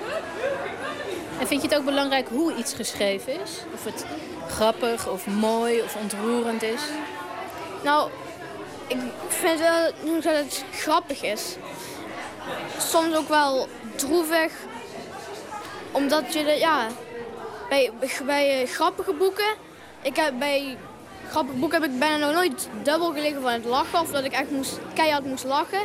En 1.38 1.46
vind 1.46 1.62
je 1.62 1.68
het 1.68 1.76
ook 1.76 1.84
belangrijk 1.84 2.28
hoe 2.28 2.54
iets 2.54 2.74
geschreven 2.74 3.32
is? 3.32 3.50
Of 3.74 3.84
het 3.84 4.04
grappig 4.48 5.08
of 5.08 5.26
mooi 5.26 5.82
of 5.82 5.96
ontroerend 5.96 6.62
is? 6.62 6.80
Nou, 7.84 8.10
ik 8.86 8.98
vind 9.28 9.60
wel 9.60 9.92
dat 10.14 10.24
het 10.24 10.64
grappig 10.72 11.22
is. 11.22 11.56
Soms 12.78 13.16
ook 13.16 13.28
wel 13.28 13.68
droevig. 13.94 14.52
Omdat 15.90 16.32
je, 16.32 16.44
de, 16.44 16.50
ja, 16.50 16.86
bij, 17.68 17.90
bij 18.26 18.62
uh, 18.62 18.68
grappige 18.68 19.12
boeken, 19.12 19.54
ik 20.02 20.16
heb 20.16 20.38
bij 20.38 20.76
grappige 21.28 21.58
boeken 21.58 21.82
heb 21.82 21.90
ik 21.90 21.98
bijna 21.98 22.26
nog 22.26 22.34
nooit 22.34 22.68
dubbel 22.82 23.12
gelegen 23.12 23.42
van 23.42 23.52
het 23.52 23.64
lachen. 23.64 24.00
Of 24.00 24.10
dat 24.10 24.24
ik 24.24 24.32
echt 24.32 24.50
moest, 24.50 24.78
keihard 24.94 25.24
moest 25.24 25.44
lachen. 25.44 25.80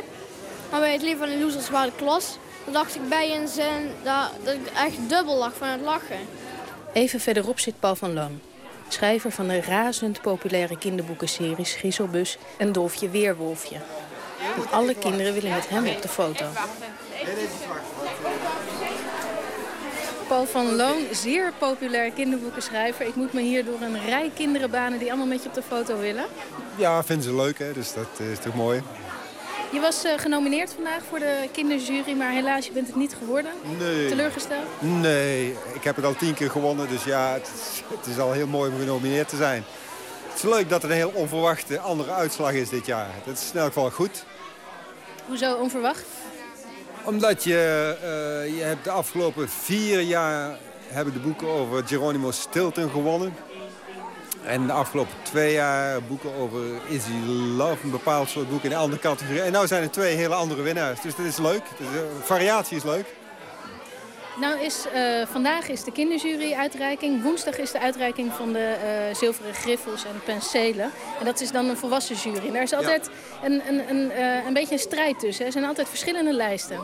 Maar 0.70 0.80
bij 0.80 0.92
het 0.92 1.02
leven 1.02 1.18
van 1.18 1.28
de 1.28 1.38
losers 1.38 1.70
waren 1.70 1.90
de 1.90 1.96
klas, 1.96 2.36
dacht 2.72 2.94
ik 2.94 3.08
bij 3.08 3.36
een 3.36 3.48
zin 3.48 3.90
dat, 4.02 4.30
dat 4.44 4.54
ik 4.54 4.66
echt 4.76 5.08
dubbel 5.08 5.36
lag 5.36 5.52
van 5.56 5.68
het 5.68 5.80
lachen. 5.80 6.18
Even 6.92 7.20
verderop 7.20 7.58
zit 7.58 7.80
Paul 7.80 7.96
van 7.96 8.12
Lang. 8.12 8.38
Schrijver 8.88 9.30
van 9.30 9.48
de 9.48 9.60
razend 9.60 10.20
populaire 10.20 10.78
kinderboekenseries 10.78 11.74
Griezelbus 11.74 12.38
en 12.56 12.72
Dolfje 12.72 13.10
Weerwolfje. 13.10 13.76
En 14.56 14.70
alle 14.70 14.94
kinderen 14.94 15.34
willen 15.34 15.50
met 15.50 15.68
hem 15.68 15.86
op 15.86 16.02
de 16.02 16.08
foto. 16.08 16.44
Paul 20.28 20.46
van 20.46 20.74
Loon, 20.74 21.02
zeer 21.12 21.52
populair 21.58 22.10
kinderboekenschrijver. 22.10 23.06
Ik 23.06 23.14
moet 23.14 23.32
me 23.32 23.40
hier 23.40 23.64
door 23.64 23.80
een 23.80 24.04
rij 24.06 24.30
kinderen 24.34 24.70
banen 24.70 24.98
die 24.98 25.08
allemaal 25.08 25.26
met 25.26 25.42
je 25.42 25.48
op 25.48 25.54
de 25.54 25.62
foto 25.62 25.98
willen. 25.98 26.24
Ja, 26.76 27.04
vinden 27.04 27.24
ze 27.24 27.34
leuk, 27.34 27.58
hè? 27.58 27.72
dus 27.72 27.94
dat 27.94 28.20
is 28.30 28.38
toch 28.38 28.54
mooi. 28.54 28.82
Je 29.74 29.80
was 29.80 30.04
uh, 30.04 30.12
genomineerd 30.16 30.72
vandaag 30.72 31.02
voor 31.08 31.18
de 31.18 31.48
kinderjury, 31.52 32.12
maar 32.12 32.30
helaas, 32.30 32.66
je 32.66 32.72
bent 32.72 32.86
het 32.86 32.96
niet 32.96 33.14
geworden. 33.14 33.50
Nee. 33.78 34.08
Teleurgesteld? 34.08 34.66
Nee, 34.78 35.56
ik 35.72 35.84
heb 35.84 35.96
het 35.96 36.04
al 36.04 36.14
tien 36.14 36.34
keer 36.34 36.50
gewonnen, 36.50 36.88
dus 36.88 37.04
ja, 37.04 37.32
het 37.32 37.50
is, 37.54 37.82
het 37.96 38.06
is 38.06 38.18
al 38.18 38.32
heel 38.32 38.46
mooi 38.46 38.72
om 38.72 38.78
genomineerd 38.78 39.28
te 39.28 39.36
zijn. 39.36 39.64
Het 40.28 40.36
is 40.36 40.42
leuk 40.42 40.68
dat 40.68 40.82
er 40.82 40.90
een 40.90 40.96
heel 40.96 41.12
onverwachte 41.14 41.80
andere 41.80 42.12
uitslag 42.12 42.52
is 42.52 42.68
dit 42.68 42.86
jaar. 42.86 43.10
Dat 43.24 43.34
is 43.34 43.50
in 43.52 43.58
elk 43.58 43.72
geval 43.72 43.90
goed. 43.90 44.24
Hoezo 45.26 45.54
onverwacht? 45.54 46.04
Omdat 47.04 47.44
je, 47.44 47.96
uh, 48.02 48.56
je 48.56 48.62
hebt 48.62 48.84
de 48.84 48.90
afgelopen 48.90 49.48
vier 49.48 50.00
jaar 50.00 50.58
hebben 50.88 51.14
de 51.14 51.20
boeken 51.20 51.48
over 51.48 51.86
Geronimo 51.86 52.30
Stilton 52.30 52.90
gewonnen. 52.90 53.34
En 54.44 54.66
de 54.66 54.72
afgelopen 54.72 55.14
twee 55.22 55.52
jaar 55.52 56.02
boeken 56.02 56.34
over 56.34 56.60
Izzy 56.88 57.26
Love, 57.56 57.84
een 57.84 57.90
bepaald 57.90 58.28
soort 58.28 58.48
boeken 58.48 58.68
in 58.68 58.74
een 58.74 58.82
andere 58.82 59.00
categorie. 59.00 59.40
En 59.40 59.52
nu 59.52 59.66
zijn 59.66 59.82
er 59.82 59.90
twee 59.90 60.16
hele 60.16 60.34
andere 60.34 60.62
winnaars. 60.62 61.00
Dus 61.00 61.16
dat 61.16 61.26
is 61.26 61.36
leuk. 61.36 61.62
Dus, 61.78 61.86
variatie 62.22 62.76
is 62.76 62.82
leuk. 62.82 63.06
Nou 64.40 64.60
is, 64.60 64.84
uh, 64.94 65.26
vandaag 65.26 65.68
is 65.68 65.84
de 65.84 65.92
kinderjury-uitreiking. 65.92 67.22
Woensdag 67.22 67.58
is 67.58 67.70
de 67.70 67.80
uitreiking 67.80 68.32
van 68.32 68.52
de 68.52 68.76
uh, 69.08 69.14
zilveren 69.14 69.54
griffels 69.54 70.04
en 70.04 70.20
penselen. 70.24 70.90
En 71.18 71.24
dat 71.24 71.40
is 71.40 71.50
dan 71.50 71.68
een 71.68 71.76
volwassen 71.76 72.16
jury. 72.16 72.46
En 72.46 72.52
daar 72.52 72.62
is 72.62 72.72
altijd 72.72 73.10
ja. 73.42 73.46
een, 73.46 73.62
een, 73.68 73.90
een, 73.90 74.10
uh, 74.10 74.46
een 74.46 74.52
beetje 74.52 74.72
een 74.72 74.78
strijd 74.78 75.18
tussen. 75.18 75.46
Er 75.46 75.52
zijn 75.52 75.64
altijd 75.64 75.88
verschillende 75.88 76.32
lijsten. 76.32 76.78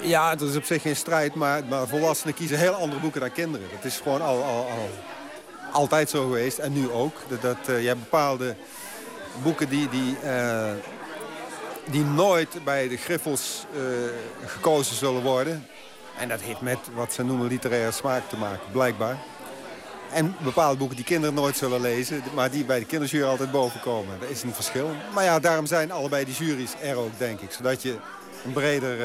Ja, 0.00 0.34
dat 0.34 0.48
is 0.48 0.56
op 0.56 0.64
zich 0.64 0.82
geen 0.82 0.96
strijd. 0.96 1.34
Maar, 1.34 1.64
maar 1.64 1.86
volwassenen 1.86 2.34
kiezen 2.34 2.58
heel 2.58 2.72
andere 2.72 3.00
boeken 3.00 3.20
dan 3.20 3.32
kinderen. 3.32 3.66
Dat 3.74 3.84
is 3.84 3.96
gewoon 3.96 4.22
al, 4.22 4.42
al, 4.42 4.68
al 4.70 4.88
altijd 5.72 6.10
zo 6.10 6.22
geweest. 6.22 6.58
En 6.58 6.72
nu 6.72 6.90
ook. 6.90 7.14
Dat, 7.28 7.42
dat, 7.42 7.58
je 7.66 7.86
hebt 7.86 8.00
bepaalde 8.00 8.54
boeken 9.42 9.68
die... 9.68 9.88
die 9.88 10.16
die 11.90 12.04
nooit 12.04 12.64
bij 12.64 12.88
de 12.88 12.96
griffels 12.96 13.64
gekozen 14.46 14.96
zullen 14.96 15.22
worden. 15.22 15.66
En 16.18 16.28
dat 16.28 16.40
heeft 16.40 16.60
met 16.60 16.78
wat 16.94 17.12
ze 17.12 17.24
noemen 17.24 17.46
literaire 17.46 17.92
smaak 17.92 18.28
te 18.28 18.36
maken, 18.36 18.72
blijkbaar. 18.72 19.16
En 20.12 20.36
bepaalde 20.38 20.76
boeken 20.76 20.96
die 20.96 21.04
kinderen 21.04 21.34
nooit 21.34 21.56
zullen 21.56 21.80
lezen... 21.80 22.22
maar 22.34 22.50
die 22.50 22.64
bij 22.64 22.78
de 22.78 22.84
kinderjury 22.84 23.24
altijd 23.24 23.50
boven 23.50 23.80
komen. 23.80 24.20
Dat 24.20 24.30
is 24.30 24.42
een 24.42 24.54
verschil. 24.54 24.90
Maar 25.14 25.24
ja, 25.24 25.38
daarom 25.38 25.66
zijn 25.66 25.90
allebei 25.90 26.24
die 26.24 26.34
juries 26.34 26.72
er 26.82 26.96
ook, 26.96 27.18
denk 27.18 27.40
ik. 27.40 27.52
Zodat 27.52 27.82
je 27.82 27.96
een 28.44 28.52
breder, 28.52 28.96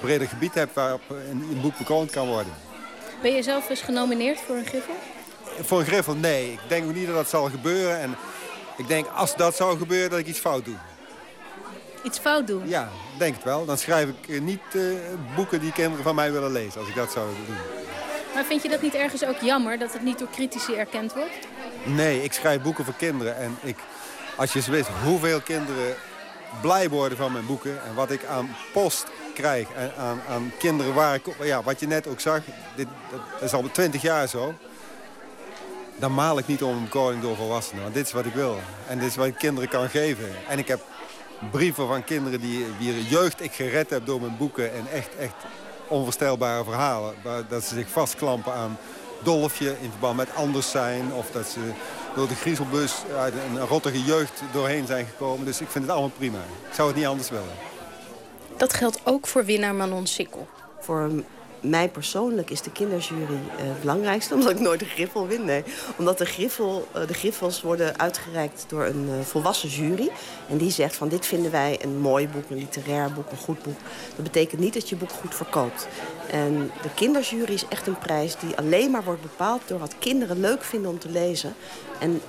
breder 0.00 0.28
gebied 0.28 0.54
hebt 0.54 0.74
waarop 0.74 1.02
een, 1.08 1.48
een 1.50 1.60
boek 1.60 1.78
bekroond 1.78 2.10
kan 2.10 2.26
worden. 2.26 2.52
Ben 3.22 3.34
je 3.34 3.42
zelf 3.42 3.70
eens 3.70 3.80
genomineerd 3.80 4.40
voor 4.40 4.56
een 4.56 4.66
griffel? 4.66 4.94
Voor 5.62 5.78
een 5.78 5.86
griffel, 5.86 6.14
nee. 6.14 6.52
Ik 6.52 6.68
denk 6.68 6.84
ook 6.84 6.94
niet 6.94 7.06
dat 7.06 7.14
dat 7.14 7.28
zal 7.28 7.50
gebeuren. 7.50 8.00
En 8.00 8.16
ik 8.76 8.88
denk, 8.88 9.06
als 9.14 9.36
dat 9.36 9.56
zou 9.56 9.78
gebeuren, 9.78 10.10
dat 10.10 10.18
ik 10.18 10.26
iets 10.26 10.38
fout 10.38 10.64
doe 10.64 10.76
iets 12.02 12.18
fout 12.18 12.46
doen? 12.46 12.68
Ja, 12.68 12.88
denk 13.18 13.34
het 13.34 13.44
wel. 13.44 13.64
Dan 13.64 13.78
schrijf 13.78 14.08
ik 14.08 14.42
niet 14.42 14.60
uh, 14.72 14.82
boeken 15.34 15.60
die 15.60 15.72
kinderen 15.72 16.04
van 16.04 16.14
mij 16.14 16.32
willen 16.32 16.52
lezen, 16.52 16.80
als 16.80 16.88
ik 16.88 16.94
dat 16.94 17.12
zou 17.12 17.26
doen. 17.46 17.56
Maar 18.34 18.44
vind 18.44 18.62
je 18.62 18.68
dat 18.68 18.82
niet 18.82 18.94
ergens 18.94 19.24
ook 19.24 19.40
jammer, 19.40 19.78
dat 19.78 19.92
het 19.92 20.02
niet 20.02 20.18
door 20.18 20.30
critici 20.30 20.74
erkend 20.74 21.12
wordt? 21.12 21.38
Nee, 21.84 22.22
ik 22.22 22.32
schrijf 22.32 22.62
boeken 22.62 22.84
voor 22.84 22.94
kinderen. 22.94 23.36
En 23.36 23.56
ik, 23.62 23.76
als 24.36 24.52
je 24.52 24.58
eens 24.58 24.68
wist 24.68 24.88
hoeveel 25.04 25.40
kinderen 25.40 25.94
blij 26.60 26.88
worden 26.88 27.18
van 27.18 27.32
mijn 27.32 27.46
boeken... 27.46 27.82
en 27.84 27.94
wat 27.94 28.10
ik 28.10 28.24
aan 28.24 28.56
post 28.72 29.06
krijg 29.34 29.68
en 29.70 29.92
aan, 29.98 30.20
aan 30.28 30.52
kinderen 30.58 30.94
waar 30.94 31.14
ik... 31.14 31.24
Ja, 31.42 31.62
wat 31.62 31.80
je 31.80 31.86
net 31.86 32.06
ook 32.06 32.20
zag, 32.20 32.40
dit, 32.76 32.86
dat 33.10 33.42
is 33.42 33.52
al 33.52 33.70
twintig 33.72 34.02
jaar 34.02 34.28
zo... 34.28 34.54
dan 36.00 36.14
maal 36.14 36.38
ik 36.38 36.46
niet 36.46 36.62
om 36.62 36.76
een 36.76 36.88
koning 36.88 37.22
door 37.22 37.36
volwassenen. 37.36 37.82
Want 37.82 37.94
dit 37.94 38.06
is 38.06 38.12
wat 38.12 38.24
ik 38.24 38.34
wil. 38.34 38.58
En 38.88 38.98
dit 38.98 39.08
is 39.08 39.16
wat 39.16 39.26
ik 39.26 39.34
kinderen 39.34 39.68
kan 39.68 39.88
geven. 39.88 40.28
En 40.48 40.58
ik 40.58 40.68
heb 40.68 40.80
brieven 41.50 41.86
van 41.86 42.04
kinderen 42.04 42.40
die, 42.40 42.66
wie 42.78 43.08
jeugd 43.08 43.42
ik 43.42 43.52
gered 43.52 43.90
heb 43.90 44.06
door 44.06 44.20
mijn 44.20 44.36
boeken. 44.36 44.72
En 44.72 44.86
echt, 44.92 45.16
echt 45.16 45.34
onvoorstelbare 45.88 46.64
verhalen. 46.64 47.14
Dat 47.48 47.64
ze 47.64 47.74
zich 47.74 47.88
vastklampen 47.88 48.52
aan 48.52 48.78
Dolfje 49.22 49.76
in 49.80 49.90
verband 49.90 50.16
met 50.16 50.34
anders 50.34 50.70
zijn. 50.70 51.12
Of 51.12 51.30
dat 51.30 51.46
ze 51.46 51.60
door 52.14 52.28
de 52.28 52.34
griezelbus 52.34 52.94
uit 53.16 53.34
een 53.34 53.66
rottige 53.66 54.04
jeugd 54.04 54.42
doorheen 54.52 54.86
zijn 54.86 55.06
gekomen. 55.06 55.44
Dus 55.44 55.60
ik 55.60 55.68
vind 55.68 55.84
het 55.84 55.92
allemaal 55.92 56.16
prima. 56.16 56.38
Ik 56.68 56.74
zou 56.74 56.88
het 56.88 56.96
niet 56.96 57.06
anders 57.06 57.30
willen. 57.30 57.54
Dat 58.56 58.72
geldt 58.72 59.00
ook 59.04 59.26
voor 59.26 59.44
winnaar 59.44 59.74
Manon 59.74 60.06
Sikkel. 60.06 60.48
Voor 60.80 61.10
mij 61.60 61.88
persoonlijk 61.88 62.50
is 62.50 62.62
de 62.62 62.72
kinderjury 62.72 63.32
uh, 63.32 63.38
het 63.56 63.80
belangrijkste. 63.80 64.34
Omdat 64.40 64.50
ik 64.50 64.60
nooit 64.60 64.80
de 64.80 64.86
griffel 64.86 65.26
win. 65.26 65.44
Nee. 65.44 65.64
Omdat 65.96 66.18
de, 66.18 66.24
griffel, 66.24 66.88
uh, 66.96 67.06
de 67.06 67.14
griffels 67.14 67.62
worden 67.62 67.98
uitgereikt 67.98 68.64
door 68.68 68.84
een 68.84 69.08
uh, 69.08 69.20
volwassen 69.20 69.68
jury. 69.68 70.10
En 70.48 70.56
die 70.56 70.70
zegt 70.70 70.96
van 70.96 71.08
dit 71.08 71.26
vinden 71.26 71.50
wij 71.50 71.78
een 71.82 71.98
mooi 71.98 72.28
boek, 72.28 72.50
een 72.50 72.56
literair 72.56 73.12
boek, 73.12 73.30
een 73.30 73.36
goed 73.36 73.62
boek. 73.62 73.78
Dat 74.16 74.24
betekent 74.24 74.60
niet 74.60 74.74
dat 74.74 74.88
je 74.88 74.96
boek 74.96 75.10
goed 75.10 75.34
verkoopt. 75.34 75.88
En 76.30 76.70
de 76.82 76.94
kinderjury 76.94 77.52
is 77.52 77.68
echt 77.68 77.86
een 77.86 77.98
prijs 77.98 78.36
die 78.36 78.56
alleen 78.56 78.90
maar 78.90 79.04
wordt 79.04 79.22
bepaald... 79.22 79.62
door 79.66 79.78
wat 79.78 79.94
kinderen 79.98 80.40
leuk 80.40 80.62
vinden 80.62 80.90
om 80.90 80.98
te 80.98 81.08
lezen. 81.08 81.54
En 81.98 82.20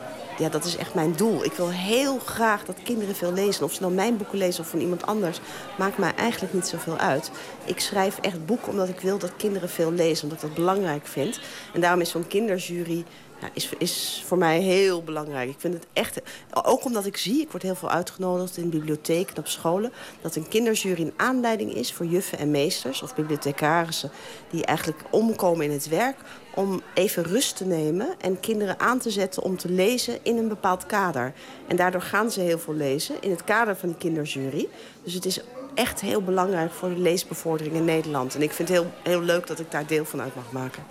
ja, 0.41 0.49
dat 0.49 0.65
is 0.65 0.75
echt 0.75 0.93
mijn 0.93 1.13
doel. 1.15 1.45
Ik 1.45 1.53
wil 1.53 1.69
heel 1.69 2.19
graag 2.19 2.65
dat 2.65 2.83
kinderen 2.83 3.15
veel 3.15 3.33
lezen. 3.33 3.65
Of 3.65 3.73
ze 3.73 3.81
nou 3.81 3.93
mijn 3.93 4.17
boeken 4.17 4.37
lezen 4.37 4.63
of 4.63 4.69
van 4.69 4.79
iemand 4.79 5.05
anders, 5.05 5.39
maakt 5.77 5.97
mij 5.97 6.13
eigenlijk 6.15 6.53
niet 6.53 6.67
zoveel 6.67 6.97
uit. 6.97 7.31
Ik 7.65 7.79
schrijf 7.79 8.17
echt 8.21 8.45
boeken 8.45 8.71
omdat 8.71 8.89
ik 8.89 8.99
wil 8.99 9.17
dat 9.17 9.35
kinderen 9.37 9.69
veel 9.69 9.91
lezen, 9.91 10.23
omdat 10.23 10.41
ik 10.41 10.47
dat 10.47 10.57
belangrijk 10.57 11.07
vind. 11.07 11.39
En 11.73 11.81
daarom 11.81 12.01
is 12.01 12.09
zo'n 12.09 12.27
kinderjury 12.27 13.05
is, 13.53 13.69
is 13.77 14.23
voor 14.25 14.37
mij 14.37 14.59
heel 14.59 15.03
belangrijk. 15.03 15.49
Ik 15.49 15.59
vind 15.59 15.73
het 15.73 15.85
echt, 15.93 16.21
ook 16.63 16.85
omdat 16.85 17.05
ik 17.05 17.17
zie, 17.17 17.41
ik 17.41 17.51
word 17.51 17.63
heel 17.63 17.75
veel 17.75 17.89
uitgenodigd 17.89 18.57
in 18.57 18.69
bibliotheken 18.69 19.35
en 19.35 19.41
op 19.41 19.47
scholen, 19.47 19.91
dat 20.21 20.35
een 20.35 20.47
kinderjury 20.47 21.01
een 21.01 21.13
aanleiding 21.15 21.73
is 21.73 21.93
voor 21.93 22.05
juffen 22.05 22.37
en 22.37 22.51
meesters 22.51 23.01
of 23.01 23.15
bibliothecarissen 23.15 24.11
die 24.49 24.65
eigenlijk 24.65 24.99
omkomen 25.09 25.65
in 25.65 25.71
het 25.71 25.87
werk 25.87 26.17
om 26.55 26.81
even 26.93 27.23
rust 27.23 27.57
te 27.57 27.65
nemen 27.65 28.07
en 28.19 28.39
kinderen 28.39 28.79
aan 28.79 28.99
te 28.99 29.09
zetten 29.09 29.43
om 29.43 29.57
te 29.57 29.69
lezen 29.69 30.19
in 30.21 30.37
een 30.37 30.47
bepaald 30.47 30.85
kader. 30.85 31.33
En 31.67 31.75
daardoor 31.75 32.01
gaan 32.01 32.31
ze 32.31 32.41
heel 32.41 32.59
veel 32.59 32.73
lezen 32.73 33.15
in 33.21 33.29
het 33.29 33.43
kader 33.43 33.75
van 33.75 33.89
die 33.89 33.97
kinderjury. 33.97 34.67
Dus 35.03 35.13
het 35.13 35.25
is 35.25 35.41
echt 35.73 36.01
heel 36.01 36.21
belangrijk 36.21 36.71
voor 36.71 36.89
de 36.89 36.99
leesbevordering 36.99 37.75
in 37.75 37.85
Nederland. 37.85 38.35
En 38.35 38.41
ik 38.41 38.51
vind 38.51 38.69
het 38.69 38.77
heel, 38.77 38.91
heel 39.03 39.21
leuk 39.21 39.47
dat 39.47 39.59
ik 39.59 39.71
daar 39.71 39.87
deel 39.87 40.05
van 40.05 40.21
uit 40.21 40.35
mag 40.35 40.51
maken. 40.51 40.83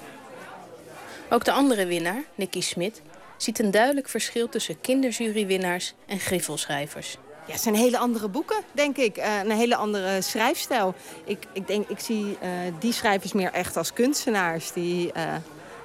Ook 1.33 1.45
de 1.45 1.53
andere 1.53 1.87
winnaar, 1.87 2.23
Nicky 2.35 2.61
Smit, 2.61 3.03
ziet 3.37 3.59
een 3.59 3.71
duidelijk 3.71 4.09
verschil 4.09 4.49
tussen 4.49 4.81
kinderjurywinnaars 4.81 5.95
en 6.07 6.19
griffelschrijvers. 6.19 7.17
Ja, 7.47 7.53
het 7.53 7.61
zijn 7.63 7.75
hele 7.75 7.99
andere 7.99 8.29
boeken, 8.29 8.57
denk 8.73 8.97
ik. 8.97 9.19
Uh, 9.19 9.39
een 9.45 9.51
hele 9.51 9.77
andere 9.77 10.21
schrijfstijl. 10.21 10.95
Ik, 11.25 11.39
ik, 11.53 11.67
denk, 11.67 11.89
ik 11.89 11.99
zie 11.99 12.25
uh, 12.25 12.49
die 12.79 12.93
schrijvers 12.93 13.33
meer 13.33 13.53
echt 13.53 13.77
als 13.77 13.93
kunstenaars. 13.93 14.73
Die 14.73 15.07
uh, 15.07 15.23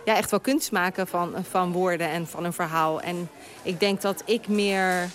ja, 0.05 0.15
echt 0.15 0.31
wel 0.31 0.39
kunst 0.39 0.71
maken 0.71 1.07
van, 1.07 1.35
van 1.49 1.71
woorden 1.71 2.09
en 2.09 2.27
van 2.27 2.43
een 2.43 2.53
verhaal. 2.53 3.01
En 3.01 3.29
ik 3.61 3.79
denk 3.79 4.01
dat 4.01 4.23
ik 4.25 4.47
meer... 4.47 5.09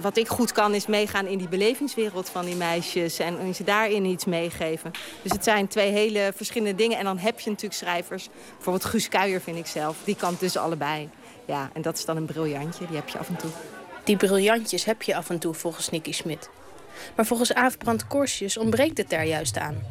wat 0.00 0.16
ik 0.16 0.28
goed 0.28 0.52
kan 0.52 0.74
is 0.74 0.86
meegaan 0.86 1.26
in 1.26 1.38
die 1.38 1.48
belevingswereld 1.48 2.28
van 2.28 2.44
die 2.44 2.56
meisjes. 2.56 3.18
En 3.18 3.54
ze 3.54 3.64
daarin 3.64 4.04
iets 4.04 4.24
meegeven. 4.24 4.90
Dus 5.22 5.32
het 5.32 5.44
zijn 5.44 5.68
twee 5.68 5.90
hele 5.90 6.32
verschillende 6.34 6.74
dingen. 6.74 6.98
En 6.98 7.04
dan 7.04 7.18
heb 7.18 7.40
je 7.40 7.50
natuurlijk 7.50 7.80
schrijvers. 7.80 8.28
Bijvoorbeeld 8.54 8.84
Guus 8.84 9.08
Kuijer 9.08 9.40
vind 9.40 9.56
ik 9.56 9.66
zelf. 9.66 9.96
Die 10.04 10.16
kan 10.16 10.36
dus 10.38 10.56
allebei. 10.56 11.08
Ja, 11.44 11.70
en 11.72 11.82
dat 11.82 11.98
is 11.98 12.04
dan 12.04 12.16
een 12.16 12.26
briljantje. 12.26 12.86
Die 12.86 12.96
heb 12.96 13.08
je 13.08 13.18
af 13.18 13.28
en 13.28 13.36
toe. 13.36 13.50
Die 14.04 14.16
briljantjes 14.16 14.84
heb 14.84 15.02
je 15.02 15.16
af 15.16 15.30
en 15.30 15.38
toe 15.38 15.54
volgens 15.54 15.90
Nicky 15.90 16.12
Smit. 16.12 16.50
Maar 17.16 17.26
volgens 17.26 17.54
Aafbrand 17.54 18.06
Korsjes 18.06 18.56
ontbreekt 18.56 18.98
het 18.98 19.10
daar 19.10 19.26
juist 19.26 19.58
aan. 19.58 19.82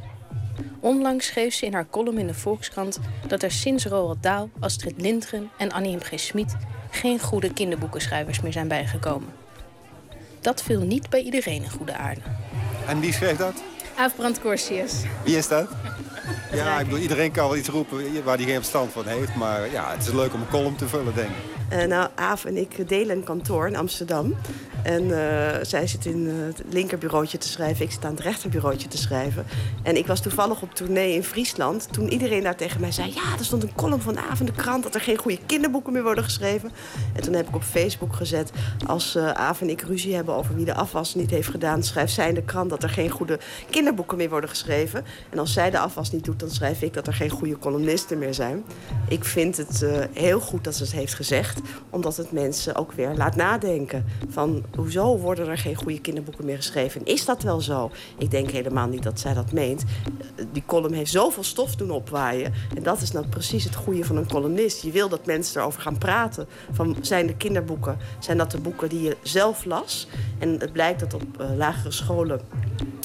Onlangs 0.80 1.26
schreef 1.26 1.54
ze 1.54 1.66
in 1.66 1.74
haar 1.74 1.90
column 1.90 2.18
in 2.18 2.28
de 2.28 2.34
Volkskrant 2.34 3.00
dat 3.28 3.44
er 3.44 3.52
sinds 3.52 3.86
Roald 3.86 4.24
Dahl, 4.24 4.50
Astrid 4.60 5.02
Lindgren 5.02 5.50
en 5.58 5.72
Annie 5.72 5.96
M. 5.96 6.00
G. 6.02 6.20
Schmid 6.20 6.56
geen 6.98 7.20
goede 7.20 7.54
kinderboekenschrijvers 7.54 8.42
meer 8.42 8.52
zijn 8.52 8.68
bijgekomen. 8.68 9.30
Dat 10.42 10.64
viel 10.64 10.82
niet 10.82 11.10
bij 11.10 11.22
iedereen 11.22 11.64
in 11.64 11.70
goede 11.70 11.94
aarde. 11.96 12.22
En 12.88 13.00
wie 13.00 13.14
schreef 13.14 13.38
dat? 13.38 13.64
Aafbrand 13.98 14.40
Korsjes. 14.40 14.94
Wie 15.24 15.38
is 15.38 15.48
dat? 15.48 15.70
Ja, 16.52 16.80
ik 16.80 16.86
bedoel, 16.86 17.02
iedereen 17.02 17.32
kan 17.32 17.48
wel 17.48 17.58
iets 17.58 17.70
roepen 17.70 18.24
waar 18.24 18.38
hij 18.38 18.46
geen 18.46 18.56
verstand 18.56 18.92
van 18.92 19.06
heeft. 19.06 19.36
Maar 19.36 19.72
ja, 19.72 19.92
het 19.92 20.08
is 20.08 20.14
leuk 20.14 20.34
om 20.34 20.42
een 20.42 20.50
column 20.50 20.76
te 20.76 20.88
vullen, 20.88 21.16
denk 21.16 21.30
ik. 21.30 21.58
Uh, 21.74 21.84
nou, 21.84 22.10
Aaf 22.16 22.46
en 22.46 22.58
ik 22.58 22.90
delen 22.90 23.18
een 23.18 23.24
kantoor 23.24 23.68
in 23.68 23.76
Amsterdam. 23.76 24.36
En 24.84 25.04
uh, 25.04 25.18
zij 25.62 25.88
zit 25.88 26.06
in 26.06 26.28
het 26.28 26.62
linkerbureautje 26.70 27.38
te 27.38 27.48
schrijven. 27.48 27.86
Ik 27.86 27.92
zit 27.92 28.06
aan 28.06 28.12
het 28.12 28.20
rechterbureautje 28.20 28.88
te 28.88 28.98
schrijven. 28.98 29.46
En 29.84 29.98
ik 29.98 30.08
was 30.08 30.22
toevallig 30.22 30.62
op 30.62 30.74
tournee 30.74 31.14
in 31.14 31.24
Friesland. 31.24 31.88
Toen 31.92 32.12
iedereen 32.12 32.44
daar 32.44 32.56
tegen 32.56 32.82
mij 32.82 32.92
zei... 32.92 33.14
ja, 33.14 33.38
er 33.38 33.46
stond 33.46 33.64
een 33.64 33.76
column 33.76 34.02
van 34.02 34.20
Aaf 34.20 34.40
in 34.40 34.46
de 34.46 34.52
krant... 34.52 34.84
dat 34.84 34.96
er 34.96 35.02
geen 35.02 35.18
goede 35.18 35.40
kinderboeken 35.46 35.94
meer 35.94 36.04
worden 36.04 36.24
geschreven. 36.24 36.72
En 37.14 37.22
toen 37.22 37.34
heb 37.34 37.48
ik 37.48 37.56
op 37.56 37.64
Facebook 37.64 38.16
gezet... 38.16 38.52
als 38.86 39.16
uh, 39.16 39.32
Aaf 39.32 39.62
en 39.62 39.70
ik 39.70 39.82
ruzie 39.82 40.16
hebben 40.16 40.36
over 40.36 40.56
wie 40.56 40.66
de 40.66 40.74
afwas 40.74 41.16
niet 41.16 41.30
heeft 41.30 41.50
gedaan... 41.50 41.84
schrijft 41.84 42.14
zij 42.14 42.28
in 42.28 42.36
de 42.36 42.44
krant 42.44 42.70
dat 42.70 42.84
er 42.84 42.90
geen 42.90 43.10
goede 43.10 43.40
kinderboeken 43.70 44.18
meer 44.18 44.30
worden 44.30 44.50
geschreven. 44.50 45.06
En 45.30 45.40
als 45.40 45.54
zij 45.54 45.70
de 45.70 45.80
afwas 45.80 46.12
niet 46.12 46.17
doet, 46.26 46.40
dan 46.40 46.50
schrijf 46.50 46.82
ik 46.82 46.94
dat 46.94 47.08
er 47.08 47.14
geen 47.14 47.30
goede 47.30 47.60
columnisten 47.60 48.18
meer 48.18 48.34
zijn. 48.34 48.64
Ik 49.08 49.24
vind 49.26 49.58
het 49.58 49.86
heel 50.14 50.40
goed 50.40 50.64
dat 50.64 50.76
ze 50.76 50.84
het 50.84 50.92
heeft 50.92 51.14
gezegd 51.14 51.60
omdat 51.90 52.18
het 52.18 52.32
mensen 52.32 52.76
ook 52.76 52.92
weer 52.92 53.14
laat 53.16 53.36
nadenken. 53.36 54.06
Van 54.30 54.64
hoezo 54.76 55.18
worden 55.18 55.48
er 55.48 55.58
geen 55.58 55.76
goede 55.76 56.02
kinderboeken 56.02 56.46
meer 56.46 56.56
geschreven? 56.56 57.06
is 57.06 57.26
dat 57.26 57.44
wel 57.44 57.62
zo? 57.62 57.92
Ik 58.18 58.32
denk 58.32 58.50
helemaal 58.50 58.88
niet 58.88 59.04
dat 59.04 59.20
zij 59.20 59.34
dat 59.34 59.52
meent. 59.52 59.84
Die 60.52 60.64
column 60.66 60.94
heeft 60.94 61.12
zoveel 61.12 61.44
stof 61.44 61.76
doen 61.76 61.92
opwaaien. 61.92 62.54
En 62.76 62.84
dat 62.84 63.02
is 63.02 63.12
nou 63.12 63.28
precies 63.28 63.64
het 63.64 63.76
goede 63.76 64.06
van 64.06 64.18
een 64.18 64.28
columnist. 64.28 64.82
Je 64.82 64.92
wil 64.92 65.10
dat 65.10 65.26
mensen 65.26 65.62
erover 65.62 65.82
gaan 65.82 65.98
praten. 65.98 66.48
Van, 66.72 66.98
zijn 67.02 67.28
de 67.28 67.36
kinderboeken, 67.36 67.98
zijn 68.20 68.38
dat 68.38 68.52
de 68.52 68.60
boeken 68.60 68.90
die 68.90 69.02
je 69.02 69.18
zelf 69.22 69.66
las? 69.66 70.08
En 70.40 70.60
het 70.60 70.72
blijkt 70.72 71.00
dat 71.00 71.14
op 71.14 71.24
uh, 71.42 71.56
lagere 71.56 71.92
scholen 71.92 72.42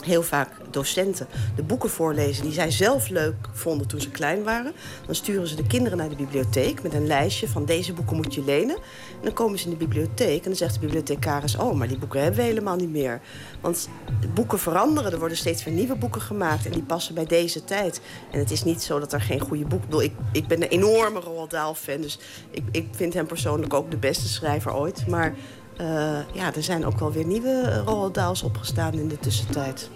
heel 0.05 0.22
vaak 0.22 0.48
docenten 0.70 1.26
de 1.56 1.62
boeken 1.62 1.90
voorlezen 1.90 2.44
die 2.44 2.52
zij 2.52 2.70
zelf 2.70 3.02
leuk 3.09 3.35
vonden 3.53 3.87
toen 3.87 4.01
ze 4.01 4.11
klein 4.11 4.43
waren. 4.43 4.73
Dan 5.07 5.15
sturen 5.15 5.47
ze 5.47 5.55
de 5.55 5.66
kinderen 5.66 5.99
naar 5.99 6.09
de 6.09 6.16
bibliotheek 6.16 6.83
met 6.83 6.95
een 6.95 7.07
lijstje 7.07 7.49
van 7.49 7.65
deze 7.65 7.93
boeken 7.93 8.16
moet 8.16 8.35
je 8.35 8.45
lenen. 8.45 8.77
En 8.77 9.23
dan 9.23 9.33
komen 9.33 9.59
ze 9.59 9.65
in 9.65 9.70
de 9.70 9.77
bibliotheek 9.77 10.39
en 10.39 10.49
dan 10.49 10.57
zegt 10.57 10.74
de 10.74 10.81
bibliothecaris... 10.81 11.57
oh, 11.57 11.74
maar 11.74 11.89
die 11.89 11.99
boeken 11.99 12.20
hebben 12.20 12.41
we 12.41 12.47
helemaal 12.47 12.77
niet 12.77 12.91
meer. 12.91 13.20
Want 13.61 13.89
boeken 14.35 14.59
veranderen, 14.59 15.12
er 15.12 15.19
worden 15.19 15.37
steeds 15.37 15.65
weer 15.65 15.74
nieuwe 15.74 15.97
boeken 15.97 16.20
gemaakt... 16.20 16.66
en 16.66 16.73
die 16.73 16.83
passen 16.83 17.15
bij 17.15 17.27
deze 17.27 17.65
tijd. 17.65 18.01
En 18.31 18.39
het 18.39 18.51
is 18.51 18.65
niet 18.65 18.83
zo 18.83 18.99
dat 18.99 19.12
er 19.12 19.20
geen 19.20 19.41
goede 19.41 19.65
boeken... 19.65 20.01
Ik, 20.01 20.12
ik 20.33 20.47
ben 20.47 20.62
een 20.62 20.69
enorme 20.69 21.20
Roald 21.20 21.51
Dahl-fan, 21.51 22.01
dus 22.01 22.19
ik, 22.51 22.62
ik 22.70 22.89
vind 22.91 23.15
hem 23.15 23.27
persoonlijk 23.27 23.74
ook 23.74 23.91
de 23.91 23.97
beste 23.97 24.29
schrijver 24.29 24.74
ooit. 24.74 25.07
Maar 25.07 25.35
uh, 25.81 25.87
ja, 26.33 26.55
er 26.55 26.62
zijn 26.62 26.87
ook 26.87 26.99
wel 26.99 27.12
weer 27.12 27.27
nieuwe 27.27 27.83
Roald 27.85 28.15
Dahls 28.15 28.43
opgestaan 28.43 28.93
in 28.93 29.09
de 29.09 29.19
tussentijd. 29.19 29.91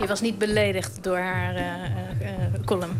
Je 0.00 0.06
was 0.06 0.20
niet 0.20 0.38
beledigd 0.38 0.98
door 1.02 1.18
haar 1.18 1.54
uh, 1.54 1.62
uh, 2.20 2.64
column? 2.64 2.98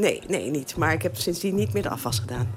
nee, 0.00 0.22
nee, 0.28 0.50
niet. 0.50 0.76
Maar 0.76 0.92
ik 0.92 1.02
heb 1.02 1.16
sindsdien 1.16 1.54
niet 1.54 1.72
meer 1.72 1.82
de 1.82 1.88
afwas 1.88 2.18
gedaan. 2.18 2.48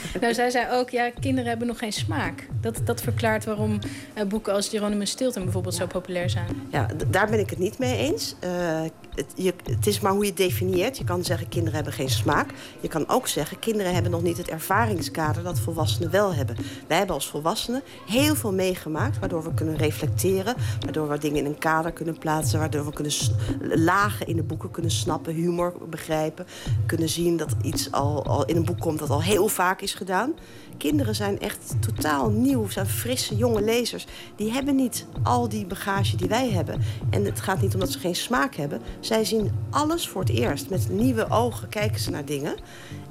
Nou, 0.20 0.34
zij 0.34 0.50
zei 0.50 0.66
ook, 0.70 0.90
ja, 0.90 1.10
kinderen 1.20 1.48
hebben 1.48 1.66
nog 1.66 1.78
geen 1.78 1.92
smaak. 1.92 2.48
Dat, 2.60 2.80
dat 2.84 3.00
verklaart 3.00 3.44
waarom 3.44 3.78
uh, 4.18 4.24
boeken 4.24 4.52
als 4.52 4.70
Jeronimus 4.70 5.10
Stilton 5.10 5.42
bijvoorbeeld 5.42 5.74
zo 5.74 5.86
populair 5.86 6.30
zijn. 6.30 6.46
Ja, 6.70 6.88
daar 7.06 7.30
ben 7.30 7.38
ik 7.38 7.50
het 7.50 7.58
niet 7.58 7.78
mee 7.78 7.96
eens. 7.96 8.34
Uh, 8.44 8.80
het, 9.14 9.26
je, 9.34 9.54
het, 9.64 9.86
is 9.86 10.00
maar 10.00 10.12
hoe 10.12 10.22
je 10.22 10.28
het 10.28 10.36
definieert. 10.38 10.98
Je 10.98 11.04
kan 11.04 11.24
zeggen, 11.24 11.48
kinderen 11.48 11.74
hebben 11.74 11.92
geen 11.92 12.10
smaak. 12.10 12.50
Je 12.80 12.88
kan 12.88 13.08
ook 13.08 13.28
zeggen, 13.28 13.58
kinderen 13.58 13.94
hebben 13.94 14.10
nog 14.12 14.22
niet 14.22 14.36
het 14.36 14.48
ervaringskader 14.48 15.42
dat 15.42 15.60
volwassenen 15.60 16.10
wel 16.10 16.34
hebben. 16.34 16.56
Wij 16.88 16.96
hebben 16.96 17.14
als 17.14 17.28
volwassenen 17.28 17.82
heel 18.06 18.34
veel 18.34 18.52
meegemaakt... 18.52 19.18
waardoor 19.18 19.42
we 19.42 19.54
kunnen 19.54 19.76
reflecteren, 19.76 20.54
waardoor 20.80 21.08
we 21.08 21.18
dingen 21.18 21.38
in 21.38 21.46
een 21.46 21.58
kader 21.58 21.92
kunnen 21.92 22.18
plaatsen... 22.18 22.58
waardoor 22.58 22.84
we 22.84 22.92
kunnen 22.92 23.12
lagen 23.60 24.26
in 24.26 24.36
de 24.36 24.42
boeken 24.42 24.70
kunnen 24.70 24.90
snappen, 24.90 25.34
humor 25.34 25.74
begrijpen... 25.88 26.46
kunnen 26.86 27.08
zien 27.08 27.36
dat 27.36 27.54
iets 27.62 27.92
al, 27.92 28.24
al 28.24 28.44
in 28.44 28.56
een 28.56 28.64
boek 28.64 28.80
komt 28.80 28.98
dat 28.98 29.10
al 29.10 29.22
heel 29.22 29.48
vaak 29.48 29.81
is 29.82 29.94
gedaan. 29.94 30.34
Kinderen 30.82 31.14
zijn 31.14 31.40
echt 31.40 31.74
totaal 31.80 32.30
nieuw, 32.30 32.68
zijn 32.68 32.86
frisse, 32.86 33.36
jonge 33.36 33.62
lezers. 33.62 34.06
Die 34.36 34.52
hebben 34.52 34.76
niet 34.76 35.06
al 35.22 35.48
die 35.48 35.66
bagage 35.66 36.16
die 36.16 36.28
wij 36.28 36.50
hebben. 36.50 36.80
En 37.10 37.24
het 37.24 37.40
gaat 37.40 37.60
niet 37.60 37.74
omdat 37.74 37.90
ze 37.90 37.98
geen 37.98 38.14
smaak 38.14 38.54
hebben. 38.54 38.80
Zij 39.00 39.24
zien 39.24 39.50
alles 39.70 40.08
voor 40.08 40.20
het 40.20 40.30
eerst. 40.30 40.70
Met 40.70 40.88
nieuwe 40.90 41.30
ogen 41.30 41.68
kijken 41.68 42.00
ze 42.00 42.10
naar 42.10 42.24
dingen. 42.24 42.54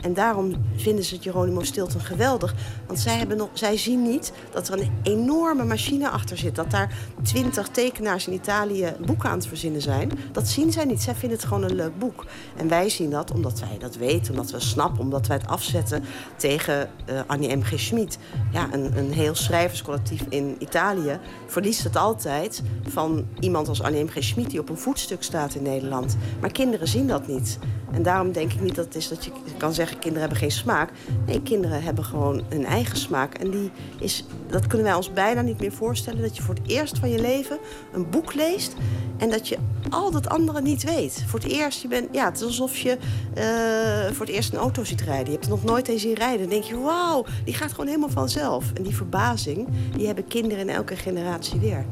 En 0.02 0.14
daarom 0.14 0.54
vinden 0.76 1.04
ze 1.04 1.14
het 1.14 1.24
Geronimo 1.24 1.64
Stilton 1.64 2.02
geweldig. 2.02 2.54
Want 2.88 3.00
zij, 3.00 3.18
hebben 3.18 3.38
nog, 3.38 3.50
zij 3.54 3.78
zien 3.78 4.02
niet 4.02 4.32
dat 4.52 4.68
er 4.68 4.80
een 4.80 4.92
enorme 5.04 5.64
machine 5.64 6.10
achter 6.10 6.38
zit. 6.38 6.56
Dat 6.56 6.72
daar 6.72 6.94
twintig 7.22 7.68
tekenaars 7.68 8.28
in 8.28 8.34
Italië 8.34 8.94
boeken 9.06 9.30
aan 9.30 9.38
het 9.38 9.48
verzinnen 9.48 9.82
zijn. 9.82 10.12
Dat 10.32 10.48
zien 10.48 10.72
zij 10.72 10.86
niet. 10.86 11.02
Zij 11.02 11.16
vinden 11.16 11.38
het 11.38 11.48
gewoon 11.48 11.64
een 11.64 11.76
leuk 11.76 12.00
boek. 12.00 12.26
En 12.58 12.68
wij 12.68 12.90
zien 12.90 13.10
dat 13.10 13.32
omdat 13.32 13.60
wij 13.60 13.78
dat 13.80 13.96
weten, 13.96 14.32
omdat 14.32 14.52
we 14.52 14.60
snappen, 14.60 15.00
omdat 15.02 15.28
wij 15.28 15.38
het 15.38 15.48
afzetten 15.48 16.04
tegen 16.36 16.90
uh, 17.10 17.22
Annie 17.28 17.56
M. 17.56 17.61
G. 17.64 17.80
Schmid. 17.80 18.18
Ja, 18.52 18.68
een, 18.72 18.98
een 18.98 19.12
heel 19.12 19.36
schrijverscollectief 19.36 20.22
in 20.30 20.56
Italië 20.60 21.20
verliest 21.48 21.84
het 21.84 21.96
altijd 21.96 22.62
van 22.88 23.28
iemand 23.40 23.68
als 23.68 23.82
Annie 23.82 24.04
M. 24.04 24.10
Schmid 24.22 24.50
die 24.50 24.60
op 24.60 24.70
een 24.70 24.78
voetstuk 24.78 25.24
staat 25.24 25.56
in 25.56 25.64
Nederland. 25.64 26.18
Maar 26.40 26.52
kinderen 26.52 26.88
zien 26.88 27.08
dat 27.08 27.28
niet. 27.28 27.60
En 27.92 28.04
daarom 28.04 28.32
denk 28.32 28.54
ik 28.54 28.62
niet 28.62 28.76
dat 28.76 28.86
het 28.86 28.96
is 28.96 29.08
dat 29.08 29.26
je 29.26 29.32
kan 29.58 29.74
zeggen... 29.74 30.00
kinderen 30.00 30.20
hebben 30.22 30.38
geen 30.38 30.52
smaak. 30.52 30.90
Nee, 31.26 31.42
kinderen 31.42 31.84
hebben 31.84 32.04
gewoon 32.04 32.44
een 32.50 32.66
eigen 32.66 32.98
smaak. 32.98 33.34
En 33.34 33.52
die 33.52 33.72
is, 34.00 34.26
dat 34.48 34.68
kunnen 34.68 34.88
wij 34.88 34.96
ons 34.96 35.14
bijna 35.14 35.42
niet 35.42 35.60
meer 35.60 35.72
voorstellen... 35.72 36.22
dat 36.22 36.36
je 36.36 36.44
voor 36.44 36.56
het 36.56 36.68
eerst 36.68 36.98
van 36.98 37.10
je 37.10 37.20
leven 37.20 37.58
een 37.94 38.10
boek 38.10 38.34
leest... 38.34 38.76
en 39.18 39.30
dat 39.30 39.48
je 39.48 39.58
al 39.90 40.12
dat 40.12 40.30
andere 40.30 40.62
niet 40.62 40.84
weet. 40.84 41.24
Voor 41.28 41.40
het 41.40 41.52
eerst, 41.52 41.82
je 41.82 41.88
bent, 41.88 42.08
ja, 42.12 42.26
het 42.26 42.38
is 42.38 42.44
alsof 42.44 42.78
je 42.78 42.98
uh, 43.38 44.16
voor 44.16 44.26
het 44.26 44.36
eerst 44.36 44.54
een 44.54 44.60
auto 44.60 44.84
ziet 44.84 45.02
rijden. 45.02 45.26
Je 45.26 45.32
hebt 45.32 45.44
er 45.44 45.50
nog 45.50 45.64
nooit 45.64 45.88
eens 45.88 46.02
zien 46.02 46.14
rijden. 46.14 46.40
Dan 46.40 46.50
denk 46.50 46.64
je, 46.64 46.80
wauw, 46.80 47.26
die 47.46 47.54
gaat 47.54 47.72
gewoon 47.72 47.88
helemaal 47.88 48.10
vanzelf. 48.10 48.72
En 48.74 48.84
die 48.84 48.96
verbazing, 48.96 49.68
die 49.96 50.06
hebben 50.06 50.28
kinderen 50.28 50.60
in 50.60 50.70
elke 50.70 50.96
generatie 50.96 51.60
weer. 51.60 51.86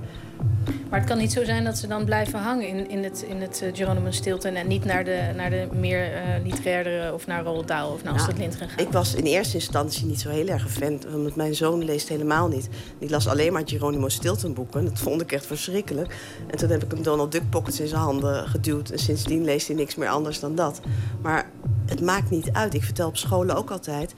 Maar 0.89 0.99
het 0.99 1.07
kan 1.07 1.17
niet 1.17 1.31
zo 1.31 1.43
zijn 1.43 1.63
dat 1.63 1.77
ze 1.77 1.87
dan 1.87 2.05
blijven 2.05 2.39
hangen 2.39 2.67
in, 2.67 2.89
in 2.89 3.03
het, 3.03 3.25
in 3.27 3.41
het 3.41 3.61
uh, 3.63 3.75
Geronimo 3.75 4.11
Stilton... 4.11 4.55
en 4.55 4.67
niet 4.67 4.85
naar 4.85 5.03
de, 5.03 5.31
naar 5.35 5.49
de 5.49 5.67
meer 5.73 6.11
uh, 6.13 6.21
literaire 6.43 7.13
of 7.13 7.27
naar 7.27 7.43
Roald 7.43 7.67
Dahl 7.67 7.91
of 7.91 8.03
naar 8.03 8.13
Astrid 8.13 8.37
nou, 8.37 8.47
Lindgren 8.47 8.69
gaan. 8.69 8.85
Ik 8.85 8.91
was 8.91 9.15
in 9.15 9.23
eerste 9.23 9.55
instantie 9.55 10.05
niet 10.05 10.19
zo 10.19 10.29
heel 10.29 10.47
erg 10.47 10.63
een 10.63 10.69
fan... 10.69 11.21
want 11.21 11.35
mijn 11.35 11.55
zoon 11.55 11.83
leest 11.83 12.09
helemaal 12.09 12.47
niet. 12.47 12.69
Die 12.99 13.09
las 13.09 13.27
alleen 13.27 13.53
maar 13.53 13.61
Geronimo 13.65 14.09
Stilton 14.09 14.53
boeken. 14.53 14.85
Dat 14.85 14.99
vond 14.99 15.21
ik 15.21 15.31
echt 15.31 15.45
verschrikkelijk. 15.45 16.15
En 16.47 16.57
toen 16.57 16.69
heb 16.69 16.83
ik 16.83 16.91
hem 16.91 17.03
Donald 17.03 17.31
Duck 17.31 17.49
Pockets 17.49 17.79
in 17.79 17.87
zijn 17.87 18.01
handen 18.01 18.47
geduwd... 18.47 18.89
en 18.89 18.99
sindsdien 18.99 19.43
leest 19.43 19.67
hij 19.67 19.75
niks 19.75 19.95
meer 19.95 20.09
anders 20.09 20.39
dan 20.39 20.55
dat. 20.55 20.81
Maar 21.21 21.49
het 21.85 22.01
maakt 22.01 22.29
niet 22.29 22.51
uit. 22.51 22.73
Ik 22.73 22.83
vertel 22.83 23.07
op 23.07 23.17
scholen 23.17 23.55
ook 23.55 23.71
altijd... 23.71 24.13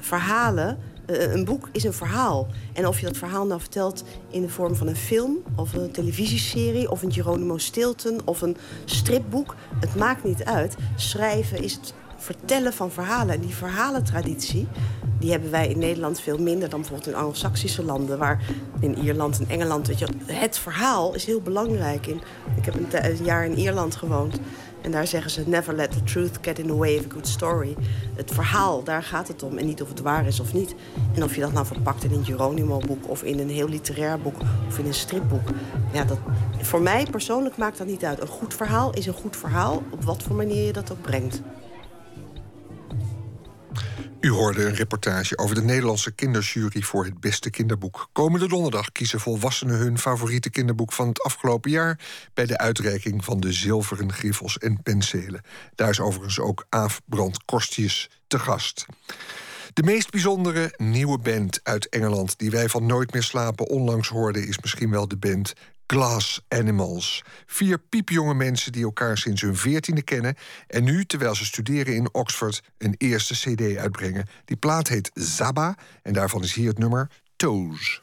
verhalen 0.00 0.78
eh, 1.06 1.32
een 1.32 1.44
boek 1.44 1.68
is 1.72 1.84
een 1.84 1.92
verhaal. 1.92 2.46
En 2.72 2.86
of 2.86 3.00
je 3.00 3.06
dat 3.06 3.16
verhaal 3.16 3.46
nou 3.46 3.60
vertelt 3.60 4.04
in 4.30 4.42
de 4.42 4.48
vorm 4.48 4.74
van 4.74 4.86
een 4.86 4.96
film... 4.96 5.36
of 5.56 5.72
een 5.72 5.90
televisieserie, 5.90 6.90
of 6.90 7.02
een 7.02 7.12
Geronimo 7.12 7.58
Stilton... 7.58 8.20
of 8.24 8.42
een 8.42 8.56
stripboek, 8.84 9.54
het 9.80 9.94
maakt 9.94 10.24
niet 10.24 10.44
uit. 10.44 10.76
Schrijven 10.96 11.62
is 11.62 11.72
het 11.72 11.94
vertellen 12.16 12.72
van 12.72 12.90
verhalen. 12.90 13.34
En 13.34 13.40
die 13.40 13.54
verhalentraditie 13.54 14.68
die 15.22 15.30
hebben 15.30 15.50
wij 15.50 15.68
in 15.68 15.78
Nederland 15.78 16.20
veel 16.20 16.38
minder 16.38 16.68
dan 16.68 16.80
bijvoorbeeld 16.80 17.08
in 17.08 17.14
Anglo-Saxische 17.14 17.84
landen, 17.84 18.18
waar 18.18 18.42
in 18.80 18.98
Ierland 18.98 19.38
en 19.38 19.48
Engeland, 19.48 19.86
weet 19.86 19.98
je, 19.98 20.06
het 20.26 20.58
verhaal 20.58 21.14
is 21.14 21.24
heel 21.24 21.40
belangrijk. 21.40 22.06
In, 22.06 22.20
ik 22.56 22.64
heb 22.64 22.74
een, 22.74 23.10
een, 23.10 23.24
jaar 23.24 23.44
in 23.44 23.58
Ierland 23.58 23.96
gewoond 23.96 24.40
en 24.82 24.90
daar 24.90 25.06
zeggen 25.06 25.30
ze: 25.30 25.42
Never 25.46 25.74
let 25.74 25.90
the 25.90 26.02
truth 26.02 26.38
get 26.40 26.58
in 26.58 26.66
the 26.66 26.76
way 26.76 26.96
of 26.96 27.04
a 27.04 27.12
good 27.12 27.26
story. 27.26 27.76
Het 28.14 28.30
verhaal, 28.30 28.84
daar 28.84 29.02
gaat 29.02 29.28
het 29.28 29.42
om 29.42 29.58
en 29.58 29.66
niet 29.66 29.82
of 29.82 29.88
het 29.88 30.00
waar 30.00 30.26
is 30.26 30.40
of 30.40 30.52
niet. 30.52 30.74
En 31.14 31.24
of 31.24 31.34
je 31.34 31.40
dat 31.40 31.52
nou 31.52 31.66
verpakt 31.66 32.04
in 32.04 32.12
een 32.12 32.24
Geronimo-boek 32.24 33.08
of 33.08 33.22
in 33.22 33.38
een 33.38 33.50
heel 33.50 33.68
literair 33.68 34.20
boek 34.20 34.36
of 34.68 34.78
in 34.78 34.86
een 34.86 34.94
stripboek. 34.94 35.48
Ja, 35.92 36.04
dat, 36.04 36.18
voor 36.60 36.82
mij 36.82 37.06
persoonlijk 37.10 37.56
maakt 37.56 37.78
dat 37.78 37.86
niet 37.86 38.04
uit. 38.04 38.20
Een 38.20 38.26
goed 38.26 38.54
verhaal 38.54 38.92
is 38.92 39.06
een 39.06 39.12
goed 39.12 39.36
verhaal, 39.36 39.82
op 39.90 40.04
wat 40.04 40.22
voor 40.22 40.36
manier 40.36 40.66
je 40.66 40.72
dat 40.72 40.92
ook 40.92 41.02
brengt. 41.02 41.42
U 44.22 44.30
hoorde 44.30 44.64
een 44.64 44.74
reportage 44.74 45.38
over 45.38 45.54
de 45.54 45.62
Nederlandse 45.62 46.10
kinderjury 46.10 46.82
voor 46.82 47.04
het 47.04 47.20
beste 47.20 47.50
kinderboek. 47.50 48.08
Komende 48.12 48.48
donderdag 48.48 48.92
kiezen 48.92 49.20
volwassenen 49.20 49.76
hun 49.76 49.98
favoriete 49.98 50.50
kinderboek 50.50 50.92
van 50.92 51.08
het 51.08 51.22
afgelopen 51.22 51.70
jaar 51.70 51.98
bij 52.34 52.46
de 52.46 52.58
uitreiking 52.58 53.24
van 53.24 53.40
de 53.40 53.52
zilveren 53.52 54.12
griffels 54.12 54.58
en 54.58 54.82
penselen. 54.82 55.40
Daar 55.74 55.90
is 55.90 56.00
overigens 56.00 56.38
ook 56.38 56.66
Aaf 56.68 57.00
Brand 57.04 57.44
Korstjes 57.44 58.10
te 58.26 58.38
gast. 58.38 58.86
De 59.72 59.82
meest 59.82 60.10
bijzondere 60.10 60.74
nieuwe 60.76 61.18
band 61.18 61.60
uit 61.62 61.88
Engeland 61.88 62.38
die 62.38 62.50
wij 62.50 62.68
van 62.68 62.86
Nooit 62.86 63.12
meer 63.12 63.22
slapen 63.22 63.68
onlangs 63.68 64.08
hoorden, 64.08 64.46
is 64.46 64.58
misschien 64.58 64.90
wel 64.90 65.08
de 65.08 65.16
band 65.16 65.52
Glass 65.92 66.40
Animals. 66.48 67.24
Vier 67.46 67.78
piepjonge 67.78 68.34
mensen 68.34 68.72
die 68.72 68.84
elkaar 68.84 69.18
sinds 69.18 69.40
hun 69.40 69.56
veertiende 69.56 70.02
kennen... 70.02 70.34
en 70.66 70.84
nu, 70.84 71.04
terwijl 71.04 71.34
ze 71.34 71.44
studeren 71.44 71.94
in 71.94 72.14
Oxford, 72.14 72.62
een 72.78 72.94
eerste 72.98 73.34
cd 73.34 73.76
uitbrengen. 73.76 74.26
Die 74.44 74.56
plaat 74.56 74.88
heet 74.88 75.10
Zaba 75.14 75.76
en 76.02 76.12
daarvan 76.12 76.42
is 76.42 76.54
hier 76.54 76.68
het 76.68 76.78
nummer 76.78 77.10
Toes. 77.36 78.02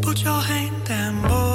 Put 0.00 0.20
your 0.20 0.42
hand 0.42 0.86
down. 0.86 1.53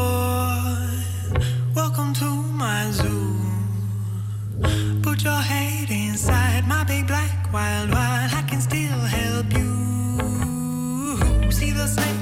Put 5.03 5.23
your 5.23 5.41
head 5.51 5.91
inside 5.91 6.67
my 6.67 6.83
big 6.85 7.05
black 7.05 7.53
wild 7.53 7.91
wild. 7.91 8.33
I 8.33 8.41
can 8.49 8.59
still 8.59 8.99
help 9.17 9.53
you. 9.53 11.51
See 11.51 11.71
the 11.71 11.85
snake 11.85 12.18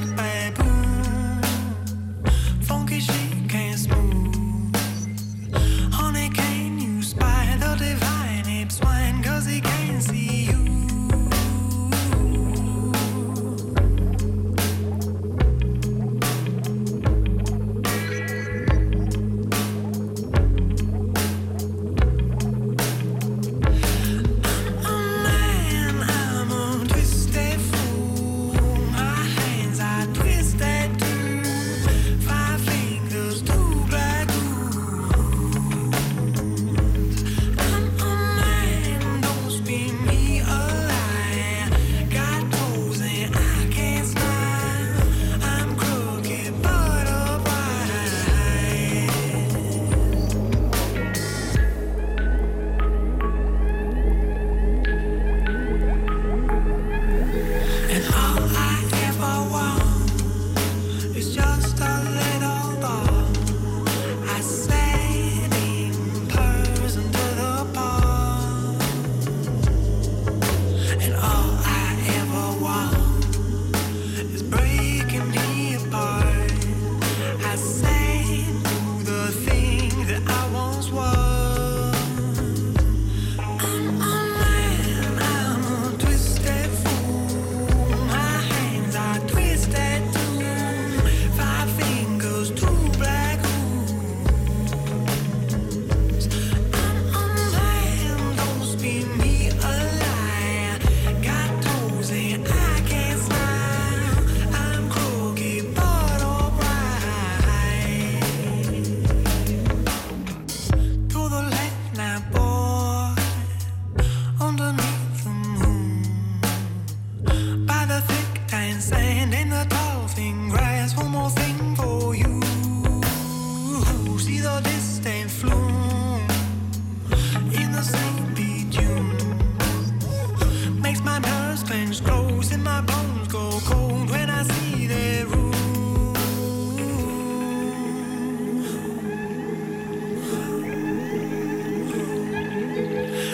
my 132.63 132.81
bones 132.81 133.27
go 133.27 133.59
cold 133.65 134.09
when 134.09 134.29
I 134.29 134.43
see 134.43 134.87
their 134.87 135.25
room. 135.25 135.53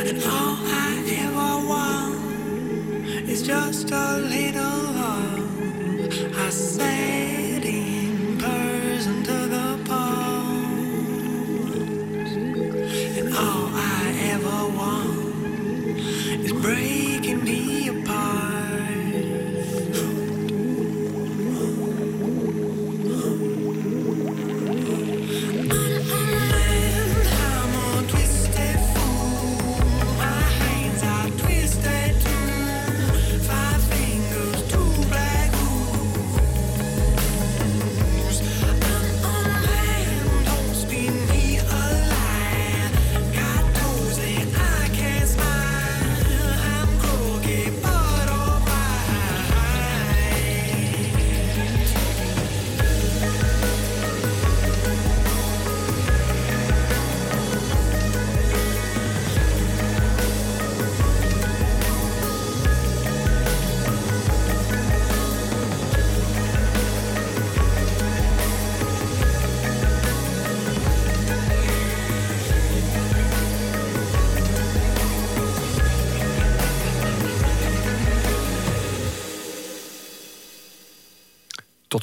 And 0.10 0.24
all 0.24 0.58
I 0.86 1.04
ever 1.26 1.68
want 1.68 3.30
is 3.30 3.42
just 3.44 3.92
a 3.92 4.18
little 4.18 4.43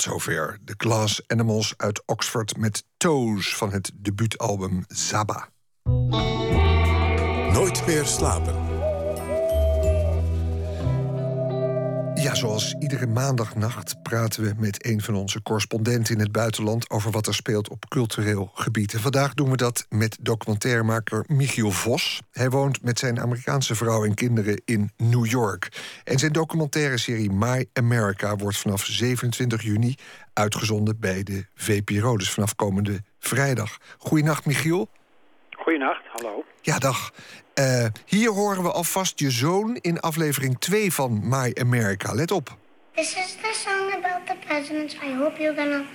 Tot 0.01 0.13
zover 0.13 0.59
de 0.65 0.75
Glass 0.77 1.23
Animals 1.27 1.75
uit 1.77 2.03
Oxford 2.07 2.57
met 2.57 2.85
Toes 2.97 3.57
van 3.57 3.73
het 3.73 3.91
debuutalbum 3.95 4.85
Zaba. 4.89 5.49
Nooit 7.53 7.87
meer 7.87 8.07
slapen. 8.07 8.55
Ja, 12.15 12.35
zoals 12.35 12.75
iedere 12.79 13.07
maandagnacht 13.07 13.90
praten 14.11 14.43
we 14.43 14.55
met 14.59 14.87
een 14.87 15.01
van 15.01 15.15
onze 15.15 15.43
correspondenten 15.43 16.15
in 16.15 16.21
het 16.21 16.33
buitenland 16.33 16.91
over 16.91 17.11
wat 17.11 17.27
er 17.27 17.35
speelt 17.35 17.69
op 17.69 17.89
cultureel 17.89 18.51
gebied. 18.55 18.93
En 18.93 19.01
vandaag 19.01 19.35
doen 19.35 19.51
we 19.51 19.57
dat 19.57 19.87
met 19.89 20.19
documentairemaker 20.21 21.25
Michiel 21.27 21.71
Vos. 21.71 22.23
Hij 22.31 22.51
woont 22.51 22.83
met 22.83 22.99
zijn 22.99 23.21
Amerikaanse 23.21 23.75
vrouw 23.75 24.05
en 24.05 24.15
kinderen 24.15 24.63
in 24.65 24.91
New 24.97 25.27
York. 25.27 25.69
En 26.05 26.19
zijn 26.19 26.33
documentaire 26.33 26.99
serie 26.99 27.31
My 27.31 27.67
America 27.73 28.37
wordt 28.37 28.57
vanaf 28.57 28.85
27 28.85 29.63
juni 29.63 29.95
uitgezonden 30.33 31.01
bij 31.01 31.23
de 31.23 31.47
VPRO, 31.55 32.17
dus 32.17 32.31
vanaf 32.31 32.55
komende 32.55 33.01
vrijdag. 33.19 33.79
Goedenacht, 33.99 34.47
Michiel. 34.47 34.89
Goedenacht, 35.51 36.03
hallo. 36.13 36.45
Ja, 36.63 36.79
dag. 36.79 37.13
Eh, 37.55 37.87
hier 38.07 38.31
horen 38.31 38.63
we 38.63 38.73
alvast 38.73 39.19
je 39.19 39.31
zoon 39.31 39.77
in 39.77 40.01
aflevering 40.01 40.59
2 40.59 40.93
van 40.93 41.21
My 41.29 41.57
America. 41.61 42.15
Let 42.15 42.31
op. 42.31 42.59
This 42.97 43.17
is 43.17 43.37
the 43.37 43.55
song 43.55 43.93
about 43.93 44.27
the 44.27 44.35
presidents. 44.47 44.97
I 45.01 45.13
hope 45.13 45.41
you're 45.41 45.55
gonna 45.55 45.79
like. 45.79 45.87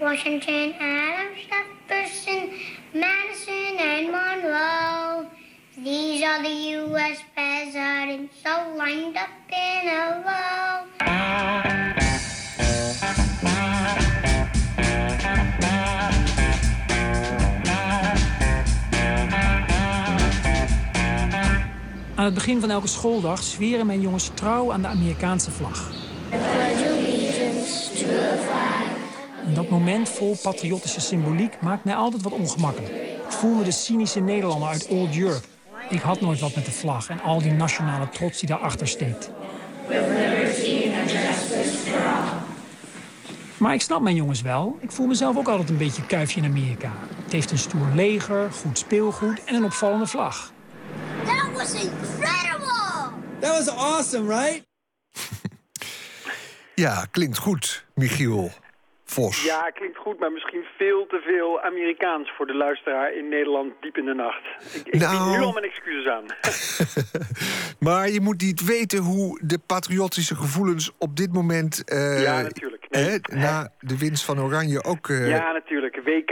Washington, 0.00 0.74
Adams, 0.80 1.38
Jefferson, 1.48 2.50
Madison, 2.92 3.78
and 3.78 4.12
Monroe. 4.12 5.26
These 5.76 6.22
are 6.22 6.42
the 6.42 6.48
U.S. 6.48 7.18
presidents, 7.34 8.34
all 8.46 8.76
lined 8.76 9.16
up 9.16 9.28
in 9.48 9.88
a 9.88 10.22
row. 10.24 10.86
Aan 22.14 22.24
het 22.24 22.34
begin 22.34 22.60
van 22.60 22.70
elke 22.70 22.86
schooldag 22.86 23.42
zweren 23.42 23.86
mijn 23.86 24.00
jongens 24.00 24.30
trouw 24.34 24.72
aan 24.72 24.82
de 24.82 24.88
Amerikaanse 24.88 25.50
vlag. 25.50 26.07
En 29.46 29.54
dat 29.54 29.68
moment 29.68 30.08
vol 30.08 30.36
patriotische 30.42 31.00
symboliek 31.00 31.60
maakt 31.60 31.84
mij 31.84 31.94
altijd 31.94 32.22
wat 32.22 32.32
ongemakkelijk. 32.32 32.92
Ik 32.92 33.32
voel 33.34 33.54
me 33.54 33.64
de 33.64 33.70
cynische 33.70 34.20
Nederlander 34.20 34.68
uit 34.68 34.86
Old 34.86 35.16
Europe. 35.16 35.46
Ik 35.90 36.00
had 36.00 36.20
nooit 36.20 36.40
wat 36.40 36.54
met 36.54 36.64
de 36.64 36.70
vlag 36.70 37.08
en 37.08 37.20
al 37.20 37.42
die 37.42 37.52
nationale 37.52 38.08
trots 38.08 38.38
die 38.38 38.48
daarachter 38.48 38.88
steekt. 38.88 39.30
Maar 43.58 43.74
ik 43.74 43.80
snap 43.80 44.00
mijn 44.00 44.16
jongens 44.16 44.42
wel. 44.42 44.78
Ik 44.80 44.90
voel 44.90 45.06
mezelf 45.06 45.36
ook 45.36 45.48
altijd 45.48 45.70
een 45.70 45.76
beetje 45.76 46.06
kuifje 46.06 46.40
in 46.40 46.46
Amerika. 46.46 46.92
Het 47.22 47.32
heeft 47.32 47.50
een 47.50 47.58
stoer 47.58 47.86
leger, 47.94 48.52
goed 48.52 48.78
speelgoed 48.78 49.44
en 49.44 49.54
een 49.54 49.64
opvallende 49.64 50.06
vlag. 50.06 50.52
That 51.24 51.52
was 51.56 51.72
incredible! 51.72 53.10
That 53.40 53.64
was 53.64 53.68
awesome, 53.68 54.28
right? 54.28 54.67
Ja, 56.84 57.06
klinkt 57.10 57.38
goed, 57.38 57.84
Michiel 57.94 58.50
Vos. 59.04 59.44
Ja, 59.44 59.70
klinkt 59.74 59.96
goed, 59.98 60.18
maar 60.18 60.32
misschien 60.32 60.64
veel 60.76 61.06
te 61.06 61.20
veel 61.26 61.60
Amerikaans 61.60 62.32
voor 62.36 62.46
de 62.46 62.54
luisteraar 62.54 63.12
in 63.14 63.28
Nederland 63.28 63.72
diep 63.80 63.96
in 63.96 64.04
de 64.04 64.14
nacht. 64.14 64.42
Ik, 64.74 64.86
ik 64.86 65.00
Nou. 65.00 65.28
bied 65.28 65.38
nu 65.38 65.44
al 65.44 65.52
mijn 65.52 65.64
excuses 65.64 66.06
aan. 66.06 66.24
Maar 67.88 68.08
je 68.08 68.20
moet 68.20 68.40
niet 68.42 68.64
weten 68.64 68.98
hoe 68.98 69.40
de 69.42 69.58
patriotische 69.66 70.34
gevoelens 70.34 70.90
op 70.98 71.16
dit 71.16 71.32
moment... 71.32 71.84
eh, 71.84 72.22
Ja, 72.22 72.42
natuurlijk. 72.42 72.86
Nee. 72.90 73.04
hè, 73.04 73.18
na 73.36 73.72
de 73.80 73.98
winst 73.98 74.24
van 74.24 74.40
Oranje 74.40 74.84
ook... 74.84 75.08
eh, 75.08 75.28
Ja, 75.28 75.52
natuurlijk. 75.52 75.96
WK, 76.04 76.30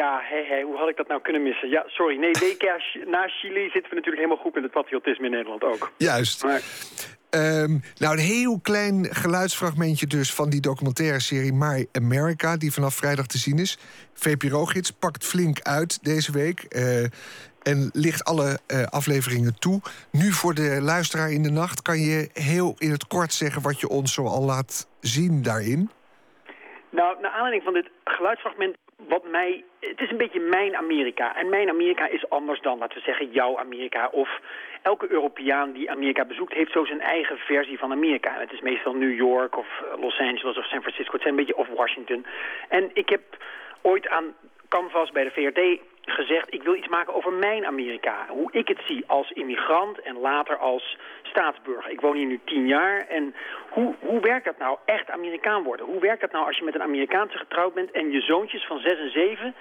hoe 0.64 0.77
had 0.77 0.89
ik 0.89 0.97
dat 0.97 1.09
nou 1.09 1.20
kunnen 1.23 1.43
missen? 1.43 1.68
Ja, 1.68 1.85
sorry. 1.86 2.16
Nee, 2.16 2.31
WK 2.31 2.62
na 3.06 3.28
Chili 3.28 3.62
zitten 3.62 3.90
we 3.90 3.94
natuurlijk 3.97 4.16
helemaal 4.16 4.36
goed 4.44 4.55
met 4.55 4.62
het 4.62 4.73
patriotisme 4.73 5.24
in 5.24 5.31
Nederland 5.31 5.62
ook. 5.62 5.93
Juist. 5.97 6.43
Maar 6.44 6.60
Ehm, 7.36 7.72
nou, 7.98 8.12
een 8.12 8.24
heel 8.24 8.60
klein 8.62 9.04
geluidsfragmentje 9.04 10.06
dus 10.06 10.34
van 10.34 10.50
die 10.50 10.60
documentaire 10.60 11.20
serie 11.20 11.52
My 11.52 11.86
America... 11.92 12.56
die 12.56 12.72
vanaf 12.72 12.94
vrijdag 12.94 13.26
te 13.26 13.38
zien 13.38 13.58
is. 13.58 13.78
VPRO-gids 14.14 14.90
pakt 14.90 15.24
flink 15.24 15.60
uit 15.60 16.04
deze 16.04 16.32
week... 16.32 16.60
eh, 16.60 17.02
en 17.62 17.90
ligt 17.92 18.24
alle 18.24 18.58
eh, 18.66 18.82
afleveringen 18.82 19.58
toe. 19.58 19.80
Nu 20.10 20.32
voor 20.32 20.54
de 20.54 20.78
luisteraar 20.80 21.30
in 21.30 21.42
de 21.42 21.50
nacht... 21.50 21.82
kan 21.82 21.98
je 21.98 22.30
heel 22.32 22.74
in 22.78 22.90
het 22.90 23.06
kort 23.06 23.32
zeggen 23.32 23.62
wat 23.62 23.80
je 23.80 23.88
ons 23.88 24.14
zo 24.14 24.24
al 24.24 24.42
laat 24.42 24.88
zien 25.00 25.42
daarin. 25.42 25.90
Nou, 26.90 27.20
naar 27.20 27.30
aanleiding 27.30 27.62
van 27.62 27.72
dit 27.72 27.90
geluidsfragment, 28.04 28.76
wat 29.09 29.24
mij... 29.31 29.64
Het 29.81 30.01
is 30.01 30.10
een 30.10 30.16
beetje 30.16 30.40
mijn 30.40 30.77
Amerika. 30.77 31.36
En 31.36 31.48
mijn 31.48 31.68
Amerika 31.68 32.09
is 32.09 32.28
anders 32.28 32.60
dan, 32.60 32.78
laten 32.78 32.97
we 32.98 33.05
zeggen, 33.05 33.31
jouw 33.31 33.59
Amerika. 33.59 34.09
Of 34.12 34.40
elke 34.82 35.10
Europeaan 35.10 35.73
die 35.73 35.90
Amerika 35.90 36.24
bezoekt, 36.24 36.52
heeft 36.52 36.73
zo 36.73 36.85
zijn 36.85 37.01
eigen 37.01 37.39
versie 37.39 37.78
van 37.78 37.93
Amerika. 37.93 38.40
Het 38.40 38.52
is 38.52 38.60
meestal 38.60 38.94
New 38.94 39.16
York 39.16 39.56
of 39.56 39.66
Los 40.01 40.18
Angeles 40.18 40.59
of 40.59 40.64
San 40.64 40.81
Francisco. 40.81 41.12
Het 41.12 41.23
zijn 41.23 41.39
een 41.39 41.44
beetje 41.44 41.56
of 41.56 41.68
Washington. 41.68 42.27
En 42.68 42.90
ik 42.93 43.09
heb 43.09 43.23
ooit 43.82 44.09
aan 44.09 44.35
Canvas 44.68 45.10
bij 45.10 45.24
de 45.24 45.31
VRT 45.31 45.81
gezegd... 46.07 46.55
ik 46.55 46.62
wil 46.62 46.74
iets 46.74 46.89
maken 46.89 47.15
over 47.15 47.33
mijn 47.33 47.66
Amerika. 47.66 48.27
Hoe 48.28 48.53
ik 48.53 48.69
het 48.69 48.81
zie 48.87 49.05
als 49.07 49.31
immigrant 49.31 50.01
en 50.01 50.19
later 50.19 50.57
als 50.57 50.97
staatsburger. 51.23 51.91
Ik 51.91 52.01
woon 52.01 52.16
hier 52.16 52.27
nu 52.27 52.41
tien 52.45 52.66
jaar. 52.66 53.07
En 53.09 53.35
hoe, 53.70 53.95
hoe 54.01 54.20
werkt 54.20 54.45
dat 54.45 54.59
nou, 54.59 54.78
echt 54.85 55.11
Amerikaan 55.11 55.62
worden? 55.62 55.87
Hoe 55.87 56.01
werkt 56.01 56.20
dat 56.20 56.33
nou 56.33 56.47
als 56.47 56.59
je 56.59 56.65
met 56.65 56.74
een 56.74 56.83
Amerikaanse 56.83 57.39
getrouwd 57.39 57.74
bent... 57.74 57.91
en 57.91 58.11
je 58.11 58.20
zoontjes 58.20 58.66
van 58.66 58.78
zes 58.78 58.99
en 58.99 59.11
zeven 59.11 59.55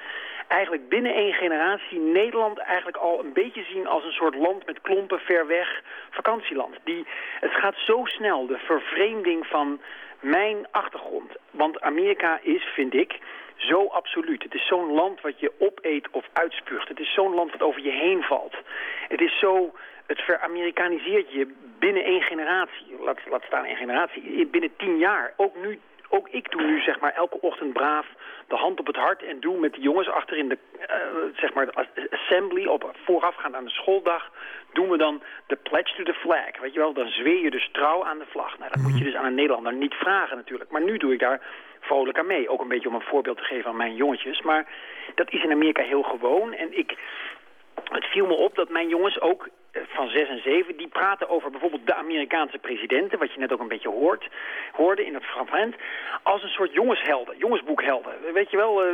eigenlijk 0.47 0.89
binnen 0.89 1.13
één 1.13 1.33
generatie 1.33 1.99
Nederland 1.99 2.57
eigenlijk 2.57 2.97
al 2.97 3.19
een 3.19 3.33
beetje 3.33 3.63
zien 3.63 3.87
als 3.87 4.03
een 4.03 4.11
soort 4.11 4.35
land 4.35 4.65
met 4.65 4.81
klompen 4.81 5.19
ver 5.19 5.47
weg 5.47 5.81
vakantieland. 6.09 6.75
Die, 6.83 7.05
het 7.39 7.51
gaat 7.51 7.75
zo 7.77 8.01
snel, 8.05 8.47
de 8.47 8.57
vervreemding 8.57 9.47
van 9.47 9.79
mijn 10.19 10.67
achtergrond. 10.71 11.31
Want 11.51 11.81
Amerika 11.81 12.39
is, 12.41 12.63
vind 12.63 12.93
ik, 12.93 13.19
zo 13.55 13.87
absoluut. 13.87 14.43
Het 14.43 14.53
is 14.53 14.67
zo'n 14.67 14.91
land 14.93 15.21
wat 15.21 15.39
je 15.39 15.51
opeet 15.59 16.07
of 16.11 16.25
uitspuugt. 16.33 16.87
Het 16.87 16.99
is 16.99 17.13
zo'n 17.13 17.33
land 17.33 17.51
wat 17.51 17.61
over 17.61 17.81
je 17.81 17.91
heen 17.91 18.23
valt. 18.23 18.55
Het 19.07 19.21
is 19.21 19.39
zo, 19.39 19.73
het 20.05 20.19
veramerikaniseert 20.21 21.31
je 21.31 21.53
binnen 21.79 22.03
één 22.03 22.21
generatie. 22.21 22.85
Laat, 22.99 23.19
laat 23.29 23.43
staan 23.43 23.65
één 23.65 23.75
generatie. 23.75 24.47
Binnen 24.47 24.75
tien 24.77 24.97
jaar. 24.97 25.33
Ook 25.37 25.55
nu 25.55 25.79
ook 26.09 26.29
ik 26.29 26.51
doe 26.51 26.61
nu 26.61 26.81
zeg 26.81 26.99
maar 26.99 27.13
elke 27.13 27.41
ochtend 27.41 27.73
braaf 27.73 28.07
de 28.47 28.55
hand 28.55 28.79
op 28.79 28.87
het 28.87 28.95
hart 28.95 29.23
en 29.23 29.39
doe 29.39 29.59
met 29.59 29.73
de 29.73 29.81
jongens 29.81 30.09
achter 30.09 30.37
in 30.37 30.49
de 30.49 30.57
eh, 30.79 30.97
zeg 31.35 31.53
maar 31.53 31.65
de 31.65 32.07
assembly 32.11 32.65
op 32.65 32.95
voorafgaand 33.05 33.55
aan 33.55 33.63
de 33.63 33.69
schooldag 33.69 34.31
doen 34.73 34.89
we 34.89 34.97
dan 34.97 35.21
de 35.47 35.55
pledge 35.55 35.95
to 35.95 36.03
the 36.03 36.13
flag. 36.13 36.59
Weet 36.61 36.73
je 36.73 36.79
wel, 36.79 36.93
dan 36.93 37.07
zweer 37.07 37.41
je 37.41 37.51
dus 37.51 37.69
trouw 37.71 38.05
aan 38.05 38.17
de 38.17 38.25
vlag. 38.29 38.57
Nou, 38.57 38.71
dat 38.71 38.81
moet 38.81 38.97
je 38.97 39.03
dus 39.03 39.15
aan 39.15 39.25
een 39.25 39.35
Nederlander 39.35 39.73
niet 39.73 39.93
vragen 39.93 40.37
natuurlijk. 40.37 40.71
Maar 40.71 40.83
nu 40.83 40.97
doe 40.97 41.13
ik 41.13 41.19
daar 41.19 41.41
vrolijk 41.85 42.19
aan 42.19 42.27
mee. 42.27 42.49
Ook 42.49 42.61
een 42.61 42.67
beetje 42.67 42.89
om 42.89 42.95
een 42.95 43.11
voorbeeld 43.11 43.37
te 43.37 43.43
geven 43.43 43.69
aan 43.69 43.77
mijn 43.77 43.95
jongetjes. 43.95 44.41
Maar 44.41 44.67
dat 45.15 45.31
is 45.31 45.43
in 45.43 45.51
Amerika 45.51 45.83
heel 45.83 46.03
gewoon. 46.03 46.53
En 46.53 46.77
ik, 46.77 46.97
het 47.83 48.05
viel 48.05 48.25
me 48.25 48.33
op 48.33 48.55
dat 48.55 48.69
mijn 48.69 48.87
jongens 48.87 49.21
ook 49.21 49.49
van 49.83 50.09
6 50.09 50.29
en 50.29 50.41
7, 50.41 50.77
die 50.77 50.87
praten 50.87 51.29
over 51.29 51.51
bijvoorbeeld 51.51 51.87
de 51.87 51.95
Amerikaanse 51.95 52.57
presidenten, 52.57 53.19
wat 53.19 53.33
je 53.33 53.39
net 53.39 53.53
ook 53.53 53.59
een 53.59 53.67
beetje 53.67 53.89
hoort, 53.89 54.27
hoorde 54.71 55.05
in 55.05 55.13
het 55.13 55.23
fragment, 55.23 55.75
als 56.23 56.43
een 56.43 56.49
soort 56.49 56.73
jongenshelden, 56.73 57.37
jongensboekhelden. 57.37 58.13
Weet 58.33 58.51
je 58.51 58.57
wel, 58.57 58.87
uh, 58.87 58.93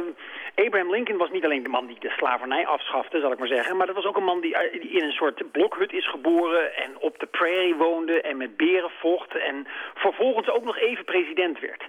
Abraham 0.56 0.92
Lincoln 0.92 1.18
was 1.18 1.32
niet 1.32 1.46
alleen 1.46 1.64
de 1.64 1.70
man 1.70 1.88
die 1.88 2.00
de 2.00 2.10
slavernij 2.10 2.66
afschafte, 2.68 3.20
zal 3.20 3.32
ik 3.32 3.40
maar 3.40 3.48
zeggen, 3.48 3.78
maar 3.78 3.88
dat 3.88 3.96
was 3.96 4.06
ook 4.06 4.18
een 4.18 4.24
man 4.24 4.42
die, 4.42 4.56
eh, 4.56 4.82
die 4.82 4.92
in 4.92 5.04
een 5.04 5.12
soort 5.12 5.52
blokhut 5.52 5.94
is 5.94 6.10
geboren 6.10 6.76
en 6.76 6.98
op 7.00 7.20
de 7.20 7.26
prairie 7.26 7.76
woonde 7.76 8.22
en 8.22 8.38
met 8.38 8.58
beren 8.58 8.92
vocht 9.00 9.36
en 9.36 9.68
vervolgens 9.94 10.50
ook 10.50 10.64
nog 10.64 10.78
even 10.78 11.06
president 11.06 11.60
werd. 11.60 11.84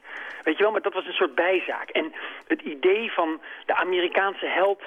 Weet 0.44 0.56
je 0.56 0.62
wel, 0.62 0.73
maar 0.73 0.82
dat 0.82 0.94
was 0.94 1.06
een 1.06 1.12
soort 1.12 1.35
bijzaak. 1.35 1.90
En 1.90 2.12
het 2.47 2.60
idee 2.60 3.12
van 3.12 3.40
de 3.66 3.74
Amerikaanse 3.74 4.47
held 4.47 4.82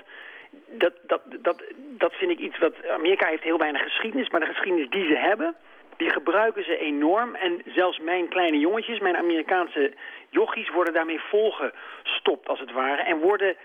dat, 0.71 0.93
dat, 1.07 1.21
dat, 1.41 1.63
dat 1.77 2.13
vind 2.13 2.31
ik 2.31 2.39
iets 2.39 2.57
wat... 2.57 2.73
Amerika 2.89 3.27
heeft 3.27 3.43
heel 3.43 3.57
weinig 3.57 3.81
geschiedenis, 3.81 4.29
maar 4.29 4.39
de 4.39 4.45
geschiedenis 4.53 4.89
die 4.89 5.05
ze 5.07 5.17
hebben... 5.17 5.55
die 5.97 6.09
gebruiken 6.09 6.63
ze 6.63 6.77
enorm. 6.77 7.35
En 7.35 7.61
zelfs 7.65 7.99
mijn 7.99 8.29
kleine 8.29 8.59
jongetjes, 8.59 8.99
mijn 8.99 9.17
Amerikaanse 9.17 9.93
jochies... 10.29 10.69
worden 10.69 10.93
daarmee 10.93 11.19
volgestopt, 11.19 12.47
als 12.47 12.59
het 12.59 12.71
ware. 12.71 13.01
En 13.01 13.17
worden... 13.19 13.55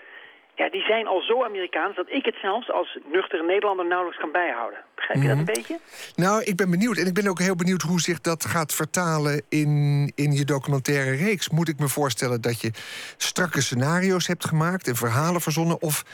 Ja, 0.55 0.69
die 0.71 0.83
zijn 0.83 1.07
al 1.07 1.21
zo 1.21 1.45
Amerikaans 1.45 1.97
dat 1.97 2.11
ik 2.11 2.25
het 2.25 2.35
zelfs 2.43 2.71
als 2.71 2.99
nuchtere 3.13 3.43
Nederlander 3.43 3.87
nauwelijks 3.87 4.21
kan 4.21 4.33
bijhouden. 4.33 4.79
Begrijp 4.95 5.23
je 5.23 5.29
dat 5.29 5.37
een 5.37 5.43
Mhm. 5.43 5.53
beetje? 5.55 5.79
Nou, 6.17 6.43
ik 6.43 6.57
ben 6.57 6.71
benieuwd. 6.71 6.99
En 6.99 7.07
ik 7.07 7.15
ben 7.15 7.29
ook 7.29 7.39
heel 7.39 7.57
benieuwd 7.57 7.83
hoe 7.83 8.01
zich 8.01 8.21
dat 8.21 8.45
gaat 8.45 8.75
vertalen 8.75 9.43
in, 9.49 10.13
in 10.15 10.33
je 10.33 10.45
documentaire 10.45 11.17
reeks. 11.17 11.51
Moet 11.51 11.69
ik 11.69 11.79
me 11.79 11.89
voorstellen 11.89 12.41
dat 12.41 12.61
je 12.61 12.71
strakke 13.17 13.61
scenario's 13.63 14.27
hebt 14.27 14.45
gemaakt 14.45 14.89
en 14.89 14.97
verhalen 14.97 15.41
verzonnen? 15.41 15.83
Of 15.83 16.05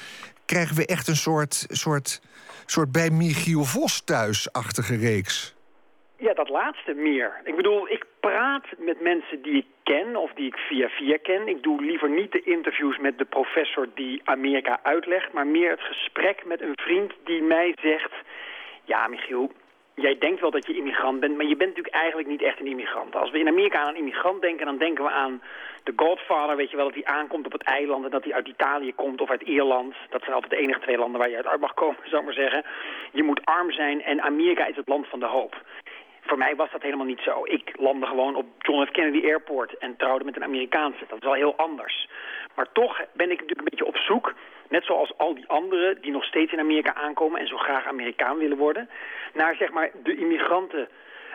krijgen 0.46 0.76
we 0.76 0.86
echt 0.86 1.08
een 1.08 1.16
soort, 1.16 1.66
soort, 1.68 2.20
soort 2.66 2.92
bij 2.92 3.10
Michiel 3.10 3.64
Vos 3.64 4.04
thuis-achtige 4.04 4.96
reeks? 4.96 5.54
Ja, 6.18 6.34
dat 6.34 6.48
laatste 6.48 6.94
meer. 6.94 7.40
Ik 7.44 7.56
bedoel, 7.56 7.88
ik 7.88 8.04
praat 8.20 8.66
met 8.78 9.00
mensen 9.00 9.42
die 9.42 9.56
ik 9.56 9.66
ken 9.82 10.16
of 10.16 10.32
die 10.32 10.46
ik 10.46 10.56
via 10.56 10.88
via 10.88 11.18
ken. 11.22 11.48
Ik 11.48 11.62
doe 11.62 11.82
liever 11.82 12.10
niet 12.10 12.32
de 12.32 12.42
interviews 12.42 12.98
met 12.98 13.18
de 13.18 13.24
professor 13.24 13.88
die 13.94 14.20
Amerika 14.24 14.80
uitlegt... 14.82 15.32
maar 15.32 15.46
meer 15.46 15.70
het 15.70 15.80
gesprek 15.80 16.44
met 16.44 16.60
een 16.60 16.76
vriend 16.76 17.12
die 17.24 17.42
mij 17.42 17.74
zegt... 17.80 18.12
ja, 18.84 19.08
Michiel, 19.08 19.52
jij 19.96 20.18
denkt 20.18 20.40
wel 20.40 20.50
dat 20.50 20.66
je 20.66 20.76
immigrant 20.76 21.20
bent... 21.20 21.36
maar 21.36 21.46
je 21.46 21.56
bent 21.56 21.70
natuurlijk 21.70 21.94
eigenlijk 21.94 22.28
niet 22.28 22.42
echt 22.42 22.60
een 22.60 22.66
immigrant. 22.66 23.16
Als 23.16 23.30
we 23.30 23.38
in 23.38 23.48
Amerika 23.48 23.78
aan 23.78 23.88
een 23.88 23.96
immigrant 23.96 24.40
denken, 24.40 24.66
dan 24.66 24.78
denken 24.78 25.04
we 25.04 25.10
aan 25.10 25.42
de 25.82 25.92
Godfather... 25.96 26.56
weet 26.56 26.70
je 26.70 26.76
wel, 26.76 26.84
dat 26.84 26.94
hij 26.94 27.14
aankomt 27.14 27.46
op 27.46 27.52
het 27.52 27.62
eiland 27.62 28.04
en 28.04 28.10
dat 28.10 28.24
hij 28.24 28.32
uit 28.32 28.48
Italië 28.48 28.94
komt 28.94 29.20
of 29.20 29.30
uit 29.30 29.42
Ierland. 29.42 29.94
Dat 30.10 30.22
zijn 30.22 30.34
altijd 30.34 30.52
de 30.52 30.58
enige 30.58 30.80
twee 30.80 30.98
landen 30.98 31.20
waar 31.20 31.30
je 31.30 31.48
uit 31.48 31.60
mag 31.60 31.74
komen, 31.74 32.00
zou 32.04 32.16
ik 32.16 32.24
maar 32.24 32.44
zeggen. 32.44 32.64
Je 33.12 33.22
moet 33.22 33.44
arm 33.44 33.72
zijn 33.72 34.02
en 34.02 34.22
Amerika 34.22 34.66
is 34.66 34.76
het 34.76 34.88
land 34.88 35.06
van 35.08 35.20
de 35.20 35.26
hoop. 35.26 35.62
Voor 36.20 36.38
mij 36.38 36.56
was 36.56 36.70
dat 36.70 36.82
helemaal 36.82 37.06
niet 37.06 37.20
zo. 37.20 37.44
Ik 37.44 37.72
landde 37.78 38.06
gewoon 38.06 38.34
op 38.34 38.46
John 38.58 38.86
F. 38.86 38.90
Kennedy 38.90 39.26
Airport 39.26 39.78
en 39.78 39.96
trouwde 39.96 40.24
met 40.24 40.36
een 40.36 40.44
Amerikaanse. 40.44 41.04
Dat 41.08 41.18
is 41.18 41.24
wel 41.24 41.32
heel 41.32 41.56
anders. 41.56 42.08
Maar 42.56 42.72
toch 42.72 42.96
ben 43.12 43.30
ik 43.30 43.40
natuurlijk 43.40 43.58
een 43.58 43.70
beetje 43.70 43.84
op 43.84 43.96
zoek, 43.96 44.34
net 44.68 44.84
zoals 44.84 45.18
al 45.18 45.34
die 45.34 45.48
anderen 45.48 46.00
die 46.00 46.12
nog 46.12 46.24
steeds 46.24 46.52
in 46.52 46.58
Amerika 46.58 46.94
aankomen 46.94 47.40
en 47.40 47.46
zo 47.46 47.56
graag 47.56 47.86
Amerikaan 47.86 48.38
willen 48.38 48.56
worden, 48.56 48.88
naar 49.34 49.54
zeg 49.54 49.70
maar 49.72 49.90
de 50.02 50.16
immigranten 50.16 50.88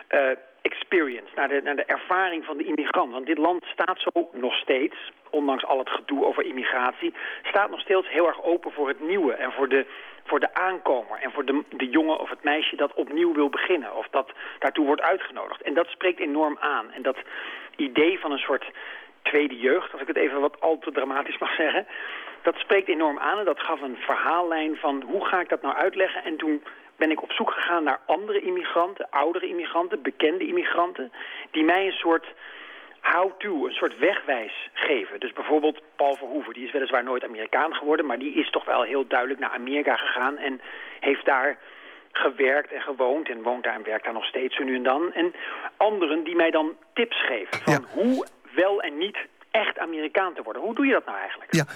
eh, 0.08 0.30
experience, 0.62 1.32
naar 1.34 1.48
de, 1.48 1.60
naar 1.64 1.76
de 1.76 1.84
ervaring 1.84 2.44
van 2.44 2.56
de 2.56 2.64
immigrant. 2.64 3.12
Want 3.12 3.26
dit 3.26 3.38
land 3.38 3.64
staat 3.64 4.00
zo 4.00 4.28
nog 4.32 4.54
steeds, 4.54 4.96
ondanks 5.30 5.64
al 5.64 5.78
het 5.78 5.90
gedoe 5.90 6.24
over 6.24 6.44
immigratie, 6.44 7.14
staat 7.42 7.70
nog 7.70 7.80
steeds 7.80 8.08
heel 8.08 8.26
erg 8.26 8.42
open 8.42 8.72
voor 8.72 8.88
het 8.88 9.00
nieuwe 9.00 9.32
en 9.32 9.52
voor 9.52 9.68
de, 9.68 9.86
voor 10.24 10.40
de 10.40 10.54
aankomer 10.54 11.18
en 11.20 11.32
voor 11.32 11.44
de, 11.44 11.62
de 11.70 11.88
jongen 11.88 12.18
of 12.18 12.30
het 12.30 12.44
meisje 12.44 12.76
dat 12.76 12.94
opnieuw 12.94 13.32
wil 13.34 13.48
beginnen 13.48 13.96
of 13.96 14.08
dat 14.10 14.32
daartoe 14.58 14.86
wordt 14.86 15.02
uitgenodigd. 15.02 15.62
En 15.62 15.74
dat 15.74 15.86
spreekt 15.86 16.20
enorm 16.20 16.56
aan. 16.60 16.92
En 16.92 17.02
dat 17.02 17.16
idee 17.76 18.20
van 18.20 18.32
een 18.32 18.38
soort 18.38 18.64
tweede 19.22 19.56
jeugd, 19.56 19.92
als 19.92 20.00
ik 20.00 20.06
het 20.06 20.16
even 20.16 20.40
wat 20.40 20.60
al 20.60 20.78
te 20.78 20.92
dramatisch 20.92 21.38
mag 21.38 21.54
zeggen, 21.54 21.86
dat 22.42 22.56
spreekt 22.56 22.88
enorm 22.88 23.18
aan 23.18 23.38
en 23.38 23.44
dat 23.44 23.60
gaf 23.60 23.80
een 23.80 23.96
verhaallijn 24.00 24.76
van 24.76 25.02
hoe 25.06 25.26
ga 25.26 25.40
ik 25.40 25.48
dat 25.48 25.62
nou 25.62 25.74
uitleggen. 25.74 26.24
En 26.24 26.36
toen 26.36 26.62
ben 26.96 27.10
ik 27.10 27.22
op 27.22 27.32
zoek 27.32 27.50
gegaan 27.50 27.84
naar 27.84 28.00
andere 28.06 28.40
immigranten, 28.40 29.06
oudere 29.10 29.46
immigranten, 29.46 30.02
bekende 30.02 30.46
immigranten, 30.46 31.12
die 31.50 31.64
mij 31.64 31.86
een 31.86 31.92
soort 31.92 32.26
how-to, 33.00 33.66
een 33.66 33.72
soort 33.72 33.98
wegwijs 33.98 34.70
geven. 34.72 35.20
Dus 35.20 35.32
bijvoorbeeld 35.32 35.80
Paul 35.96 36.16
Verhoeven, 36.16 36.54
die 36.54 36.66
is 36.66 36.72
weliswaar 36.72 37.04
nooit 37.04 37.24
Amerikaan 37.24 37.74
geworden, 37.74 38.06
maar 38.06 38.18
die 38.18 38.34
is 38.34 38.50
toch 38.50 38.64
wel 38.64 38.82
heel 38.82 39.06
duidelijk 39.06 39.40
naar 39.40 39.50
Amerika 39.50 39.96
gegaan 39.96 40.38
en 40.38 40.60
heeft 41.00 41.24
daar 41.24 41.58
gewerkt 42.12 42.72
en 42.72 42.80
gewoond 42.80 43.28
en 43.28 43.42
woont 43.42 43.64
daar 43.64 43.74
en 43.74 43.84
werkt 43.84 44.04
daar 44.04 44.12
nog 44.12 44.24
steeds 44.24 44.56
zo 44.56 44.64
nu 44.64 44.74
en 44.74 44.82
dan. 44.82 45.12
En 45.12 45.34
anderen 45.76 46.24
die 46.24 46.36
mij 46.36 46.50
dan 46.50 46.76
tips 46.94 47.24
geven 47.24 47.58
van 47.64 47.86
hoe 47.92 48.26
wel 48.54 48.80
en 48.80 48.98
niet 48.98 49.18
echt 49.50 49.78
Amerikaan 49.78 50.34
te 50.34 50.42
worden. 50.42 50.62
Hoe 50.62 50.74
doe 50.74 50.86
je 50.86 50.92
dat 50.92 51.06
nou 51.06 51.18
eigenlijk? 51.18 51.54
Ja, 51.54 51.66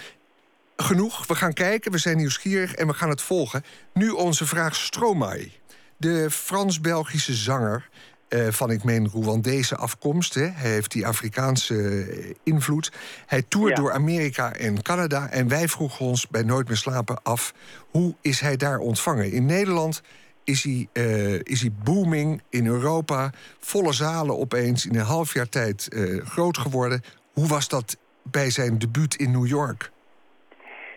genoeg. 0.77 1.27
We 1.27 1.35
gaan 1.35 1.53
kijken, 1.53 1.93
we 1.93 1.99
zijn 1.99 2.17
nieuwsgierig 2.17 2.75
en 2.75 2.87
we 2.87 2.93
gaan 2.93 3.09
het 3.09 3.23
volgen. 3.23 3.65
Nu 3.93 4.11
onze 4.11 4.47
vraag 4.47 4.75
Stromae. 4.75 5.51
De 5.97 6.31
Frans-Belgische 6.31 7.35
zanger 7.35 7.89
eh, 8.29 8.49
van, 8.49 8.71
ik 8.71 8.85
meen, 8.85 9.07
Rwandese 9.07 9.77
afkomst. 9.77 10.35
Hè. 10.35 10.47
Hij 10.47 10.71
heeft 10.71 10.93
die 10.93 11.07
Afrikaanse 11.07 11.75
eh, 11.75 12.35
invloed. 12.43 12.93
Hij 13.27 13.43
toert 13.43 13.77
door 13.77 13.93
Amerika 13.93 14.53
en 14.53 14.83
Canada. 14.83 15.29
En 15.31 15.49
wij 15.49 15.69
vroegen 15.69 16.07
ons 16.07 16.29
bij 16.29 16.43
Nooit 16.43 16.69
meer 16.69 16.77
slapen 16.77 17.23
af... 17.23 17.55
hoe 17.91 18.15
is 18.21 18.41
hij 18.41 18.57
daar 18.57 18.79
ontvangen? 18.79 19.33
In 19.33 19.47
Nederland 19.47 20.03
is 20.47 20.65
hij, 20.65 20.89
eh, 20.93 21.35
is 21.55 21.61
hij 21.61 21.71
booming. 21.85 22.43
In 22.51 22.67
Europa 22.67 23.31
volle 23.59 23.93
zalen 23.93 24.39
opeens. 24.39 24.87
In 24.87 24.95
een 24.95 25.13
half 25.17 25.35
jaar 25.35 25.49
tijd 25.49 25.79
eh, 25.89 26.27
groot 26.35 26.59
geworden. 26.59 27.03
Hoe 27.33 27.49
was 27.49 27.69
dat 27.69 27.97
bij 28.23 28.51
zijn 28.51 28.79
debuut 28.79 29.15
in 29.15 29.31
New 29.31 29.47
York? 29.47 29.91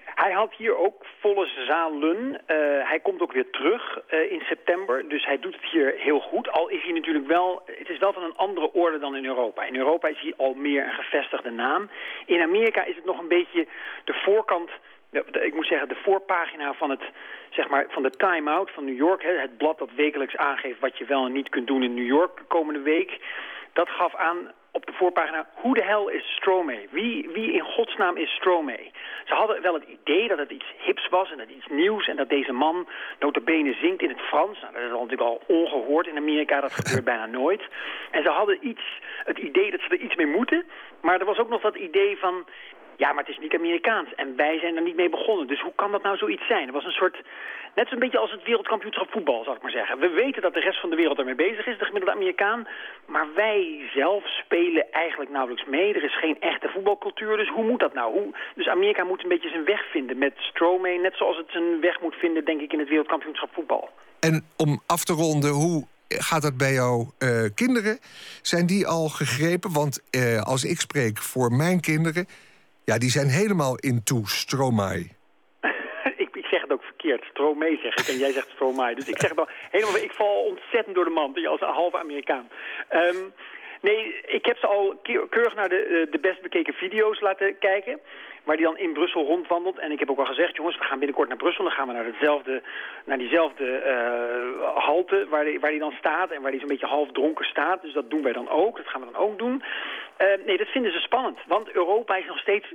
Hij 0.06 0.32
had 0.32 0.54
hier 0.58 0.78
ook 0.78 1.06
volle 1.20 1.48
zalen. 1.68 2.42
Eh, 2.46 2.56
hij 2.90 3.00
komt 3.04 3.22
ook 3.22 3.34
weer 3.34 3.50
terug 3.50 4.00
in 4.08 4.42
september. 4.42 5.10
Dus 5.10 5.26
hij 5.26 5.40
doet 5.40 5.54
het 5.54 5.72
hier 5.72 5.94
heel 5.98 6.20
goed. 6.20 6.50
Al 6.52 6.70
is 6.70 6.84
hij 6.84 6.94
natuurlijk 6.94 7.28
wel... 7.28 7.64
Het 7.66 7.90
is 7.90 8.00
wel 8.00 8.14
van 8.14 8.24
een 8.24 8.36
andere 8.36 8.74
orde 8.74 9.00
dan 9.00 9.16
in 9.16 9.26
Europa. 9.26 9.64
In 9.64 9.76
Europa 9.76 10.08
is 10.08 10.22
hij 10.22 10.34
al 10.38 10.54
meer 10.54 10.84
een 10.84 11.04
gevestigde 11.04 11.52
naam. 11.52 11.90
In 12.26 12.42
Amerika 12.42 12.84
is 12.84 12.96
het 12.96 13.06
nog 13.06 13.20
een 13.20 13.28
beetje 13.28 13.68
de 14.04 14.14
voorkant... 14.14 14.70
ik 15.42 15.54
moet 15.54 15.68
zeggen, 15.68 15.88
de 15.88 16.02
voorpagina 16.04 16.74
van, 16.74 16.90
het, 16.90 17.04
zeg 17.50 17.70
maar, 17.70 17.86
van 17.90 18.04
de 18.04 18.10
Time 18.10 18.52
Out 18.52 18.72
van 18.72 18.86
New 18.86 18.98
York. 18.98 19.24
Hè, 19.24 19.32
het 19.32 19.58
blad 19.58 19.78
dat 19.78 19.90
wekelijks 19.96 20.36
aangeeft 20.36 20.80
wat 20.80 20.98
je 20.98 21.06
wel 21.06 21.26
en 21.26 21.32
niet 21.32 21.50
kunt 21.50 21.68
doen 21.68 21.84
in 21.84 21.94
New 21.94 22.06
York 22.06 22.38
de 22.38 22.44
komende 22.48 22.82
week. 22.82 23.20
Dat 23.74 23.90
gaf 23.90 24.16
aan 24.16 24.52
op 24.72 24.86
de 24.86 24.94
voorpagina, 24.94 25.50
hoe 25.54 25.74
de 25.74 25.84
hel 25.84 26.10
is 26.10 26.36
Stromae? 26.36 26.88
Wie, 26.92 27.30
wie 27.34 27.52
in 27.54 27.62
godsnaam 27.62 28.18
is 28.18 28.30
Stromae? 28.30 28.92
Ze 29.26 29.34
hadden 29.34 29.62
wel 29.62 29.74
het 29.74 29.84
idee 29.84 30.28
dat 30.28 30.38
het 30.38 30.52
iets 30.52 30.74
hips 30.78 31.10
was 31.10 31.32
en 31.32 31.38
dat 31.38 31.50
iets 31.50 31.68
nieuws... 31.68 32.08
en 32.08 32.16
dat 32.16 32.30
deze 32.30 32.52
man 32.52 32.88
notabene 33.20 33.74
zingt 33.74 34.02
in 34.02 34.10
het 34.10 34.22
Frans. 34.22 34.62
Nou, 34.62 34.74
dat 34.74 34.82
is 34.82 34.92
al 34.92 35.04
natuurlijk 35.06 35.30
al 35.30 35.42
ongehoord 35.48 36.08
in 36.08 36.18
Amerika, 36.18 36.62
dat 36.62 36.74
gebeurt 36.74 37.04
bijna 37.14 37.26
nooit. 37.26 37.62
En 38.12 38.24
ze 38.24 38.30
hadden 38.30 38.68
iets, 38.68 39.02
het 39.24 39.38
idee 39.38 39.72
dat 39.72 39.80
ze 39.80 39.90
er 39.90 40.00
iets 40.00 40.16
mee 40.16 40.28
moeten... 40.28 40.66
maar 41.02 41.20
er 41.20 41.26
was 41.26 41.38
ook 41.38 41.50
nog 41.50 41.62
dat 41.62 41.76
idee 41.76 42.18
van... 42.18 42.46
Ja, 43.04 43.14
maar 43.14 43.24
het 43.24 43.34
is 43.36 43.44
niet 43.44 43.56
Amerikaans 43.56 44.10
en 44.16 44.36
wij 44.36 44.60
zijn 44.60 44.76
er 44.76 44.82
niet 44.82 44.96
mee 44.96 45.10
begonnen. 45.10 45.48
Dus 45.48 45.62
hoe 45.62 45.76
kan 45.76 45.92
dat 45.92 46.04
nou 46.04 46.18
zoiets 46.18 46.48
zijn? 46.48 46.66
Het 46.66 46.74
was 46.74 46.86
een 46.86 47.02
soort, 47.02 47.22
net 47.76 47.88
zo'n 47.88 48.00
beetje 48.00 48.18
als 48.18 48.32
het 48.32 48.44
wereldkampioenschap 48.44 49.12
voetbal, 49.12 49.44
zal 49.44 49.56
ik 49.56 49.62
maar 49.62 49.72
zeggen. 49.72 50.00
We 50.00 50.10
weten 50.10 50.42
dat 50.42 50.54
de 50.54 50.60
rest 50.60 50.80
van 50.80 50.90
de 50.90 50.96
wereld 50.96 51.20
ermee 51.20 51.36
bezig 51.36 51.66
is, 51.68 51.78
de 51.78 51.86
gemiddelde 51.86 52.16
Amerikaan. 52.16 52.68
Maar 53.06 53.28
wij 53.36 53.90
zelf 53.94 54.24
spelen 54.28 54.92
eigenlijk 54.92 55.32
nauwelijks 55.32 55.66
mee. 55.70 55.94
Er 55.94 56.04
is 56.04 56.20
geen 56.20 56.40
echte 56.40 56.70
voetbalcultuur, 56.74 57.38
dus 57.38 57.50
hoe 57.50 57.64
moet 57.64 57.80
dat 57.80 57.94
nou? 57.94 58.12
Hoe, 58.14 58.36
dus 58.56 58.68
Amerika 58.68 59.04
moet 59.04 59.24
een 59.24 59.30
beetje 59.30 59.50
zijn 59.50 59.66
weg 59.66 59.92
vinden 59.92 60.18
met 60.18 60.34
Stromae. 60.38 60.98
Net 60.98 61.16
zoals 61.16 61.38
het 61.38 61.50
zijn 61.52 61.82
weg 61.82 62.02
moet 62.02 62.16
vinden, 62.16 62.46
denk 62.46 62.62
ik, 62.62 62.74
in 62.74 62.80
het 62.80 62.90
wereldkampioenschap 62.90 63.50
voetbal. 63.54 63.90
En 64.20 64.46
om 64.58 64.82
af 64.86 65.04
te 65.04 65.14
ronden, 65.14 65.50
hoe 65.50 65.88
gaat 66.08 66.42
dat 66.42 66.58
bij 66.58 66.74
jouw 66.74 67.14
eh, 67.18 67.46
kinderen? 67.56 68.00
Zijn 68.42 68.66
die 68.66 68.88
al 68.88 69.08
gegrepen? 69.08 69.74
Want 69.74 70.04
eh, 70.10 70.42
als 70.42 70.64
ik 70.64 70.80
spreek 70.80 71.18
voor 71.18 71.52
mijn 71.52 71.80
kinderen... 71.80 72.28
ja, 72.90 72.98
die 72.98 73.10
zijn 73.10 73.28
helemaal 73.28 73.76
into 73.76 74.22
Stromae. 74.26 75.02
ik, 76.24 76.30
ik 76.36 76.46
zeg 76.46 76.62
het 76.62 76.72
ook 76.72 76.84
verkeerd. 76.84 77.24
Stromae 77.24 77.80
zeg 77.82 77.94
ik 77.96 78.08
en 78.08 78.18
jij 78.18 78.32
zegt 78.32 78.50
Stromae. 78.50 78.96
Dus 78.96 79.08
ik 79.08 79.20
zeg 79.20 79.30
het 79.30 79.40
al 79.40 79.50
helemaal... 79.72 79.98
Ik 79.98 80.12
val 80.12 80.44
ontzettend 80.44 80.96
door 80.96 81.06
de 81.06 81.18
mand 81.22 81.48
als 81.48 81.60
halve 81.60 81.98
Amerikaan. 82.00 82.48
Ehm, 82.90 83.18
Nee, 83.82 84.20
ik 84.28 84.46
heb 84.46 84.58
ze 84.58 84.68
al 84.68 85.00
ke- 85.04 85.28
keurig 85.30 85.56
naar 85.56 85.70
de, 85.70 85.82
eh, 85.84 86.12
de 86.12 86.20
best 86.20 86.42
bekeken 86.42 86.74
video's 86.74 87.20
laten 87.20 87.58
kijken. 87.60 88.00
Waar 88.50 88.58
die 88.58 88.68
dan 88.68 88.78
in 88.78 88.94
Brussel 88.94 89.26
rondwandelt. 89.26 89.80
En 89.80 89.92
ik 89.92 90.00
heb 90.00 90.10
ook 90.10 90.20
al 90.20 90.26
gezegd, 90.26 90.56
jongens, 90.56 90.78
we 90.78 90.84
gaan 90.84 90.98
binnenkort 90.98 91.28
naar 91.28 91.38
Brussel. 91.38 91.64
Dan 91.64 91.74
gaan 91.74 91.88
we 91.88 91.94
naar, 91.94 92.06
hetzelfde, 92.06 92.62
naar 93.06 93.18
diezelfde 93.18 93.78
eh, 93.78 94.76
halte 94.76 95.26
waar 95.30 95.44
die, 95.44 95.60
waar 95.60 95.78
dan 95.78 95.92
staat. 95.92 96.32
En 96.32 96.42
waar 96.42 96.52
die 96.52 96.60
zo'n 96.60 96.70
beetje 96.70 96.86
half 96.86 97.12
dronken 97.12 97.46
staat. 97.46 97.82
Dus 97.82 97.94
dat 97.94 98.10
doen 98.10 98.24
wij 98.24 98.34
dan 98.34 98.50
ook. 98.50 98.78
Dat 98.78 98.88
gaan 98.88 99.02
we 99.02 99.12
dan 99.12 99.22
ook 99.22 99.38
doen. 99.38 99.64
Eh, 100.18 100.28
nee, 100.46 100.58
dat 100.58 100.68
vinden 100.68 100.92
ze 100.92 101.00
spannend. 101.00 101.40
Want 101.48 101.72
Europa 101.72 102.16
is 102.16 102.26
nog 102.26 102.40
steeds, 102.40 102.68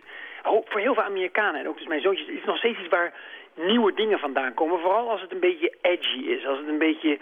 voor 0.43 0.81
heel 0.81 0.95
veel 0.95 1.03
Amerikanen 1.03 1.61
en 1.61 1.69
ook 1.69 1.79
dus 1.79 1.87
mijn 1.87 2.01
zoontjes, 2.01 2.29
is 2.29 2.45
nog 2.45 2.57
steeds 2.57 2.79
iets 2.79 2.89
waar 2.89 3.13
nieuwe 3.55 3.95
dingen 3.95 4.19
vandaan 4.19 4.55
komen. 4.55 4.81
Vooral 4.81 5.11
als 5.11 5.21
het 5.21 5.33
een 5.33 5.41
beetje 5.41 5.73
edgy 5.81 6.19
is. 6.19 6.47
Als 6.47 6.59
het 6.59 6.69
een 6.69 6.79
beetje 6.79 7.19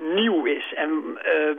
nieuw 0.00 0.44
is. 0.44 0.74
En 0.74 0.90
eh, 1.22 1.56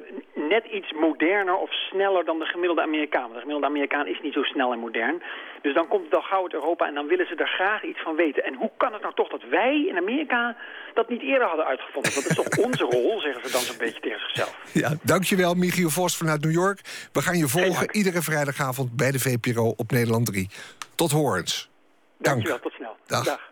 net 0.49 0.65
iets 0.65 0.91
moderner 0.91 1.55
of 1.55 1.71
sneller 1.71 2.25
dan 2.25 2.39
de 2.39 2.45
gemiddelde 2.45 2.81
Amerikaan. 2.81 3.21
Want 3.21 3.33
de 3.33 3.39
gemiddelde 3.39 3.67
Amerikaan 3.67 4.07
is 4.07 4.19
niet 4.21 4.33
zo 4.33 4.43
snel 4.43 4.71
en 4.71 4.79
modern. 4.79 5.21
Dus 5.61 5.73
dan 5.73 5.87
komt 5.87 6.05
het 6.05 6.15
al 6.15 6.21
gauw 6.21 6.43
uit 6.43 6.53
Europa 6.53 6.87
en 6.87 6.93
dan 6.93 7.07
willen 7.07 7.27
ze 7.27 7.35
er 7.35 7.47
graag 7.47 7.83
iets 7.83 8.01
van 8.01 8.15
weten. 8.15 8.43
En 8.43 8.53
hoe 8.53 8.71
kan 8.77 8.93
het 8.93 9.01
nou 9.01 9.13
toch 9.13 9.29
dat 9.29 9.43
wij 9.49 9.85
in 9.87 9.97
Amerika 9.97 10.55
dat 10.93 11.09
niet 11.09 11.21
eerder 11.21 11.47
hadden 11.47 11.65
uitgevonden? 11.65 12.13
Want 12.13 12.27
dat 12.27 12.37
is 12.37 12.43
toch 12.43 12.65
onze 12.67 12.83
rol, 12.83 13.19
zeggen 13.19 13.45
ze 13.45 13.51
dan 13.51 13.61
zo'n 13.61 13.77
beetje 13.77 13.99
tegen 13.99 14.19
zichzelf. 14.19 14.57
Ja, 14.73 14.89
dankjewel 15.03 15.53
Michiel 15.53 15.89
Vos 15.89 16.17
vanuit 16.17 16.41
New 16.41 16.53
York. 16.53 16.79
We 17.11 17.21
gaan 17.21 17.37
je 17.37 17.47
volgen 17.47 17.91
iedere 17.91 18.21
vrijdagavond 18.21 18.95
bij 18.95 19.11
de 19.11 19.19
VPRO 19.19 19.73
op 19.77 19.91
Nederland 19.91 20.25
3. 20.25 20.49
Tot 20.95 21.11
horens. 21.11 21.69
Dank. 22.17 22.35
Dankjewel, 22.35 22.59
tot 22.59 22.71
snel. 22.71 22.97
Dag. 23.07 23.47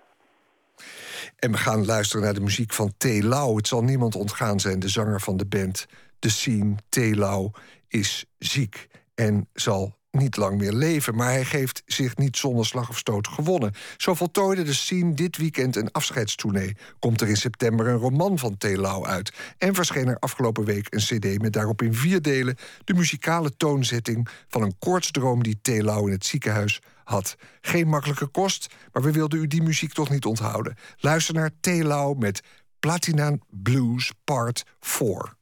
En 1.37 1.51
we 1.51 1.57
gaan 1.57 1.85
luisteren 1.85 2.23
naar 2.23 2.33
de 2.33 2.41
muziek 2.41 2.73
van 2.73 2.93
T. 2.97 3.23
Lau. 3.23 3.55
Het 3.55 3.67
zal 3.67 3.83
niemand 3.83 4.15
ontgaan 4.15 4.59
zijn, 4.59 4.79
de 4.79 4.89
zanger 4.89 5.21
van 5.21 5.37
de 5.37 5.45
band 5.45 5.85
The 6.19 6.29
Scene. 6.29 6.75
T. 6.89 6.97
Lau 7.15 7.51
is 7.87 8.25
ziek 8.37 8.87
en 9.15 9.47
zal 9.53 9.96
niet 10.17 10.37
lang 10.37 10.57
meer 10.57 10.71
leven. 10.71 11.15
Maar 11.15 11.31
hij 11.31 11.45
geeft 11.45 11.81
zich 11.85 12.17
niet 12.17 12.37
zonder 12.37 12.65
slag 12.65 12.89
of 12.89 12.97
stoot 12.97 13.27
gewonnen. 13.27 13.73
Zo 13.97 14.13
voltooide 14.13 14.63
de 14.63 14.73
Scene 14.73 15.13
dit 15.13 15.37
weekend 15.37 15.75
een 15.75 15.91
afscheidstournee. 15.91 16.75
Komt 16.99 17.21
er 17.21 17.27
in 17.27 17.37
september 17.37 17.87
een 17.87 17.97
roman 17.97 18.39
van 18.39 18.57
T. 18.57 18.77
Lau 18.77 19.05
uit. 19.05 19.33
En 19.57 19.75
verscheen 19.75 20.07
er 20.07 20.19
afgelopen 20.19 20.63
week 20.65 20.87
een 20.89 20.99
cd 20.99 21.41
met 21.41 21.53
daarop 21.53 21.81
in 21.81 21.93
vier 21.93 22.21
delen... 22.21 22.55
de 22.83 22.93
muzikale 22.93 23.57
toonzetting 23.57 24.27
van 24.47 24.61
een 24.61 24.77
koortsdroom 24.79 25.43
die 25.43 25.59
T. 25.61 25.67
Lau 25.67 26.05
in 26.05 26.11
het 26.11 26.25
ziekenhuis 26.25 26.81
had. 27.03 27.35
Geen 27.61 27.87
makkelijke 27.87 28.27
kost, 28.27 28.67
maar 28.91 29.03
we 29.03 29.11
wilden 29.11 29.39
u 29.39 29.47
die 29.47 29.61
muziek 29.61 29.93
toch 29.93 30.09
niet 30.09 30.25
onthouden. 30.25 30.75
Luister 30.97 31.33
naar 31.33 31.51
T. 31.59 31.67
Lau 31.67 32.17
met 32.17 32.41
Platina 32.79 33.37
Blues 33.49 34.11
Part 34.23 34.63
4. 34.79 35.35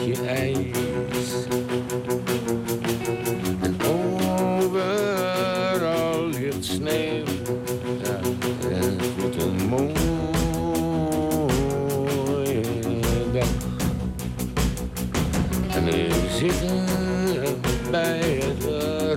Laagje 0.00 0.26
ijs. 0.26 1.46
En 3.60 3.76
overal 3.88 4.98
ligt 6.26 6.64
sneeuw. 6.64 7.24
En 8.70 8.98
het 8.98 9.20
wordt 9.20 9.42
een 9.42 9.68
mooie 9.68 9.90
dag. 13.32 13.48
En 15.68 15.84
we 15.84 16.08
zitten 16.38 16.84
bij 17.90 18.18
het 18.18 18.64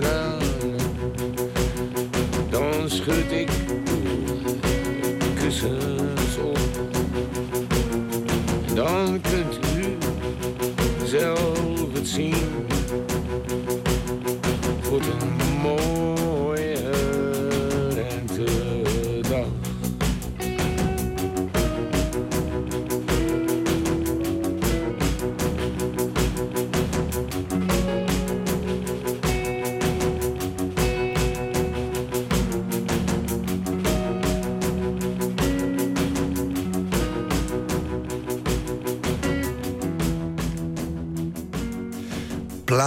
raam. 0.04 0.38
Dan 2.50 2.90
schud 2.90 3.32
ik 3.32 3.50
kussens 5.34 6.36
op. 6.42 6.58
Dan 8.74 9.20
kunt 9.20 9.63
zien. 12.14 12.34
Het 14.90 16.13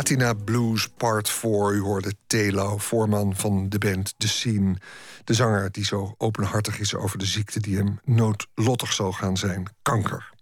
Platina 0.07 0.33
Blues 0.33 0.87
Part 0.87 1.29
4. 1.29 1.73
U 1.73 1.81
hoorde 1.81 2.13
Telo, 2.27 2.77
voorman 2.77 3.35
van 3.35 3.69
de 3.69 3.77
band 3.77 4.13
The 4.17 4.27
Scene. 4.27 4.75
De 5.23 5.33
zanger 5.33 5.71
die 5.71 5.85
zo 5.85 6.15
openhartig 6.17 6.79
is 6.79 6.95
over 6.95 7.17
de 7.17 7.25
ziekte 7.25 7.59
die 7.59 7.77
hem 7.77 7.99
noodlottig 8.03 8.93
zal 8.93 9.11
gaan 9.11 9.37
zijn: 9.37 9.67
kanker. 9.81 10.36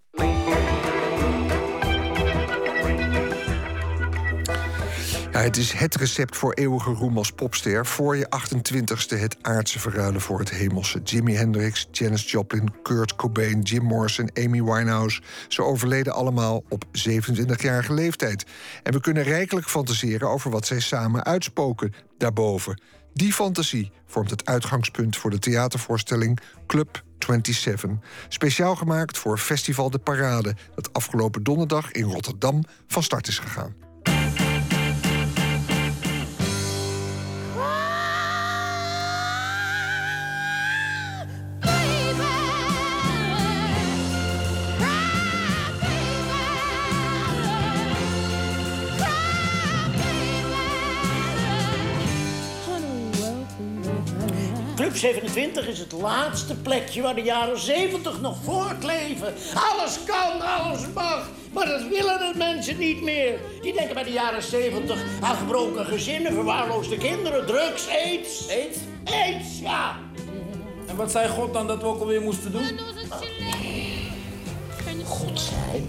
Het 5.36 5.58
is 5.58 5.72
het 5.72 5.96
recept 5.96 6.38
voor 6.38 6.54
eeuwige 6.54 6.90
roem 6.90 7.18
als 7.18 7.32
popster. 7.32 7.86
Voor 7.86 8.18
je 8.18 8.28
28ste 8.28 9.20
het 9.20 9.38
aardse 9.42 9.80
verruilen 9.80 10.22
voor 10.22 10.40
het 10.40 10.50
hemelse. 10.50 11.02
Jimi 11.04 11.36
Hendrix, 11.36 11.88
Janis 11.92 12.32
Joplin, 12.32 12.82
Kurt 12.82 13.16
Cobain, 13.16 13.62
Jim 13.62 13.84
Morrison, 13.84 14.30
Amy 14.34 14.64
Winehouse. 14.64 15.22
Ze 15.48 15.62
overleden 15.64 16.14
allemaal 16.14 16.64
op 16.70 16.86
27-jarige 16.86 17.94
leeftijd. 17.94 18.46
En 18.84 18.94
we 18.94 19.02
kunnen 19.02 19.24
rijkelijk 19.24 19.70
fantaseren 19.70 20.30
over 20.30 20.52
wat 20.52 20.66
zij 20.66 20.80
samen 20.80 21.24
uitspoken 21.24 21.94
daarboven. 22.18 22.82
Die 23.14 23.34
fantasie 23.34 23.92
vormt 24.06 24.30
het 24.30 24.46
uitgangspunt 24.46 25.18
voor 25.18 25.30
de 25.30 25.40
theatervoorstelling 25.40 26.40
Club 26.68 27.04
27. 27.20 27.90
Speciaal 28.28 28.76
gemaakt 28.76 29.18
voor 29.18 29.38
Festival 29.38 29.90
de 29.90 30.00
Parade... 30.00 30.56
dat 30.76 30.94
afgelopen 30.94 31.44
donderdag 31.44 31.92
in 31.92 32.04
Rotterdam 32.04 32.64
van 32.88 33.04
start 33.04 33.28
is 33.28 33.40
gegaan. 33.40 33.85
Club 54.96 55.14
27 55.14 55.68
is 55.68 55.80
het 55.80 55.92
laatste 55.92 56.56
plekje 56.56 57.02
waar 57.02 57.16
de 57.16 57.22
jaren 57.22 57.60
70 57.60 58.22
nog 58.22 58.38
voortleven. 58.44 59.34
Alles 59.54 59.98
kan, 60.06 60.42
alles 60.42 60.82
mag. 60.94 61.30
Maar 61.54 61.66
dat 61.66 61.82
willen 61.82 62.20
de 62.20 62.34
mensen 62.38 62.78
niet 62.78 63.02
meer. 63.02 63.40
Die 63.62 63.74
denken 63.74 63.94
bij 63.94 64.04
de 64.04 64.12
jaren 64.12 64.44
70 64.44 65.04
aan 65.22 65.36
gebroken 65.36 65.86
gezinnen, 65.86 66.34
verwaarloosde 66.34 66.98
kinderen, 66.98 67.46
drugs, 67.46 67.88
aids. 67.88 68.50
Aids? 68.50 68.78
Aids, 69.04 69.60
ja. 69.60 70.00
En 70.88 70.96
wat 70.96 71.12
zei 71.12 71.30
God 71.30 71.54
dan 71.54 71.68
dat 71.68 71.82
we 71.82 71.88
ook 71.88 72.00
alweer 72.00 72.22
moesten 72.22 72.52
doen? 72.52 72.80
God 75.06 75.40
zei 75.40 75.88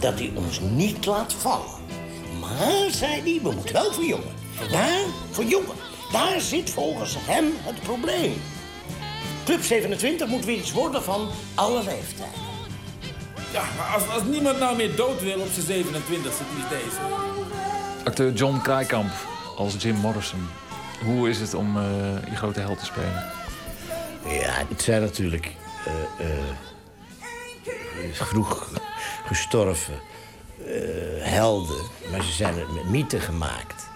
dat 0.00 0.18
hij 0.18 0.32
ons 0.34 0.60
niet 0.60 1.06
laat 1.06 1.32
vallen. 1.32 1.80
Maar, 2.40 2.90
zei 2.90 3.12
hij, 3.12 3.40
we 3.42 3.50
moeten 3.50 3.74
wel 3.74 3.92
voor 3.92 4.04
jongen. 4.04 4.34
Daar, 4.70 5.04
voor 5.30 5.44
jongen. 5.44 5.91
Daar 6.12 6.40
zit 6.40 6.70
volgens 6.70 7.16
hem 7.18 7.44
het 7.58 7.80
probleem. 7.80 8.42
Club 9.44 9.62
27 9.62 10.28
moet 10.28 10.44
weer 10.44 10.56
iets 10.56 10.72
worden 10.72 11.02
van 11.02 11.28
alle 11.54 11.84
leeftijden. 11.84 12.40
Ja, 13.52 13.64
maar 13.76 13.86
als, 13.94 14.08
als 14.08 14.22
niemand 14.22 14.58
nou 14.58 14.76
meer 14.76 14.96
dood 14.96 15.22
wil 15.22 15.40
op 15.40 15.48
zijn 15.52 15.66
27 15.66 16.32
e 16.32 16.44
is 16.58 16.68
deze. 16.68 17.00
Acteur 18.04 18.32
John 18.32 18.60
Kraaikamp 18.62 19.12
als 19.56 19.74
Jim 19.78 19.96
Morrison. 19.96 20.48
Hoe 21.04 21.28
is 21.28 21.38
het 21.38 21.54
om 21.54 21.76
uh, 21.76 21.82
je 22.30 22.36
grote 22.36 22.60
held 22.60 22.78
te 22.78 22.84
spelen? 22.84 23.32
Ja, 24.26 24.64
het 24.68 24.82
zijn 24.82 25.00
natuurlijk 25.00 25.50
uh, 26.20 26.26
uh, 26.26 28.12
vroeg 28.12 28.70
gestorven 29.26 30.00
helden. 31.18 31.82
Maar 32.10 32.22
ze 32.22 32.32
zijn 32.32 32.54
met 32.54 32.88
mythe 32.88 33.20
gemaakt. 33.20 33.86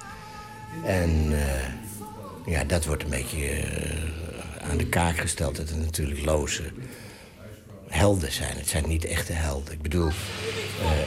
En 0.85 1.33
ja, 2.47 2.65
dat 2.65 2.85
wordt 2.85 3.03
een 3.03 3.11
beetje 3.11 3.65
aan 4.71 4.77
de 4.77 4.87
kaak 4.87 5.19
gesteld. 5.19 5.57
Dat 5.57 5.69
het 5.69 5.79
natuurlijk 5.79 6.25
loze 6.25 6.63
helden 7.89 8.33
zijn. 8.33 8.57
Het 8.57 8.69
zijn 8.69 8.89
niet 8.89 9.05
echte 9.05 9.33
helden. 9.33 9.73
Ik 9.73 9.83
bedoel, 9.83 10.11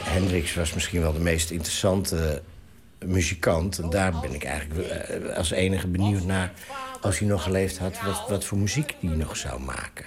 Hendrix 0.04 0.54
was 0.54 0.72
misschien 0.74 1.00
wel 1.00 1.12
de 1.12 1.20
meest 1.20 1.50
interessante 1.50 2.42
muzikant. 3.04 3.78
En 3.78 3.90
daar 3.90 4.20
ben 4.20 4.34
ik 4.34 4.44
eigenlijk 4.44 4.90
als 5.36 5.50
enige 5.50 5.86
benieuwd 5.86 6.24
naar... 6.24 6.52
als 7.00 7.18
hij 7.18 7.28
nog 7.28 7.42
geleefd 7.42 7.78
had, 7.78 8.00
wat, 8.02 8.28
wat 8.28 8.44
voor 8.44 8.58
muziek 8.58 8.94
hij 9.00 9.16
nog 9.16 9.36
zou 9.36 9.60
maken. 9.60 10.06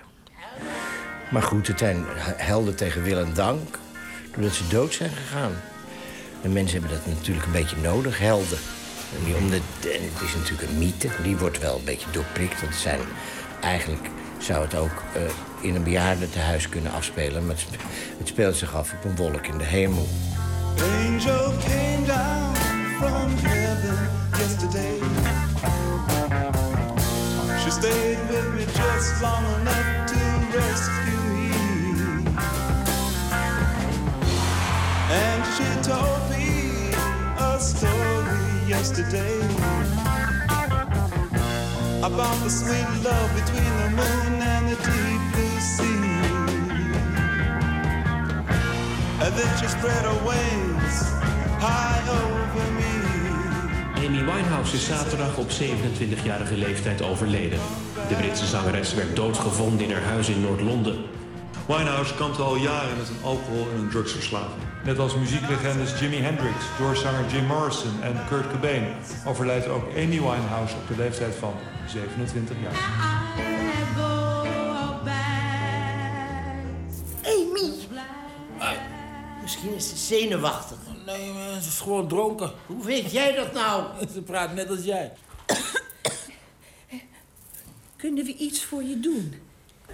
Maar 1.31 1.43
goed, 1.43 1.67
het 1.67 1.79
zijn 1.79 2.03
helden 2.37 2.75
tegen 2.75 3.03
wil 3.03 3.19
en 3.19 3.33
dank... 3.33 3.79
doordat 4.33 4.53
ze 4.53 4.67
dood 4.67 4.93
zijn 4.93 5.09
gegaan. 5.09 5.51
En 6.41 6.53
mensen 6.53 6.79
hebben 6.79 6.97
dat 6.97 7.15
natuurlijk 7.15 7.45
een 7.45 7.51
beetje 7.51 7.77
nodig, 7.77 8.19
helden. 8.19 8.57
Het 9.13 10.21
is 10.21 10.35
natuurlijk 10.35 10.69
een 10.69 10.77
mythe, 10.77 11.09
die 11.23 11.37
wordt 11.37 11.59
wel 11.59 11.75
een 11.77 11.85
beetje 11.85 12.11
doorprikt. 12.11 12.61
Want 12.61 12.75
zijn, 12.75 12.99
eigenlijk 13.61 14.09
zou 14.37 14.61
het 14.61 14.75
ook 14.75 15.03
uh, 15.15 15.21
in 15.61 15.75
een 15.75 15.83
bejaardentehuis 15.83 16.69
kunnen 16.69 16.91
afspelen... 16.91 17.45
maar 17.45 17.55
het, 17.55 17.79
het 18.17 18.27
speelt 18.27 18.55
zich 18.55 18.75
af 18.75 18.93
op 18.93 19.05
een 19.05 19.15
wolk 19.15 19.47
in 19.47 19.57
de 19.57 19.63
hemel. 19.63 20.07
Angel 20.77 21.53
came 21.67 22.05
down 22.05 22.55
from 22.99 23.31
heaven 23.37 24.09
yesterday. 24.37 24.99
She 27.63 27.71
stayed 27.71 28.17
with 28.29 28.53
me 28.53 28.65
just 28.65 29.21
long 29.21 29.45
enough 29.61 30.05
to 30.07 30.19
rescue 30.57 31.23
me. 31.33 31.51
And 35.11 35.45
she 35.55 35.89
told 35.89 36.29
me 36.29 36.93
a 37.37 37.59
story 37.59 38.22
yesterday 38.67 39.39
about 42.01 42.35
the 42.43 42.49
sweet 42.49 42.87
love 43.03 43.29
between 43.35 43.73
the 43.81 43.89
moon 43.89 44.41
and 44.41 44.69
the 44.69 44.75
deep 44.75 45.21
blue 45.33 45.59
sea. 45.59 46.03
And 49.23 49.33
then 49.35 49.57
she 49.57 49.67
spread 49.67 50.03
her 50.05 50.19
wings 50.25 50.95
high 51.59 52.03
over 52.09 52.71
me. 52.71 54.05
Amy 54.05 54.23
Winehouse 54.23 54.75
is 54.75 54.85
zaterdag 54.85 55.37
op 55.37 55.49
27-jarige 55.49 56.57
leeftijd 56.57 57.01
overleden. 57.01 57.59
De 58.07 58.15
Britse 58.15 58.45
zangeres 58.45 58.93
werd 58.93 59.15
doodgevonden 59.15 59.85
in 59.85 59.91
haar 59.91 60.03
huis 60.03 60.29
in 60.29 60.41
Noord-Londen. 60.41 61.05
Winehouse 61.67 62.15
kampte 62.15 62.41
al 62.41 62.55
jaren 62.55 62.97
met 62.97 63.09
een 63.09 63.23
alcohol- 63.23 63.67
en 63.73 63.79
een 63.79 63.89
drugsverslaving. 63.89 64.72
Net 64.83 64.99
als 64.99 65.15
muzieklegendes 65.15 65.99
Jimi 65.99 66.17
Hendrix, 66.17 66.55
doorzanger 66.77 67.31
Jim 67.31 67.45
Morrison 67.45 68.01
en 68.01 68.25
Kurt 68.27 68.51
Cobain... 68.51 68.95
overlijdt 69.25 69.67
ook 69.67 69.83
Amy 69.89 70.09
Winehouse 70.09 70.75
op 70.75 70.87
de 70.87 70.95
leeftijd 70.97 71.35
van 71.35 71.53
27 71.87 72.55
jaar. 72.61 72.75
Amy! 77.23 77.71
Misschien 79.41 79.75
is 79.75 79.89
ze 79.89 79.97
zenuwachtig. 79.97 80.77
Nee, 81.05 81.31
man, 81.31 81.61
ze 81.61 81.67
is 81.67 81.79
gewoon 81.79 82.07
dronken. 82.07 82.51
Hoe 82.65 82.85
weet 82.85 83.11
jij 83.11 83.35
dat 83.35 83.53
nou? 83.53 83.85
Ze 84.13 84.21
praat 84.21 84.53
net 84.53 84.69
als 84.69 84.83
jij. 84.83 85.11
Kunnen 87.95 88.25
we 88.25 88.35
iets 88.35 88.63
voor 88.63 88.83
je 88.83 88.99
doen? 88.99 89.33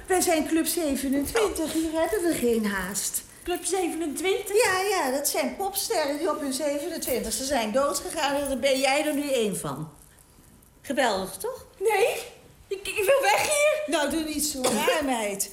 Wij 0.07 0.21
zijn 0.21 0.47
Club 0.47 0.65
27, 0.65 1.73
hier 1.73 1.91
hebben 1.91 2.31
we 2.31 2.37
geen 2.37 2.65
haast. 2.65 3.27
Club 3.49 3.65
27? 3.65 4.63
Ja, 4.63 4.81
ja, 4.81 5.11
dat 5.11 5.27
zijn 5.27 5.55
popsterren 5.55 6.17
die 6.17 6.29
op 6.29 6.39
hun 6.39 6.53
27e 6.53 7.27
zijn 7.27 7.71
doodgegaan. 7.71 8.35
En 8.35 8.47
daar 8.47 8.59
ben 8.59 8.79
jij 8.79 9.05
er 9.05 9.13
nu 9.13 9.31
één 9.31 9.57
van. 9.57 9.89
Geweldig, 10.81 11.37
toch? 11.37 11.65
Nee, 11.79 12.07
ik, 12.67 12.87
ik 12.87 13.03
wil 13.05 13.21
weg 13.21 13.41
hier. 13.41 13.83
Nou, 13.95 14.09
doe 14.09 14.23
niet 14.23 14.45
zo 14.45 14.61
raar, 14.61 15.05
meid. 15.05 15.51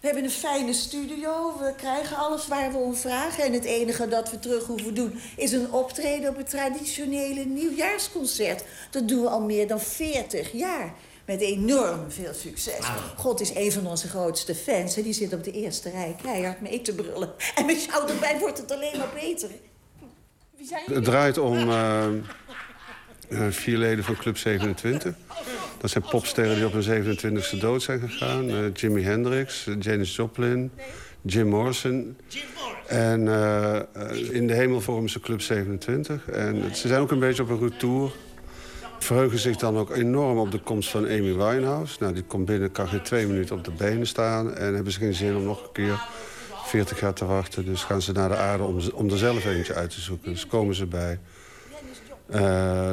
We 0.00 0.06
hebben 0.06 0.24
een 0.24 0.30
fijne 0.30 0.72
studio. 0.72 1.58
We 1.58 1.74
krijgen 1.76 2.16
alles 2.16 2.46
waar 2.46 2.72
we 2.72 2.78
om 2.78 2.94
vragen. 2.94 3.44
En 3.44 3.52
het 3.52 3.64
enige 3.64 4.08
dat 4.08 4.30
we 4.30 4.38
terug 4.38 4.64
hoeven 4.64 4.94
doen... 4.94 5.20
is 5.36 5.52
een 5.52 5.72
optreden 5.72 6.30
op 6.30 6.36
het 6.36 6.50
traditionele 6.50 7.44
nieuwjaarsconcert. 7.44 8.64
Dat 8.90 9.08
doen 9.08 9.22
we 9.22 9.28
al 9.28 9.40
meer 9.40 9.68
dan 9.68 9.80
40 9.80 10.52
jaar. 10.52 10.94
Met 11.24 11.40
enorm 11.40 12.10
veel 12.10 12.34
succes. 12.34 12.86
God 13.16 13.40
is 13.40 13.54
een 13.54 13.72
van 13.72 13.86
onze 13.86 14.08
grootste 14.08 14.54
fans. 14.54 14.96
En 14.96 15.02
die 15.02 15.12
zit 15.12 15.32
op 15.32 15.44
de 15.44 15.50
eerste 15.50 15.90
rij 15.90 16.16
keihard 16.22 16.60
mee 16.60 16.82
te 16.82 16.94
brullen. 16.94 17.32
En 17.56 17.66
met 17.66 17.84
jou 17.84 18.10
erbij 18.10 18.38
wordt 18.38 18.58
het 18.58 18.72
alleen 18.72 18.98
maar 18.98 19.12
beter. 19.14 19.48
Wie 20.56 20.66
zijn 20.66 20.82
Het 20.84 21.04
draait 21.04 21.38
om 21.38 21.68
uh, 21.68 22.06
uh, 23.28 23.46
vier 23.50 23.78
leden 23.78 24.04
van 24.04 24.16
Club 24.16 24.36
27. 24.36 25.14
Dat 25.78 25.90
zijn 25.90 26.04
popsterren 26.10 26.56
die 26.56 26.66
op 26.66 26.72
hun 26.72 27.16
27e 27.16 27.58
dood 27.60 27.82
zijn 27.82 28.00
gegaan. 28.00 28.50
Uh, 28.50 28.74
Jimi 28.74 29.02
Hendrix, 29.02 29.68
Janis 29.80 30.16
Joplin, 30.16 30.70
Jim 31.22 31.48
Morrison. 31.48 32.16
En 32.86 33.20
in 34.30 34.46
de 34.46 34.54
hemel 34.54 34.80
vormen 34.80 35.10
ze 35.10 35.20
Club 35.20 35.40
27. 35.40 36.28
En 36.28 36.76
ze 36.76 36.88
zijn 36.88 37.00
ook 37.00 37.10
een 37.10 37.18
beetje 37.18 37.42
op 37.42 37.48
een 37.48 37.60
retour 37.60 38.12
verheugen 39.04 39.38
zich 39.38 39.56
dan 39.56 39.76
ook 39.76 39.90
enorm 39.90 40.38
op 40.38 40.50
de 40.50 40.58
komst 40.58 40.90
van 40.90 41.04
Amy 41.04 41.34
Winehouse. 41.34 41.96
Nou, 42.00 42.12
die 42.12 42.22
komt 42.22 42.44
binnen, 42.44 42.72
kan 42.72 42.88
geen 42.88 43.02
twee 43.02 43.26
minuten 43.26 43.56
op 43.56 43.64
de 43.64 43.70
benen 43.70 44.06
staan... 44.06 44.54
en 44.54 44.74
hebben 44.74 44.92
ze 44.92 44.98
geen 44.98 45.14
zin 45.14 45.36
om 45.36 45.44
nog 45.44 45.62
een 45.62 45.72
keer 45.72 46.00
40 46.64 47.00
jaar 47.00 47.12
te 47.12 47.24
wachten. 47.24 47.64
Dus 47.64 47.82
gaan 47.82 48.02
ze 48.02 48.12
naar 48.12 48.28
de 48.28 48.36
aarde 48.36 48.64
om, 48.64 48.80
om 48.94 49.10
er 49.10 49.18
zelf 49.18 49.44
eentje 49.44 49.74
uit 49.74 49.90
te 49.90 50.00
zoeken. 50.00 50.32
Dus 50.32 50.46
komen 50.46 50.74
ze 50.74 50.86
bij 50.86 51.18
uh, 52.30 52.36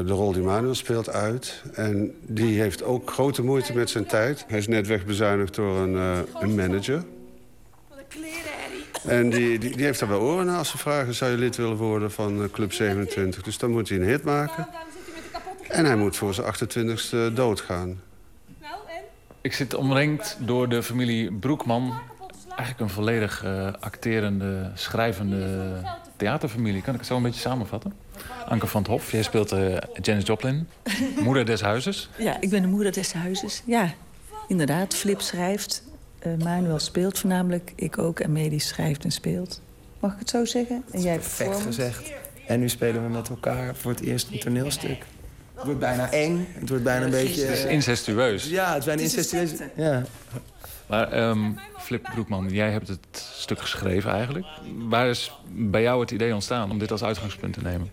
de 0.06 0.12
rol 0.12 0.32
die 0.32 0.42
Manuel 0.42 0.76
speelt 0.76 1.10
uit. 1.10 1.62
En 1.74 2.16
die 2.22 2.62
heeft 2.62 2.84
ook 2.84 3.12
grote 3.12 3.44
moeite 3.44 3.74
met 3.74 3.90
zijn 3.90 4.06
tijd. 4.06 4.46
Hij 4.48 4.58
is 4.58 4.68
net 4.68 4.88
wegbezuinigd 4.88 5.56
door 5.56 5.78
een, 5.78 5.94
uh, 5.94 6.18
een 6.40 6.56
manager. 6.56 7.04
En 9.08 9.30
die, 9.30 9.60
die, 9.60 9.76
die 9.76 9.86
heeft 9.86 10.00
daar 10.00 10.10
wel 10.10 10.22
oren 10.22 10.56
als 10.56 10.70
ze 10.70 10.78
vragen... 10.78 11.14
zou 11.14 11.32
je 11.32 11.38
lid 11.38 11.56
willen 11.56 11.76
worden 11.76 12.12
van 12.12 12.50
Club 12.52 12.74
27? 12.74 13.44
Dus 13.44 13.58
dan 13.58 13.72
moet 13.72 13.90
hij 13.90 13.98
een 13.98 14.08
hit 14.08 14.24
maken... 14.24 14.68
En 15.72 15.86
hij 15.86 15.96
moet 15.96 16.16
voor 16.16 16.34
zijn 16.34 16.54
28e 16.54 17.34
doodgaan. 17.34 18.00
Ik 19.42 19.54
zit 19.54 19.74
omringd 19.74 20.38
door 20.40 20.70
de 20.70 20.84
familie 20.84 21.34
Broekman. 21.34 22.00
Eigenlijk 22.48 22.80
een 22.80 22.90
volledig 22.90 23.44
uh, 23.44 23.68
acterende, 23.80 24.72
schrijvende 24.74 25.72
theaterfamilie. 26.16 26.82
Kan 26.82 26.94
ik 26.94 27.00
het 27.00 27.08
zo 27.08 27.16
een 27.16 27.24
beetje 27.24 27.40
samenvatten? 27.40 27.94
Anke 28.48 28.68
van 28.68 28.82
het 28.82 28.92
Hof, 28.92 29.12
jij 29.12 29.24
speelt 29.24 29.54
uh, 29.54 29.78
Janis 30.02 30.26
Joplin. 30.26 30.68
moeder 31.24 31.46
des 31.46 31.62
huizes. 31.62 32.10
Ja, 32.18 32.38
ik 32.40 32.50
ben 32.50 32.62
de 32.62 32.68
moeder 32.68 32.92
des 32.92 33.14
huizes. 33.14 33.64
Ja, 33.66 33.94
inderdaad. 34.48 34.94
Flip 34.94 35.22
schrijft. 35.22 35.84
Uh, 36.28 36.44
Manuel 36.44 36.80
speelt 36.80 37.20
voornamelijk. 37.20 37.72
Ik 37.76 37.98
ook. 37.98 38.20
En 38.20 38.32
Medi 38.32 38.60
schrijft 38.60 39.04
en 39.04 39.12
speelt. 39.12 39.62
Mag 40.00 40.14
ik 40.14 40.20
het 40.20 40.30
zo 40.30 40.46
zeggen? 40.46 40.84
En 40.92 41.02
jij 41.02 41.16
Perfect 41.16 41.62
gezegd. 41.62 42.14
En 42.48 42.60
nu 42.60 42.70
spelen 42.70 43.04
we 43.04 43.10
met 43.10 43.30
elkaar 43.30 43.76
voor 43.76 43.92
het 43.92 44.02
eerst 44.02 44.32
een 44.32 44.40
toneelstuk. 44.40 45.06
Het 45.62 45.70
wordt 45.70 45.86
bijna 45.86 46.12
eng. 46.12 46.48
Het 46.54 46.70
wordt 46.70 46.84
bijna 46.84 47.06
een 47.06 47.12
beetje... 47.12 47.46
Het 47.46 47.58
is 47.58 47.66
incestueus. 47.66 48.50
Ja, 48.50 48.74
het 48.74 48.86
bijna 48.86 49.02
incestueus. 49.02 49.52
Ja. 49.76 50.04
Maar 50.88 51.30
um, 51.30 51.60
Flip 51.80 52.10
Broekman, 52.14 52.50
jij 52.50 52.72
hebt 52.72 52.88
het 52.88 53.28
stuk 53.34 53.60
geschreven 53.60 54.12
eigenlijk. 54.12 54.46
Waar 54.90 55.10
is 55.10 55.32
bij 55.50 55.82
jou 55.82 56.02
het 56.02 56.12
idee 56.12 56.34
ontstaan 56.34 56.72
om 56.72 56.80
dit 56.80 56.92
als 56.92 57.04
uitgangspunt 57.04 57.54
te 57.54 57.62
nemen? 57.62 57.92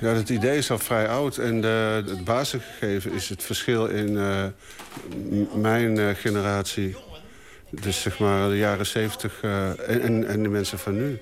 Ja, 0.00 0.08
het 0.08 0.28
idee 0.28 0.56
is 0.56 0.70
al 0.70 0.78
vrij 0.78 1.08
oud. 1.08 1.36
En 1.36 1.60
de, 1.60 2.02
het 2.06 2.24
basisgegeven 2.24 3.12
is 3.12 3.28
het 3.28 3.42
verschil 3.42 3.86
in 3.86 4.10
uh, 4.10 4.44
mijn 5.54 5.96
uh, 5.96 6.08
generatie. 6.14 6.96
Dus 7.70 8.00
zeg 8.00 8.18
maar 8.18 8.48
de 8.48 8.56
jaren 8.56 8.86
zeventig 8.86 9.42
uh, 9.42 9.88
en, 9.88 10.26
en 10.28 10.42
de 10.42 10.48
mensen 10.48 10.78
van 10.78 10.96
nu. 10.96 11.20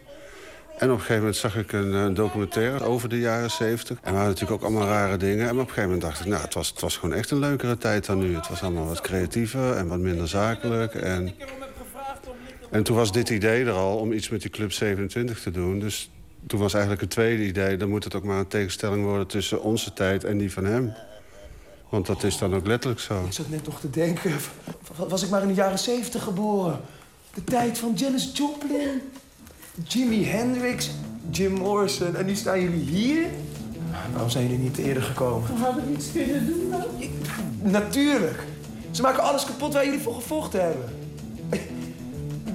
En 0.79 0.87
op 0.87 0.95
een 0.95 1.01
gegeven 1.01 1.17
moment 1.17 1.37
zag 1.37 1.57
ik 1.57 1.73
een, 1.73 1.93
een 1.93 2.15
documentaire 2.15 2.85
over 2.85 3.09
de 3.09 3.19
jaren 3.19 3.51
70. 3.51 3.97
En 3.97 4.03
we 4.03 4.09
hadden 4.09 4.27
natuurlijk 4.29 4.63
ook 4.63 4.69
allemaal 4.69 4.89
rare 4.89 5.17
dingen. 5.17 5.49
En 5.49 5.53
op 5.53 5.59
een 5.59 5.65
gegeven 5.65 5.83
moment 5.83 6.03
dacht 6.03 6.21
ik, 6.21 6.27
nou, 6.27 6.43
het 6.43 6.55
was, 6.55 6.69
het 6.69 6.81
was 6.81 6.97
gewoon 6.97 7.17
echt 7.17 7.31
een 7.31 7.39
leukere 7.39 7.79
tijd 7.79 8.07
dan 8.07 8.19
nu. 8.19 8.35
Het 8.37 8.49
was 8.49 8.63
allemaal 8.63 8.87
wat 8.87 9.01
creatiever 9.01 9.77
en 9.77 9.89
wat 9.89 9.99
minder 9.99 10.29
zakelijk. 10.29 10.95
En 10.95 11.35
En 12.71 12.83
toen 12.83 12.97
was 12.97 13.13
dit 13.13 13.31
idee 13.31 13.65
er 13.65 13.73
al 13.73 13.97
om 13.97 14.13
iets 14.13 14.29
met 14.29 14.41
die 14.41 14.51
Club 14.51 14.73
27 14.73 15.41
te 15.41 15.51
doen. 15.51 15.79
Dus 15.79 16.11
toen 16.47 16.61
was 16.61 16.73
eigenlijk 16.73 17.03
het 17.03 17.11
tweede 17.11 17.47
idee... 17.47 17.77
dan 17.77 17.89
moet 17.89 18.05
het 18.05 18.15
ook 18.15 18.25
maar 18.25 18.39
een 18.39 18.49
tegenstelling 18.49 19.05
worden 19.05 19.27
tussen 19.27 19.63
onze 19.63 19.93
tijd 19.93 20.25
en 20.25 20.39
die 20.39 20.53
van 20.53 20.65
hem. 20.65 20.93
Want 21.89 22.07
dat 22.07 22.23
is 22.23 22.39
dan 22.39 22.55
ook 22.55 22.67
letterlijk 22.67 23.01
zo. 23.01 23.25
Ik 23.25 23.33
zat 23.33 23.49
net 23.49 23.67
nog 23.67 23.81
te 23.81 23.91
denken, 23.91 24.33
was 25.09 25.23
ik 25.23 25.31
maar 25.31 25.43
in 25.43 25.49
de 25.49 25.55
jaren 25.55 25.79
zeventig 25.79 26.23
geboren. 26.23 26.81
De 27.35 27.45
tijd 27.45 27.79
van 27.79 27.93
Janis 27.95 28.31
Joplin, 28.35 29.01
Jimi 29.87 30.25
Hendrix, 30.25 30.91
Jim 31.31 31.53
Morrison. 31.53 32.17
En 32.17 32.27
nu 32.27 32.35
staan 32.35 32.61
jullie 32.61 32.85
hier? 32.85 33.27
Waarom 34.13 34.31
zijn 34.31 34.45
jullie 34.45 34.59
niet 34.59 34.79
eerder 34.79 35.03
gekomen? 35.03 35.49
We 35.57 35.65
hadden 35.65 35.93
iets 35.93 36.13
kunnen 36.13 36.47
doen 36.47 36.71
dan. 36.71 36.83
Natuurlijk. 37.71 38.45
Ze 38.91 39.03
maken 39.03 39.23
alles 39.23 39.45
kapot 39.45 39.73
waar 39.73 39.85
jullie 39.85 40.01
voor 40.01 40.15
gevochten 40.15 40.61
hebben. 40.63 40.85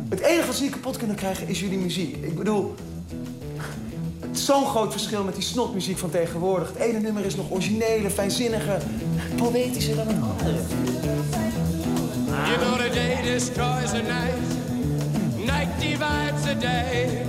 Het 0.10 0.20
enige 0.20 0.46
wat 0.46 0.56
ze 0.56 0.64
niet 0.64 0.72
kapot 0.72 0.98
kunnen 0.98 1.16
krijgen 1.16 1.48
is 1.48 1.60
jullie 1.60 1.78
muziek. 1.78 2.16
Ik 2.16 2.38
bedoel, 2.38 2.76
het 4.20 4.38
is 4.38 4.46
zo'n 4.46 4.66
groot 4.66 4.92
verschil 4.92 5.24
met 5.24 5.34
die 5.34 5.44
snotmuziek 5.44 5.98
van 5.98 6.10
tegenwoordig. 6.10 6.68
Het 6.68 6.78
ene 6.78 7.00
nummer 7.00 7.26
is 7.26 7.36
nog 7.36 7.52
originele, 7.52 8.10
fijnzinnige, 8.10 8.78
poëtischer 9.36 9.96
dan 9.96 10.08
een 10.08 10.24
andere. 10.24 10.58
You 12.46 12.58
know 12.58 12.78
the 12.78 12.90
day 12.94 13.22
destroys 13.22 13.90
the 13.90 14.02
night, 14.02 14.63
night 15.46 15.70
divides 15.80 16.44
the 16.46 16.56
day. 16.56 17.26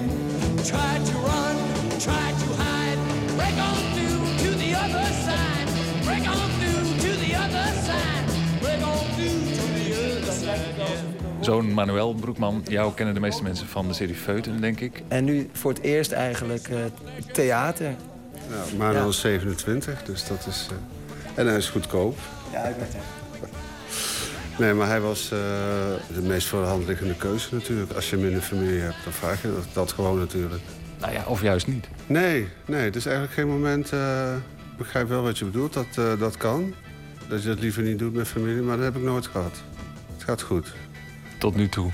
Try 0.64 0.94
to 1.10 1.14
run, 1.28 1.56
try 1.98 2.26
to 2.42 2.48
hide, 2.62 2.98
break 3.36 3.56
on 3.68 3.76
through 3.94 4.18
to 4.42 4.50
the 4.58 4.74
other 4.84 5.06
side, 5.26 5.68
break 6.04 6.24
on 6.28 6.48
through 6.58 6.82
to 7.04 7.10
the 7.24 7.34
other 7.44 7.66
side, 7.88 8.24
break 8.60 8.82
on 8.86 8.98
through 9.14 9.40
to 9.56 9.62
the 9.76 9.86
other 10.16 10.32
side. 10.32 11.44
Zoon 11.44 11.72
Manuel 11.74 12.14
Broekman, 12.14 12.62
jou 12.68 12.94
kennen 12.94 13.14
de 13.14 13.20
meeste 13.20 13.42
mensen 13.42 13.66
van 13.66 13.88
de 13.88 13.94
serie 13.94 14.14
Feuten, 14.14 14.60
denk 14.60 14.80
ik. 14.80 15.02
En 15.08 15.24
nu 15.24 15.48
voor 15.52 15.72
het 15.72 15.82
eerst 15.82 16.12
eigenlijk 16.12 16.68
eh, 16.68 16.76
theater. 17.32 17.94
Ja, 18.48 18.76
Manuel 18.76 19.08
is 19.08 19.20
27, 19.20 20.02
dus 20.02 20.26
dat 20.26 20.46
is... 20.46 20.68
eh, 20.70 20.76
en 21.34 21.46
hij 21.46 21.56
is 21.56 21.68
goedkoop. 21.68 22.18
Ja, 22.52 22.62
ik 22.62 22.76
weet 22.76 22.92
het. 22.92 23.02
Nee, 24.58 24.72
maar 24.72 24.86
hij 24.88 25.00
was 25.00 25.22
eh, 25.24 25.38
de 26.14 26.22
meest 26.22 26.46
voor 26.46 26.60
de 26.60 26.66
hand 26.66 26.86
liggende 26.86 27.14
keuze 27.16 27.48
natuurlijk. 27.54 27.92
Als 27.92 28.10
je 28.10 28.16
hem 28.16 28.24
in 28.26 28.34
de 28.34 28.40
familie 28.42 28.80
hebt, 28.80 28.96
dan 29.04 29.12
vraag 29.12 29.42
je 29.42 29.52
dat, 29.54 29.64
dat 29.72 29.92
gewoon 29.92 30.18
natuurlijk. 30.18 30.62
Nou 31.00 31.12
ja, 31.12 31.24
of 31.26 31.42
juist 31.42 31.66
niet. 31.66 31.86
Nee, 32.06 32.48
nee, 32.66 32.84
het 32.84 32.96
is 32.96 33.04
eigenlijk 33.06 33.34
geen 33.34 33.48
moment... 33.48 33.92
eh, 33.92 34.34
ik 34.70 34.76
begrijp 34.78 35.08
wel 35.08 35.22
wat 35.22 35.38
je 35.38 35.44
bedoelt, 35.44 35.72
dat, 35.72 35.86
eh, 35.96 36.18
dat 36.18 36.36
kan. 36.36 36.74
Dat 37.28 37.42
je 37.42 37.48
dat 37.48 37.60
liever 37.60 37.82
niet 37.82 37.98
doet 37.98 38.14
met 38.14 38.28
familie, 38.28 38.62
maar 38.62 38.76
dat 38.76 38.84
heb 38.84 38.96
ik 38.96 39.02
nooit 39.02 39.26
gehad. 39.26 39.62
Het 40.14 40.24
gaat 40.24 40.42
goed. 40.42 40.72
Tot 41.38 41.56
nu 41.56 41.68
toe. 41.68 41.90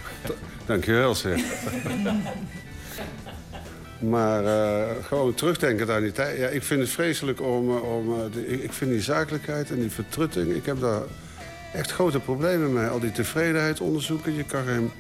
Dankjewel, 0.67 1.15
zeg. 1.15 1.41
Maar 3.99 4.43
gewoon 5.03 5.35
terugdenken 5.35 5.95
aan 5.95 6.03
die 6.03 6.13
tijd. 6.13 6.39
Ja, 6.39 6.47
ik 6.47 6.63
vind 6.63 6.81
het 6.81 6.91
vreselijk 6.91 7.41
om... 7.43 7.71
om 7.71 8.31
de- 8.33 8.63
ik 8.63 8.73
vind 8.73 8.91
die 8.91 9.01
zakelijkheid 9.03 9.71
en 9.71 9.81
die 9.81 9.91
vertrutting... 9.91 10.55
Ik 10.55 10.67
heb 10.67 10.81
daar 10.81 11.01
echt 11.73 11.93
grote 11.93 12.19
problemen 12.19 12.73
mee. 12.73 12.87
Al 12.87 13.01
die 13.01 13.13
tevredenheidsonderzoeken. 13.13 14.35
Je 14.35 14.45
kan 14.45 14.65
geen 14.65 14.91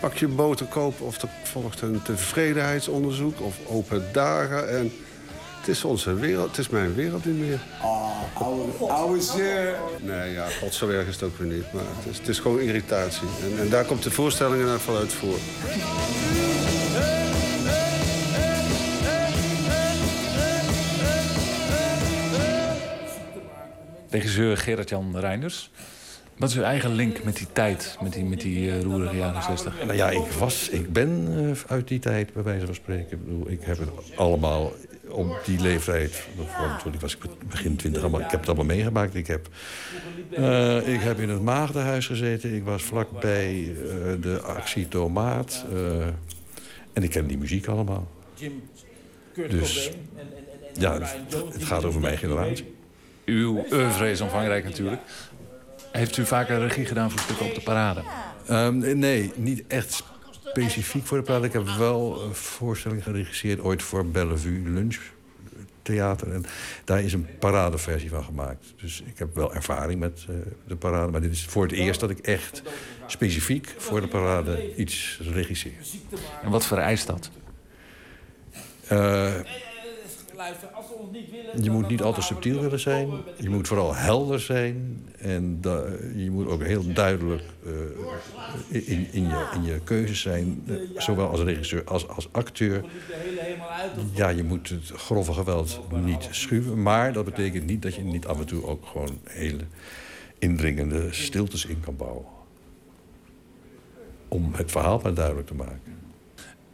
pakje 0.00 0.28
boter 0.28 0.66
kopen 0.66 1.06
of 1.06 1.22
er 1.22 1.28
volgt 1.44 1.80
een 1.80 2.02
tevredenheidsonderzoek... 2.02 3.40
of 3.40 3.56
open 3.66 4.04
dagen. 4.12 4.68
En 4.68 4.92
het 5.58 5.68
is 5.68 5.84
onze 5.84 6.14
wereld. 6.14 6.48
Het 6.48 6.58
is 6.58 6.68
mijn 6.68 6.94
wereld 6.94 7.24
niet 7.24 7.38
meer. 7.38 7.60
Oh, 7.82 8.08
oude, 8.34 8.92
oude 8.92 9.20
zeer. 9.22 9.74
Nee, 10.00 10.32
ja, 10.32 10.46
god, 10.60 10.74
zo 10.74 10.88
erg 10.88 11.06
is 11.06 11.14
het 11.14 11.22
ook 11.22 11.38
weer 11.38 11.52
niet. 11.52 11.72
Maar 11.72 11.82
het 11.96 12.10
is, 12.10 12.18
het 12.18 12.28
is 12.28 12.38
gewoon 12.38 12.60
irritatie. 12.60 13.28
En, 13.42 13.58
en 13.58 13.68
daar 13.68 13.84
komt 13.84 14.02
de 14.02 14.10
voorstelling 14.10 14.54
in 14.54 14.60
ieder 14.60 14.78
geval 14.78 14.96
uit 14.96 15.12
Regisseur 24.10 24.56
Gerard-Jan 24.56 25.18
Reinders. 25.18 25.70
Wat 26.36 26.48
is 26.48 26.56
uw 26.56 26.62
eigen 26.62 26.94
link 26.94 27.24
met 27.24 27.36
die 27.36 27.46
tijd, 27.52 27.96
met 28.02 28.12
die, 28.12 28.24
met 28.24 28.40
die 28.40 28.70
eh, 28.70 28.82
roerige 28.82 29.16
jaren 29.16 29.42
60? 29.42 29.84
Nou 29.84 29.96
ja, 29.96 30.10
ik, 30.10 30.26
was, 30.38 30.68
ik 30.68 30.92
ben 30.92 31.28
eh, 31.34 31.70
uit 31.70 31.88
die 31.88 31.98
tijd, 31.98 32.32
bij 32.32 32.42
wijze 32.42 32.66
van 32.66 32.74
spreken. 32.74 33.18
Ik, 33.18 33.24
bedoel, 33.24 33.50
ik 33.50 33.60
heb 33.62 33.78
het 33.78 33.88
allemaal 34.16 34.72
op 35.08 35.40
die 35.44 35.60
leeftijd, 35.60 36.22
toen 36.82 36.92
ik 36.92 37.00
was 37.00 37.18
begin 37.48 37.76
twintig, 37.76 38.02
allemaal, 38.02 38.20
ik 38.20 38.30
heb 38.30 38.40
het 38.40 38.48
allemaal 38.48 38.66
meegemaakt. 38.66 39.14
Ik 39.14 39.26
heb, 39.26 39.48
eh, 40.30 40.94
ik 40.94 41.00
heb 41.00 41.18
in 41.18 41.28
het 41.28 41.42
maagdenhuis 41.42 42.06
gezeten. 42.06 42.54
Ik 42.54 42.64
was 42.64 42.82
vlakbij 42.82 43.74
eh, 43.74 44.22
de 44.22 44.40
actie 44.40 44.88
Tomaat. 44.88 45.64
eh, 45.72 46.06
en 46.92 47.02
ik 47.02 47.10
ken 47.10 47.26
die 47.26 47.38
muziek 47.38 47.66
allemaal. 47.66 48.08
Dus 48.34 48.50
Cobain 49.34 49.52
en, 49.54 50.26
en, 50.36 50.36
en, 50.36 50.74
en 50.74 50.80
ja, 50.80 50.92
het, 51.00 51.52
het 51.52 51.64
gaat 51.64 51.84
over 51.84 52.00
mijn 52.00 52.18
generatie. 52.18 52.76
Uw 53.28 53.64
oeuvre 53.72 54.10
is 54.10 54.20
omvangrijk 54.20 54.64
natuurlijk. 54.64 55.02
Heeft 55.92 56.16
u 56.16 56.26
vaker 56.26 56.58
regie 56.58 56.84
gedaan 56.84 57.10
voor 57.10 57.20
stukken 57.20 57.46
op 57.46 57.54
de 57.54 57.60
parade? 57.60 58.02
Ehm, 58.46 58.98
nee, 58.98 59.32
niet 59.34 59.64
echt 59.66 60.02
specifiek 60.30 61.06
voor 61.06 61.18
de 61.18 61.24
parade. 61.24 61.46
Ik 61.46 61.52
heb 61.52 61.68
wel 61.68 62.22
een 62.22 62.34
voorstelling 62.34 63.02
geregisseerd 63.02 63.60
ooit 63.60 63.82
voor 63.82 64.06
Bellevue 64.06 64.62
Lunch 64.70 64.98
Theater. 65.82 66.32
En 66.32 66.44
daar 66.84 67.02
is 67.02 67.12
een 67.12 67.26
paradeversie 67.38 68.08
van 68.08 68.24
gemaakt. 68.24 68.74
Dus 68.76 69.02
ik 69.06 69.18
heb 69.18 69.34
wel 69.34 69.54
ervaring 69.54 70.00
met 70.00 70.24
eh, 70.28 70.34
de 70.66 70.76
parade. 70.76 71.12
Maar 71.12 71.20
dit 71.20 71.32
is 71.32 71.44
voor 71.44 71.62
het 71.62 71.72
eerst 71.72 72.00
dat 72.00 72.10
ik 72.10 72.18
echt 72.18 72.62
specifiek 73.06 73.74
voor 73.78 74.00
de 74.00 74.08
parade 74.08 74.76
iets 74.76 75.20
regisseer. 75.32 75.72
En 76.42 76.50
wat 76.50 76.66
vereist 76.66 77.06
dat? 77.06 77.30
Eh, 78.86 79.34
Luister, 80.38 80.68
als 80.68 80.86
ze 80.86 80.92
ons 80.92 81.10
niet 81.12 81.30
willen... 81.30 81.62
je 81.62 81.70
moet 81.70 81.88
niet 81.88 82.02
al 82.02 82.12
te 82.12 82.20
subtiel 82.22 82.60
willen 82.60 82.80
zijn. 82.80 83.08
Je 83.38 83.48
moet 83.50 83.68
vooral 83.68 83.94
helder 83.94 84.40
zijn. 84.40 85.06
En 85.18 85.60
da- 85.60 85.84
je 86.14 86.30
moet 86.30 86.46
ook 86.48 86.62
heel 86.62 86.92
duidelijk 86.92 87.42
eh, 87.64 88.88
in, 88.88 89.06
in, 89.12 89.22
je, 89.28 89.48
in 89.54 89.62
je 89.62 89.80
keuzes 89.84 90.20
zijn. 90.20 90.62
eh, 90.66 90.74
zowel 90.96 91.28
als 91.28 91.40
regisseur 91.40 91.84
als 91.84 92.08
als 92.08 92.28
acteur. 92.32 92.84
Ja, 94.14 94.28
je 94.28 94.44
moet 94.44 94.68
het 94.68 94.88
grove 94.90 95.32
geweld 95.32 95.80
niet 96.04 96.28
schuwen. 96.30 96.82
Maar 96.82 97.12
dat 97.12 97.24
betekent 97.24 97.66
niet 97.66 97.82
dat 97.82 97.94
je 97.94 98.02
niet 98.02 98.26
af 98.26 98.38
en 98.38 98.46
toe 98.46 98.64
ook 98.66 98.86
gewoon 98.86 99.18
hele 99.24 99.64
indringende 100.38 101.12
stiltes 101.12 101.64
in 101.66 101.80
kan 101.80 101.96
bouwen. 101.96 102.24
Om 104.28 104.50
het 104.54 104.70
verhaal 104.70 105.00
maar 105.02 105.14
duidelijk 105.14 105.46
te 105.46 105.54
maken. 105.54 105.80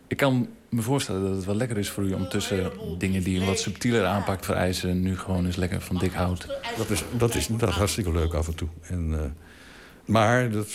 Ik 0.07 0.16
kan 0.16 0.49
me 0.75 0.83
voorstellen 0.83 1.23
dat 1.23 1.37
het 1.37 1.45
wel 1.45 1.55
lekker 1.55 1.79
is 1.79 1.91
voor 1.91 2.05
u 2.05 2.13
om 2.13 2.29
tussen 2.29 2.73
dingen 2.99 3.23
die 3.23 3.41
een 3.41 3.47
wat 3.47 3.59
subtieler 3.59 4.05
aanpak 4.07 4.45
vereisen... 4.45 5.03
nu 5.03 5.19
gewoon 5.19 5.47
eens 5.47 5.57
lekker 5.57 5.81
van 5.81 5.99
dik 5.99 6.13
hout. 6.13 6.47
Dat 6.77 6.91
is, 6.91 7.05
dat 7.17 7.35
is, 7.35 7.47
dat 7.47 7.69
is 7.69 7.75
hartstikke 7.75 8.13
leuk 8.13 8.35
af 8.35 8.47
en 8.47 8.55
toe. 8.55 8.69
En, 8.81 9.15
eh, 9.15 9.31
maar 10.05 10.51
dat 10.51 10.69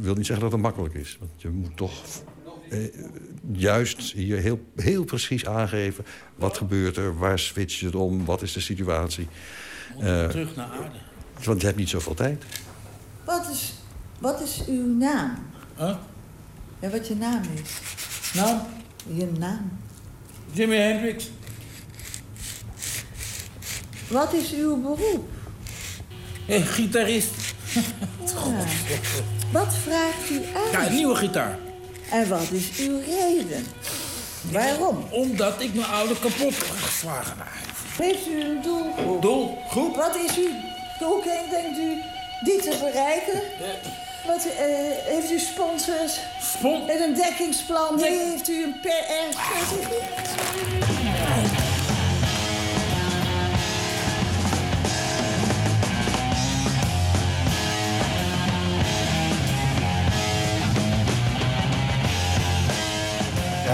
wil 0.00 0.14
niet 0.14 0.26
zeggen 0.26 0.44
dat 0.44 0.52
het 0.52 0.62
makkelijk 0.62 0.94
is. 0.94 1.16
Want 1.20 1.32
je 1.36 1.48
moet 1.48 1.76
toch 1.76 1.92
eh, 2.70 2.78
juist 3.52 4.12
hier 4.12 4.38
heel, 4.38 4.60
heel 4.76 5.04
precies 5.04 5.46
aangeven... 5.46 6.04
wat 6.34 6.56
gebeurt 6.56 6.96
er, 6.96 7.18
waar 7.18 7.38
switcht 7.38 7.80
het 7.80 7.94
om, 7.94 8.24
wat 8.24 8.42
is 8.42 8.52
de 8.52 8.60
situatie. 8.60 9.28
Eh, 9.98 10.26
Terug 10.26 10.56
naar 10.56 10.66
aarde. 10.66 10.98
want 11.44 11.60
je 11.60 11.66
hebt 11.66 11.78
niet 11.78 11.88
zoveel 11.88 12.14
tijd. 12.14 12.44
Wat 13.24 13.48
is, 13.52 13.74
wat 14.18 14.40
is 14.40 14.64
uw 14.68 14.96
naam? 14.96 15.34
Huh? 15.76 15.96
Ja, 16.78 16.90
wat 16.90 17.08
je 17.08 17.14
naam 17.14 17.42
is. 17.62 17.80
Naam? 18.34 18.60
Je 19.06 19.32
naam. 19.38 19.78
Jimi 20.52 20.76
Hendrix. 20.76 21.30
Wat 24.08 24.32
is 24.32 24.52
uw 24.52 24.76
beroep? 24.82 25.28
Hey, 26.46 26.60
gitarist. 26.60 27.30
Ja. 27.72 27.80
Wat 29.52 29.74
vraagt 29.74 30.30
u 30.30 30.34
aan? 30.54 30.70
Ja, 30.72 30.86
een 30.86 30.94
nieuwe 30.94 31.14
gitaar. 31.14 31.58
En 32.10 32.28
wat 32.28 32.50
is 32.50 32.78
uw 32.78 33.00
reden? 33.00 33.64
Waarom? 34.50 35.06
Omdat 35.10 35.60
ik 35.60 35.74
mijn 35.74 35.86
oude 35.86 36.18
kapot 36.18 36.54
geslagen 36.54 37.36
heb. 37.38 37.72
Heeft 37.96 38.26
u 38.28 38.40
een 38.40 38.62
doel? 38.62 39.20
Doel? 39.20 39.58
Goed. 39.68 39.96
Wat 39.96 40.16
is 40.16 40.36
uw 40.36 40.50
doel? 40.98 41.22
Denkt 41.50 41.78
u 41.78 42.02
die 42.44 42.60
te 42.60 42.76
bereiken? 42.80 43.42
Wat, 44.26 44.44
eh, 44.44 44.66
heeft 45.04 45.30
u 45.30 45.38
sponsors? 45.38 46.20
Spon 46.40 46.88
en 46.88 47.02
een 47.02 47.14
dekkingsplan? 47.14 48.00
Heeft 48.00 48.48
u 48.48 48.62
een 48.62 48.80
PR-strategie? 48.80 50.04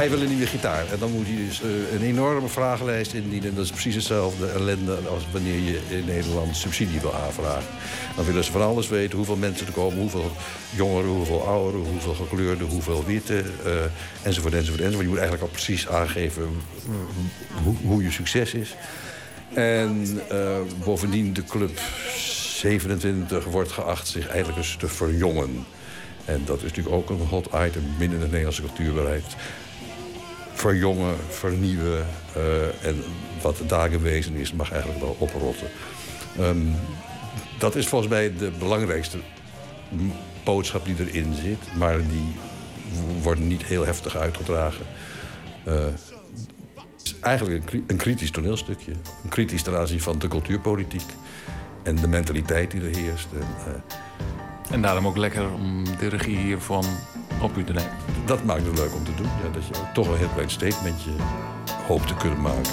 Hij 0.00 0.10
wil 0.10 0.20
een 0.20 0.28
nieuwe 0.28 0.46
gitaar. 0.46 0.92
En 0.92 0.98
dan 0.98 1.10
moet 1.10 1.26
hij 1.26 1.36
dus 1.36 1.62
eh, 1.62 1.92
een 1.92 2.02
enorme 2.02 2.48
vragenlijst 2.48 3.12
indienen. 3.12 3.54
Dat 3.54 3.64
is 3.64 3.70
precies 3.70 3.94
hetzelfde 3.94 4.46
ellende 4.46 4.94
als 4.94 5.22
wanneer 5.32 5.58
je 5.58 5.80
in 5.88 6.04
Nederland 6.04 6.56
subsidie 6.56 7.00
wil 7.00 7.14
aanvragen. 7.14 7.68
Dan 8.16 8.24
willen 8.24 8.44
ze 8.44 8.52
van 8.52 8.62
alles 8.62 8.88
weten. 8.88 9.16
Hoeveel 9.16 9.36
mensen 9.36 9.66
er 9.66 9.72
komen, 9.72 9.98
hoeveel 9.98 10.30
jongeren, 10.70 11.10
hoeveel 11.10 11.46
ouderen... 11.46 11.86
hoeveel 11.86 12.14
gekleurden, 12.14 12.66
hoeveel 12.66 13.04
witte, 13.04 13.44
eh, 13.64 13.72
enzovoort, 14.22 14.54
enzovoort, 14.54 14.80
enzovoort. 14.80 15.02
Je 15.02 15.08
moet 15.08 15.18
eigenlijk 15.18 15.42
al 15.42 15.48
precies 15.52 15.88
aangeven 15.88 16.48
hoe, 17.64 17.74
hoe 17.82 18.02
je 18.02 18.10
succes 18.10 18.54
is. 18.54 18.74
En 19.54 20.20
eh, 20.28 20.56
bovendien 20.84 21.32
de 21.32 21.44
club 21.44 21.80
27 22.56 23.44
wordt 23.44 23.72
geacht 23.72 24.08
zich 24.08 24.28
eigenlijk 24.28 24.58
eens 24.58 24.76
te 24.76 24.88
verjongen. 24.88 25.66
En 26.24 26.42
dat 26.44 26.56
is 26.56 26.62
natuurlijk 26.62 26.94
ook 26.94 27.10
een 27.10 27.26
hot 27.26 27.46
item 27.46 27.82
binnen 27.98 28.20
het 28.20 28.30
Nederlandse 28.30 28.62
cultuurbeleid. 28.62 29.24
Verjongen, 30.60 31.16
vernieuwen 31.28 32.06
eh, 32.34 32.86
en 32.86 33.02
wat 33.42 33.62
daar 33.66 33.90
gewezen 33.90 34.34
is 34.34 34.52
mag 34.52 34.72
eigenlijk 34.72 35.02
wel 35.02 35.16
oprotten. 35.18 35.68
Ehm, 36.38 36.66
dat 37.58 37.76
is 37.76 37.86
volgens 37.86 38.10
mij 38.10 38.32
de 38.38 38.50
belangrijkste 38.58 39.18
boodschap 40.44 40.84
die 40.84 40.94
erin 40.98 41.34
zit. 41.34 41.76
Maar 41.76 41.98
die 41.98 42.36
wordt 43.22 43.40
niet 43.40 43.64
heel 43.64 43.84
heftig 43.84 44.16
uitgedragen. 44.16 44.86
Uh, 45.68 45.74
het 45.74 47.02
is 47.02 47.14
eigenlijk 47.20 47.72
een, 47.72 47.84
een 47.86 47.96
kritisch 47.96 48.30
toneelstukje. 48.30 48.92
Een 49.22 49.28
kritisch 49.28 49.62
ten 49.62 49.78
aanzien 49.78 50.00
van 50.00 50.18
de 50.18 50.28
cultuurpolitiek. 50.28 51.10
En 51.82 51.96
de 51.96 52.08
mentaliteit 52.08 52.70
die 52.70 52.80
er 52.80 52.96
heerst. 52.96 53.28
En, 53.32 53.72
uh, 53.72 53.96
En 54.70 54.82
daarom 54.82 55.06
ook 55.06 55.16
lekker 55.16 55.52
om 55.52 55.84
de 55.98 56.08
regie 56.08 56.36
hiervan 56.36 56.84
op 57.42 57.56
u 57.56 57.64
te 57.64 57.72
nemen. 57.72 57.92
dat 58.24 58.44
maakt 58.44 58.66
het 58.66 58.78
leuk 58.78 58.94
om 58.94 59.04
te 59.04 59.14
doen. 59.14 59.26
Ja, 59.26 59.50
dat 59.52 59.66
je 59.66 59.72
toch 59.94 60.08
een 60.08 60.16
heel 60.16 60.28
klein 60.28 60.50
statementje 60.50 61.10
hoopt 61.86 62.06
te 62.06 62.14
kunnen 62.14 62.40
maken. 62.40 62.72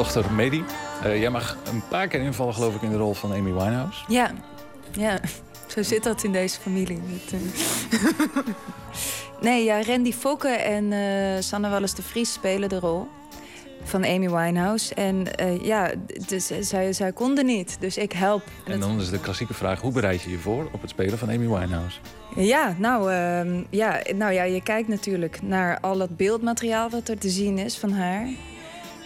Dochter 0.00 0.32
Medi, 0.32 0.64
eh, 1.02 1.20
jij 1.20 1.30
mag 1.30 1.56
een 1.72 1.82
paar 1.88 2.08
keer 2.08 2.20
invallen 2.20 2.54
geloof 2.54 2.74
ik 2.74 2.82
in 2.82 2.90
de 2.90 2.96
rol 2.96 3.14
van 3.14 3.32
Amy 3.32 3.52
Winehouse. 3.52 4.04
Ja, 4.08 4.30
ja. 4.92 5.20
Zo 5.66 5.82
zit 5.82 6.02
dat 6.02 6.24
in 6.24 6.32
deze 6.32 6.60
familie. 6.60 7.00
Dat, 7.10 7.40
eh. 7.40 8.54
nee, 9.40 9.64
ja, 9.64 9.82
Randy 9.82 10.12
Fokke 10.12 10.48
en 10.48 10.92
eh 10.92 11.42
Sanne 11.42 11.68
Wallis 11.68 11.94
de 11.94 12.02
Vries 12.02 12.32
spelen 12.32 12.68
de 12.68 12.78
rol 12.78 13.08
van 13.82 14.04
Amy 14.04 14.30
Winehouse. 14.30 14.94
En 14.94 15.26
ja, 15.62 15.90
dus, 16.26 16.50
zij, 16.60 16.92
zij 16.92 17.12
konden 17.12 17.46
niet, 17.46 17.76
dus 17.80 17.96
ik 17.96 18.12
help. 18.12 18.42
En 18.64 18.80
dan 18.80 19.00
is 19.00 19.10
de 19.10 19.20
klassieke 19.20 19.54
vraag, 19.54 19.80
hoe 19.80 19.92
bereid 19.92 20.22
je 20.22 20.30
je 20.30 20.38
voor 20.38 20.68
op 20.72 20.80
het 20.80 20.90
spelen 20.90 21.18
van 21.18 21.28
Amy 21.28 21.48
Winehouse? 21.48 21.98
Ja, 22.36 22.74
nou, 22.78 23.12
ehm, 23.12 23.62
ja, 23.70 24.00
nou 24.16 24.32
ja, 24.32 24.42
je 24.42 24.62
kijkt 24.62 24.88
natuurlijk 24.88 25.42
naar 25.42 25.80
al 25.80 25.98
het 25.98 26.16
beeldmateriaal 26.16 26.90
wat 26.90 27.08
er 27.08 27.18
te 27.18 27.28
zien 27.28 27.58
is 27.58 27.78
van 27.78 27.92
haar. 27.92 28.28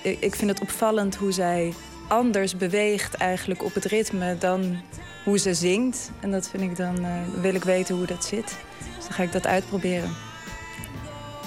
Ik, 0.05 0.17
ik 0.21 0.35
vind 0.35 0.51
het 0.51 0.61
opvallend 0.61 1.15
hoe 1.17 1.33
zij 1.33 1.75
anders 2.09 2.57
beweegt 2.57 3.15
eigenlijk 3.15 3.65
op 3.65 3.75
het 3.75 3.85
ritme 3.85 4.37
dan 4.39 4.81
hoe 5.25 5.39
ze 5.39 5.55
zingt. 5.55 6.11
En 6.21 6.31
dat 6.31 6.49
vind 6.49 6.63
ik 6.63 6.77
dan, 6.77 7.05
eh, 7.05 7.13
wil 7.41 7.55
ik 7.55 7.65
weten 7.65 7.95
hoe 7.97 8.07
dat 8.07 8.25
zit. 8.25 8.57
Dus 8.97 9.05
dan 9.05 9.13
ga 9.13 9.23
ik 9.23 9.33
dat 9.33 9.47
uitproberen. 9.47 10.11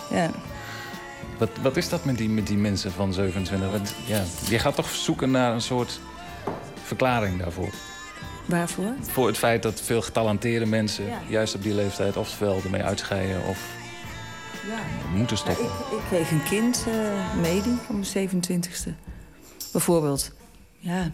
Ja. 0.10 0.30
Wat, 1.38 1.50
wat 1.62 1.78
is 1.78 1.90
dat 1.90 2.06
met 2.06 2.18
die, 2.18 2.30
met 2.30 2.48
die 2.48 2.58
mensen 2.58 2.92
van 2.92 3.14
27? 3.14 3.72
Want, 3.72 3.94
ja, 4.06 4.24
je 4.50 4.60
gaat 4.60 4.76
toch 4.76 4.90
zoeken 4.90 5.32
naar 5.32 5.54
een 5.54 5.62
soort 5.62 6.00
verklaring 6.84 7.40
daarvoor. 7.40 7.70
Waarvoor? 8.46 8.94
Voor 9.02 9.28
het 9.28 9.38
feit 9.38 9.64
dat 9.64 9.82
veel 9.82 10.02
getalenteerde 10.02 10.66
mensen 10.66 11.06
Ja. 11.06 11.22
juist 11.28 11.56
op 11.56 11.64
die 11.64 11.74
leeftijd 11.74 12.18
ofwel 12.18 12.62
ermee 12.64 12.84
uitscheiden 12.84 13.44
of 13.46 13.60
moeten 15.16 15.38
stoppen. 15.38 15.66
ik, 15.66 15.72
ik 15.72 16.04
kreeg 16.08 16.32
een 16.32 16.44
kind, 16.44 16.86
Medi, 17.42 17.78
op 17.90 17.96
mijn 18.14 18.30
27e. 18.30 18.92
Bijvoorbeeld. 19.72 20.32
Ja. 20.80 21.12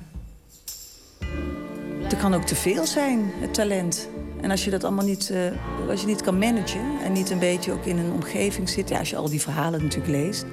Er 2.09 2.17
kan 2.17 2.33
ook 2.33 2.43
te 2.43 2.55
veel 2.55 2.85
zijn, 2.85 3.31
het 3.39 3.53
talent. 3.53 4.09
En 4.41 4.51
als 4.51 4.63
je 4.63 4.71
dat 4.71 4.83
allemaal 4.83 5.05
niet, 5.05 5.29
eh, 5.29 5.89
als 5.89 6.01
je 6.01 6.07
niet 6.07 6.21
kan 6.21 6.37
managen... 6.37 6.99
en 7.03 7.11
niet 7.11 7.29
een 7.29 7.39
beetje 7.39 7.71
ook 7.71 7.85
in 7.85 7.97
een 7.97 8.11
omgeving 8.11 8.69
zit... 8.69 8.89
Ja, 8.89 8.99
als 8.99 9.09
je 9.09 9.15
al 9.15 9.29
die 9.29 9.41
verhalen 9.41 9.81
natuurlijk 9.81 10.11
leest. 10.11 10.45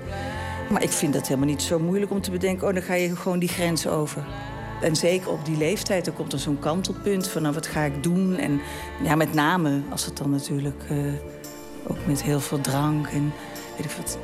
Maar 0.70 0.82
ik 0.82 0.90
vind 0.90 1.12
dat 1.12 1.28
helemaal 1.28 1.48
niet 1.48 1.62
zo 1.62 1.78
moeilijk 1.78 2.10
om 2.10 2.20
te 2.20 2.30
bedenken... 2.30 2.66
oh, 2.66 2.74
dan 2.74 2.82
ga 2.82 2.94
je 2.94 3.16
gewoon 3.16 3.38
die 3.38 3.48
grens 3.48 3.86
over. 3.86 4.24
En 4.82 4.96
zeker 4.96 5.30
op 5.30 5.44
die 5.44 5.56
leeftijd, 5.56 6.04
dan 6.04 6.14
komt 6.14 6.32
er 6.32 6.38
zo'n 6.38 6.58
kantelpunt 6.58 7.28
van... 7.28 7.42
nou, 7.42 7.54
wat 7.54 7.66
ga 7.66 7.82
ik 7.82 8.02
doen? 8.02 8.36
En 8.36 8.60
ja, 9.02 9.14
met 9.14 9.34
name 9.34 9.82
als 9.90 10.04
het 10.04 10.16
dan 10.16 10.30
natuurlijk... 10.30 10.82
eh, 10.88 10.96
ook 11.86 12.06
met 12.06 12.22
heel 12.22 12.40
veel 12.40 12.60
drank 12.60 13.06
en 13.06 13.32
weet 13.76 13.84
ik 13.84 13.96
wat. 13.96 14.18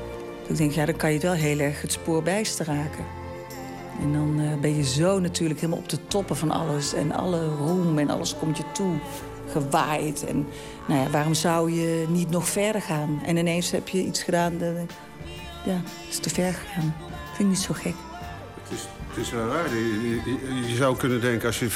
Ik 0.47 0.57
denk, 0.57 0.73
ja, 0.73 0.85
dan 0.85 0.97
kan 0.97 1.13
je 1.13 1.19
wel 1.21 1.33
heel 1.33 1.59
erg 1.59 1.83
het 1.83 1.93
spoor 1.93 2.23
bijster 2.23 2.67
raken. 2.67 3.05
En 4.03 4.13
dan 4.13 4.41
eh, 4.41 4.61
ben 4.61 4.77
je 4.77 4.85
zo 4.85 5.19
natuurlijk 5.21 5.61
helemaal 5.61 5.83
op 5.83 5.89
de 5.89 6.07
toppen 6.07 6.37
van 6.37 6.51
alles. 6.51 6.95
En 6.95 7.13
alle 7.13 7.47
roem 7.49 7.99
en 7.99 8.11
alles 8.11 8.37
komt 8.39 8.57
je 8.57 8.65
toe. 8.73 8.95
Gewaaid. 9.51 10.25
En 10.27 10.47
nou 10.87 11.01
ja, 11.01 11.11
waarom 11.11 11.35
zou 11.35 11.73
je 11.73 12.05
niet 12.09 12.31
nog 12.31 12.49
verder 12.49 12.83
gaan? 12.83 13.21
En 13.25 13.37
ineens 13.37 13.71
heb 13.71 13.89
je 13.89 14.05
iets 14.05 14.23
gedaan. 14.23 14.59
Dat, 14.59 14.69
ja, 15.65 15.73
dat 15.73 15.93
is 16.11 16.19
te 16.19 16.31
ver 16.31 16.53
gegaan. 16.53 16.95
Vind 17.27 17.39
ik 17.39 17.47
niet 17.47 17.59
zo 17.59 17.75
gek. 17.75 17.95
Het 18.63 18.73
is, 18.79 18.87
het 19.09 19.17
is 19.25 19.31
wel 19.31 19.49
raar. 19.49 19.69
Je, 19.75 20.21
je- 20.25 20.69
je 20.69 20.77
zou 20.77 20.97
kunnen 20.97 21.21
denken, 21.21 21.47
als 21.47 21.59
je 21.59 21.69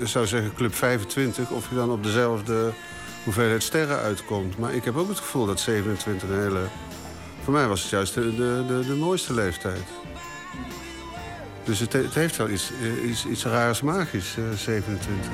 eh, 0.00 0.06
zou 0.06 0.26
zeggen 0.26 0.54
club 0.54 0.74
25... 0.74 1.50
of 1.50 1.68
je 1.68 1.74
dan 1.74 1.90
op 1.90 2.02
dezelfde 2.02 2.72
hoeveelheid 3.24 3.62
sterren 3.62 3.98
uitkomt. 3.98 4.58
Maar 4.58 4.74
ik 4.74 4.84
heb 4.84 4.96
ook 4.96 5.08
het 5.08 5.18
gevoel 5.18 5.46
dat 5.46 5.60
27 5.60 6.28
een 6.28 6.40
hele... 6.40 6.60
Voor 7.44 7.52
mij 7.52 7.66
was 7.68 7.80
het 7.80 7.90
juist 7.90 8.14
de, 8.14 8.34
de, 8.36 8.84
de, 8.86 8.94
mooiste 8.94 9.34
leeftijd. 9.34 9.82
Dus 11.64 11.78
het, 11.78 11.92
he- 11.92 12.02
het 12.02 12.14
heeft 12.14 12.36
wel 12.36 12.48
iets, 12.48 12.70
eh, 12.82 13.08
iets, 13.10 13.26
iets 13.26 13.44
raars 13.44 13.80
magisch, 13.80 14.36
eh, 14.36 14.44
27. 14.56 15.30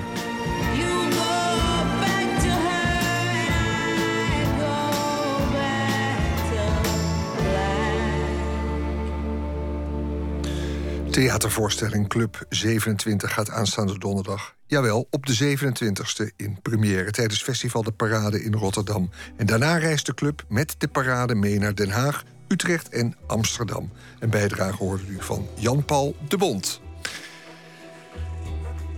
Theatervoorstelling 11.11 12.09
Club 12.09 12.47
27 12.49 13.33
gaat 13.33 13.51
aanstaande 13.51 13.99
donderdag. 13.99 14.55
Jawel, 14.67 15.07
op 15.11 15.27
de 15.27 15.57
27e 15.57 16.37
in 16.37 16.59
première 16.63 17.11
tijdens 17.11 17.43
Festival 17.43 17.83
de 17.83 17.91
Parade 17.93 18.43
in 18.43 18.55
Rotterdam. 18.55 19.11
En 19.37 19.47
daarna 19.47 19.77
reist 19.77 20.07
de 20.07 20.15
club 20.15 20.45
met 20.49 20.75
de 20.79 20.89
parade 20.89 21.35
mee 21.35 21.59
naar 21.59 21.75
Den 21.75 21.91
Haag, 21.91 22.25
Utrecht 22.49 22.89
en 22.89 23.17
Amsterdam. 23.27 23.91
Een 24.19 24.31
bijdrage 24.31 24.77
hoorde 24.77 25.07
u 25.07 25.17
van 25.21 25.49
Jan-Paul 25.55 26.17
de 26.29 26.37
Bond. 26.37 26.81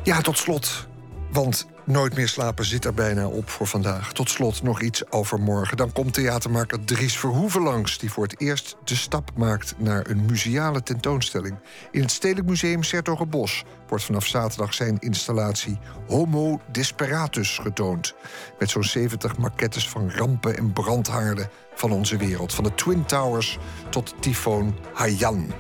Ja, 0.03 0.21
tot 0.21 0.39
slot. 0.39 0.87
Want 1.31 1.67
Nooit 1.93 2.15
meer 2.15 2.29
slapen 2.29 2.65
zit 2.65 2.85
er 2.85 2.95
bijna 2.95 3.27
op 3.27 3.51
voor 3.51 3.67
vandaag. 3.67 4.13
Tot 4.13 4.31
slot 4.31 4.63
nog 4.63 4.81
iets 4.81 5.11
over 5.11 5.41
morgen. 5.41 5.77
Dan 5.77 5.93
komt 5.93 6.15
theatermaker 6.15 6.85
Dries 6.85 7.19
Verhoeven 7.19 7.63
langs... 7.63 7.99
die 7.99 8.11
voor 8.11 8.23
het 8.23 8.41
eerst 8.41 8.77
de 8.85 8.97
stap 8.97 9.31
maakt 9.37 9.75
naar 9.79 10.07
een 10.07 10.25
museale 10.25 10.83
tentoonstelling. 10.83 11.57
In 11.91 12.01
het 12.01 12.11
Stedelijk 12.11 12.49
Museum 12.49 12.83
Sertogenbos 12.83 13.65
wordt 13.89 14.05
vanaf 14.05 14.27
zaterdag 14.27 14.75
zijn 14.75 14.99
installatie... 14.99 15.79
Homo 16.07 16.61
Desperatus 16.71 17.59
getoond. 17.59 18.15
Met 18.59 18.71
zo'n 18.71 18.85
70 18.85 19.37
maquettes 19.37 19.89
van 19.89 20.11
rampen 20.11 20.57
en 20.57 20.73
brandhaarden 20.73 21.51
van 21.75 21.93
onze 21.93 22.17
wereld. 22.17 22.55
Van 22.55 22.65
de 22.65 22.75
Twin 22.75 23.05
Towers 23.05 23.59
tot 23.91 24.15
tyfoon 24.21 24.79
Haiyan. 24.93 25.53